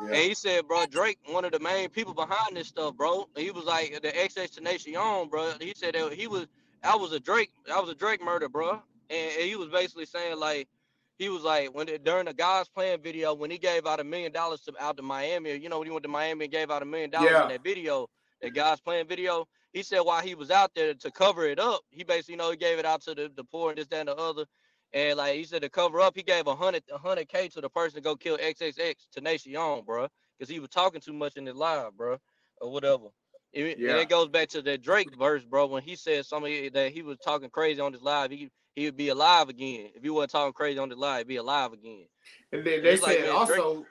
And 0.01 0.14
he 0.16 0.34
said, 0.34 0.66
bro, 0.66 0.86
Drake, 0.86 1.18
one 1.26 1.44
of 1.44 1.53
the 1.53 1.61
main 1.61 1.90
people 1.90 2.14
behind 2.14 2.57
this 2.57 2.68
stuff, 2.68 2.96
bro. 2.96 3.28
He 3.36 3.51
was 3.51 3.64
like 3.64 4.01
the 4.03 4.11
XXXTentacion, 4.11 5.30
bro. 5.30 5.53
He 5.61 5.74
said 5.76 5.94
that 5.94 6.14
he 6.14 6.26
was, 6.26 6.46
I 6.82 6.96
was 6.96 7.12
a 7.12 7.20
Drake, 7.20 7.53
I 7.72 7.78
was 7.78 7.90
a 7.90 7.94
Drake 7.94 8.24
murder, 8.24 8.48
bro. 8.48 8.82
And, 9.11 9.32
and 9.38 9.42
he 9.42 9.57
was 9.57 9.68
basically 9.68 10.07
saying 10.07 10.38
like, 10.38 10.68
he 11.18 11.28
was 11.28 11.42
like 11.42 11.74
when 11.74 11.86
during 12.03 12.24
the 12.24 12.32
God's 12.32 12.70
Plan 12.70 12.98
video 13.03 13.34
when 13.34 13.51
he 13.51 13.59
gave 13.59 13.86
out 13.86 14.01
a 14.01 14.05
million 14.05 14.32
dollars 14.32 14.62
to 14.62 14.72
out 14.80 14.96
to 14.96 15.03
Miami, 15.03 15.55
you 15.57 15.68
know 15.68 15.78
when 15.78 15.86
he 15.86 15.92
went 15.92 16.03
to 16.05 16.09
Miami 16.09 16.46
and 16.46 16.53
gave 16.53 16.70
out 16.70 16.80
a 16.80 16.86
million 16.86 17.11
dollars 17.11 17.42
in 17.42 17.48
that 17.48 17.62
video, 17.62 18.09
that 18.40 18.55
God's 18.55 18.80
Plan 18.80 19.07
video. 19.07 19.46
He 19.72 19.82
said 19.82 20.00
while 20.00 20.22
he 20.22 20.34
was 20.34 20.50
out 20.50 20.72
there 20.74 20.94
to 20.94 21.10
cover 21.10 21.46
it 21.46 21.58
up, 21.58 21.80
he 21.90 22.04
basically 22.04 22.32
you 22.34 22.38
know 22.38 22.50
he 22.50 22.56
gave 22.56 22.78
it 22.78 22.84
out 22.84 23.02
to 23.02 23.14
the, 23.14 23.30
the 23.34 23.44
poor 23.44 23.70
and 23.70 23.78
this 23.78 23.86
that 23.88 24.00
and 24.00 24.08
the 24.08 24.16
other. 24.16 24.44
And 24.92 25.18
like 25.18 25.36
he 25.36 25.44
said 25.44 25.62
to 25.62 25.68
cover 25.68 26.00
up, 26.00 26.16
he 26.16 26.22
gave 26.22 26.46
a 26.46 26.56
hundred 26.56 26.82
a 26.92 26.98
hundred 26.98 27.28
K 27.28 27.48
to 27.48 27.60
the 27.60 27.68
person 27.68 27.96
to 27.96 28.00
go 28.00 28.16
kill 28.16 28.38
XXX 28.38 28.94
Tenacion, 29.16 29.84
bro, 29.86 30.08
because 30.38 30.50
he 30.52 30.58
was 30.58 30.70
talking 30.70 31.00
too 31.00 31.12
much 31.12 31.36
in 31.36 31.46
his 31.46 31.54
live, 31.54 31.96
bro, 31.96 32.18
or 32.60 32.72
whatever. 32.72 33.04
It, 33.52 33.78
Yeah. 33.78 33.92
And 33.92 34.00
it 34.00 34.08
goes 34.08 34.28
back 34.28 34.48
to 34.50 34.62
the 34.62 34.78
Drake 34.78 35.16
verse, 35.16 35.44
bro, 35.44 35.66
when 35.66 35.82
he 35.82 35.96
said 35.96 36.26
somebody 36.26 36.68
that 36.70 36.92
he 36.92 37.02
was 37.02 37.18
talking 37.18 37.50
crazy 37.50 37.80
on 37.80 37.92
his 37.92 38.02
live, 38.02 38.30
he 38.30 38.50
he 38.74 38.84
would 38.86 38.96
be 38.96 39.08
alive 39.08 39.48
again. 39.48 39.90
If 39.94 40.02
he 40.02 40.10
wasn't 40.10 40.32
talking 40.32 40.52
crazy 40.52 40.78
on 40.78 40.90
his 40.90 40.98
live, 40.98 41.18
he'd 41.18 41.28
be 41.28 41.36
alive 41.36 41.72
again. 41.72 42.06
And 42.52 42.64
then 42.64 42.82
they 42.82 42.90
It's 42.90 43.02
like, 43.02 43.18
said 43.18 43.26
man, 43.26 43.46
Drake- 43.46 43.60
also, 43.60 43.86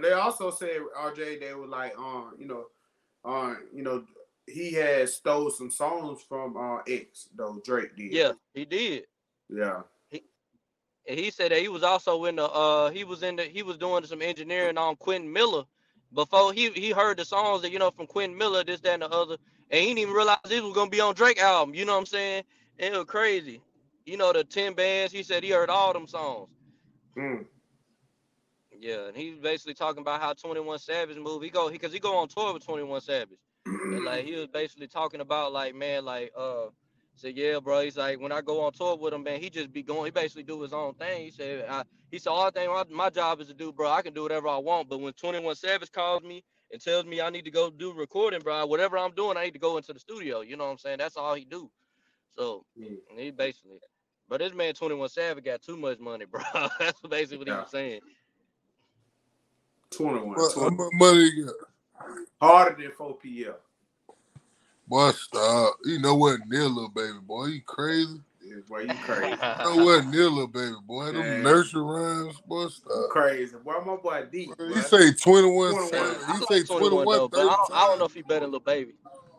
they 0.00 0.12
also 0.12 0.50
said 0.50 0.80
RJ 0.98 1.40
they 1.40 1.54
were 1.54 1.66
like, 1.66 1.96
um, 1.98 2.34
you 2.38 2.46
know, 2.46 2.64
uh, 3.24 3.54
you 3.72 3.82
know, 3.82 4.04
he 4.46 4.72
had 4.72 5.08
stole 5.08 5.50
some 5.50 5.70
songs 5.70 6.22
from 6.28 6.56
uh 6.56 6.78
X 6.88 7.28
though 7.34 7.60
Drake 7.64 7.96
did. 7.96 8.12
Yeah, 8.12 8.32
he 8.54 8.64
did. 8.64 9.04
Yeah. 9.48 9.82
And 11.08 11.18
he 11.18 11.30
said 11.30 11.50
that 11.50 11.58
he 11.58 11.68
was 11.68 11.82
also 11.82 12.24
in 12.26 12.36
the 12.36 12.44
uh 12.44 12.90
he 12.90 13.04
was 13.04 13.22
in 13.22 13.36
the 13.36 13.44
he 13.44 13.62
was 13.62 13.76
doing 13.76 14.04
some 14.04 14.22
engineering 14.22 14.78
on 14.78 14.96
Quentin 14.96 15.32
Miller 15.32 15.64
before 16.14 16.52
he 16.52 16.70
he 16.70 16.90
heard 16.90 17.18
the 17.18 17.24
songs 17.24 17.62
that 17.62 17.72
you 17.72 17.78
know 17.78 17.90
from 17.90 18.06
Quentin 18.06 18.36
Miller, 18.36 18.62
this, 18.64 18.80
that, 18.80 18.94
and 18.94 19.02
the 19.02 19.10
other, 19.10 19.36
and 19.70 19.80
he 19.80 19.86
didn't 19.88 19.98
even 19.98 20.14
realize 20.14 20.38
this 20.44 20.62
was 20.62 20.74
gonna 20.74 20.90
be 20.90 21.00
on 21.00 21.14
Drake 21.14 21.40
album. 21.40 21.74
You 21.74 21.84
know 21.84 21.92
what 21.92 22.00
I'm 22.00 22.06
saying? 22.06 22.44
It 22.78 22.92
was 22.92 23.04
crazy. 23.04 23.60
You 24.06 24.16
know 24.16 24.32
the 24.32 24.44
ten 24.44 24.74
bands. 24.74 25.12
He 25.12 25.22
said 25.22 25.42
he 25.42 25.50
heard 25.50 25.70
all 25.70 25.92
them 25.92 26.06
songs. 26.06 26.48
Mm. 27.16 27.46
Yeah, 28.78 29.06
and 29.08 29.16
he's 29.16 29.38
basically 29.38 29.74
talking 29.74 30.00
about 30.00 30.20
how 30.20 30.32
21 30.32 30.78
Savage 30.80 31.16
moved. 31.16 31.44
He 31.44 31.50
go 31.50 31.68
he 31.68 31.78
cause 31.78 31.92
he 31.92 32.00
go 32.00 32.16
on 32.16 32.28
tour 32.28 32.52
with 32.52 32.64
21 32.64 33.00
Savage. 33.00 33.38
And 33.66 34.04
like 34.04 34.24
he 34.24 34.34
was 34.34 34.48
basically 34.48 34.88
talking 34.88 35.20
about 35.20 35.52
like 35.52 35.74
man, 35.74 36.04
like 36.04 36.32
uh 36.36 36.66
said, 37.14 37.36
yeah, 37.36 37.58
bro. 37.60 37.82
He's 37.82 37.96
like, 37.96 38.20
when 38.20 38.32
I 38.32 38.40
go 38.40 38.62
on 38.62 38.72
tour 38.72 38.96
with 38.96 39.12
him, 39.14 39.22
man, 39.22 39.40
he 39.40 39.50
just 39.50 39.72
be 39.72 39.82
going, 39.82 40.06
he 40.06 40.10
basically 40.10 40.42
do 40.42 40.60
his 40.62 40.72
own 40.72 40.94
thing. 40.94 41.24
He 41.24 41.30
said, 41.30 41.66
I, 41.68 41.82
he 42.10 42.18
said, 42.18 42.30
all 42.30 42.50
thing 42.50 42.68
my, 42.68 42.84
my 42.90 43.10
job 43.10 43.40
is 43.40 43.48
to 43.48 43.54
do, 43.54 43.72
bro. 43.72 43.90
I 43.90 44.02
can 44.02 44.14
do 44.14 44.22
whatever 44.22 44.48
I 44.48 44.56
want. 44.56 44.88
But 44.88 45.00
when 45.00 45.12
21 45.12 45.54
Savage 45.56 45.92
calls 45.92 46.22
me 46.22 46.42
and 46.72 46.80
tells 46.82 47.04
me 47.04 47.20
I 47.20 47.30
need 47.30 47.44
to 47.44 47.50
go 47.50 47.70
do 47.70 47.92
recording, 47.92 48.40
bro, 48.40 48.64
whatever 48.66 48.98
I'm 48.98 49.12
doing, 49.12 49.36
I 49.36 49.44
need 49.44 49.52
to 49.52 49.58
go 49.58 49.76
into 49.76 49.92
the 49.92 50.00
studio. 50.00 50.40
You 50.40 50.56
know 50.56 50.64
what 50.64 50.70
I'm 50.70 50.78
saying? 50.78 50.98
That's 50.98 51.16
all 51.16 51.34
he 51.34 51.44
do. 51.44 51.70
So 52.36 52.64
Mm. 52.80 52.96
he 53.16 53.30
basically 53.30 53.78
but 54.28 54.38
this 54.38 54.54
man 54.54 54.72
21 54.72 55.10
Savage 55.10 55.44
got 55.44 55.60
too 55.60 55.76
much 55.76 55.98
money, 55.98 56.24
bro. 56.30 56.40
That's 56.78 56.98
basically 57.02 57.38
what 57.38 57.48
he 57.48 57.52
was 57.54 57.70
saying. 57.70 58.00
21. 59.90 60.28
What, 60.30 60.52
20. 60.54 60.76
money 60.94 61.30
you 61.36 61.44
got? 61.46 61.54
Harder 62.40 62.82
than 62.82 62.92
4 62.92 63.16
PL. 63.16 63.56
Boy, 64.88 65.10
stop. 65.12 65.74
You 65.84 66.00
know 66.00 66.14
what 66.14 66.40
near 66.48 66.64
little 66.64 66.88
baby 66.90 67.18
boy. 67.22 67.46
You 67.46 67.60
crazy? 67.62 68.20
Yeah, 68.44 68.56
Boy, 68.68 68.80
you 68.80 68.94
crazy. 69.04 69.36
You 69.64 69.76
know 69.78 69.84
what 69.84 70.06
near 70.06 70.24
little 70.24 70.48
baby 70.48 70.74
boy. 70.84 71.06
Them 71.06 71.20
Man. 71.20 71.42
nursery 71.44 71.82
rhymes, 71.82 72.36
boy, 72.46 72.64
You 72.64 72.70
stop. 72.70 73.10
crazy. 73.10 73.56
Boy, 73.64 73.74
my 73.86 73.96
boy 73.96 74.24
deep. 74.30 74.56
Bro, 74.56 74.68
boy. 74.68 74.74
You 74.74 74.82
say 74.82 75.12
21, 75.12 75.70
21. 75.72 75.88
Savage. 75.88 76.18
I 76.26 76.38
like 76.38 76.48
say 76.48 76.62
21 76.64 76.90
21, 76.90 77.30
though, 77.30 77.38
I 77.38 77.42
don't, 77.44 77.70
I 77.72 77.86
don't 77.86 77.98
know 78.00 78.04
if 78.06 78.14
he 78.14 78.22
better 78.22 78.40
than 78.40 78.50
Lil 78.50 78.60
Baby. 78.60 78.94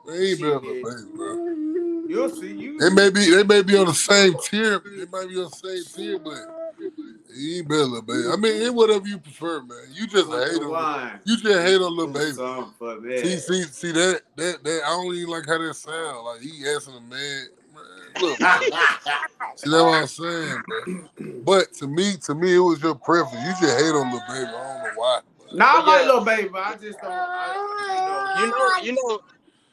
They 0.08 0.14
ain't 0.32 0.40
better 0.42 0.60
than 0.60 0.62
baby, 0.62 0.84
bro. 1.16 1.36
You'll 2.08 2.30
see. 2.30 2.54
You. 2.54 2.80
They 2.80 2.90
may 2.90 3.10
be 3.10 3.30
they 3.30 3.44
may 3.44 3.62
be 3.64 3.78
on 3.78 3.86
the 3.86 3.94
same 3.94 4.36
tier. 4.44 4.80
They 4.80 5.06
might 5.06 5.30
be 5.30 5.38
on 5.38 5.50
the 5.50 5.50
same 5.52 5.84
tier, 5.96 6.20
but 6.20 6.38
he 7.36 7.58
ain't 7.60 7.68
better, 7.68 7.88
than 7.88 8.06
baby. 8.06 8.24
I 8.32 8.36
mean, 8.36 8.62
it's 8.62 8.72
whatever 8.72 9.08
you 9.08 9.18
prefer, 9.18 9.62
man. 9.62 9.78
You 9.94 10.08
just 10.08 10.30
With 10.30 10.52
hate 10.52 10.62
the 10.62 10.68
on. 10.68 11.20
You 11.26 11.38
just 11.38 11.62
hate 11.62 11.76
on 11.76 11.96
little 11.96 12.14
baby. 12.14 12.32
something 12.32 12.74
for 12.78 13.02
See, 13.18 13.38
see, 13.38 13.64
see 13.64 13.92
that 13.92 14.22
that 14.36 14.64
that 14.64 14.82
I 14.86 14.90
don't 14.90 15.14
even 15.16 15.30
like 15.30 15.46
how 15.48 15.58
that 15.58 15.74
sound. 15.76 16.26
Like 16.26 16.42
he 16.42 16.68
asking 16.68 16.96
a 16.96 17.02
man. 17.02 17.48
man 17.74 18.22
look, 18.22 18.40
man. 18.40 18.60
see 19.56 19.70
that's 19.70 19.84
what 19.84 20.02
I'm 20.02 20.08
saying, 20.08 20.64
bro. 20.68 21.34
But 21.44 21.74
to 21.74 21.88
me, 21.88 22.16
to 22.26 22.36
me, 22.36 22.56
it 22.56 22.60
was 22.60 22.82
your 22.82 22.96
preference. 22.96 23.46
You 23.46 23.68
just 23.68 23.80
hate 23.80 23.92
on 23.92 24.12
little 24.12 24.28
baby. 24.28 24.48
I 24.48 24.52
don't 24.52 24.84
know 24.84 24.92
why. 24.96 25.20
Nah, 25.54 25.66
I 25.66 25.74
But 25.78 25.86
like 25.88 26.02
yeah. 26.02 26.08
little 26.08 26.26
baby, 26.26 26.50
I 26.56 26.76
just 26.76 27.00
don't. 27.00 27.12
I, 27.12 28.40
You 28.40 28.48
know, 28.48 28.82
you 28.82 28.92
know, 28.94 29.20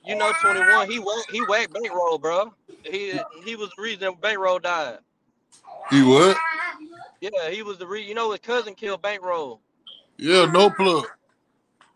you 0.05 0.17
know, 0.17 0.33
21. 0.41 0.91
He 0.91 0.99
whacked, 0.99 1.31
he 1.31 1.41
whacked 1.43 1.73
bankroll, 1.73 2.19
bro. 2.19 2.53
He 2.85 3.19
he 3.45 3.57
was 3.57 3.71
the 3.77 3.83
reason 3.83 4.15
bankroll 4.21 4.59
died. 4.59 4.99
He 5.91 6.03
what? 6.03 6.37
Yeah, 7.21 7.51
he 7.51 7.63
was 7.63 7.79
the 7.79 7.87
re. 7.87 8.03
You 8.03 8.15
know, 8.15 8.31
his 8.31 8.41
cousin 8.41 8.75
killed 8.75 9.03
bankroll. 9.03 9.61
Yeah, 10.17 10.47
no 10.47 10.71
plug. 10.71 11.07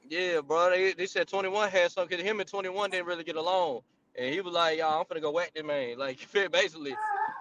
Yeah, 0.08 0.40
bro. 0.40 0.70
They, 0.70 0.92
they 0.92 1.06
said 1.06 1.28
21 1.28 1.70
had 1.70 1.90
something. 1.90 2.18
Cause 2.18 2.26
him 2.26 2.40
and 2.40 2.48
21 2.48 2.90
didn't 2.90 3.06
really 3.06 3.24
get 3.24 3.36
along, 3.36 3.80
and 4.18 4.32
he 4.32 4.40
was 4.40 4.52
like, 4.52 4.78
"Y'all, 4.78 5.00
I'm 5.00 5.04
finna 5.06 5.22
go 5.22 5.30
whack 5.30 5.52
this 5.54 5.64
man." 5.64 5.96
Like 5.98 6.18
basically, 6.52 6.94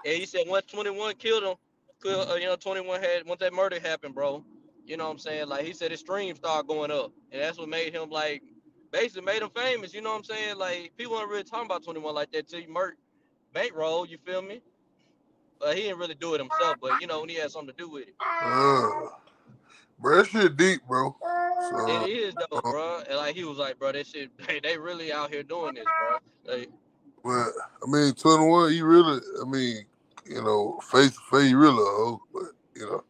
and 0.06 0.16
he 0.16 0.26
said 0.26 0.46
once 0.48 0.66
21 0.68 1.16
killed 1.16 1.44
him, 1.44 1.56
kill- 2.02 2.30
uh, 2.30 2.36
you 2.36 2.46
know, 2.46 2.56
21 2.56 3.02
had 3.02 3.26
once 3.28 3.40
that 3.42 3.54
murder 3.54 3.80
happened, 3.80 4.16
bro. 4.16 4.44
You 4.86 4.98
know 4.98 5.06
what 5.06 5.12
I'm 5.12 5.20
saying? 5.20 5.48
Like 5.48 5.66
he 5.66 5.74
said, 5.74 5.92
his 5.92 6.02
streams 6.02 6.38
started 6.38 6.68
going 6.68 6.92
up, 6.92 7.12
and 7.32 7.42
that's 7.42 7.58
what 7.58 7.70
made 7.70 7.94
him 7.94 8.10
like, 8.10 8.44
basically 8.92 9.24
made 9.24 9.42
him 9.42 9.50
famous. 9.50 9.94
You 9.94 10.02
know 10.02 10.12
what 10.12 10.20
I'm 10.20 10.24
saying? 10.24 10.58
Like 10.58 10.94
people 10.98 11.14
weren't 11.16 11.30
really 11.30 11.44
talking 11.44 11.66
about 11.66 11.84
21 11.84 12.16
like 12.16 12.32
that 12.32 12.48
till 12.48 12.60
he 12.62 12.68
murdered 12.68 12.98
bankroll. 13.54 14.06
You 14.06 14.18
feel 14.26 14.42
me? 14.42 14.62
But 15.64 15.78
he 15.78 15.84
didn't 15.84 16.00
really 16.00 16.16
do 16.16 16.34
it 16.34 16.42
himself. 16.42 16.76
But 16.82 17.00
you 17.00 17.08
know, 17.08 17.22
when 17.22 17.30
he 17.30 17.36
had 17.36 17.52
something 17.52 17.74
to 17.74 17.78
do 17.78 17.90
with 17.90 18.08
it, 18.08 18.16
Uh, 18.20 18.90
bro, 19.98 20.18
that 20.18 20.28
shit 20.28 20.58
deep, 20.58 20.82
bro. 20.88 21.16
So, 21.70 22.04
it 22.04 22.10
is 22.10 22.36
though, 22.36 22.60
bro. 22.62 23.02
And 23.08 23.18
like 23.18 23.34
he 23.34 23.46
was 23.46 23.58
like, 23.58 23.80
bro, 23.80 23.94
that 23.94 24.06
shit, 24.06 24.30
they 24.64 24.78
really 24.78 25.14
out 25.14 25.30
here 25.30 25.44
doing 25.44 25.76
this, 25.76 25.86
bro. 25.86 26.54
Like, 26.54 26.70
but 27.24 27.48
I 27.82 27.88
mean, 27.88 28.14
21, 28.14 28.74
you 28.74 28.86
really, 28.86 29.22
I 29.42 29.46
mean, 29.46 29.86
you 30.26 30.44
know, 30.44 30.80
face 30.84 31.12
to 31.12 31.22
face, 31.32 31.50
you 31.50 31.58
really 31.58 31.78
a 31.78 31.86
hoe, 31.86 32.22
but 32.34 32.44
you 32.76 32.86
know, 32.86 33.04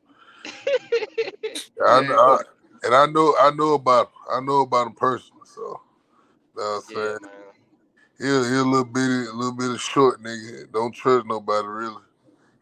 I, 1.88 2.01
Man. 2.01 2.11
I, 2.11 2.38
and 2.84 2.93
I 2.93 3.05
know, 3.07 3.35
I 3.39 3.49
know 3.51 3.73
about, 3.73 4.11
I 4.31 4.39
know 4.41 4.61
about 4.61 4.88
him 4.88 4.93
personally, 4.93 5.41
so. 5.45 5.81
You 6.55 6.61
know 6.61 6.63
what 6.63 6.84
I'm 6.89 6.95
yeah, 6.95 7.03
saying? 7.03 7.17
man. 7.21 7.31
he 8.19 8.27
a, 8.27 8.49
he 8.51 8.57
a 8.59 8.63
little 8.63 8.85
bit, 8.85 9.01
a 9.01 9.34
little 9.35 9.53
bit 9.53 9.71
of 9.71 9.81
short 9.81 10.21
nigga. 10.21 10.71
Don't 10.71 10.91
trust 10.91 11.25
nobody 11.25 11.67
really. 11.67 12.03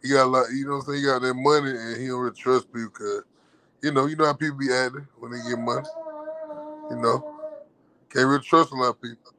He 0.01 0.09
got 0.09 0.25
a 0.25 0.25
lot, 0.25 0.45
you 0.51 0.65
know 0.65 0.77
what 0.77 0.87
I'm 0.87 0.93
saying? 0.93 0.99
He 0.99 1.05
got 1.05 1.21
that 1.21 1.33
money 1.33 1.71
and 1.71 2.01
he 2.01 2.07
don't 2.07 2.19
really 2.19 2.35
trust 2.35 2.71
people 2.73 2.89
because, 2.89 3.23
you 3.83 3.91
know, 3.91 4.07
you 4.07 4.15
know 4.15 4.25
how 4.25 4.33
people 4.33 4.57
be 4.57 4.73
acting 4.73 5.07
when 5.19 5.31
they 5.31 5.37
get 5.49 5.59
money. 5.59 5.87
You 6.89 6.97
know, 6.97 7.39
can't 8.09 8.27
really 8.27 8.43
trust 8.43 8.71
a 8.71 8.75
lot 8.75 8.89
of 8.89 9.01
people. 9.01 9.33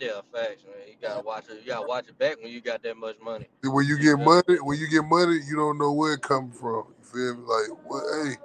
Yeah, 0.00 0.20
facts, 0.32 0.62
man. 0.64 0.88
You 0.88 0.94
gotta 1.02 1.22
watch 1.22 1.44
it. 1.50 1.60
You 1.60 1.66
gotta 1.66 1.86
watch 1.86 2.08
it 2.08 2.18
back 2.18 2.40
when 2.42 2.50
you 2.50 2.60
got 2.60 2.82
that 2.82 2.96
much 2.96 3.16
money. 3.22 3.48
When 3.62 3.86
you 3.86 3.98
get 3.98 4.18
money, 4.18 4.58
when 4.62 4.78
you 4.78 4.88
get 4.88 5.04
money, 5.04 5.40
you 5.46 5.56
don't 5.56 5.76
know 5.76 5.92
where 5.92 6.14
it 6.14 6.22
coming 6.22 6.52
from. 6.52 6.86
You 6.98 7.04
feel 7.04 7.34
me? 7.36 7.42
Like, 7.42 7.68
what? 7.84 8.02
Hey, 8.24 8.36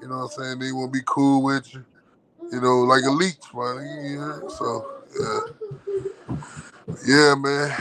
you 0.00 0.08
know 0.08 0.18
what 0.18 0.24
I'm 0.24 0.28
saying? 0.30 0.58
They 0.60 0.72
want 0.72 0.94
to 0.94 0.98
be 0.98 1.04
cool 1.06 1.42
with 1.42 1.74
you. 1.74 1.84
You 2.50 2.60
know, 2.60 2.80
like 2.80 3.02
a 3.04 3.10
leech, 3.10 3.52
man. 3.52 3.84
Yeah. 4.02 4.48
So, 4.48 4.86
yeah, 5.20 5.40
yeah, 7.06 7.34
man. 7.34 7.76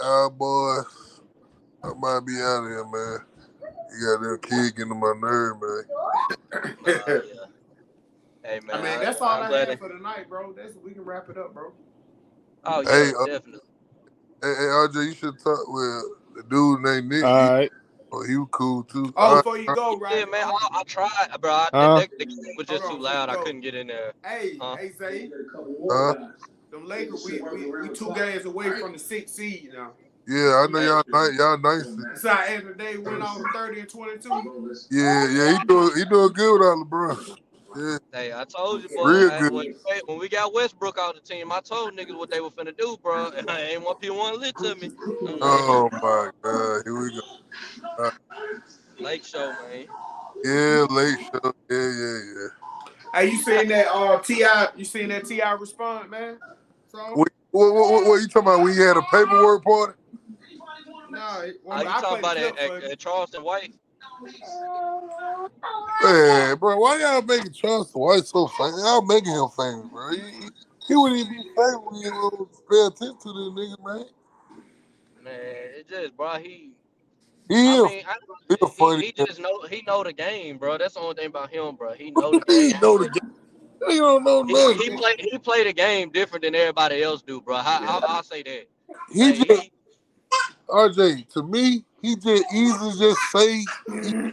Y'all 0.00 0.30
boys, 0.30 0.84
I 1.82 1.92
might 1.98 2.20
be 2.26 2.34
out 2.40 2.64
of 2.64 2.66
here, 2.66 2.84
man. 2.86 3.18
You 3.92 4.06
got 4.06 4.22
that 4.22 4.42
kid 4.42 4.76
getting 4.76 4.92
on 4.92 5.00
my 5.00 5.14
nerve, 5.28 5.56
man. 5.60 5.84
Uh, 6.54 6.68
yeah. 6.86 7.20
Hey 8.44 8.60
man, 8.66 8.76
I 8.76 8.82
mean, 8.82 9.00
that's 9.00 9.20
all 9.20 9.28
I'm 9.28 9.42
I 9.44 9.48
glad 9.48 9.58
had 9.60 9.68
they- 9.68 9.76
for 9.76 9.88
tonight, 9.88 10.28
bro. 10.28 10.52
That's 10.52 10.74
we 10.84 10.92
can 10.92 11.02
wrap 11.04 11.28
it 11.28 11.36
up, 11.36 11.54
bro. 11.54 11.72
Oh 12.64 12.80
yeah, 12.82 12.90
Hey, 12.90 13.12
uh, 13.18 13.26
definitely. 13.26 13.60
Hey, 14.42 14.48
hey, 14.54 14.64
RJ, 14.64 15.06
you 15.06 15.14
should 15.14 15.38
talk 15.42 15.60
with 15.68 16.04
the 16.36 16.42
dude 16.48 16.80
named 16.80 17.08
Nick. 17.08 17.24
All 17.24 17.50
right. 17.50 17.70
Oh, 18.12 18.24
he 18.24 18.36
was 18.36 18.48
cool 18.50 18.84
too. 18.84 19.12
Oh, 19.16 19.36
before 19.36 19.58
you 19.58 19.66
go, 19.74 19.96
right? 19.98 20.18
Yeah, 20.20 20.24
man, 20.26 20.44
I, 20.46 20.68
I 20.72 20.82
tried, 20.84 21.28
bro. 21.40 21.52
I, 21.52 21.68
Huh? 21.72 21.94
the, 22.00 22.08
the 22.18 22.24
game 22.26 22.36
was 22.56 22.66
just 22.66 22.82
Hold 22.84 22.98
too 22.98 23.02
loud. 23.04 23.28
I 23.28 23.36
couldn't 23.36 23.60
get 23.60 23.74
in 23.74 23.86
there. 23.88 24.12
Hey, 24.24 24.56
Huh? 24.60 24.76
hey, 24.76 24.92
Zay, 24.92 25.30
Huh? 25.90 26.14
them 26.72 26.86
Lakers, 26.86 27.22
we, 27.24 27.40
we 27.52 27.66
we 27.82 27.88
two 27.94 28.12
games 28.14 28.44
away 28.46 28.70
from 28.70 28.92
the 28.92 28.98
sixth 28.98 29.34
seed 29.34 29.70
now. 29.74 29.92
Yeah, 30.26 30.64
I 30.64 30.66
know 30.70 30.80
y'all 30.80 31.02
nice. 31.12 31.38
Y'all 31.38 31.58
nice. 31.58 31.96
So 32.20 32.28
after 32.28 32.74
they 32.74 32.96
went 32.98 33.22
on 33.22 33.48
thirty 33.52 33.80
and 33.80 33.88
twenty-two. 33.88 34.88
Yeah, 34.90 35.28
yeah, 35.28 35.52
he 35.52 35.64
doing 35.66 35.90
he 35.96 36.04
doing 36.04 36.32
good 36.32 36.58
without 36.60 36.76
LeBron. 36.78 37.36
Yeah, 37.76 37.98
Hey, 38.12 38.32
I 38.32 38.44
told 38.44 38.82
you, 38.82 38.88
boy. 38.88 39.04
Real 39.08 39.30
I- 39.30 39.38
good. 39.38 39.52
when, 39.52 40.00
when 40.06 40.18
we 40.18 40.28
got 40.28 40.52
Westbrook 40.52 40.98
out 40.98 41.14
the 41.14 41.20
team, 41.20 41.52
I 41.52 41.60
told 41.60 41.96
niggas 41.96 42.16
what 42.16 42.30
they 42.30 42.40
were 42.40 42.50
finna 42.50 42.76
do, 42.76 42.96
bro. 43.02 43.30
And 43.36 43.48
I 43.50 43.60
ain't 43.60 43.82
want 43.82 44.00
people 44.00 44.16
want 44.18 44.34
to 44.34 44.40
listen 44.40 44.64
to 44.64 44.74
me. 44.74 44.90
Oh 45.40 45.88
my 46.02 46.30
God, 46.42 46.82
here 46.84 47.00
we 47.00 47.12
go. 47.12 48.10
Lake 49.00 49.24
show, 49.24 49.52
man. 49.52 49.86
Yeah, 50.44 50.86
late 50.90 51.18
show. 51.20 51.52
Yeah, 51.70 51.90
yeah, 51.90 52.20
yeah. 52.34 52.48
Hey, 53.14 53.30
you 53.30 53.38
seen 53.38 53.68
that? 53.68 53.88
Uh, 53.92 54.18
Ti, 54.20 54.44
you 54.76 54.84
seen 54.84 55.08
that 55.08 55.24
T.I. 55.24 55.52
respond, 55.52 56.10
man? 56.10 56.38
So 56.92 56.98
What, 57.14 57.28
what, 57.50 57.74
what, 57.74 58.06
what 58.06 58.20
you 58.20 58.28
talking 58.28 58.48
about? 58.48 58.62
We 58.62 58.76
had 58.76 58.96
a 58.96 59.02
paperwork 59.10 59.64
party. 59.64 59.94
No, 61.10 61.40
it- 61.42 61.56
you 61.64 61.72
I 61.72 62.00
talking 62.00 62.18
about 62.18 62.36
the 62.36 62.48
at, 62.48 62.58
at, 62.58 62.82
at 62.92 62.98
Charleston 62.98 63.42
White? 63.44 63.74
Man, 66.02 66.56
bro, 66.58 66.78
why 66.78 67.00
y'all 67.00 67.22
making 67.22 67.52
Charles 67.52 67.90
White 67.92 68.26
so 68.26 68.46
famous? 68.48 68.80
Y'all 68.82 69.02
making 69.04 69.32
him 69.32 69.48
famous, 69.56 69.86
bro. 69.92 70.10
He, 70.10 70.18
he, 70.18 70.48
he 70.88 70.96
wouldn't 70.96 71.20
even 71.20 71.32
be 71.32 71.42
famous 71.56 71.80
when 71.84 72.00
you 72.02 72.48
pay 72.70 72.86
attention 72.86 73.18
to 73.22 73.32
this 73.32 73.50
nigga, 73.54 73.84
man. 73.84 74.04
Man, 75.22 75.34
it 75.34 75.88
just, 75.88 76.16
bro. 76.16 76.38
He, 76.38 76.72
He 77.48 77.68
I 77.68 77.76
is. 77.76 77.82
mean, 77.82 78.02
I, 78.08 78.14
he 78.48 78.54
a 78.62 78.66
he, 78.66 78.68
funny 78.68 79.02
he 79.06 79.12
just 79.12 79.40
know 79.40 79.62
he 79.68 79.82
know 79.86 80.02
the 80.02 80.12
game, 80.12 80.58
bro. 80.58 80.78
That's 80.78 80.94
the 80.94 81.00
only 81.00 81.14
thing 81.16 81.26
about 81.26 81.50
him, 81.50 81.76
bro. 81.76 81.92
He 81.92 82.10
know 82.10 82.34
the 82.34 82.44
He 82.48 82.70
game. 82.70 82.80
know 82.80 82.98
the 82.98 83.08
game. 83.10 83.32
He 83.88 83.96
don't 83.98 84.24
know 84.24 84.42
nothing. 84.42 84.78
he 84.78 84.90
play 84.90 85.14
he 85.18 85.38
play 85.38 85.64
the 85.64 85.72
game 85.72 86.10
different 86.10 86.44
than 86.44 86.54
everybody 86.54 87.02
else 87.02 87.22
do, 87.22 87.40
bro. 87.40 87.56
I, 87.56 87.60
I, 87.86 88.00
I'll 88.08 88.22
say 88.22 88.42
that. 88.42 88.66
He 89.12 89.20
Like, 89.22 89.34
just 89.34 89.50
he, 89.50 89.72
RJ, 90.70 91.28
to 91.34 91.42
me, 91.44 91.84
he 92.02 92.16
just 92.16 92.44
easily 92.54 92.98
just 92.98 93.30
say 93.32 93.66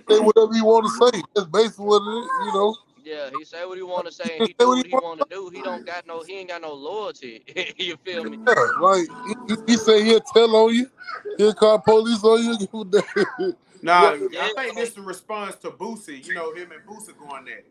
say 0.10 0.20
whatever 0.20 0.54
he 0.54 0.62
want 0.62 0.86
to 0.86 0.92
say. 0.92 1.24
That's 1.36 1.48
basically 1.50 1.86
what 1.88 2.02
it 2.04 2.26
is, 2.26 2.32
you 2.48 2.54
know. 2.54 2.76
yeah, 3.04 3.30
he 3.32 3.46
say 3.46 3.66
what 3.66 3.78
he 3.78 3.84
want 3.84 4.08
to 4.08 4.14
say 4.14 4.38
and 4.38 4.46
Just 4.46 4.50
he 4.50 4.56
say 4.60 4.66
do 4.66 4.68
what 4.68 4.78
what 4.78 4.86
he 4.86 4.86
he 4.88 4.96
want. 4.96 5.06
want 5.06 5.20
to 5.20 5.26
do. 5.30 5.50
He 5.54 5.62
don't 5.64 5.86
got 5.86 6.08
no 6.08 6.24
he 6.24 6.40
ain't 6.40 6.50
got 6.50 6.62
no 6.62 6.74
loyalty. 6.74 7.44
you 7.78 7.98
feel 8.06 8.26
me? 8.26 8.40
Yeah, 8.48 8.56
like 8.80 9.08
he, 9.26 9.36
he, 9.48 9.56
he 9.68 9.78
say 9.78 10.04
he'll 10.04 10.22
tell 10.22 10.56
on 10.56 10.76
you, 10.76 10.90
he'll 11.38 11.54
call 11.54 11.80
police 11.80 12.24
on 12.24 12.44
you. 12.44 12.58
Give. 13.40 13.56
Nah, 13.82 14.14
Yeah, 14.32 14.46
I 14.46 14.50
think 14.50 14.76
this 14.76 14.90
is 14.90 14.96
the 14.96 15.02
response 15.04 15.56
to 15.58 15.72
Boosie. 15.72 16.26
You 16.26 16.36
know, 16.36 16.54
him 16.54 16.72
and 16.72 16.82
Boosie 16.86 17.18
going 17.18 17.44
at 17.48 17.60
it. 17.60 17.68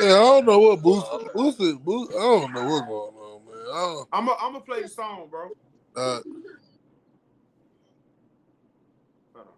Yeah, 0.00 0.06
I 0.14 0.20
don't 0.20 0.46
know 0.46 0.58
what 0.60 0.80
Boosie, 0.80 1.32
Boosie, 1.34 1.84
Boosie, 1.84 2.10
I 2.16 2.20
don't 2.20 2.52
know 2.54 2.64
what's 2.64 2.86
going 2.86 3.14
on, 3.16 3.46
man. 3.46 4.06
I'm 4.12 4.26
gonna 4.26 4.38
I'm 4.40 4.62
play 4.62 4.82
the 4.82 4.88
song, 4.88 5.28
bro. 5.30 5.50
uh, 5.96 6.20
Hold 9.34 9.48
on. 9.48 9.54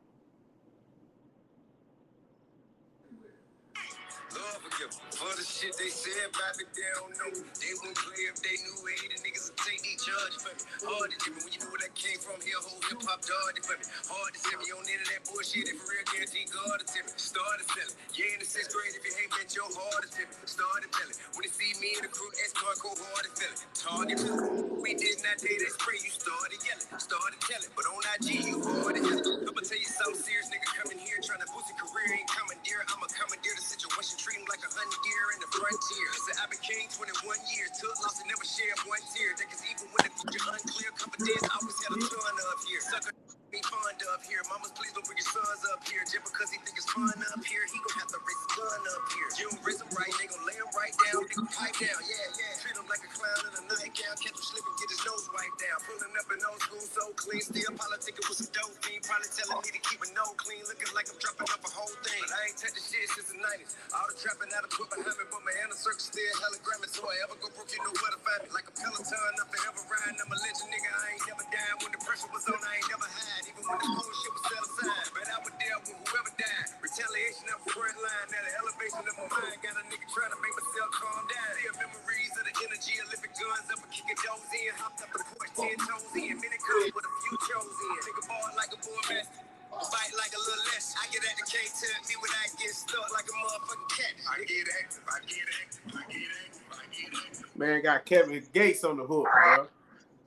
Lord 4.34 4.62
forgive 4.62 4.88
'em 4.90 5.02
for 5.22 5.34
the 5.38 5.46
shit 5.46 5.74
they 5.78 5.86
said 5.86 6.18
about 6.34 6.58
me. 6.58 6.66
They 6.74 6.90
don't 6.98 7.14
know. 7.14 7.30
They 7.62 7.72
wouldn't 7.78 7.98
play 7.98 8.26
if 8.26 8.38
they 8.42 8.56
knew 8.58 8.78
it. 8.90 8.98
The 9.14 9.18
niggas 9.22 9.44
would 9.54 9.60
take 9.62 9.82
these 9.86 10.02
charges 10.02 10.42
for 10.42 10.50
me. 10.50 10.62
Hard 10.82 11.14
to 11.14 11.16
tell 11.22 11.34
me 11.34 11.40
when 11.46 11.52
you 11.54 11.60
know 11.62 11.70
where 11.70 11.82
that 11.86 11.94
came 11.94 12.18
from. 12.18 12.38
Here, 12.42 12.58
whole 12.58 12.82
hip 12.90 13.00
hop 13.06 13.22
dog 13.22 13.54
for 13.62 13.78
me. 13.78 13.86
Hard 14.10 14.32
to 14.34 14.40
tell 14.42 14.58
me 14.58 14.68
on 14.74 14.82
into 14.90 15.06
that 15.14 15.22
bullshit. 15.30 15.70
If 15.70 15.78
for 15.78 15.86
real, 15.94 16.06
guarantee 16.10 16.46
God 16.50 16.76
to 16.82 16.86
tell 16.90 17.06
me. 17.06 17.12
Started 17.14 17.66
selling. 17.70 17.96
Yeah, 18.18 18.34
in 18.34 18.40
the 18.42 18.48
sixth 18.48 18.74
grade, 18.74 18.94
if 18.98 19.02
you 19.06 19.14
hate 19.14 19.30
meant 19.38 19.50
your 19.54 19.70
hard 19.70 20.02
to 20.02 20.10
tell 20.10 20.26
me. 20.26 20.34
Started 20.50 20.90
telling. 20.90 21.16
When 21.38 21.42
they 21.46 21.52
see 21.54 21.72
me 21.78 21.94
in 21.94 22.02
the 22.02 22.10
crew, 22.10 22.30
escort 22.42 22.78
go 22.82 22.90
hard 22.98 23.24
to 23.30 23.32
tell 23.38 23.54
it. 23.54 23.60
Target 23.78 24.18
telling. 24.18 24.74
We 24.82 24.98
did 24.98 25.22
not 25.22 25.38
date 25.38 25.62
that 25.62 25.72
spray. 25.78 25.96
You 26.02 26.10
started 26.10 26.58
yelling. 26.66 26.88
Started 26.98 27.38
telling. 27.46 27.70
But 27.78 27.86
on 27.86 28.02
IG, 28.18 28.28
you 28.44 28.58
hard 28.60 28.98
to 28.98 29.00
yelling. 29.00 29.46
I'ma 29.46 29.62
tell 29.62 29.78
you 29.78 29.88
something 29.88 30.18
serious, 30.18 30.50
nigga. 30.50 30.66
Coming 30.74 30.98
here 30.98 31.22
trying 31.22 31.40
to 31.40 31.48
boost 31.54 31.70
your 31.70 31.78
career. 31.78 32.10
Ain't 32.18 32.26
commandeer. 32.28 32.82
I'ma 32.90 33.06
commandeer 33.08 33.54
the 33.54 33.64
situation. 33.64 34.18
Treat 34.18 34.42
like 34.50 34.64
a 34.66 34.70
hundred 34.72 35.00
year 35.12 35.26
in 35.36 35.40
the 35.44 35.50
frontier. 35.52 36.08
I've 36.40 36.50
been 36.50 36.62
king 36.64 36.88
21 36.88 37.12
years. 37.52 37.70
Took 37.76 37.92
loss 38.00 38.16
and 38.24 38.28
never 38.32 38.44
shared 38.48 38.80
one 38.88 39.04
tear. 39.12 39.36
Cause 39.36 39.62
even 39.68 39.86
when 39.92 40.02
the 40.08 40.12
future 40.16 40.48
unclear, 40.48 40.90
confidence 40.96 41.44
I 41.44 41.52
always 41.60 41.78
had 41.84 41.92
a 41.92 42.00
ton 42.00 42.36
of 42.40 42.58
here. 42.64 42.80
Sucker 42.80 43.12
be 43.52 43.60
fond 43.68 44.00
up 44.08 44.24
here. 44.24 44.40
Mamas, 44.48 44.72
please 44.72 44.96
don't 44.96 45.04
bring 45.04 45.20
your 45.20 45.28
sons 45.28 45.60
up 45.68 45.84
here. 45.84 46.00
Just 46.08 46.24
because 46.24 46.48
he 46.48 46.56
think 46.64 46.72
it's 46.72 46.88
fun 46.88 47.12
up 47.12 47.44
here, 47.44 47.60
he 47.68 47.76
gon' 47.84 47.96
have 48.00 48.08
to 48.08 48.20
raise 48.24 48.40
his 48.48 48.52
gun 48.56 48.80
up 48.80 49.04
here. 49.12 49.28
You 49.36 49.44
don't 49.52 49.60
raise 49.60 49.76
him 49.76 49.92
right, 49.92 50.08
they 50.16 50.24
gon' 50.32 50.40
lay 50.48 50.56
him 50.56 50.72
right 50.72 50.96
down. 51.04 51.20
They 51.20 51.36
gon' 51.36 51.52
pipe 51.52 51.76
down, 51.76 52.00
yeah, 52.00 52.32
yeah. 52.32 52.64
Treat 52.64 52.80
him 52.80 52.88
like 52.88 53.04
a 53.04 53.10
clown 53.12 53.40
in 53.44 53.52
a 53.60 53.62
nightgown. 53.68 54.14
Catch 54.24 54.40
him 54.40 54.46
slipping, 54.48 54.76
get 54.80 54.88
his 54.88 55.04
nose 55.04 55.28
wiped 55.36 55.60
down. 55.60 55.76
Pulling 55.84 56.16
up 56.16 56.28
in 56.32 56.40
old 56.48 56.60
school, 56.64 56.80
so 56.80 57.04
clean. 57.12 57.44
Still 57.44 57.76
politicking 57.76 58.24
with 58.24 58.40
some 58.40 58.50
dope 58.56 58.72
fiend. 58.80 59.04
Probably 59.04 59.28
telling 59.36 59.60
me 59.60 59.68
to 59.68 59.82
keep 59.84 60.00
a 60.00 60.08
no 60.16 60.24
clean. 60.40 60.64
Looking 60.64 60.92
like 60.96 61.12
I'm 61.12 61.20
dropping 61.20 61.52
off 61.52 61.60
a 61.60 61.70
whole 61.76 61.96
thing. 62.08 62.24
But 62.24 62.32
I 62.32 62.40
ain't 62.48 62.56
touched 62.56 62.80
shit 62.80 63.04
since 63.12 63.28
the 63.28 63.36
90s. 63.36 63.76
All 63.92 64.08
the 64.08 64.16
trapping 64.16 64.48
out 64.56 64.64
of 64.64 64.72
put 64.72 64.88
behind 64.88 65.12
me, 65.12 65.28
but 65.28 65.44
my 65.44 65.52
inner 65.60 65.76
circle 65.76 66.00
still 66.00 66.32
hella 66.40 66.56
gramming. 66.64 66.88
So 66.88 67.04
I 67.04 67.20
ever 67.28 67.36
go 67.36 67.52
broke, 67.52 67.68
you 67.68 67.84
know 67.84 67.92
where 67.92 68.16
to 68.16 68.20
find 68.24 68.48
me. 68.48 68.56
Like 68.56 68.64
a 68.64 68.74
Peloton, 68.80 69.36
up 69.44 69.48
forever 69.52 69.84
riding. 69.92 70.16
I'm 70.24 70.32
a 70.32 70.36
legend, 70.40 70.72
nigga. 70.72 70.88
I 70.88 71.04
ain't 71.12 71.24
never 71.28 71.44
died. 71.52 71.76
When 71.84 71.92
the 71.92 72.00
pressure 72.00 72.32
was 72.32 72.48
on, 72.48 72.56
I 72.56 72.80
ain't 72.80 72.88
never 72.88 73.04
hide. 73.04 73.41
Even 73.46 73.62
when 73.66 73.78
the 73.78 73.88
bullshit 73.92 74.32
was 74.32 74.44
set 74.46 74.62
aside. 74.62 75.08
But 75.14 75.26
I 75.30 75.36
would 75.42 75.56
deal 75.58 75.78
with 75.82 75.98
whoever 76.06 76.32
died. 76.38 76.68
Retaliation 76.82 77.46
up 77.52 77.60
front 77.68 77.96
line. 77.98 78.26
Now 78.30 78.42
the 78.42 78.52
elevation 78.62 79.02
of 79.06 79.14
my 79.18 79.26
mind. 79.30 79.58
Got 79.62 79.76
a 79.78 79.84
nigga 79.90 80.06
trying 80.10 80.32
to 80.32 80.40
make 80.42 80.54
myself 80.56 80.90
calm 80.94 81.22
down. 81.26 81.50
Still 81.58 81.76
memories 81.82 82.34
of 82.38 82.44
the 82.46 82.54
energy 82.62 82.94
living 83.08 83.34
guns 83.34 83.68
up 83.72 83.80
and 83.82 83.92
kicking 83.92 84.18
doors 84.22 84.52
in. 84.54 84.72
Hopped 84.78 85.02
up 85.02 85.10
the 85.14 85.20
porch, 85.22 85.52
ten 85.58 85.76
toes 85.82 86.14
in. 86.14 86.34
Many 86.38 86.58
girls 86.62 86.90
with 86.94 87.06
a 87.06 87.12
few 87.24 87.36
chose 87.48 87.76
in. 87.76 87.98
Nigga 88.06 88.22
ball 88.30 88.48
like 88.54 88.72
a 88.74 88.78
bull 88.82 89.02
master. 89.10 89.42
Fight 89.72 90.12
like 90.18 90.32
a 90.36 90.40
little 90.40 90.64
less. 90.74 90.94
I 91.00 91.08
get 91.10 91.24
at 91.24 91.36
the 91.36 91.44
can't 91.48 91.72
tell 91.72 92.00
me 92.08 92.14
when 92.20 92.30
I 92.30 92.44
get 92.60 92.70
stuck 92.70 93.08
like 93.12 93.24
a 93.24 93.34
motherfucking 93.34 93.90
cat. 93.96 94.14
I 94.28 94.44
get 94.44 94.68
active, 94.80 95.04
I 95.08 95.18
get 95.26 95.48
active, 95.64 95.82
I 95.88 96.02
get 96.12 96.28
active, 96.44 96.62
I 96.70 96.84
get 96.92 97.10
active. 97.26 97.56
Man, 97.56 97.82
got 97.82 98.04
Kevin 98.04 98.42
Gates 98.52 98.84
on 98.84 98.98
the 98.98 99.04
hook, 99.04 99.26
bro. 99.32 99.66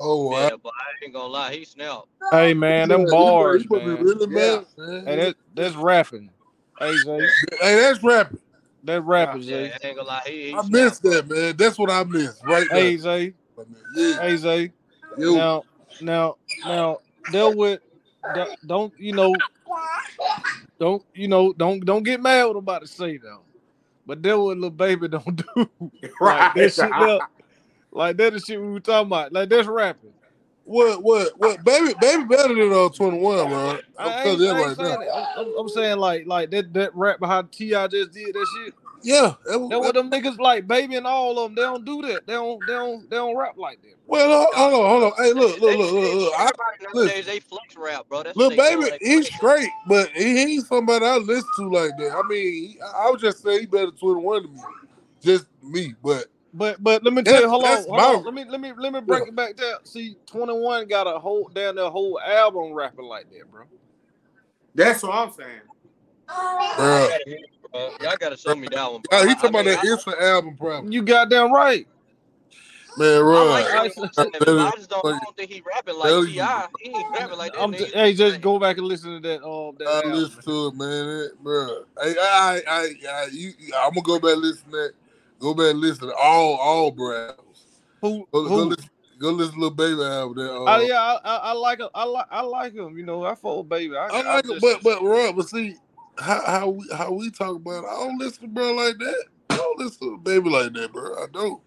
Oh, 0.06 0.24
wow. 0.30 0.42
Yeah, 0.42 0.56
but 0.62 0.72
I 0.74 1.06
ain't 1.06 1.14
gonna 1.14 1.28
lie, 1.28 1.54
he 1.54 1.66
snapped. 1.66 2.08
Hey 2.32 2.54
man, 2.54 2.90
them 2.90 3.02
Yeah, 3.02 3.12
bars, 3.12 3.64
you 3.64 3.70
be 3.70 3.78
man. 3.78 4.04
really 4.04 4.28
Yeah. 4.28 4.58
mad, 4.58 4.66
man. 4.78 5.06
Hey, 5.06 5.16
that, 5.18 5.36
that's 5.54 5.76
rapping. 5.76 6.30
Hey 6.80 6.98
Zay, 6.98 7.28
Hey, 7.62 7.76
that's 7.76 8.04
rapping. 8.04 8.40
that 8.84 9.02
rapping, 9.04 9.42
Yeah, 9.42 9.58
Zay. 9.58 9.72
I 9.84 9.88
ain't 9.88 9.98
gonna 9.98 10.08
lie, 10.08 10.22
he, 10.26 10.48
he 10.48 10.54
I 10.54 10.62
missed 10.70 11.04
that, 11.04 11.28
man. 11.30 11.56
That's 11.58 11.78
what 11.78 11.90
I 11.92 12.04
missed 12.04 12.44
right 12.46 12.68
there. 12.70 12.80
Hey 12.80 12.98
Zay, 12.98 13.34
Yeah, 13.94 14.22
hey 14.22 14.38
Zay. 14.38 14.72
yo, 15.18 15.36
Now, 15.36 15.64
now, 16.02 16.36
now, 16.66 16.98
deal 17.32 17.54
with. 17.56 17.80
don't- 18.34 18.68
Don't 18.68 18.94
you 19.00 19.14
know? 19.14 19.36
Don't 20.80 21.04
you 21.14 21.28
know? 21.28 21.54
Don't 21.54 21.86
don't 21.86 22.04
get 22.04 22.22
mad 22.22 22.46
what 22.46 22.52
I'm 22.52 22.58
about 22.58 22.82
to 22.82 22.88
say 22.88 23.18
though. 23.18 23.44
But 24.06 24.22
deal 24.22 24.48
with 24.48 24.58
little 24.58 24.70
baby. 24.72 25.08
Don't 25.08 25.36
do 25.56 25.70
right. 26.20 26.54
like 26.54 26.54
that 26.56 26.74
shit. 26.74 27.35
There, 27.96 28.08
like 28.08 28.18
that 28.18 28.34
is 28.36 28.46
shit 28.46 28.62
we 28.62 28.68
were 28.68 28.80
talking 28.82 29.08
about. 29.08 29.34
Like 29.34 29.50
that's 29.50 29.68
rapping. 29.68 30.12
what, 30.66 31.04
what, 31.04 31.32
what? 31.40 31.64
Baby, 31.64 31.94
baby, 32.02 32.24
better 32.26 32.54
than 32.56 32.74
uh, 32.74 32.90
21, 32.90 33.50
man. 33.50 33.80
I 33.98 34.04
I'm 34.06 34.12
ain't, 34.12 34.24
telling 34.24 34.42
you 34.42 34.50
I 34.50 34.54
that 34.54 34.60
ain't 34.60 34.68
right 34.68 34.78
saying 34.78 35.00
now. 35.08 35.14
I'm, 35.14 35.40
I'm- 35.48 35.56
I'm 35.60 35.70
saying 35.70 35.98
like 36.00 36.28
like 36.28 36.52
that 36.52 36.74
that 36.74 36.96
rap 36.96 37.20
behind 37.20 37.52
T.I. 37.52 37.88
just 37.88 38.12
did 38.12 38.34
that 38.36 38.48
shit. 38.58 38.74
Yeah, 39.04 39.36
that 39.46 39.60
was, 39.60 39.70
That 39.70 39.80
what 39.82 39.94
them 39.94 40.10
niggas 40.10 40.40
like, 40.40 40.68
baby, 40.68 40.96
and 40.96 41.06
all 41.06 41.38
of 41.38 41.52
them. 41.52 41.56
They 41.56 41.62
don't 41.62 41.86
do 41.86 42.02
that. 42.04 42.26
They 42.26 42.34
don't. 42.34 42.60
They 42.66 42.74
don't. 42.74 43.08
They 43.10 43.16
don't 43.18 43.38
rap 43.38 43.56
like 43.58 43.80
that. 43.84 43.94
well, 44.08 44.28
hold 44.52 44.56
hold 44.56 44.74
on, 44.74 44.90
hold 44.90 45.04
on. 45.04 45.24
Hey, 45.26 45.34
look, 45.34 45.60
look, 45.62 45.72
They- 45.72 45.78
look, 45.78 45.92
look, 45.94 46.04
they- 46.04 46.16
look. 46.16 46.34
I, 46.36 46.42
Everybody 46.44 46.78
listen. 46.82 47.06
nowadays 47.08 47.26
they 47.28 47.40
flex 47.40 47.76
rap, 47.78 48.06
bro. 48.10 48.24
That's 48.24 48.36
Little 48.36 48.58
baby, 48.58 48.98
he's 49.02 49.28
flex. 49.28 49.36
straight, 49.36 49.70
but 49.88 50.10
he 50.16 50.24
he 50.38 50.56
ain't 50.56 50.66
somebody 50.68 51.06
I 51.06 51.18
listen 51.18 51.46
to 51.58 51.70
like 51.70 51.92
that. 52.00 52.12
I 52.16 52.28
mean, 52.28 52.78
I 52.84 53.06
I 53.08 53.12
would 53.12 53.20
just 53.20 53.44
say 53.44 53.60
he 53.60 53.66
better 53.68 53.92
twenty 53.92 54.22
one 54.22 54.42
than 54.44 54.54
me, 54.56 54.62
just 55.22 55.46
me. 55.62 55.94
But 56.04 56.26
But 56.58 56.82
but 56.82 57.04
let 57.04 57.14
me 57.14 57.22
tell 57.22 57.42
you, 57.42 57.50
hold 57.50 57.66
on, 57.66 57.84
hold 57.84 58.00
on. 58.00 58.24
Let 58.24 58.34
me 58.34 58.46
let 58.50 58.62
me 58.62 58.72
let 58.78 58.94
me 58.94 59.02
break 59.02 59.28
it 59.28 59.36
back 59.36 59.58
down. 59.58 59.84
See, 59.84 60.16
twenty 60.26 60.54
one 60.54 60.88
got 60.88 61.06
a 61.06 61.20
whole 61.20 61.50
down 61.54 61.76
there 61.76 61.90
whole 61.90 62.18
album 62.20 62.72
rapping 62.72 63.06
like 63.06 63.30
that, 63.32 63.52
bro. 63.52 63.64
That's 64.74 65.04
what 65.04 65.14
I'm 65.14 65.32
saying. 65.32 65.62
bruh, 66.30 67.10
Bro, 67.74 67.90
Y'all 68.02 68.16
gotta 68.18 68.38
show 68.38 68.56
me 68.56 68.70
that 68.72 68.92
one. 68.92 69.02
Bro. 69.10 69.20
yeah, 69.20 69.28
he 69.28 69.36
talking 69.36 69.48
I 69.48 69.50
about 69.50 69.66
mean, 69.66 69.76
that 69.76 69.86
instant 69.86 70.22
album 70.22 70.56
problem, 70.56 70.94
You 70.94 71.02
goddamn 71.02 71.52
right. 71.52 71.86
man. 72.98 73.18
I 73.18 73.22
Right? 73.22 73.50
like 73.50 73.66
I- 73.66 74.24
Eminem, 74.24 74.40
but 74.46 74.60
I 74.60 74.72
just 74.78 74.90
don't, 74.90 75.06
I 75.06 75.20
don't 75.24 75.36
think 75.36 75.52
he 75.52 75.62
rapping 75.66 75.96
like 75.98 76.12
you. 76.14 76.28
T.I. 76.28 76.68
He 76.80 76.90
ain't 76.92 77.14
rapping 77.14 77.38
like 77.38 77.52
that. 77.52 77.62
I'm 77.62 77.72
nigga. 77.74 77.78
t- 77.80 77.92
hey, 77.94 78.14
just 78.14 78.40
go 78.40 78.60
back 78.60 78.78
and 78.78 78.88
listen 78.88 79.22
to 79.22 79.28
that. 79.28 79.44
Um, 79.46 79.76
that 79.80 79.88
I 79.88 79.96
album. 79.98 80.14
listen 80.14 80.42
to 80.44 80.68
it, 80.68 80.76
man, 80.76 81.20
it, 81.20 81.44
bro. 81.44 81.84
Hey, 82.02 82.16
I, 82.20 82.62
I, 82.68 82.74
I, 82.74 82.94
I, 83.10 83.28
you, 83.32 83.52
I'm 83.78 83.90
gonna 83.94 84.02
go 84.04 84.20
back 84.20 84.34
and 84.34 84.42
listen 84.42 84.72
to 84.72 84.78
that. 84.78 84.92
Go 85.40 85.54
back 85.54 85.72
and 85.72 85.80
listen 85.80 86.08
to 86.08 86.16
all, 86.16 86.56
all 86.56 86.92
bro. 86.92 87.32
Who? 88.02 88.28
Go, 88.32 88.44
go 88.44 88.48
who? 88.48 88.64
listen, 88.70 88.90
go 89.20 89.30
listen 89.32 89.54
to 89.56 89.60
little 89.60 89.76
baby 89.76 90.02
album. 90.02 90.38
That, 90.38 90.52
uh, 90.54 90.64
Oh 90.78 90.82
yeah, 90.82 91.00
I, 91.02 91.20
I, 91.24 91.36
I 91.38 91.52
like 91.54 91.80
him. 91.80 91.90
I 91.94 92.04
like 92.06 92.26
I 92.32 92.42
like 92.42 92.74
him. 92.74 92.98
You 92.98 93.04
know, 93.06 93.24
I 93.26 93.36
fuck 93.36 93.58
with 93.58 93.70
baby. 93.70 93.96
I, 93.96 94.06
I 94.08 94.36
like 94.36 94.46
it, 94.46 94.52
just- 94.52 94.62
but 94.62 94.82
but 94.84 95.02
Rob, 95.04 95.36
but 95.36 95.50
see 95.50 95.76
how 96.18 96.42
how 96.46 96.70
we 96.70 96.88
how 96.94 97.12
we 97.12 97.30
talk 97.32 97.56
about 97.58 97.84
it. 97.84 97.88
I 97.88 97.94
don't 98.06 98.18
listen 98.18 98.42
to 98.44 98.48
bro 98.48 98.74
like 98.74 98.98
that. 98.98 99.24
I 99.50 99.58
don't 99.58 99.80
listen 99.80 100.10
to 100.12 100.18
baby 100.18 100.50
like 100.50 100.74
that, 100.74 100.92
bro. 100.94 101.14
I 101.24 101.28
don't. 101.32 101.62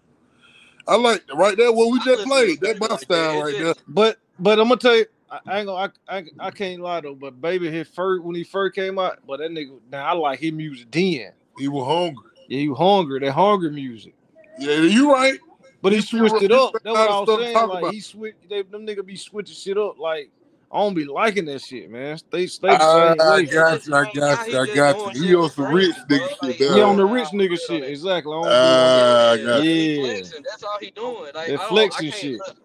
I 0.87 0.95
like 0.95 1.23
right 1.35 1.55
there 1.55 1.71
what 1.71 1.91
we 1.91 1.99
I 1.99 2.03
just 2.03 2.23
played. 2.23 2.61
That 2.61 2.79
my 2.79 2.87
like 2.87 2.99
style 3.01 3.39
It 3.39 3.43
right 3.43 3.55
just- 3.55 3.63
there. 3.77 3.83
But 3.87 4.17
but 4.39 4.59
I'm 4.59 4.67
gonna 4.69 4.77
tell 4.79 4.95
you, 4.95 5.05
I, 5.29 5.39
I 5.45 5.57
ain't 5.59 5.67
gonna 5.67 5.93
I, 6.07 6.17
I 6.17 6.25
I 6.39 6.51
can't 6.51 6.81
lie 6.81 7.01
though. 7.01 7.13
But 7.15 7.39
baby, 7.39 7.69
his 7.69 7.87
first 7.87 8.23
when 8.23 8.35
he 8.35 8.43
first 8.43 8.73
came 8.75 8.97
out, 8.97 9.19
but 9.27 9.37
that 9.39 9.51
nigga 9.51 9.79
now 9.91 10.05
I 10.05 10.13
like 10.13 10.39
his 10.39 10.51
music 10.53 10.89
then. 10.89 11.31
He 11.57 11.67
was 11.67 11.85
hungry. 11.85 12.28
Yeah, 12.49 12.61
you 12.61 12.75
hungry, 12.75 13.19
that 13.19 13.31
hungry 13.33 13.71
music. 13.71 14.15
Yeah, 14.57 14.77
you 14.77 15.13
right. 15.13 15.39
But 15.83 15.93
he 15.93 15.99
You 15.99 16.01
switched 16.01 16.41
it 16.41 16.51
up. 16.51 16.73
That's 16.83 16.97
what 16.97 17.09
I 17.09 17.19
the 17.25 17.37
was 17.37 17.39
saying. 17.45 17.67
Like 17.67 17.79
about. 17.81 17.93
he 17.93 18.01
switched 18.01 18.49
they, 18.49 18.63
them 18.63 18.87
nigga 18.87 19.05
be 19.05 19.15
switching 19.17 19.55
shit 19.55 19.77
up. 19.77 19.99
Like 19.99 20.31
I 20.71 20.79
don't 20.79 20.95
be 20.95 21.05
liking 21.05 21.45
that 21.45 21.61
shit, 21.61 21.89
man. 21.91 22.17
Stay 22.17 22.47
stay 22.47 22.75
the 22.75 22.83
I, 22.83 22.85
same 22.85 23.19
I 23.19 23.41
way. 23.41 23.45
got 23.45 23.85
you. 23.85 23.95
I 23.95 24.03
got 24.11 24.47
you. 24.47 24.59
I 24.59 24.65
got 24.75 25.15
you. 25.15 25.21
He 25.23 25.35
on 25.35 25.49
for 25.49 25.55
some 25.55 25.65
crazy, 25.65 25.75
rich 25.75 25.95
bro. 26.07 26.17
nigga 26.17 26.29
Like, 26.41 26.57
shit. 26.57 26.71
he 26.73 26.81
on 26.81 26.97
the 26.97 27.05
rich 27.05 27.27
nigga 27.29 27.59
shit 27.59 27.71
on 27.71 27.81
shit. 27.81 27.81
that. 27.81 27.89
Exactly. 27.91 28.33
I 28.33 28.35
don't 28.35 28.49
do 28.49 28.55
Ah, 28.55 29.31
I 29.31 29.35
Yeah, 29.35 29.61
you. 29.61 30.05
Yeah. 30.05 30.23
That's 30.43 30.63
all 30.63 30.77
he 30.81 30.91
doing. 30.91 31.31
Like 31.35 31.47
That 31.47 31.59
I 31.59 31.65
I 31.65 31.67
flexing 31.69 32.11
can't. 32.11 32.15
shit. 32.21 32.39
look, 32.39 32.57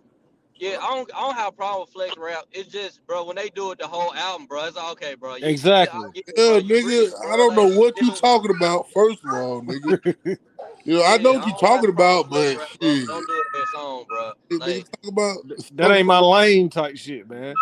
Yeah, 0.59 0.79
I 0.81 0.95
don't, 0.95 1.11
I 1.15 1.21
don't 1.21 1.35
have 1.35 1.49
a 1.49 1.53
problem 1.57 1.81
with 1.83 1.91
flex 1.91 2.17
rap. 2.17 2.45
It's 2.53 2.71
just, 2.71 3.05
bro, 3.07 3.25
when 3.25 3.37
they 3.37 3.49
do 3.51 3.73
it 3.73 3.79
the 3.79 3.87
whole 3.87 4.15
album, 4.15 4.47
bro, 4.47 4.65
it's 4.67 4.77
okay, 4.77 5.15
bro. 5.15 5.37
You, 5.37 5.47
Exactly. 5.47 6.01
I 6.01 6.13
get 6.15 6.29
it, 6.29 6.35
Yeah, 6.37 6.47
bro. 6.47 6.57
You 6.59 6.75
nigga, 6.75 7.01
rich, 7.05 7.13
I 7.33 7.37
don't 7.37 7.57
know 7.57 7.79
what 7.79 8.01
you 8.01 8.11
talking 8.13 8.51
about. 8.57 8.91
First 8.93 9.25
of 9.25 9.33
all, 9.33 9.63
nigga, 9.63 10.15
you 10.85 10.95
know 10.95 11.05
I 11.05 11.17
yeah, 11.17 11.23
know 11.23 11.33
what 11.35 11.47
you 11.47 11.53
talking 11.61 11.91
about, 11.91 12.31
but 12.31 12.57
rap, 12.57 12.69
bro. 12.81 12.89
shit, 12.89 13.07
Don't 13.09 13.27
do 13.27 13.35
it 13.35 13.47
in 13.55 13.61
that 13.61 13.69
song, 13.69 14.05
bro. 14.09 14.33
nigga 14.51 14.61
Like, 14.61 14.91
talk 15.03 15.13
about 15.13 15.37
That 15.75 15.91
ain't 15.91 16.07
my 16.07 16.21
lane 16.21 16.71
type 16.71 16.97
shit, 16.97 17.29
man. 17.29 17.55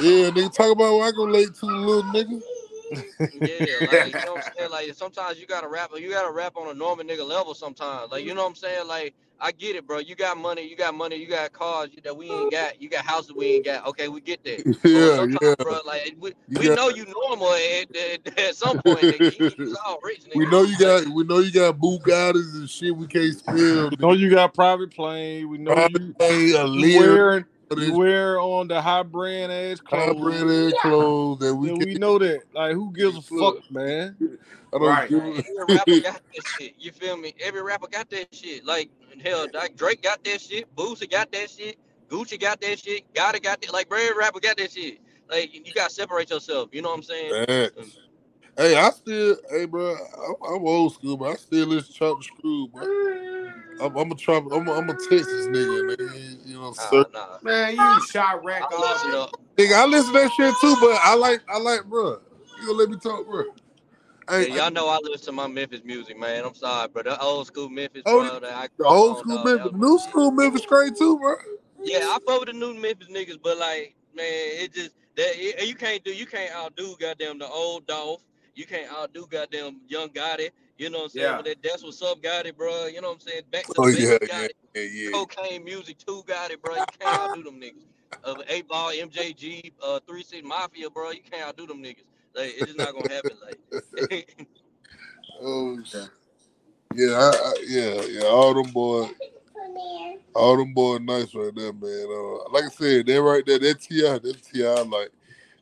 yeah, 0.00 0.30
nigga 0.30 0.54
talk 0.54 0.72
about 0.72 0.96
what 0.96 1.08
I 1.08 1.10
can 1.12 1.26
relate 1.26 1.54
to, 1.56 1.66
little 1.66 2.02
nigga. 2.04 2.40
Yeah, 3.32 3.78
like 3.86 4.14
you 4.14 4.22
know 4.24 4.34
what 4.36 4.46
I'm 4.46 4.52
saying. 4.56 4.70
Like 4.70 4.94
sometimes 4.94 5.38
you 5.40 5.46
gotta 5.46 5.68
rap, 5.68 5.90
you 5.96 6.10
gotta 6.10 6.32
rap 6.32 6.56
on 6.56 6.68
a 6.68 6.74
normal 6.74 7.04
nigga 7.04 7.26
level. 7.26 7.54
Sometimes, 7.54 8.10
like 8.12 8.24
you 8.24 8.34
know 8.34 8.42
what 8.42 8.50
I'm 8.50 8.54
saying. 8.56 8.88
Like 8.88 9.14
I 9.40 9.50
get 9.52 9.74
it, 9.74 9.86
bro. 9.86 9.98
You 9.98 10.14
got 10.14 10.38
money, 10.38 10.62
you 10.62 10.76
got 10.76 10.94
money, 10.94 11.16
you 11.16 11.26
got 11.26 11.52
cars 11.52 11.90
that 12.04 12.16
we 12.16 12.30
ain't 12.30 12.52
got. 12.52 12.80
You 12.80 12.88
got 12.88 13.04
houses 13.04 13.32
we 13.34 13.46
ain't 13.46 13.64
got. 13.64 13.86
Okay, 13.88 14.08
we 14.08 14.20
get 14.20 14.42
that. 14.44 14.64
But 14.82 14.90
Yeah, 14.90 15.26
yeah. 15.42 15.54
bro, 15.58 15.78
like 15.84 16.14
we, 16.20 16.32
You 16.48 16.58
we 16.58 16.68
know 16.76 16.88
you 16.90 17.06
normal 17.06 17.52
at, 17.52 17.96
at, 17.96 18.38
at 18.38 18.54
some 18.56 18.78
point. 18.78 18.98
Nigga. 19.08 19.38
You, 19.38 19.66
you 19.66 19.76
all 19.84 19.98
rich, 20.02 20.20
nigga. 20.20 20.36
We 20.36 20.46
know 20.46 20.62
you 20.62 20.78
got 20.78 21.06
we 21.08 21.24
know 21.24 21.38
you 21.40 21.50
got 21.50 21.78
Bugattis 21.78 22.54
and 22.54 22.70
shit 22.70 22.96
we 22.96 23.06
can't 23.06 23.34
spell. 23.36 23.90
We 23.90 23.96
know 23.98 24.12
you 24.12 24.30
got 24.30 24.54
private 24.54 24.94
plane. 24.94 25.48
We 25.48 25.58
know 25.58 25.74
you, 25.74 26.14
Hey, 26.18 26.52
a 26.52 26.64
you 26.64 26.70
Lear, 26.70 26.98
wearing 27.00 27.44
you 27.78 27.94
wear 27.94 28.38
on 28.40 28.68
the 28.68 28.80
high 28.80 29.02
brand 29.02 29.52
ass 29.52 29.80
clothes. 29.80 30.18
hybrid 30.20 30.42
and 30.42 30.74
clothes 30.78 31.38
that 31.40 31.54
we 31.54 31.72
we 31.72 31.94
know 31.94 32.18
that. 32.18 32.42
Like, 32.54 32.74
who 32.74 32.92
gives 32.92 33.16
a 33.16 33.22
fuck, 33.38 33.70
man? 33.70 34.16
I 34.72 34.78
don't 34.78 34.82
Right. 34.82 35.08
give 35.08 35.20
Every 35.20 35.74
rapper 35.74 36.00
got 36.02 36.20
that 36.34 36.44
shit. 36.44 36.74
You 36.78 36.92
feel 36.92 37.16
me? 37.16 37.34
Every 37.40 37.62
rapper 37.62 37.88
got 37.88 38.10
that 38.10 38.34
shit. 38.34 38.64
Like 38.64 38.90
hell, 39.22 39.46
like 39.52 39.76
Drake 39.76 40.02
got 40.02 40.24
that 40.24 40.40
shit. 40.40 40.74
Boosie 40.74 41.10
got 41.10 41.30
that 41.32 41.50
shit. 41.50 41.78
Gucci 42.08 42.38
got 42.38 42.60
that 42.60 42.78
shit. 42.78 43.12
Gotta 43.14 43.40
got 43.40 43.60
that. 43.62 43.72
Like 43.72 43.88
bro, 43.88 43.98
every 43.98 44.16
rapper 44.18 44.40
got 44.40 44.56
that 44.58 44.72
shit. 44.72 44.98
Like 45.30 45.54
you 45.54 45.72
gotta 45.74 45.92
separate 45.92 46.30
yourself. 46.30 46.70
You 46.72 46.82
know 46.82 46.90
what 46.90 46.96
I'm 46.98 47.02
saying? 47.02 47.46
Facts. 47.46 47.98
Hey, 48.56 48.76
I 48.76 48.90
still, 48.90 49.36
hey, 49.50 49.66
bro, 49.66 49.94
I'm, 49.94 50.36
I'm 50.56 50.66
old 50.66 50.94
school, 50.94 51.16
but 51.16 51.30
I 51.32 51.34
still 51.36 51.66
listen 51.68 51.92
to 51.92 51.98
Chop 51.98 52.18
the 52.18 52.24
Screw, 52.24 52.68
bro. 52.68 52.84
I'm, 53.80 53.96
I'm 53.96 54.12
a 54.12 54.16
Chop, 54.16 54.44
I'm 54.52 54.68
a, 54.68 54.72
I'm 54.72 54.90
a 54.90 54.94
Texas 54.94 55.48
nigga, 55.48 55.82
nigga. 55.90 56.46
You 56.48 56.54
know, 56.60 56.72
Nah, 56.76 56.82
sir. 56.90 57.06
nah. 57.12 57.38
Man, 57.42 57.76
you 57.76 58.00
shot 58.00 58.44
rack 58.44 58.62
I 58.62 58.74
all 58.74 58.80
listen 58.80 59.12
day. 59.12 59.18
up. 59.18 59.30
Nigga, 59.58 59.74
I 59.76 59.86
listen 59.86 60.14
to 60.14 60.20
that 60.20 60.32
shit 60.32 60.54
too, 60.60 60.76
but 60.80 60.98
I 61.02 61.14
like, 61.16 61.42
I 61.48 61.58
like, 61.58 61.84
bro. 61.86 62.20
You 62.60 62.66
gonna 62.68 62.78
let 62.78 62.90
me 62.90 62.96
talk, 62.98 63.26
bro? 63.26 63.44
Hey, 64.28 64.42
Yeah, 64.42 64.46
y'all 64.48 64.70
know 64.72 64.88
I 64.88 64.98
listen 65.02 65.26
to 65.26 65.32
my 65.32 65.48
Memphis 65.48 65.82
music, 65.84 66.18
man. 66.18 66.44
I'm 66.44 66.54
sorry, 66.54 66.88
but 66.94 67.06
the 67.06 67.20
old 67.20 67.46
school 67.48 67.68
Memphis, 67.70 68.04
Oh, 68.06 68.30
bro. 68.30 68.40
That 68.40 68.54
I 68.54 68.68
the 68.78 68.86
old 68.86 69.18
school 69.18 69.38
dog, 69.38 69.44
Memphis, 69.44 69.72
that 69.72 69.74
new 69.74 69.98
school 70.00 70.30
Memphis, 70.32 70.66
great 70.66 70.96
too, 70.96 71.18
bro. 71.18 71.36
Yeah, 71.84 72.00
I 72.04 72.18
fuck 72.26 72.40
with 72.40 72.48
the 72.48 72.54
new 72.54 72.74
Memphis 72.74 73.08
niggas, 73.10 73.38
but 73.42 73.58
like, 73.58 73.94
man, 74.14 74.26
it 74.26 74.72
just 74.74 74.92
that 75.16 75.32
it, 75.36 75.68
you 75.68 75.74
can't 75.76 76.04
do, 76.04 76.12
you 76.12 76.26
can't 76.26 76.52
outdo 76.54 76.96
goddamn 77.00 77.38
the 77.38 77.48
old 77.48 77.86
Dolph. 77.86 78.22
You 78.54 78.66
can't 78.66 78.90
outdo 78.92 79.26
goddamn 79.30 79.80
Yo 79.88 80.08
Gotti. 80.08 80.50
You 80.78 80.90
know 80.90 80.98
what 80.98 81.04
I'm 81.04 81.10
saying? 81.10 81.26
Yeah. 81.26 81.36
But 81.36 81.44
that, 81.46 81.56
that's 81.62 81.82
what's 81.82 82.02
up, 82.02 82.20
Gotti, 82.22 82.54
bro. 82.56 82.86
You 82.86 83.00
know 83.00 83.08
what 83.08 83.14
I'm 83.14 83.20
saying? 83.20 83.42
Back 83.50 83.66
to 83.66 83.74
Oh 83.78 83.90
the 83.90 83.98
yeah, 83.98 84.18
yeah, 84.22 84.28
Gotti. 84.28 84.48
yeah, 84.74 84.82
yeah. 84.82 85.10
Cocaine 85.12 85.64
music 85.64 85.98
too, 85.98 86.22
Gotti, 86.26 86.60
bro. 86.60 86.76
You 86.76 86.84
can't 86.98 87.18
outdo 87.18 87.42
them 87.42 87.60
niggas. 87.60 87.86
Uh, 88.24 88.34
eight 88.48 88.68
ball, 88.68 88.90
MJG, 88.90 89.72
uh, 89.82 90.00
three 90.06 90.22
six 90.22 90.46
mafia, 90.46 90.90
bro. 90.90 91.10
You 91.10 91.22
can't 91.22 91.42
outdo 91.48 91.66
them 91.66 91.82
niggas. 91.82 92.04
Like 92.34 92.52
it's 92.56 92.66
just 92.66 92.78
not 92.78 92.92
gonna 92.94 93.12
happen. 93.12 93.36
Like, 93.44 94.36
Oh, 95.40 95.78
shit. 95.84 96.08
yeah, 96.94 97.12
I, 97.14 97.30
I, 97.30 97.54
yeah, 97.66 98.02
yeah. 98.02 98.24
All 98.26 98.54
them 98.54 98.72
boys, 98.72 99.10
all 100.34 100.56
them 100.56 100.72
boys, 100.72 101.00
nice 101.00 101.34
right 101.34 101.52
there, 101.54 101.72
man. 101.72 102.06
Uh, 102.10 102.50
like 102.50 102.64
I 102.64 102.68
said, 102.68 103.06
they're 103.06 103.22
right 103.22 103.44
there. 103.44 103.58
That 103.58 103.80
T.I., 103.80 104.18
that 104.18 104.42
T.I., 104.42 104.82
like. 104.82 105.10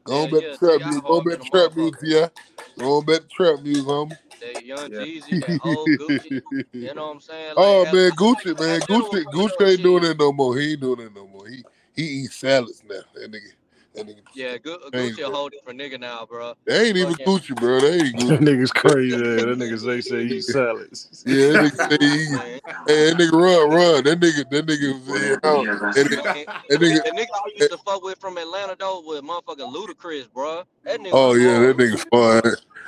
Go 0.05 0.25
on 0.25 0.31
Yeah, 0.33 0.41
back 0.41 0.43
yeah, 0.43 0.53
to 0.53 0.59
trap 0.59 0.79
T.I. 0.79 0.85
music. 0.87 1.03
Go 1.05 1.09
hard 1.15 1.19
on 1.19 1.25
back 1.25 1.41
to 1.41 1.51
trap 1.51 1.77
music, 1.77 2.01
Ti. 2.01 2.83
Go 2.83 2.99
on 2.99 3.05
back 3.05 3.21
to 3.21 3.29
trap 3.29 3.61
music, 3.63 3.85
homie. 3.85 4.19
that 4.41 4.65
young 4.65 4.91
Yeah. 4.91 4.99
Jeezy, 4.99 5.41
that 5.41 5.59
old 5.65 5.89
Gucci. 5.91 6.43
You 6.73 6.95
know 6.95 7.07
what 7.07 7.15
I'm 7.15 7.21
saying? 7.21 7.49
Like, 7.57 7.57
oh 7.59 7.85
man, 7.85 8.11
I 8.11 8.15
Gucci, 8.15 8.47
like- 8.47 8.59
man, 8.61 8.83
I 8.83 8.87
feel 8.87 9.03
Gucci, 9.03 9.13
with 9.13 9.25
Gucci 9.33 9.69
ain't 9.71 9.83
doing 9.83 10.03
that 10.05 10.19
no 10.19 10.33
more. 10.33 10.57
He 10.59 10.73
ain't 10.73 10.81
doing 10.81 10.99
that 11.05 11.15
no 11.15 11.27
more. 11.27 11.47
He 11.49 11.65
he 11.95 12.03
eats 12.03 12.37
salads 12.37 12.83
now. 12.89 13.01
That 13.15 13.31
nigga, 13.31 13.53
that 13.95 14.07
nigga. 14.07 14.21
Yeah, 14.35 14.57
Gu- 14.59 14.79
Hey, 14.93 15.11
Gucci 15.11 15.27
a 15.27 15.31
whole 15.31 15.49
different 15.49 15.81
nigga 15.81 15.99
now, 15.99 16.25
bro. 16.27 16.55
They 16.65 16.89
ain't 16.89 16.97
even 16.97 17.11
Fucking- 17.13 17.27
Gucci, 17.27 17.57
bro. 17.61 17.81
They 17.81 17.93
ain't 17.95 18.19
That 18.29 18.41
nigga's 18.41 18.71
crazy. 18.71 19.17
Yeah, 19.17 19.19
that 19.47 19.59
nigga 19.59 19.79
say 19.81 20.01
say 20.01 20.27
he 20.27 20.41
salads. 20.41 21.25
Yeah, 21.27 21.53
that 21.53 21.73
nigga 21.73 21.91
say 21.91 21.99
he 22.01 22.27
Hey, 22.87 23.11
that 23.11 23.17
nigga 23.19 23.33
run, 23.33 23.71
run. 23.71 24.05
That 24.05 24.21
nigga, 24.21 24.49
that 24.51 24.67
nigga 24.67 25.07
was 25.07 25.23
in 25.23 25.33
out. 25.43 25.95
That 25.95 26.07
nigga, 26.07 26.47
that 26.69 26.81
nigga. 26.81 27.05
the 27.05 27.11
nigga 27.11 27.27
I 27.35 27.51
used 27.57 27.71
to 27.73 27.79
fuck 27.79 28.03
with 28.03 28.19
from 28.21 28.39
Atlanta 28.39 28.77
though 28.79 29.01
was 29.01 29.21
motherfucking 29.23 29.75
Ludacris, 29.75 30.33
bro. 30.33 30.63
That 30.85 31.01
nigga. 31.01 31.11
Oh 31.13 31.35
yeah, 31.35 31.59
that 31.61 31.77
nigga's 31.77 32.05
fun. 32.05 32.43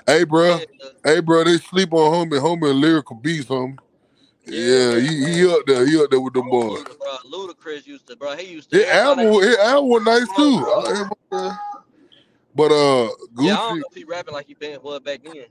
Hey, 0.07 0.24
bro. 0.24 0.59
Hey, 1.05 1.20
bro. 1.20 1.45
They 1.45 1.59
sleep 1.59 1.93
on 1.93 2.29
homie, 2.31 2.41
homie, 2.41 2.79
lyrical 2.79 3.16
beats, 3.16 3.47
homie. 3.47 3.79
Yeah, 4.44 4.98
he, 4.98 5.35
he 5.35 5.47
up 5.47 5.60
there. 5.66 5.86
He 5.86 6.02
up 6.02 6.10
there 6.10 6.20
with 6.20 6.35
them 6.35 6.51
boys. 6.51 6.82
bro, 6.82 7.16
Ludacris 7.31 7.86
used 7.86 8.06
to, 8.09 8.16
bro. 8.16 8.36
He 8.36 8.52
used 8.52 8.70
to. 8.70 8.78
His 8.78 8.86
album, 8.86 9.32
his 9.35 9.56
album 9.59 9.90
was 9.90 10.02
nice 10.05 10.36
too. 10.36 11.16
Uh, 11.32 11.55
But 12.55 12.73
uh, 12.73 13.09
Yeah, 13.39 13.55
I 13.55 13.56
don't 13.56 13.81
know 13.81 13.86
if 13.90 13.97
he 13.97 14.05
rapping 14.05 14.35
like 14.35 14.47
he 14.47 14.55
been 14.55 14.82
was 14.82 15.01
back 15.01 15.20
then. 15.23 15.44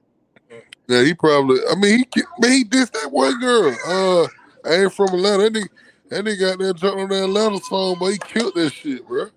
yeah, 0.88 1.03
he 1.03 1.13
probably. 1.13 1.59
I 1.69 1.76
mean, 1.76 2.03
he 2.13 2.22
man, 2.39 2.51
he 2.51 2.63
dissed 2.65 2.91
that 2.91 3.11
one 3.11 3.39
girl. 3.39 3.76
Uh, 3.88 4.27
I 4.69 4.84
ain't 4.84 4.93
from 4.93 5.07
Atlanta. 5.07 5.49
That 5.49 5.53
nigga, 5.53 5.69
that 6.09 6.26
nigga 6.26 6.39
got 6.39 6.59
that 6.59 6.76
jump 6.76 6.97
on 6.97 7.09
that 7.09 7.23
Atlanta 7.23 7.59
song, 7.59 7.95
but 7.99 8.07
he 8.07 8.18
killed 8.18 8.55
that 8.55 8.73
shit, 8.73 9.07
bro. 9.07 9.27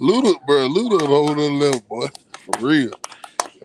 Luda, 0.00 0.34
bro, 0.46 0.68
Luda 0.68 1.02
on 1.02 1.06
whole 1.06 1.28
nother 1.28 1.42
level, 1.42 1.80
boy, 1.88 2.08
for 2.32 2.66
real. 2.66 2.92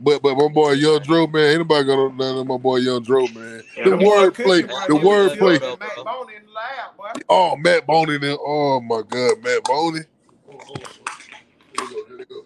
But 0.02 0.24
but 0.24 0.38
my 0.38 0.50
boy 0.50 0.74
Young 0.74 1.02
Dro, 1.04 1.28
man, 1.28 1.56
anybody 1.56 1.86
nobody 1.86 1.88
got 1.88 2.00
on 2.00 2.18
none 2.18 2.48
my 2.48 2.58
boy 2.58 2.78
Young 2.78 3.04
Dro, 3.04 3.28
man. 3.30 3.64
Yeah, 3.78 3.90
the 3.90 3.92
them 3.92 4.00
boy 4.00 4.28
wordplay, 4.28 4.68
the 4.88 4.96
He 4.96 5.42
was 5.42 5.58
wordplay. 5.58 5.60
killed 5.60 5.80
Matt 5.80 6.04
Boney 6.06 6.36
in 6.36 6.46
the 6.46 6.52
lab, 6.54 6.98
boy. 6.98 7.12
Oh, 7.30 7.56
Matt 7.58 7.88
Boney, 7.88 8.18
then. 8.20 8.38
Oh 8.40 8.82
my 8.82 9.02
God, 9.08 9.44
Matt 9.44 9.66
Boney. 9.68 10.02
Here 11.72 11.80
they 11.80 11.88
go, 11.88 12.06
here 12.08 12.18
they 12.18 12.26
go. 12.26 12.46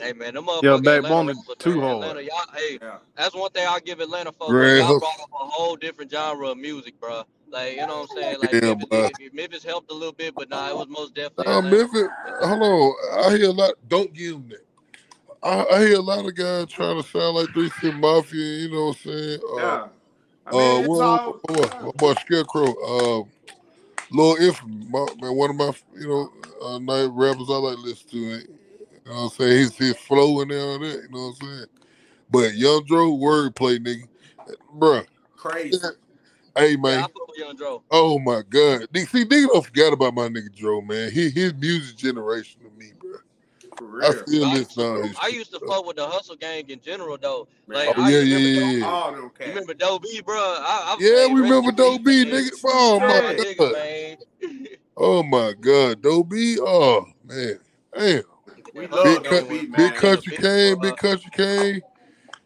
Hey 0.00 0.12
man, 0.14 0.34
them 0.34 0.46
Yeah, 0.60 0.76
motherfucking 0.76 0.84
backbone 0.84 1.28
Atlanta 1.28 1.30
is 1.30 1.38
rappers, 1.48 1.56
too 1.58 1.80
man. 1.80 1.82
hard. 1.82 1.90
Atlanta, 1.90 2.22
y'all, 2.22 2.44
hey, 2.54 2.78
Yeah. 2.82 2.98
that's 3.16 3.34
one 3.34 3.50
thing 3.52 3.66
I 3.68 3.80
give 3.80 4.00
Atlanta 4.00 4.32
for, 4.32 4.54
bro. 4.56 4.70
Y'all 4.70 4.94
brought 4.94 5.20
up 5.20 5.30
a 5.40 5.46
whole 5.46 5.76
different 5.76 6.10
genre 6.10 6.48
of 6.50 6.58
music, 6.58 7.00
bro. 7.00 7.22
Like, 7.52 7.76
you 7.76 7.86
know 7.86 7.96
what 8.00 8.02
I'm 8.02 8.08
saying? 8.08 8.40
Like 8.40 8.58
Yeah, 8.62 8.74
Memphis, 8.76 8.88
boy. 8.90 9.08
Memphis 9.32 9.64
helped 9.64 9.90
a 9.90 9.94
little 9.94 10.14
bit, 10.14 10.36
but 10.36 10.50
nah, 10.50 10.68
it 10.68 10.76
was 10.76 10.88
most 10.88 11.14
definitely 11.14 11.46
Nah, 11.46 11.52
Atlanta. 11.52 11.78
Memphis. 11.78 12.08
Hold 12.42 12.62
on. 12.62 12.94
I 13.26 13.36
hear 13.36 13.48
a 13.50 13.52
lot. 13.52 13.74
Don't 13.88 14.12
give 14.14 14.36
him 14.36 14.50
that. 14.50 14.69
I, 15.42 15.64
I 15.72 15.78
hear 15.80 15.96
a 15.96 16.02
lot 16.02 16.26
of 16.26 16.34
guys 16.34 16.66
trying 16.66 17.02
to 17.02 17.08
sound 17.08 17.36
like 17.36 17.52
Three 17.52 17.70
Six 17.70 17.94
Mafia. 17.96 18.40
You 18.40 18.70
know 18.70 18.86
what 18.86 18.96
I'm 19.04 19.10
saying? 19.10 19.40
Uh, 19.50 19.56
Yeah. 19.56 19.86
I 20.46 20.50
uh, 20.50 20.56
mean, 20.56 20.84
it's 20.84 20.88
what, 20.88 21.00
all. 21.00 21.40
what, 21.48 21.50
what, 21.50 21.84
what 21.84 21.94
about 21.94 22.20
Scarecrow? 22.20 22.74
Uh, 22.84 23.24
Lil 24.10 24.36
Infamy, 24.36 24.86
my, 24.88 25.06
man, 25.20 25.34
one 25.36 25.50
of 25.50 25.56
my 25.56 25.72
you 25.98 26.08
know 26.08 26.30
uh, 26.62 26.78
night 26.78 27.08
rappers 27.12 27.48
I 27.48 27.54
like 27.54 27.76
to 27.76 27.82
listen 27.82 28.08
to. 28.10 28.16
You 28.18 28.26
know 29.06 29.12
what 29.12 29.22
I'm 29.22 29.28
saying? 29.30 29.58
He's 29.58 29.76
his 29.76 29.96
flow 29.96 30.40
and 30.40 30.52
all 30.52 30.78
that. 30.80 31.02
You 31.02 31.08
know 31.10 31.28
what 31.28 31.36
I'm 31.42 31.48
saying? 31.48 31.66
But 32.30 32.54
Young 32.54 32.84
Dro 32.84 33.12
wordplay, 33.12 33.78
nigga, 33.78 34.04
bruh. 34.76 35.06
Crazy. 35.36 35.78
Hey 36.56 36.72
Yeah, 36.72 36.76
I 36.76 36.82
man. 36.82 37.02
fuck 37.02 37.12
Young 37.36 37.56
Dro. 37.56 37.82
Oh 37.90 38.18
my 38.18 38.42
God. 38.48 38.82
Nigga, 38.92 39.08
See, 39.08 39.24
nigga 39.24 39.46
don't 39.52 39.64
forget 39.64 39.92
about 39.92 40.14
my 40.14 40.28
nigga 40.28 40.54
Dro, 40.54 40.82
man. 40.82 41.10
He 41.10 41.30
his 41.30 41.54
music 41.54 41.96
generation 41.96 42.60
to 42.62 42.70
me, 42.78 42.92
bro. 42.98 42.99
For 43.80 43.86
I 43.86 44.10
real. 44.10 44.22
still 44.26 44.46
I 44.46 44.52
listen 44.52 44.58
used 44.58 44.70
to 44.76 44.84
all 44.86 45.02
his 45.02 45.16
I 45.16 45.26
shit. 45.28 45.34
used 45.36 45.52
to 45.52 45.60
fuck 45.60 45.86
with 45.86 45.96
the 45.96 46.06
Hustle 46.06 46.36
Gang 46.36 46.68
in 46.68 46.80
general, 46.80 47.16
though. 47.16 47.48
Man, 47.66 47.78
Like, 47.78 47.96
Oh 47.96 48.02
I 48.02 48.10
yeah, 48.10 48.20
yeah, 48.20 48.36
yeah, 48.36 48.78
yeah. 48.78 48.86
all 48.86 49.12
them 49.12 49.30
You 49.40 49.46
remember 49.46 49.72
Doe 49.74 49.98
B, 49.98 50.20
bro? 50.20 50.36
I, 50.36 50.94
I 50.94 50.96
Yeah, 51.00 51.26
we 51.32 51.40
remember 51.40 51.70
in 51.70 51.76
Doe 51.76 51.98
B, 51.98 52.24
nigga. 52.26 52.50
Oh 52.64 53.00
My 53.00 53.06
my 53.08 53.34
nigga, 53.34 53.58
God. 53.58 53.72
man. 53.72 54.16
Oh 54.98 55.22
my 55.22 55.54
God. 55.58 56.02
Doe 56.02 56.22
B. 56.22 56.58
Oh 56.60 57.06
man. 57.24 57.58
Damn. 57.96 58.22
We 58.74 58.82
Big 58.82 58.90
love 58.90 59.22
Gang 59.22 59.32
cut 59.32 59.48
B, 59.48 59.54
big 59.54 59.70
man. 59.70 59.86
in 59.86 59.92
country 59.94 60.32
bit, 60.32 60.40
Kane, 60.42 60.80
big 60.80 60.96
country 60.96 61.30
Kane. 61.34 61.82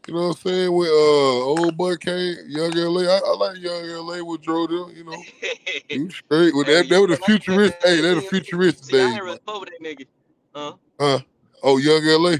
You 0.06 0.14
know 0.14 0.20
what 0.20 0.26
I'm 0.26 0.34
saying? 0.34 0.72
With 0.72 0.88
uh 0.88 0.92
old 0.92 1.76
boy 1.76 1.96
Kane, 1.96 2.36
young 2.46 2.72
LA. 2.74 3.02
I, 3.02 3.20
I 3.26 3.36
like 3.36 3.58
young 3.58 3.86
LA 4.06 4.22
with 4.22 4.42
Dro 4.42 4.66
them, 4.68 4.92
you 4.94 5.04
know. 5.04 5.22
You 5.90 6.10
straight 6.10 6.54
with 6.54 6.66
hey, 6.66 6.82
that 6.82 6.88
that 6.90 7.00
was 7.00 7.10
the 7.10 7.16
futuristic 7.24 7.80
hey, 7.82 8.00
that 8.00 8.14
the 8.14 8.20
LA, 8.20 8.28
futuristic 8.28 8.84
see, 8.84 9.00
I 9.00 9.04
ain't 9.04 9.14
man. 9.14 9.24
really 9.24 9.38
fuck 9.46 9.60
with 9.60 9.70
that 9.70 9.82
nigga. 9.82 10.06
Huh? 10.54 10.72
Huh? 10.98 11.20
Oh, 11.62 11.78
young 11.78 12.04
LA. 12.04 12.36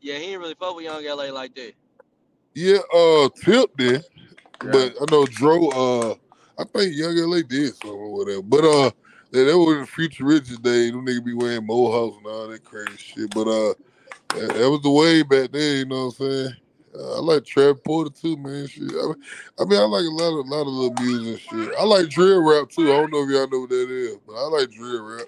Yeah, 0.00 0.18
he 0.18 0.32
ain't 0.32 0.40
really 0.40 0.54
fuck 0.54 0.76
with 0.76 0.84
Young 0.84 1.04
LA 1.04 1.32
like 1.32 1.54
that. 1.56 1.72
Yeah, 2.54 2.78
uh 2.94 3.28
Tip 3.44 3.76
did. 3.76 4.04
Yeah. 4.62 4.70
But 4.70 4.94
I 5.02 5.06
know 5.10 5.26
Dro, 5.26 5.68
uh, 5.68 6.14
I 6.58 6.64
think 6.64 6.94
Young 6.96 7.16
LA 7.16 7.42
did 7.42 7.74
something 7.74 7.90
or 7.98 8.12
whatever. 8.16 8.42
But 8.42 8.64
uh, 8.64 8.90
that, 9.32 9.44
that 9.44 9.58
was 9.58 9.80
the 9.80 9.86
future 9.86 10.24
futuristic 10.24 10.62
day. 10.62 10.90
Them 10.90 11.04
niggas 11.04 11.24
be 11.24 11.34
wearing 11.34 11.66
mohawks 11.66 12.18
and 12.18 12.26
all 12.26 12.48
that 12.48 12.64
crazy 12.64 12.96
shit. 12.96 13.34
But 13.34 13.48
uh, 13.48 13.74
that, 14.32 14.54
that 14.54 14.70
was 14.70 14.80
the 14.82 14.90
way 14.90 15.22
back 15.22 15.52
then. 15.52 15.78
You 15.78 15.84
know 15.86 16.06
what 16.06 16.20
I'm 16.20 16.30
saying? 16.30 16.56
Uh, 16.98 17.16
I 17.16 17.20
like 17.20 17.44
Trap 17.44 17.76
Porter 17.84 18.10
too, 18.10 18.36
man. 18.38 18.66
Shit. 18.68 18.84
I 18.84 19.06
mean, 19.06 19.14
I 19.60 19.64
mean, 19.64 19.80
I 19.80 19.84
like 19.84 20.04
a 20.04 20.14
lot 20.14 20.38
of 20.40 20.46
a 20.46 20.48
lot 20.48 20.60
of 20.62 20.68
little 20.68 20.94
music 20.94 21.28
and 21.28 21.40
shit. 21.40 21.74
I 21.78 21.84
like 21.84 22.08
drill 22.08 22.42
rap 22.42 22.70
too. 22.70 22.84
I 22.84 22.94
don't 22.96 23.12
know 23.12 23.24
if 23.24 23.30
y'all 23.30 23.50
know 23.50 23.60
what 23.60 23.70
that 23.70 23.90
is, 23.90 24.18
but 24.26 24.34
I 24.34 24.46
like 24.46 24.70
drill 24.70 25.02
rap. 25.04 25.26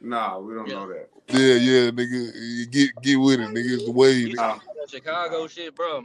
Nah, 0.00 0.38
we 0.38 0.54
don't 0.54 0.68
Yeah. 0.68 0.74
know 0.74 0.88
that. 0.88 1.08
Yeah, 1.32 1.54
yeah, 1.56 1.90
nigga, 1.90 2.32
you 2.34 2.66
get 2.66 3.02
get 3.02 3.16
with 3.16 3.40
it, 3.40 3.50
nigga. 3.50 3.74
It's 3.74 3.84
the 3.84 3.92
way. 3.92 4.12
You 4.12 4.30
Nigga. 4.30 4.36
Nah. 4.36 4.58
talking 4.58 4.74
that 4.80 4.90
Chicago 4.90 5.46
shit, 5.48 5.74
bro? 5.76 6.04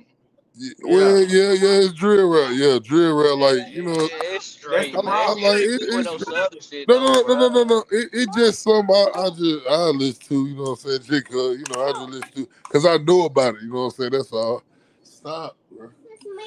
Yeah, 0.56 0.72
Yeah. 0.86 0.90
well, 0.90 1.22
yeah, 1.24 1.54
yeah, 1.54 1.80
it's 1.86 1.94
drill 1.94 2.30
rap. 2.30 2.52
Yeah, 2.56 2.80
drill 2.84 3.16
rap. 3.18 3.38
Like 3.40 3.76
you 3.76 3.84
know, 3.84 4.10
It's 4.36 4.46
straight, 4.46 4.94
I, 4.96 5.02
man. 5.02 5.06
I 5.08 5.10
problem. 5.12 5.44
Like 5.44 5.62
it. 5.64 5.84
It's 5.84 6.06
no 6.06 6.18
shit, 6.20 6.88
No, 6.88 7.00
no, 7.00 7.24
no, 7.28 7.36
no, 7.36 7.50
no, 7.50 7.64
no. 7.66 7.86
It, 7.92 8.10
it 8.14 8.30
just 8.34 8.64
something 8.64 8.96
I, 8.96 9.08
I 9.16 9.30
just 9.32 9.68
I 9.70 9.84
listen 9.90 10.24
to. 10.30 10.48
You 10.48 10.56
know 10.56 10.64
what 10.64 10.70
I'm 10.72 10.78
saying? 10.78 11.02
Just 11.04 11.26
'cause, 11.28 11.58
you 11.60 11.66
know, 11.70 11.82
I 11.86 11.94
just 11.94 12.10
listen 12.10 12.32
to 12.46 12.50
because 12.64 12.86
I 12.86 12.98
know 12.98 13.26
about 13.26 13.56
it. 13.56 13.64
You 13.64 13.70
know 13.70 13.80
what 13.82 13.86
I'm 13.86 13.92
saying? 13.92 14.12
That's 14.12 14.34
all. 14.34 14.64
Stop, 15.04 15.58
bro. 15.72 15.90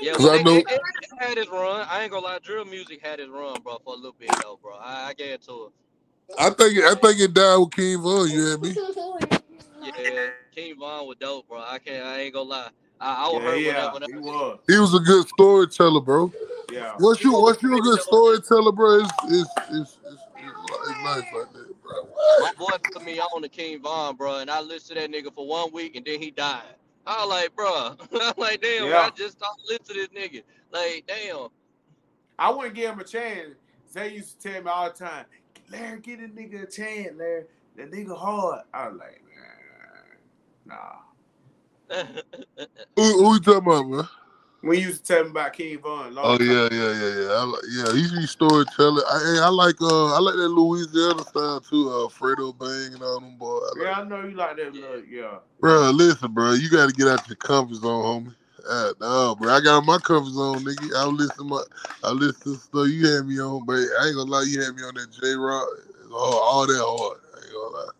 Yeah, 0.00 0.12
Because 0.12 0.26
well, 0.26 0.34
I 0.34 0.38
know. 0.38 0.56
it, 0.56 0.66
it, 0.70 0.82
it 1.02 1.10
had 1.18 1.38
its 1.38 1.50
run. 1.50 1.86
I 1.90 2.02
ain't 2.04 2.12
gonna 2.12 2.24
lie, 2.26 2.38
drill 2.42 2.64
music 2.66 3.00
had 3.04 3.20
its 3.20 3.30
run, 3.30 3.62
bro, 3.62 3.78
for 3.84 3.94
a 3.94 3.96
little 3.96 4.16
bit 4.18 4.38
though, 4.42 4.58
bro. 4.62 4.76
I, 4.76 5.08
I 5.10 5.14
get 5.14 5.28
it 5.30 5.42
to 5.44 5.72
I 6.36 6.50
think 6.50 6.76
it, 6.76 6.84
I 6.84 6.94
think 6.94 7.20
it 7.20 7.32
died 7.32 7.56
with 7.56 7.70
King 7.70 8.02
Von. 8.02 8.28
You 8.28 8.46
hear 8.46 8.58
me? 8.58 8.70
it. 8.70 9.42
Yeah, 9.82 10.28
King 10.54 10.76
Von 10.78 11.06
was 11.06 11.16
dope, 11.20 11.48
bro. 11.48 11.60
I 11.60 11.78
can't. 11.78 12.04
I 12.04 12.20
ain't 12.20 12.34
gonna 12.34 12.48
lie. 12.48 12.68
I, 13.00 13.26
I 13.26 13.28
was 13.28 13.42
Yeah, 13.42 13.50
hurt 13.50 13.60
yeah, 13.60 13.92
whenever. 13.92 14.12
he 14.12 14.18
was. 14.18 14.58
He 14.66 14.78
was 14.78 14.94
a 14.94 15.00
good 15.00 15.28
storyteller, 15.28 16.00
bro. 16.00 16.32
Yeah. 16.70 16.94
Once 16.98 17.20
he 17.20 17.24
you 17.26 17.32
was 17.32 17.42
once 17.42 17.62
you 17.62 17.74
a 17.74 17.78
a 17.78 17.80
good 17.80 18.00
storyteller, 18.00 18.72
bro, 18.72 18.98
it's 18.98 19.12
it's 19.24 19.30
it's, 19.30 19.48
it's, 19.70 19.98
it's, 20.04 20.22
it's 20.36 21.04
nice 21.04 21.24
like 21.32 21.52
that, 21.52 21.82
bro. 21.82 22.08
My 22.40 22.52
boy 22.58 22.76
put 22.92 23.04
me 23.04 23.18
on 23.20 23.42
the 23.42 23.48
King 23.48 23.80
Von, 23.80 24.16
bro, 24.16 24.38
and 24.38 24.50
I 24.50 24.60
listened 24.60 24.98
to 24.98 25.06
that 25.06 25.10
nigga 25.10 25.32
for 25.32 25.46
one 25.46 25.72
week, 25.72 25.96
and 25.96 26.04
then 26.04 26.20
he 26.20 26.30
died. 26.30 26.74
I 27.06 27.24
was 27.24 27.30
like, 27.30 27.56
bro, 27.56 27.96
I'm 28.20 28.34
like, 28.36 28.60
damn, 28.60 28.90
man, 28.90 28.94
I 28.96 29.10
just 29.16 29.38
started 29.38 29.62
listening 29.66 30.06
to 30.06 30.12
this 30.12 30.28
nigga. 30.28 30.42
Like, 30.72 31.04
damn. 31.06 31.48
I 32.38 32.50
wouldn't 32.50 32.74
give 32.74 32.92
him 32.92 33.00
a 33.00 33.04
chance. 33.04 33.54
Zay 33.90 34.12
used 34.12 34.40
to 34.40 34.52
tell 34.52 34.62
me 34.62 34.70
all 34.70 34.90
the 34.90 34.94
time, 34.94 35.24
Larry, 35.70 36.00
get 36.00 36.20
a 36.20 36.22
nigga 36.24 36.62
a 36.62 36.66
chance, 36.66 37.16
Larry. 37.16 37.44
That 37.76 37.90
nigga 37.92 38.16
hard. 38.16 38.62
I 38.74 38.88
was 38.88 38.98
like, 38.98 39.22
man, 40.66 40.78
nah. 40.78 40.98
Who, 42.96 43.02
who 43.24 43.34
you 43.34 43.40
talking 43.40 43.66
about, 43.66 43.88
man? 43.88 44.08
We 44.60 44.80
used 44.80 45.04
to 45.06 45.14
tell 45.14 45.24
him 45.24 45.30
about 45.30 45.52
King 45.52 45.78
Von. 45.78 46.14
Long 46.14 46.24
Oh 46.26 46.36
time. 46.36 46.48
yeah, 46.48 46.68
yeah, 46.72 46.92
yeah, 46.92 47.20
yeah. 47.22 47.28
I 47.30 47.42
like, 47.44 47.62
yeah, 47.70 47.92
he's 47.92 48.12
a 48.12 48.26
storyteller. 48.26 49.02
I, 49.08 49.18
hey, 49.34 49.40
I 49.40 49.48
like 49.50 49.80
uh, 49.80 50.16
I 50.16 50.18
like 50.18 50.34
that 50.34 50.48
Louisiana 50.48 51.22
style 51.22 51.60
too. 51.60 51.88
Uh, 51.88 52.08
Fredo 52.08 52.58
Bang 52.58 52.94
and 52.94 53.02
all 53.02 53.20
them 53.20 53.36
boys. 53.38 53.62
I 53.62 53.78
like 53.78 53.86
Yeah, 53.86 54.00
I 54.00 54.04
know 54.04 54.24
you 54.26 54.34
like 54.34 54.56
that. 54.56 54.74
Little, 54.74 55.04
yeah. 55.04 55.38
Bro, 55.60 55.90
listen, 55.90 56.32
bro, 56.32 56.54
you 56.54 56.68
got 56.70 56.88
to 56.88 56.94
get 56.94 57.06
out 57.06 57.28
your 57.28 57.36
comfort 57.36 57.76
zone, 57.76 58.24
homie. 58.26 58.34
No, 58.68 59.36
bro, 59.38 59.52
I 59.52 59.60
got 59.60 59.84
my 59.84 59.98
comfort 59.98 60.32
zone, 60.32 60.64
nigga. 60.64 60.94
I 60.94 61.04
listen 61.06 61.38
to 61.38 61.44
my, 61.44 61.62
I 62.04 62.10
listen 62.10 62.54
to 62.54 62.58
stuff 62.60 62.88
you 62.88 63.06
had 63.06 63.26
me 63.26 63.40
on, 63.40 63.64
but 63.64 63.74
I 63.74 64.06
ain't 64.06 64.16
gonna 64.16 64.30
lie, 64.30 64.44
you 64.46 64.62
had 64.62 64.74
me 64.74 64.82
on 64.82 64.94
that 64.94 65.10
J 65.20 65.34
Rock, 65.34 65.66
oh, 66.10 66.40
all 66.42 66.66
that 66.66 66.76
hard. 66.78 67.18
I 67.34 67.44
ain't 67.44 67.54
gonna 67.54 67.76
lie, 67.76 67.90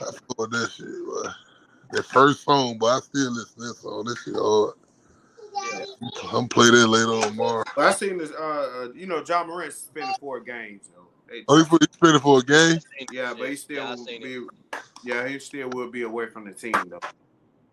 I 0.00 0.34
feel 0.34 0.46
that 0.48 0.70
shit, 0.70 1.04
bro. 1.04 1.22
That 1.92 2.04
first 2.04 2.44
song, 2.44 2.76
but 2.78 2.86
I 2.86 3.00
still 3.00 3.32
listen 3.32 3.62
to 3.62 3.68
that 3.68 3.76
song. 3.76 4.04
That 4.04 4.16
shit 4.22 4.34
hard. 4.36 4.74
Yeah. 6.02 6.38
I'm 6.38 6.48
play 6.48 6.70
that 6.70 6.86
later 6.86 7.12
on 7.12 7.22
tomorrow. 7.30 7.64
But 7.74 7.86
I 7.86 7.92
seen 7.92 8.18
this. 8.18 8.30
Uh, 8.30 8.82
uh 8.84 8.88
you 8.94 9.06
know, 9.06 9.24
Ja 9.26 9.44
Morant 9.44 9.72
suspended 9.72 10.16
four 10.16 10.40
games. 10.40 10.90
So 10.94 11.06
they, 11.28 11.44
Oh, 11.48 11.56
you 11.56 11.64
put 11.64 11.82
spending 11.94 12.20
for 12.20 12.40
a 12.40 12.42
game? 12.42 12.78
yeah, 13.10 13.32
but 13.38 13.48
he 13.48 13.56
still 13.56 13.84
Yeah, 13.84 13.90
will 13.90 14.04
seen 14.04 14.22
it. 14.22 14.22
be. 14.22 14.46
Yeah, 15.02 15.26
he 15.26 15.38
still 15.38 15.70
will 15.70 15.90
be 15.90 16.02
away 16.02 16.26
from 16.26 16.44
the 16.44 16.52
team 16.52 16.74
though. 16.90 17.00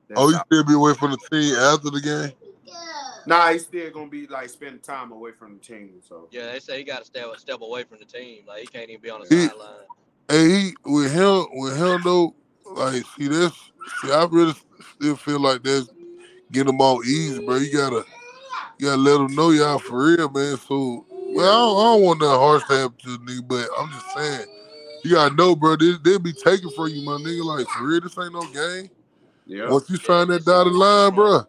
That's 0.10 0.22
Oh, 0.22 0.30
you 0.30 0.40
still 0.46 0.64
be 0.64 0.74
away 0.74 0.94
from 0.94 1.12
the 1.12 1.18
team 1.32 1.56
after 1.56 1.90
the 1.90 2.02
game? 2.02 2.34
Nah, 3.28 3.52
he's 3.52 3.64
still 3.64 3.90
gonna 3.92 4.10
be 4.10 4.28
like 4.28 4.50
spending 4.50 4.80
time 4.80 5.12
away 5.12 5.32
from 5.32 5.56
the 5.56 5.60
team. 5.60 5.94
So 6.08 6.28
Yeah, 6.32 6.52
they 6.52 6.60
say 6.60 6.78
he 6.78 6.84
got 6.84 7.00
to 7.00 7.06
step 7.06 7.26
step 7.38 7.62
away 7.62 7.84
from 7.84 7.98
the 8.00 8.06
team. 8.06 8.44
Like 8.48 8.62
he 8.62 8.68
can't 8.68 8.90
even 8.90 9.02
be 9.02 9.10
on 9.10 9.22
the 9.22 9.28
He- 9.28 9.48
sideline. 9.48 9.70
Hey, 10.28 10.50
he 10.50 10.74
with 10.86 11.12
him 11.12 11.46
with 11.54 11.78
him 11.78 12.02
though, 12.04 12.36
like 12.66 13.04
see 13.16 13.28
this 13.28 13.54
see 14.02 14.12
I 14.12 14.26
really 14.26 14.56
still 14.96 15.16
feel 15.16 15.40
like 15.40 15.62
that's 15.64 15.88
getting 16.52 16.68
them 16.68 16.82
all 16.82 17.04
easy, 17.04 17.44
bro. 17.46 17.58
You 17.58 17.72
gotta 17.72 18.06
you 18.80 18.88
gotta 18.88 19.02
let 19.02 19.18
them 19.18 19.36
know 19.36 19.52
y'all 19.52 19.80
for 19.80 20.04
real, 20.06 20.30
man. 20.30 20.58
So 20.58 21.06
well, 21.10 21.46
I 21.46 21.52
don't, 21.52 21.80
I 21.80 21.84
don't 21.94 22.02
want 22.04 22.22
nothing 22.22 22.40
harsh 22.40 22.64
to 22.66 22.78
happen 22.78 22.98
to 23.04 23.12
the 23.12 23.18
nigga, 23.20 23.48
but 23.48 23.68
I'm 23.80 23.90
just 23.92 24.12
saying, 24.16 24.48
you 25.04 25.12
gotta 25.12 25.36
know, 25.36 25.56
bro, 25.56 25.76
they, 25.76 25.94
they'll 26.04 26.20
be 26.20 26.34
taking 26.34 26.72
from 26.72 26.88
you, 26.88 27.04
my 27.06 27.14
nigga. 27.14 27.44
Like 27.44 27.68
for 27.68 27.84
real, 27.86 28.02
this 28.02 28.18
ain't 28.18 28.34
no 28.34 28.46
game. 28.48 28.90
Yeah, 29.46 29.72
Once 29.72 29.90
you 29.90 29.98
sign 29.98 30.30
that 30.30 30.46
dotted 30.46 30.74
line, 30.74 31.16
bro, 31.16 31.44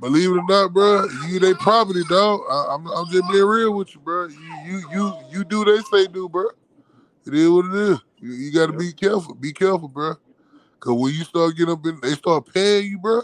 believe 0.00 0.30
it 0.30 0.38
or 0.38 0.44
not, 0.48 0.72
bro, 0.74 1.06
you 1.28 1.40
they 1.40 1.54
property, 1.54 2.02
dog. 2.08 2.40
I, 2.50 2.74
I'm 2.74 2.86
I'm 2.88 3.10
just 3.10 3.28
being 3.32 3.44
real 3.44 3.74
with 3.74 3.94
you, 3.94 4.00
bro. 4.00 4.28
You 4.28 4.36
you 4.66 4.82
you 4.92 5.14
you 5.32 5.44
do 5.44 5.64
they 5.64 5.80
say 5.82 6.06
do, 6.08 6.28
bro. 6.28 6.46
It 7.26 7.34
is 7.34 7.50
what 7.50 7.66
it 7.66 7.74
is. 7.74 7.98
You, 8.18 8.32
you 8.32 8.52
got 8.52 8.66
to 8.66 8.72
Yeah. 8.72 8.78
be 8.78 8.92
careful. 8.92 9.34
Be 9.34 9.52
careful, 9.52 9.88
bro. 9.88 10.14
Cause 10.80 10.94
when 10.94 11.14
you 11.14 11.24
start 11.24 11.56
getting 11.56 11.74
up 11.74 11.86
in, 11.86 12.00
they 12.02 12.12
start 12.14 12.52
paying 12.52 12.90
you, 12.92 12.98
bro. 12.98 13.22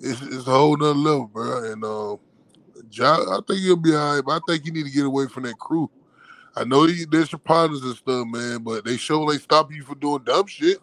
It's, 0.00 0.20
it's 0.22 0.46
a 0.46 0.50
whole 0.50 0.76
nother 0.76 0.94
level, 0.94 1.26
bro. 1.28 1.72
And 1.72 1.84
um, 1.84 2.18
Ja, 2.92 3.16
I 3.16 3.40
think 3.46 3.60
you'll 3.62 3.76
be 3.76 3.94
all 3.94 4.16
right. 4.16 4.24
But 4.24 4.32
I 4.32 4.40
think 4.52 4.66
you 4.66 4.72
need 4.72 4.86
to 4.86 4.92
get 4.92 5.06
away 5.06 5.26
from 5.28 5.44
that 5.44 5.58
crew. 5.58 5.90
I 6.56 6.64
know 6.64 6.86
you, 6.86 7.06
there's 7.06 7.32
your 7.32 7.38
partners 7.40 7.82
and 7.82 7.96
stuff, 7.96 8.26
man, 8.28 8.62
but 8.62 8.84
they 8.84 8.96
show 8.98 9.30
they 9.30 9.38
stop 9.38 9.72
you 9.72 9.84
from 9.84 9.98
doing 10.00 10.24
dumb 10.24 10.46
shit. 10.46 10.78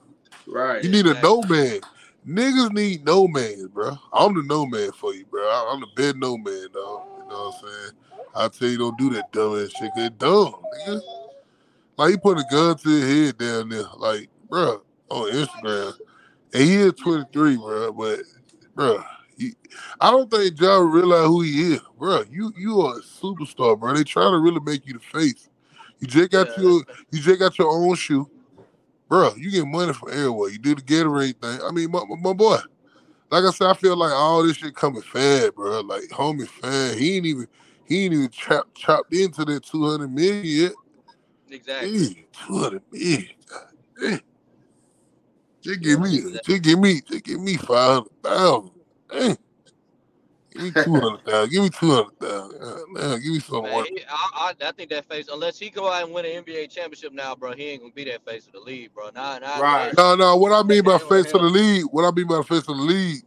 right. 0.47 0.83
You 0.83 0.89
need 0.91 1.07
a 1.07 1.11
Exactly. 1.11 1.21
no 1.21 1.43
man. 1.43 1.81
Niggas 2.27 2.73
need 2.73 3.05
no 3.05 3.27
man, 3.27 3.67
bro. 3.73 3.97
I'm 4.13 4.35
the 4.35 4.43
no 4.43 4.65
man 4.67 4.91
for 4.93 5.13
you, 5.13 5.25
bro. 5.25 5.41
I'm 5.71 5.81
the 5.81 5.87
bed 5.95 6.17
no 6.17 6.37
man, 6.37 6.67
dog. 6.73 7.03
You 7.17 7.29
know 7.29 7.51
what 7.51 7.55
I'm 7.55 7.61
saying? 7.69 7.91
I 8.35 8.47
tell 8.49 8.69
you, 8.69 8.77
don't 8.79 8.97
do 8.97 9.09
that 9.11 9.31
dumb 9.31 9.57
ass 9.59 9.71
shit. 9.71 9.91
'cause 9.93 10.05
It's 10.05 10.17
dumb, 10.17 10.55
nigga. 10.87 11.01
Like 11.97 12.11
he 12.11 12.17
put 12.17 12.39
a 12.39 12.45
gun 12.51 12.77
to 12.77 12.89
his 12.89 13.27
head 13.27 13.39
down 13.39 13.69
there, 13.69 13.85
like, 13.97 14.29
bro, 14.49 14.83
on 15.09 15.31
Instagram. 15.31 15.93
And 16.53 16.63
he 16.63 16.75
is 16.75 16.93
23, 16.93 17.57
bro. 17.57 17.93
But, 17.93 18.21
bro, 18.75 19.03
he, 19.37 19.53
I 20.01 20.11
don't 20.11 20.31
think 20.31 20.55
John 20.55 20.91
realize 20.91 21.27
who 21.27 21.41
he 21.41 21.73
is, 21.75 21.81
bro. 21.99 22.23
You 22.31 22.53
you 22.57 22.81
are 22.81 22.97
a 22.99 23.01
superstar, 23.01 23.79
bro. 23.79 23.93
They 23.95 24.03
trying 24.03 24.33
to 24.33 24.39
really 24.39 24.61
make 24.61 24.87
you 24.87 24.93
the 24.93 24.99
face. 24.99 25.49
You 25.99 26.07
just 26.07 26.31
got 26.31 26.49
Yeah. 26.49 26.57
your 26.57 26.83
you 27.11 27.21
just 27.21 27.39
got 27.39 27.57
your 27.59 27.69
own 27.71 27.95
shoe, 27.95 28.29
bro, 29.13 29.31
you 29.37 29.51
get 29.51 29.67
money 29.67 29.93
from 29.93 30.09
everywhere. 30.09 30.49
You 30.49 30.57
do 30.57 30.73
the 30.73 30.81
Gatorade 30.81 31.39
thing. 31.39 31.59
I 31.63 31.69
mean, 31.71 31.91
my, 31.91 32.03
my 32.19 32.33
boy, 32.33 32.57
like 33.29 33.43
I 33.43 33.51
said, 33.51 33.67
I 33.67 33.75
feel 33.75 33.95
like 33.95 34.11
all 34.11 34.41
this 34.41 34.57
shit 34.57 34.73
coming 34.73 35.03
fad, 35.03 35.53
bro. 35.53 35.81
Like 35.81 36.05
homie 36.05 36.47
fad. 36.47 36.97
He 36.97 37.17
ain't 37.17 37.27
even 37.27 37.47
he 37.85 38.05
ain't 38.05 38.15
even 38.15 38.29
chopped 38.31 38.73
chopped 38.73 39.13
into 39.13 39.45
that 39.45 39.65
two 39.65 39.87
hundred 39.87 40.11
million 40.11 40.43
yet. 40.43 40.71
Exactly. 41.51 42.25
Two 42.33 42.57
hundred 42.57 42.81
million. 42.91 43.29
God. 43.45 44.21
Just 45.61 45.81
give 45.81 46.01
me, 46.01 46.19
just 46.43 46.63
give 46.63 46.79
me, 46.79 47.01
just 47.01 47.23
give 47.23 47.39
me 47.39 47.57
five 47.57 48.03
hundred 48.03 48.23
thousand. 48.23 49.37
Dang. 50.53 50.63
Give 50.63 50.63
me 50.63 50.71
two 50.83 50.93
hundred 50.99 51.25
thousand. 51.25 51.51
Give 51.51 51.63
me 51.63 51.69
two 51.69 51.91
hundred 51.91 52.19
thousand. 52.19 52.93
Now, 52.93 53.15
give 53.17 53.33
me 53.33 53.39
some 53.39 53.63
Man, 53.63 53.85
he, 53.85 54.03
I, 54.09 54.53
I, 54.61 54.67
I 54.67 54.71
think 54.71 54.89
that 54.91 55.05
face, 55.05 55.27
unless 55.31 55.59
he 55.59 55.69
go 55.69 55.91
out 55.91 56.03
and 56.03 56.13
win 56.13 56.25
an 56.25 56.43
NBA 56.43 56.69
championship 56.69 57.13
now, 57.13 57.35
bro, 57.35 57.53
he 57.53 57.69
ain't 57.69 57.81
gonna 57.81 57.93
be 57.93 58.03
that 58.05 58.25
face 58.25 58.47
of 58.47 58.53
the 58.53 58.59
league, 58.59 58.93
bro. 58.93 59.09
Nah, 59.15 59.39
nah, 59.39 59.59
Right. 59.59 59.93
No, 59.97 60.15
no. 60.15 60.37
What 60.37 60.51
I 60.53 60.63
mean 60.67 60.83
by 60.83 60.97
Hell, 60.97 61.09
face 61.09 61.33
of 61.33 61.41
the 61.41 61.49
league, 61.49 61.85
what 61.91 62.05
I 62.05 62.11
mean 62.11 62.27
by 62.27 62.41
face 62.43 62.59
of 62.59 62.65
the 62.67 62.73
league, 62.73 63.23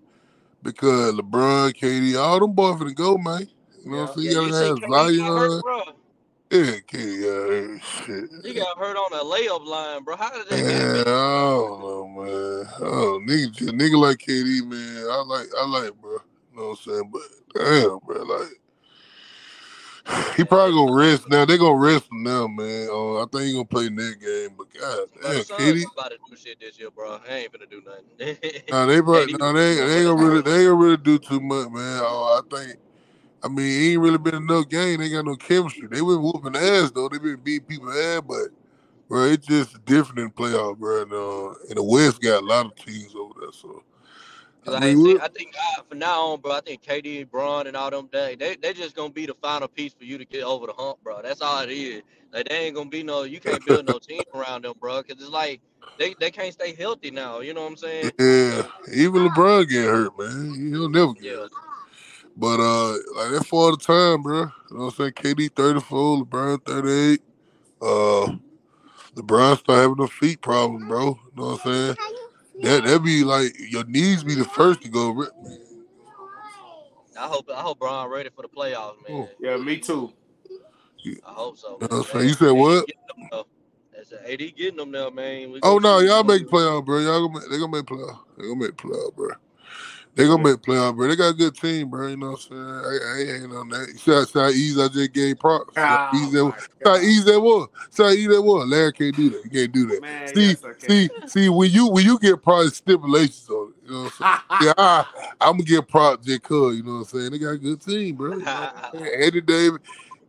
because 0.62 1.14
LeBron, 1.14 1.74
KD, 1.74 2.18
all 2.18 2.40
them 2.40 2.52
boys 2.52 2.76
finna 2.80 2.94
go, 2.94 3.18
man. 3.18 3.48
You 3.84 3.92
know 3.92 3.98
what 3.98 4.10
I'm 4.10 4.14
saying? 4.16 4.26
Yeah, 4.26 4.40
You 4.40 4.46
you 4.46 4.52
gotta 4.52 4.54
see, 4.54 4.64
have 4.66 4.78
Zion. 5.14 5.62
bro. 5.62 5.82
Yeah, 6.50 6.78
KD 6.88 7.22
got. 7.22 7.74
Uh, 7.74 7.78
shit. 7.80 8.30
He 8.44 8.54
got 8.54 8.78
hurt 8.78 8.96
on 8.96 9.12
a 9.12 9.24
layup 9.24 9.66
line, 9.66 10.04
bro. 10.04 10.16
How 10.16 10.30
did 10.30 10.46
that 10.48 10.64
Man, 10.64 10.96
happen? 10.96 11.00
I 11.00 11.50
don't 11.54 11.80
know, 11.80 12.08
man. 12.08 12.66
Oh, 12.80 13.20
nigga, 13.26 13.70
nigga 13.70 13.98
like 14.00 14.18
KD, 14.18 14.66
man. 14.66 15.06
I 15.10 15.22
like, 15.26 15.48
I 15.58 15.66
like, 15.66 15.94
bro. 16.00 16.18
You 16.56 16.62
know 16.62 16.68
what 16.68 16.78
I'm 16.86 16.92
saying? 16.92 17.12
But 17.12 17.22
damn, 17.54 17.98
bro, 18.06 18.22
like. 18.22 18.48
He 20.36 20.44
probably 20.44 20.72
gonna 20.74 20.94
rest 20.94 21.28
now. 21.28 21.44
They 21.44 21.58
gonna 21.58 21.74
rest 21.76 22.04
him 22.12 22.22
now, 22.22 22.46
man. 22.46 22.88
Uh, 22.88 23.22
I 23.22 23.26
think 23.30 23.44
he 23.44 23.52
gonna 23.52 23.64
play 23.64 23.88
next 23.90 24.16
game. 24.16 24.50
But 24.56 24.72
god 24.72 25.08
damn, 25.20 25.32
KD. 25.42 25.82
about 25.92 26.10
to 26.12 26.18
do 26.30 26.36
shit 26.36 26.60
this 26.60 26.78
year, 26.78 26.90
bro. 26.90 27.18
I 27.28 27.34
ain't 27.34 27.52
finna 27.52 27.68
do 27.68 27.82
nothing. 27.84 28.64
Nah, 28.70 28.86
they 28.86 29.02
probably, 29.02 29.34
nah, 29.34 29.52
they, 29.52 29.70
ain't- 29.72 29.88
they 29.88 29.96
ain't 29.98 30.06
gonna 30.06 30.16
really, 30.16 30.42
they 30.42 30.64
gonna 30.64 30.74
really 30.74 30.96
do 30.96 31.18
too 31.18 31.40
much, 31.40 31.70
man. 31.70 32.02
Oh, 32.04 32.40
I 32.40 32.56
think, 32.56 32.78
I 33.42 33.48
mean, 33.48 33.66
it 33.66 33.92
ain't 33.92 34.00
really 34.00 34.18
been 34.18 34.36
enough 34.36 34.68
game. 34.68 35.00
They 35.00 35.06
ain't 35.06 35.14
got 35.14 35.24
no 35.24 35.34
chemistry. 35.36 35.88
They 35.88 35.96
been 35.96 36.22
whooping 36.22 36.56
ass 36.56 36.92
though. 36.92 37.08
They 37.08 37.18
been 37.18 37.40
beating 37.42 37.66
people 37.66 37.90
ass, 37.90 38.22
but 38.26 38.48
bro, 39.08 39.24
it's 39.24 39.46
just 39.46 39.84
different 39.84 40.20
in 40.20 40.30
playoff, 40.30 40.78
bro. 40.78 41.02
And, 41.02 41.12
uh, 41.12 41.58
and 41.68 41.76
the 41.78 41.82
West 41.82 42.22
got 42.22 42.42
a 42.42 42.46
lot 42.46 42.66
of 42.66 42.76
teams 42.76 43.14
over 43.16 43.34
there, 43.40 43.52
so 43.52 43.82
I 44.74 44.80
mean, 44.80 44.96
see, 45.04 45.18
I 45.20 45.28
think 45.28 45.54
uh, 45.78 45.82
from 45.88 45.98
now 45.98 46.22
on, 46.28 46.40
bro, 46.40 46.52
I 46.52 46.60
think 46.60 46.82
KD 46.82 47.30
Bron 47.30 47.66
and 47.66 47.76
all 47.76 47.90
them, 47.90 48.08
they, 48.12 48.36
they 48.36 48.56
they 48.56 48.72
just 48.72 48.96
gonna 48.96 49.12
be 49.12 49.26
the 49.26 49.34
final 49.42 49.68
piece 49.68 49.94
for 49.94 50.04
you 50.04 50.18
to 50.18 50.24
get 50.24 50.42
over 50.42 50.66
the 50.66 50.72
hump, 50.72 50.98
bro. 51.02 51.22
That's 51.22 51.40
all 51.40 51.60
it 51.62 51.70
is. 51.70 52.02
Like, 52.32 52.48
they 52.48 52.66
ain't 52.66 52.74
gonna 52.74 52.90
be 52.90 53.02
no, 53.02 53.22
you 53.24 53.40
can't 53.40 53.64
build 53.64 53.86
no 53.86 53.98
team 54.08 54.22
around 54.34 54.64
them, 54.64 54.74
bro, 54.80 55.02
because 55.02 55.22
it's 55.22 55.32
like 55.32 55.60
they, 55.98 56.14
they 56.20 56.30
can't 56.30 56.52
stay 56.52 56.74
healthy 56.74 57.10
now. 57.10 57.40
You 57.40 57.54
know 57.54 57.62
what 57.62 57.70
I'm 57.72 57.76
saying? 57.76 58.10
yeah, 58.18 58.62
even 58.92 59.28
LeBron 59.28 59.68
get 59.68 59.84
hurt, 59.84 60.18
man. 60.18 60.70
He'll 60.70 60.88
never 60.88 61.14
get 61.14 61.24
Yeah. 61.24 61.36
hurt. 61.36 61.52
But 62.36 62.60
uh, 62.60 62.92
like 63.16 63.30
that's 63.32 63.46
for 63.46 63.70
the 63.70 63.78
time, 63.78 64.22
bro. 64.22 64.40
You 64.40 64.76
know 64.76 64.84
what 64.86 65.00
I'm 65.00 65.12
saying? 65.12 65.12
KD 65.12 65.50
34, 65.56 66.24
LeBron 66.24 66.66
38. 66.66 67.22
Uh, 67.80 68.36
LeBron 69.14 69.58
start 69.58 69.78
having 69.80 70.04
a 70.04 70.08
feet 70.08 70.42
problem, 70.42 70.86
bro. 70.88 71.04
You 71.04 71.16
know 71.36 71.46
what 71.52 71.66
I'm 71.66 71.72
saying? 71.72 71.96
That 72.62 72.84
that 72.84 73.02
be 73.04 73.24
like 73.24 73.54
your 73.58 73.84
knees 73.84 74.24
be 74.24 74.34
the 74.34 74.44
first 74.44 74.82
to 74.82 74.88
go. 74.88 75.10
ri- 75.10 75.28
I 77.18 77.26
hope 77.26 77.48
I 77.54 77.60
hope 77.60 77.78
Bron 77.78 78.10
ready 78.10 78.30
for 78.34 78.42
the 78.42 78.48
playoffs, 78.48 78.94
oh. 79.08 79.12
man. 79.20 79.28
Yeah, 79.40 79.56
me 79.56 79.78
too. 79.78 80.12
I 81.26 81.32
hope 81.32 81.58
so. 81.58 81.78
You 81.80 81.88
know 81.90 81.98
what 81.98 82.14
I'm 82.14 82.20
man. 82.20 82.28
saying? 82.28 82.28
You 82.28 82.34
said 82.34 82.48
AD 82.48 82.56
what? 82.56 82.86
them, 82.86 83.28
though. 83.30 83.46
That's 83.94 84.12
a 84.12 84.32
AD 84.32 84.38
getting 84.56 84.76
them 84.76 84.92
there, 84.92 85.10
man. 85.10 85.52
We 85.52 85.60
Oh 85.62 85.78
no, 85.78 86.00
y'all 86.00 86.24
make 86.24 86.46
playoff, 86.48 86.84
bro. 86.84 86.98
Y'all 86.98 87.26
gonna 87.26 87.40
make, 87.40 87.50
they 87.50 87.58
gonna 87.58 87.72
make 87.72 87.86
playoff. 87.86 88.18
They 88.36 88.44
gonna 88.44 88.56
make 88.56 88.76
playoff, 88.76 89.14
bro. 89.14 89.30
They 90.16 90.26
gonna 90.26 90.42
make 90.42 90.62
playoff, 90.62 90.96
bro. 90.96 91.08
They 91.08 91.16
got 91.16 91.28
a 91.28 91.34
good 91.34 91.54
team, 91.54 91.90
bro. 91.90 92.08
You 92.08 92.16
know 92.16 92.30
what 92.30 92.46
I'm 92.50 92.56
saying? 92.56 92.62
I, 92.62 92.98
I 93.04 93.42
ain't 93.44 93.52
on 93.52 93.68
that. 93.68 93.88
You 93.92 93.98
see 93.98 94.10
how, 94.12 94.24
see 94.24 94.38
how 94.38 94.48
easy 94.48 94.82
I 94.82 94.88
just 94.88 95.12
gave 95.12 95.38
props. 95.38 95.74
See 95.74 95.80
how 95.80 96.08
Oh, 96.10 96.16
easy 96.16 96.36
that, 96.38 96.44
my 96.44 96.58
see 96.58 96.66
how 96.86 96.96
easy 96.96 97.32
that 97.32 97.40
was. 97.40 97.68
See 97.90 98.02
how 98.02 98.08
easy 98.08 98.26
that 98.28 98.42
was. 98.42 98.66
Larry 98.66 98.92
can't 98.94 99.14
do 99.14 99.28
that. 99.28 99.42
He 99.44 99.50
can't 99.50 99.72
do 99.72 99.86
that. 99.88 100.00
Man, 100.00 100.34
See, 100.34 100.46
yes, 100.48 100.64
see, 100.78 101.10
see. 101.26 101.48
When 101.50 101.70
you 101.70 101.88
when 101.88 102.06
you 102.06 102.18
get 102.18 102.42
probably 102.42 102.70
stipulations 102.70 103.46
on 103.50 103.68
it, 103.72 103.86
you 103.86 103.92
know 103.92 104.04
what 104.04 104.14
I'm 104.20 104.40
saying? 104.58 104.68
Yeah, 104.68 104.72
I, 104.78 105.04
I'm 105.38 105.52
gonna 105.52 105.64
get 105.64 105.86
props 105.86 106.24
just 106.24 106.42
cause, 106.44 106.76
you 106.76 106.82
know 106.82 106.92
what 106.92 106.98
I'm 106.98 107.04
saying? 107.04 107.32
They 107.32 107.38
got 107.38 107.50
a 107.50 107.58
good 107.58 107.82
team, 107.82 108.16
bro. 108.16 108.38
You 108.38 108.44
know 108.44 108.52
what 108.52 108.94
I'm 108.94 108.98
saying? 108.98 109.10
Andy 109.22 109.40
Davis. 109.42 109.80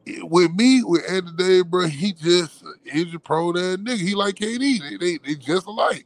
Eh, 0.06 0.20
with 0.24 0.52
me, 0.54 0.84
with 0.84 1.10
Andy 1.10 1.32
Davis, 1.38 1.64
bro, 1.64 1.88
he 1.88 2.12
just 2.12 2.62
injury 2.94 3.22
prone 3.22 3.54
that 3.54 3.82
nigga. 3.82 4.00
He 4.00 4.16
like 4.16 4.36
KD. 4.36 4.82
They, 4.82 4.98
they, 4.98 5.18
they 5.26 5.36
just 5.36 5.66
alike. 5.66 6.06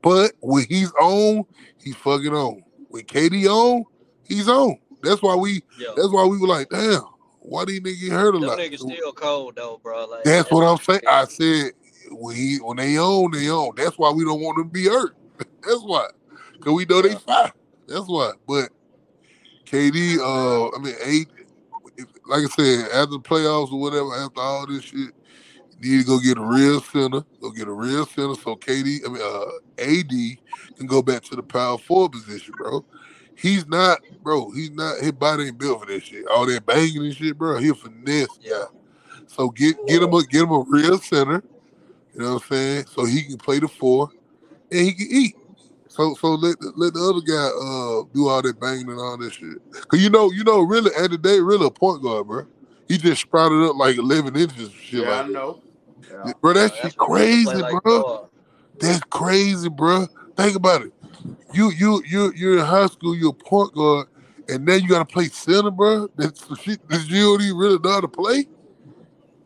But 0.00 0.34
when 0.40 0.64
he's 0.68 0.92
on, 1.00 1.44
he's 1.82 1.96
fucking 1.96 2.32
on. 2.32 2.62
When 2.96 3.04
KD 3.04 3.46
on, 3.46 3.84
he's 4.24 4.48
on. 4.48 4.78
That's 5.02 5.20
why 5.20 5.34
we. 5.36 5.62
Yeah. 5.78 5.88
That's 5.96 6.10
why 6.10 6.24
we 6.24 6.38
were 6.38 6.46
like, 6.46 6.70
damn. 6.70 7.02
Why 7.40 7.66
these 7.66 7.80
niggas 7.80 8.00
get 8.00 8.12
hurt 8.12 8.34
a 8.34 8.38
lot? 8.38 8.58
niggas 8.58 8.78
still 8.78 9.12
cold 9.12 9.56
though, 9.56 9.78
bro. 9.82 10.06
Like 10.06 10.24
That's 10.24 10.50
what 10.50 10.62
I'm 10.62 10.78
saying. 10.78 11.02
I 11.06 11.26
said 11.26 11.72
when 12.10 12.34
he 12.34 12.56
when 12.56 12.78
they 12.78 12.96
own, 12.96 13.32
they 13.32 13.50
own. 13.50 13.72
That's 13.76 13.98
why 13.98 14.10
we 14.10 14.24
don't 14.24 14.40
want 14.40 14.56
them 14.56 14.68
to 14.68 14.72
be 14.72 14.86
hurt. 14.86 15.14
That's 15.62 15.82
why. 15.82 16.08
Cause 16.60 16.72
we 16.72 16.86
know 16.86 17.02
they 17.02 17.14
fine. 17.16 17.52
That's 17.86 18.08
why. 18.08 18.32
But 18.48 18.70
KD, 19.66 20.18
uh, 20.18 20.74
I 20.74 20.80
mean, 20.80 20.94
eight. 21.04 21.28
If, 21.98 22.06
like 22.26 22.44
I 22.44 22.46
said, 22.46 22.90
after 22.92 23.12
the 23.12 23.20
playoffs 23.20 23.72
or 23.72 23.78
whatever, 23.78 24.14
after 24.14 24.40
all 24.40 24.66
this 24.66 24.84
shit, 24.84 24.98
you 24.98 25.12
need 25.80 26.00
to 26.00 26.04
go 26.06 26.18
get 26.20 26.38
a 26.38 26.44
real 26.44 26.80
center. 26.80 27.24
Go 27.40 27.50
get 27.52 27.68
a 27.68 27.72
real 27.72 28.06
center 28.06 28.34
so 28.34 28.56
KD, 28.56 29.00
I 29.06 29.10
mean, 29.10 29.22
uh, 29.22 29.82
AD 29.82 30.78
can 30.78 30.86
go 30.86 31.02
back 31.02 31.22
to 31.24 31.36
the 31.36 31.42
power 31.42 31.78
forward 31.78 32.12
position, 32.12 32.54
bro. 32.56 32.84
He's 33.36 33.66
not, 33.66 33.98
bro. 34.22 34.50
He's 34.52 34.70
not. 34.70 34.98
His 35.00 35.12
body 35.12 35.44
ain't 35.48 35.58
built 35.58 35.80
for 35.80 35.86
this 35.86 36.04
shit. 36.04 36.26
All 36.28 36.46
that 36.46 36.66
banging 36.66 36.98
and 37.04 37.16
shit, 37.16 37.36
bro. 37.38 37.58
He 37.58 37.68
a 37.70 37.74
finesse 37.74 38.28
Yeah. 38.40 38.50
guy. 38.50 38.64
So 39.28 39.50
get 39.50 39.76
get 39.86 40.02
him 40.02 40.14
a 40.14 40.22
get 40.24 40.42
him 40.42 40.52
a 40.52 40.64
real 40.68 40.98
center. 40.98 41.42
You 42.14 42.20
know 42.22 42.34
what 42.34 42.42
I'm 42.44 42.48
saying? 42.48 42.86
So 42.88 43.04
he 43.04 43.24
can 43.24 43.38
play 43.38 43.60
the 43.60 43.68
four 43.68 44.10
and 44.70 44.80
he 44.86 44.92
can 44.94 45.08
eat. 45.10 45.36
So 45.88 46.14
so 46.14 46.34
let 46.34 46.58
the- 46.60 46.72
let 46.76 46.94
the 46.94 47.00
other 47.00 47.20
guy 47.20 47.46
uh 47.46 48.04
do 48.14 48.28
all 48.28 48.42
that 48.42 48.60
banging 48.60 48.90
and 48.90 49.00
all 49.00 49.18
that 49.18 49.32
shit. 49.32 49.58
Cause 49.88 50.00
you 50.00 50.10
know 50.10 50.30
you 50.32 50.44
know 50.44 50.60
really 50.62 50.92
at 50.96 51.10
the 51.10 51.18
day 51.18 51.40
really 51.40 51.66
a 51.66 51.70
point 51.70 52.02
guard, 52.02 52.26
bro. 52.28 52.46
He 52.88 52.98
just 52.98 53.22
sprouted 53.22 53.62
up 53.68 53.76
like 53.76 53.96
11 53.98 54.36
inches, 54.36 54.70
shit 54.72 55.02
Yeah, 55.04 55.10
I 55.10 55.22
like 55.22 55.30
know. 55.32 55.62
Yeah. 56.24 56.32
that. 56.32 56.40
Bro, 56.40 56.54
that 56.54 56.72
Yeah, 56.74 56.82
shit 56.82 56.82
that's 56.84 56.96
what 56.96 57.12
niggas 57.12 57.42
play 57.42 57.56
crazy, 57.56 57.58
like 57.58 57.84
bro. 57.84 58.04
guard. 58.04 58.30
That's 58.80 59.00
crazy, 59.10 59.68
bro. 59.68 60.06
Think 60.36 60.56
about 60.56 60.82
it. 60.82 60.92
You 61.52 61.70
you 61.70 62.02
you 62.06 62.32
you're 62.36 62.58
in 62.58 62.64
high 62.64 62.86
school. 62.86 63.16
You're 63.16 63.30
a 63.30 63.32
point 63.32 63.74
guard, 63.74 64.08
and 64.48 64.66
then 64.66 64.82
you 64.82 64.88
got 64.88 65.00
to 65.08 65.12
play 65.12 65.26
center, 65.28 65.70
bro. 65.70 66.08
That's 66.16 66.42
the 66.46 66.56
shit 66.56 66.86
that 66.88 67.08
you 67.08 67.22
don't 67.24 67.42
even 67.42 67.56
really 67.56 67.78
know 67.78 67.92
how 67.92 68.00
to 68.00 68.08
play. 68.08 68.46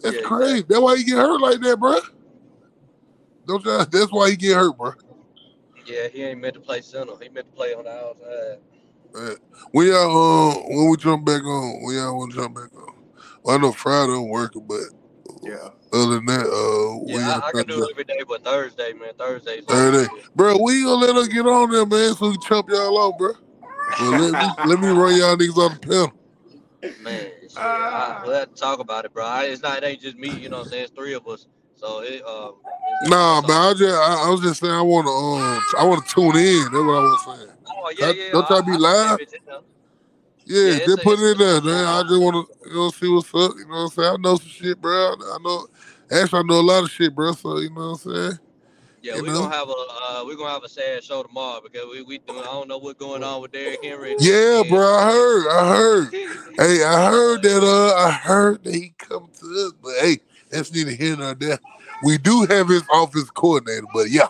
That's 0.01 0.17
Yeah, 0.17 0.23
crazy. 0.23 0.61
exactly. 0.61 0.75
That's 0.75 0.83
why 0.83 0.95
you 0.95 1.05
get 1.05 1.17
hurt 1.19 1.41
like 1.41 1.61
that, 1.61 1.81
bro. 1.81 2.01
Don't 3.47 3.65
you? 3.65 3.85
That's 3.93 4.13
why 4.13 4.29
you 4.29 4.37
get 4.37 4.57
hurt, 4.57 4.77
bro. 4.77 4.93
Yeah, 5.87 6.09
he 6.09 6.23
ain't 6.25 6.41
meant 6.41 6.55
to 6.55 6.61
play 6.61 6.81
center. 6.83 7.13
He 7.21 7.29
meant 7.29 7.49
to 7.49 7.53
play 7.57 7.75
on 7.75 7.85
the 7.85 7.91
outside. 7.91 8.59
Man. 9.15 9.37
When 9.73 9.87
y'all 9.89 10.51
uh, 10.51 10.55
when 10.69 10.91
we 10.91 10.97
jump 10.97 11.25
back 11.25 11.43
on, 11.43 11.83
when 11.85 11.97
y'all 11.97 12.17
want 12.19 12.33
to 12.33 12.39
jump 12.39 12.55
back 12.57 12.75
on? 12.77 12.95
Well, 13.43 13.57
I 13.57 13.61
know 13.61 13.73
Friday 13.73 14.13
I'm 14.13 14.29
working, 14.29 14.67
but 14.67 14.81
Yeah. 15.43 15.71
Other 15.93 16.17
than 16.17 16.27
that, 16.27 16.47
uh, 16.47 17.05
Yeah, 17.07 17.19
I, 17.43 17.49
I 17.49 17.53
can 17.53 17.67
do 17.67 17.79
it 17.81 17.91
every 17.91 18.05
day, 18.05 18.23
but 18.29 18.45
Thursday, 18.45 18.93
man, 18.93 19.13
Thursday's 19.19 19.67
Thursday, 19.67 20.09
over. 20.13 20.23
bro, 20.37 20.59
we 20.63 20.85
gonna 20.85 21.07
let 21.07 21.17
her 21.17 21.27
get 21.29 21.47
on 21.47 21.71
there, 21.71 21.87
man, 21.87 22.15
so 22.15 22.29
we 22.29 22.35
can 22.35 22.43
chump 22.43 22.69
y'all 22.71 22.99
off, 22.99 23.19
bro. 23.19 23.33
Let 24.01 24.19
me 24.19 24.49
let 24.65 24.81
me 24.81 24.89
run 24.89 25.17
y'all 25.17 25.37
niggas 25.37 25.57
on 25.59 25.75
the 25.75 25.81
panel. 25.81 26.13
Man, 27.03 27.31
shit, 27.43 27.53
Ah. 27.59 28.21
I, 28.21 28.27
we'll 28.27 28.35
have 28.35 28.55
to 28.55 28.61
talk 28.61 28.79
about 28.81 29.05
it, 29.05 29.13
bro. 29.13 29.25
I, 29.27 29.45
it's 29.45 29.63
not, 29.63 29.79
it 29.79 29.85
ain't 29.87 30.01
just 30.01 30.17
me, 30.17 30.31
you 30.31 30.49
know 30.49 30.59
what 30.59 30.67
I'm 30.67 30.71
saying? 30.73 30.85
It's 30.85 30.93
three 30.93 31.15
of 31.15 31.27
us. 31.29 31.47
So 31.77 32.01
it, 32.03 32.23
um, 32.27 32.57
Nah, 33.09 33.41
man, 33.43 33.51
I 33.51 33.73
just 33.75 33.95
I, 33.95 34.25
I 34.27 34.31
was 34.31 34.41
just 34.43 34.61
saying 34.61 34.73
I 34.73 34.83
want 34.83 35.07
to 35.07 35.13
um 35.13 35.63
I 35.79 35.89
want 35.89 36.07
to 36.07 36.15
tune 36.15 36.37
in. 36.37 36.63
That's 36.65 36.73
what 36.75 36.81
I 36.83 37.01
was 37.01 37.25
saying. 37.25 37.51
Oh, 37.67 37.93
yeah, 37.97 38.07
Don't- 38.07 38.17
yeah. 38.17 38.31
don't 38.33 38.47
try 38.47 38.57
to 38.59 38.63
be 38.65 38.73
I, 38.73 38.77
live. 38.77 39.21
Yeah, 40.51 40.79
Yeah, 40.85 40.95
a- 40.95 40.97
put 40.97 41.19
it 41.21 41.33
in 41.33 41.39
there, 41.39 41.61
man. 41.63 41.85
I 41.85 42.03
just 42.03 42.21
want 42.21 42.49
to 42.49 42.69
you 42.69 42.75
know 42.75 42.91
see 42.91 43.09
what's 43.09 43.29
up. 43.29 43.53
You 43.57 43.67
know 43.67 43.75
what 43.75 43.81
I'm 43.83 43.89
saying? 43.91 44.15
I 44.15 44.17
know 44.19 44.37
some 44.37 44.49
shit, 44.49 44.81
bro. 44.81 45.15
I 45.15 45.39
know. 45.43 45.67
Actually, 46.11 46.41
I 46.41 46.43
know 46.43 46.61
a 46.61 46.63
lot 46.63 46.83
of 46.83 46.91
shit, 46.91 47.15
bro. 47.15 47.33
So 47.33 47.59
you 47.59 47.71
know 47.71 47.93
what 47.93 48.05
I'm 48.05 48.15
saying? 48.15 48.39
Yeah, 49.01 49.15
You 49.17 49.23
we're 49.23 49.29
know? 49.29 49.43
gonna 49.43 49.55
have 49.55 49.69
a 49.69 49.73
uh, 49.73 50.25
we're 50.27 50.37
gonna 50.37 50.51
have 50.51 50.65
a 50.65 50.69
sad 50.69 51.05
show 51.05 51.23
tomorrow 51.23 51.61
because 51.63 51.85
we 51.93 52.03
we 52.03 52.21
I 52.29 52.43
don't 52.43 52.67
know 52.67 52.79
what's 52.79 52.99
going 52.99 53.23
on 53.23 53.41
with 53.43 53.53
Derrick 53.53 53.83
Henry. 53.85 54.17
Yeah, 54.19 54.63
bro. 54.69 54.81
I 54.81 55.11
heard. 55.13 55.49
I 55.49 55.69
heard. 55.77 56.15
Hey, 56.59 56.85
I 56.85 57.09
heard 57.11 57.43
that. 57.43 57.63
Uh, 57.63 57.95
I 57.97 58.11
heard 58.11 58.65
that 58.65 58.75
he 58.75 58.93
come 58.99 59.29
to 59.41 59.47
us, 59.47 59.73
but 59.83 59.95
hey, 60.01 60.19
that's 60.51 60.71
neither 60.75 60.91
here 60.91 61.17
nor 61.17 61.33
there. 61.35 61.59
We 62.03 62.19
do 62.19 62.45
have 62.51 62.69
his 62.69 62.83
office 62.93 63.31
coordinator, 63.31 63.87
but 63.95 64.11
yeah, 64.11 64.29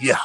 yeah. 0.00 0.20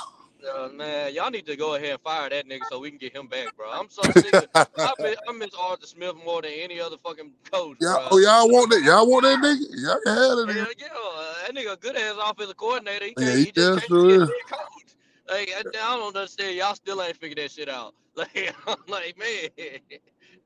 Uh, 0.58 0.70
man, 0.70 1.14
y'all 1.14 1.30
need 1.30 1.46
to 1.46 1.56
go 1.56 1.76
ahead 1.76 1.92
and 1.92 2.02
fire 2.02 2.30
that 2.30 2.48
nigga 2.48 2.66
so 2.66 2.80
we 2.80 2.90
can 2.90 2.98
get 2.98 3.16
him 3.16 3.28
back, 3.28 3.56
bro. 3.56 3.70
I'm 3.70 3.90
so 3.90 4.12
sick. 4.12 4.42
Of, 4.42 4.50
I 4.84 4.94
miss, 5.02 5.16
I 5.28 5.32
miss 5.34 5.54
Arthur 5.60 5.86
Smith 5.86 6.16
more 6.26 6.42
than 6.42 6.52
any 6.52 6.80
other 6.80 6.98
fucking 6.98 7.32
coach, 7.52 7.78
Y'all, 7.80 7.94
bro. 7.94 8.08
oh, 8.12 8.18
y'all 8.18 8.50
want 8.50 8.72
that? 8.72 8.82
Y'all 8.84 9.08
want 9.10 9.24
that 9.24 9.40
nigga? 9.40 9.66
Y'all 9.76 10.00
can 10.04 10.16
have 10.16 10.38
that 10.38 10.48
Yeah, 10.48 10.54
nigga. 10.54 10.68
yeah. 10.80 11.44
that 11.46 11.56
nigga 11.56 11.74
a 11.74 11.78
good 11.78 11.96
ass 11.96 12.16
offensive 12.24 12.58
coordinator. 12.58 13.06
He, 13.06 13.16
Yeah, 13.18 13.36
he 13.36 13.46
he 13.46 13.52
just 13.52 13.88
sure 13.88 14.24
is. 14.24 14.30
coach. 14.50 14.96
Like 15.30 15.50
I, 15.56 15.60
I 15.60 15.98
don't 15.98 16.16
understand. 16.16 16.56
Y'all 16.56 16.76
still 16.76 17.02
ain't 17.04 17.18
figured 17.18 17.38
that 17.38 17.52
shit 17.52 17.70
out. 17.70 17.94
Like 18.18 18.56
I'm 18.66 18.78
like, 18.88 19.16
man, 19.20 19.50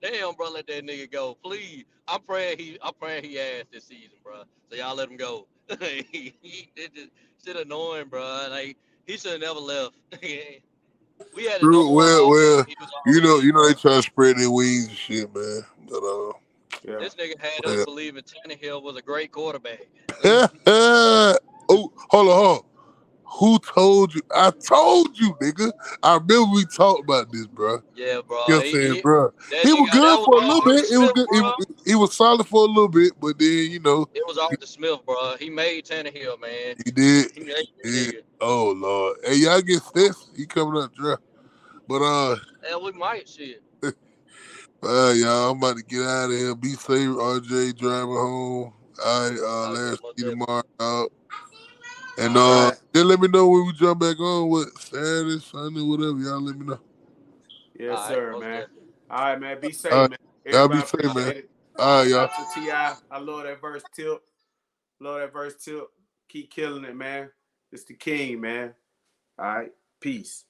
damn, 0.02 0.34
bro, 0.36 0.50
let 0.52 0.68
that 0.68 0.86
nigga 0.86 1.10
go, 1.10 1.38
please. 1.42 1.86
I'm 2.06 2.22
praying 2.22 2.60
he, 2.60 2.78
I'm 2.82 2.94
praying 3.00 3.24
he 3.24 3.40
ass 3.40 3.64
this 3.72 3.86
season, 3.86 4.18
bro. 4.22 4.44
So 4.70 4.76
y'all 4.76 4.94
let 4.94 5.10
him 5.10 5.16
go. 5.16 5.48
he, 5.80 6.34
it 6.76 6.94
just 6.94 7.12
shit 7.46 7.56
annoying, 7.56 8.10
bro. 8.10 8.48
Like 8.52 8.76
he 9.06 9.18
should 9.18 9.34
have 9.34 9.42
never 9.42 9.60
left. 9.60 9.96
we 10.22 11.46
had 11.46 11.58
a 11.58 11.60
True. 11.60 11.90
Well, 11.90 12.30
well, 12.30 12.60
offense. 12.60 12.68
He 12.68 12.76
was 12.80 13.16
you 13.16 13.22
know, 13.22 13.40
you 13.40 13.54
know 13.54 13.68
they 13.68 13.74
try 13.74 13.96
to 13.96 14.02
spread 14.02 14.38
their 14.38 14.52
wings 14.52 14.88
and 14.88 14.98
shit, 14.98 15.34
man. 15.36 15.64
But 15.90 16.04
uh, 16.04 16.34
Yeah. 16.84 17.00
This 17.00 17.16
nigga 17.16 17.40
had 17.40 17.52
yeah. 17.66 17.72
us 17.72 17.86
believing 17.86 18.24
Tannehill 18.24 18.82
was 18.82 18.96
a 18.98 19.02
great 19.02 19.32
quarterback. 19.32 19.88
oh, 20.24 21.38
hold 21.68 21.92
on, 22.00 22.10
hold 22.10 22.58
on. 22.58 22.71
Who 23.40 23.60
told 23.60 24.14
you? 24.14 24.22
I 24.36 24.52
told 24.52 25.18
you, 25.18 25.34
nigga. 25.42 25.72
I 26.04 26.16
remember 26.16 26.54
we 26.54 26.66
talked 26.66 27.04
about 27.04 27.32
this, 27.32 27.48
bro. 27.48 27.82
Yeah, 27.96 28.20
bro. 28.28 28.44
You 28.48 28.54
know 28.54 28.60
I'm 28.60 28.66
He, 28.66 28.72
saying, 28.72 28.94
he, 28.96 29.02
bro? 29.02 29.34
He 29.64 29.74
was 29.74 29.90
good 29.92 30.26
for 30.26 30.36
a 30.36 30.46
little 30.46 30.62
bit. 30.62 30.92
It 30.92 30.98
was 30.98 31.12
good. 31.14 31.28
He, 31.86 31.96
was- 31.96 32.16
solid 32.16 32.46
for 32.46 32.66
a 32.66 32.68
little 32.68 32.90
bit, 32.90 33.14
but 33.20 33.40
then 33.40 33.72
you 33.72 33.80
know 33.80 34.08
It 34.14 34.24
was 34.28 34.38
Arthur 34.38 34.66
Smith, 34.66 35.00
bro. 35.06 35.36
He 35.40 35.50
made 35.50 35.86
Tannehill, 35.86 36.42
man. 36.42 36.76
he 36.84 36.92
did. 36.92 37.32
He 37.34 37.40
made 37.42 37.68
did. 37.84 38.24
Oh 38.42 38.72
lord. 38.72 39.18
Hey, 39.24 39.36
y'all 39.36 39.62
get 39.62 39.82
this? 39.94 40.28
He 40.36 40.46
coming 40.46 40.82
up 40.82 40.94
draft. 40.94 41.22
But 41.88 42.02
uh, 42.02 42.36
Hell, 42.68 42.84
we 42.84 42.92
might 42.92 43.30
shit. 43.30 43.64
uh, 43.84 43.92
y'all, 44.84 45.52
I'm 45.52 45.58
about 45.58 45.78
to 45.78 45.84
get 45.84 46.02
out 46.02 46.32
of 46.32 46.38
here. 46.38 46.56
Be 46.56 46.74
safe, 46.74 47.08
RJ. 47.08 47.78
Driving 47.78 48.10
home. 48.10 48.74
All 49.04 49.30
right, 49.30 49.40
uh, 49.40 49.70
most 49.70 50.02
see 50.18 50.24
definitely. 50.24 50.46
tomorrow. 50.46 51.08
Out. 52.18 52.26
And 52.26 52.38
All 52.38 52.54
uh, 52.54 52.66
right. 52.70 52.78
just 52.94 53.06
let 53.06 53.20
me 53.20 53.28
know 53.28 53.48
when 53.50 53.66
we 53.66 53.74
jump 53.74 54.00
back 54.00 54.20
on. 54.20 54.50
What 54.50 54.70
Saturday, 54.80 55.40
Sunday, 55.40 55.82
whatever. 55.82 56.18
Y'all 56.20 56.42
let 56.42 56.58
me 56.58 56.66
know. 56.66 56.80
Yes, 57.80 57.90
All 57.90 57.96
right, 57.96 58.08
sir, 58.08 58.32
most 58.32 58.42
man. 58.42 58.52
definitely. 58.52 58.84
All 59.10 59.20
right, 59.20 59.40
man. 59.40 59.60
Be 59.62 59.72
safe, 59.72 59.94
All 59.94 60.02
right, 60.02 60.10
man. 60.12 60.20
y'all 60.46 60.68
be 60.68 60.76
Everybody 60.76 60.88
safe, 60.88 61.04
man. 61.04 61.12
appreciate 61.12 61.38
it. 61.38 61.50
All 61.80 62.00
right, 62.02 62.08
y'all. 62.10 62.28
To 62.28 62.62
Ti. 62.62 62.72
I 62.72 63.20
love 63.20 63.44
that 63.44 63.62
verse 63.62 63.84
tip. 63.96 64.22
Love 65.00 65.20
that 65.20 65.34
verse 65.34 65.56
tip. 65.64 65.88
Keep 66.30 66.52
killing 66.52 66.84
it, 66.86 66.96
man. 66.96 67.30
It's 67.72 67.86
the 67.86 67.94
king, 67.94 68.42
man. 68.42 68.74
All 69.40 69.46
right. 69.46 69.72
Peace. 70.00 70.46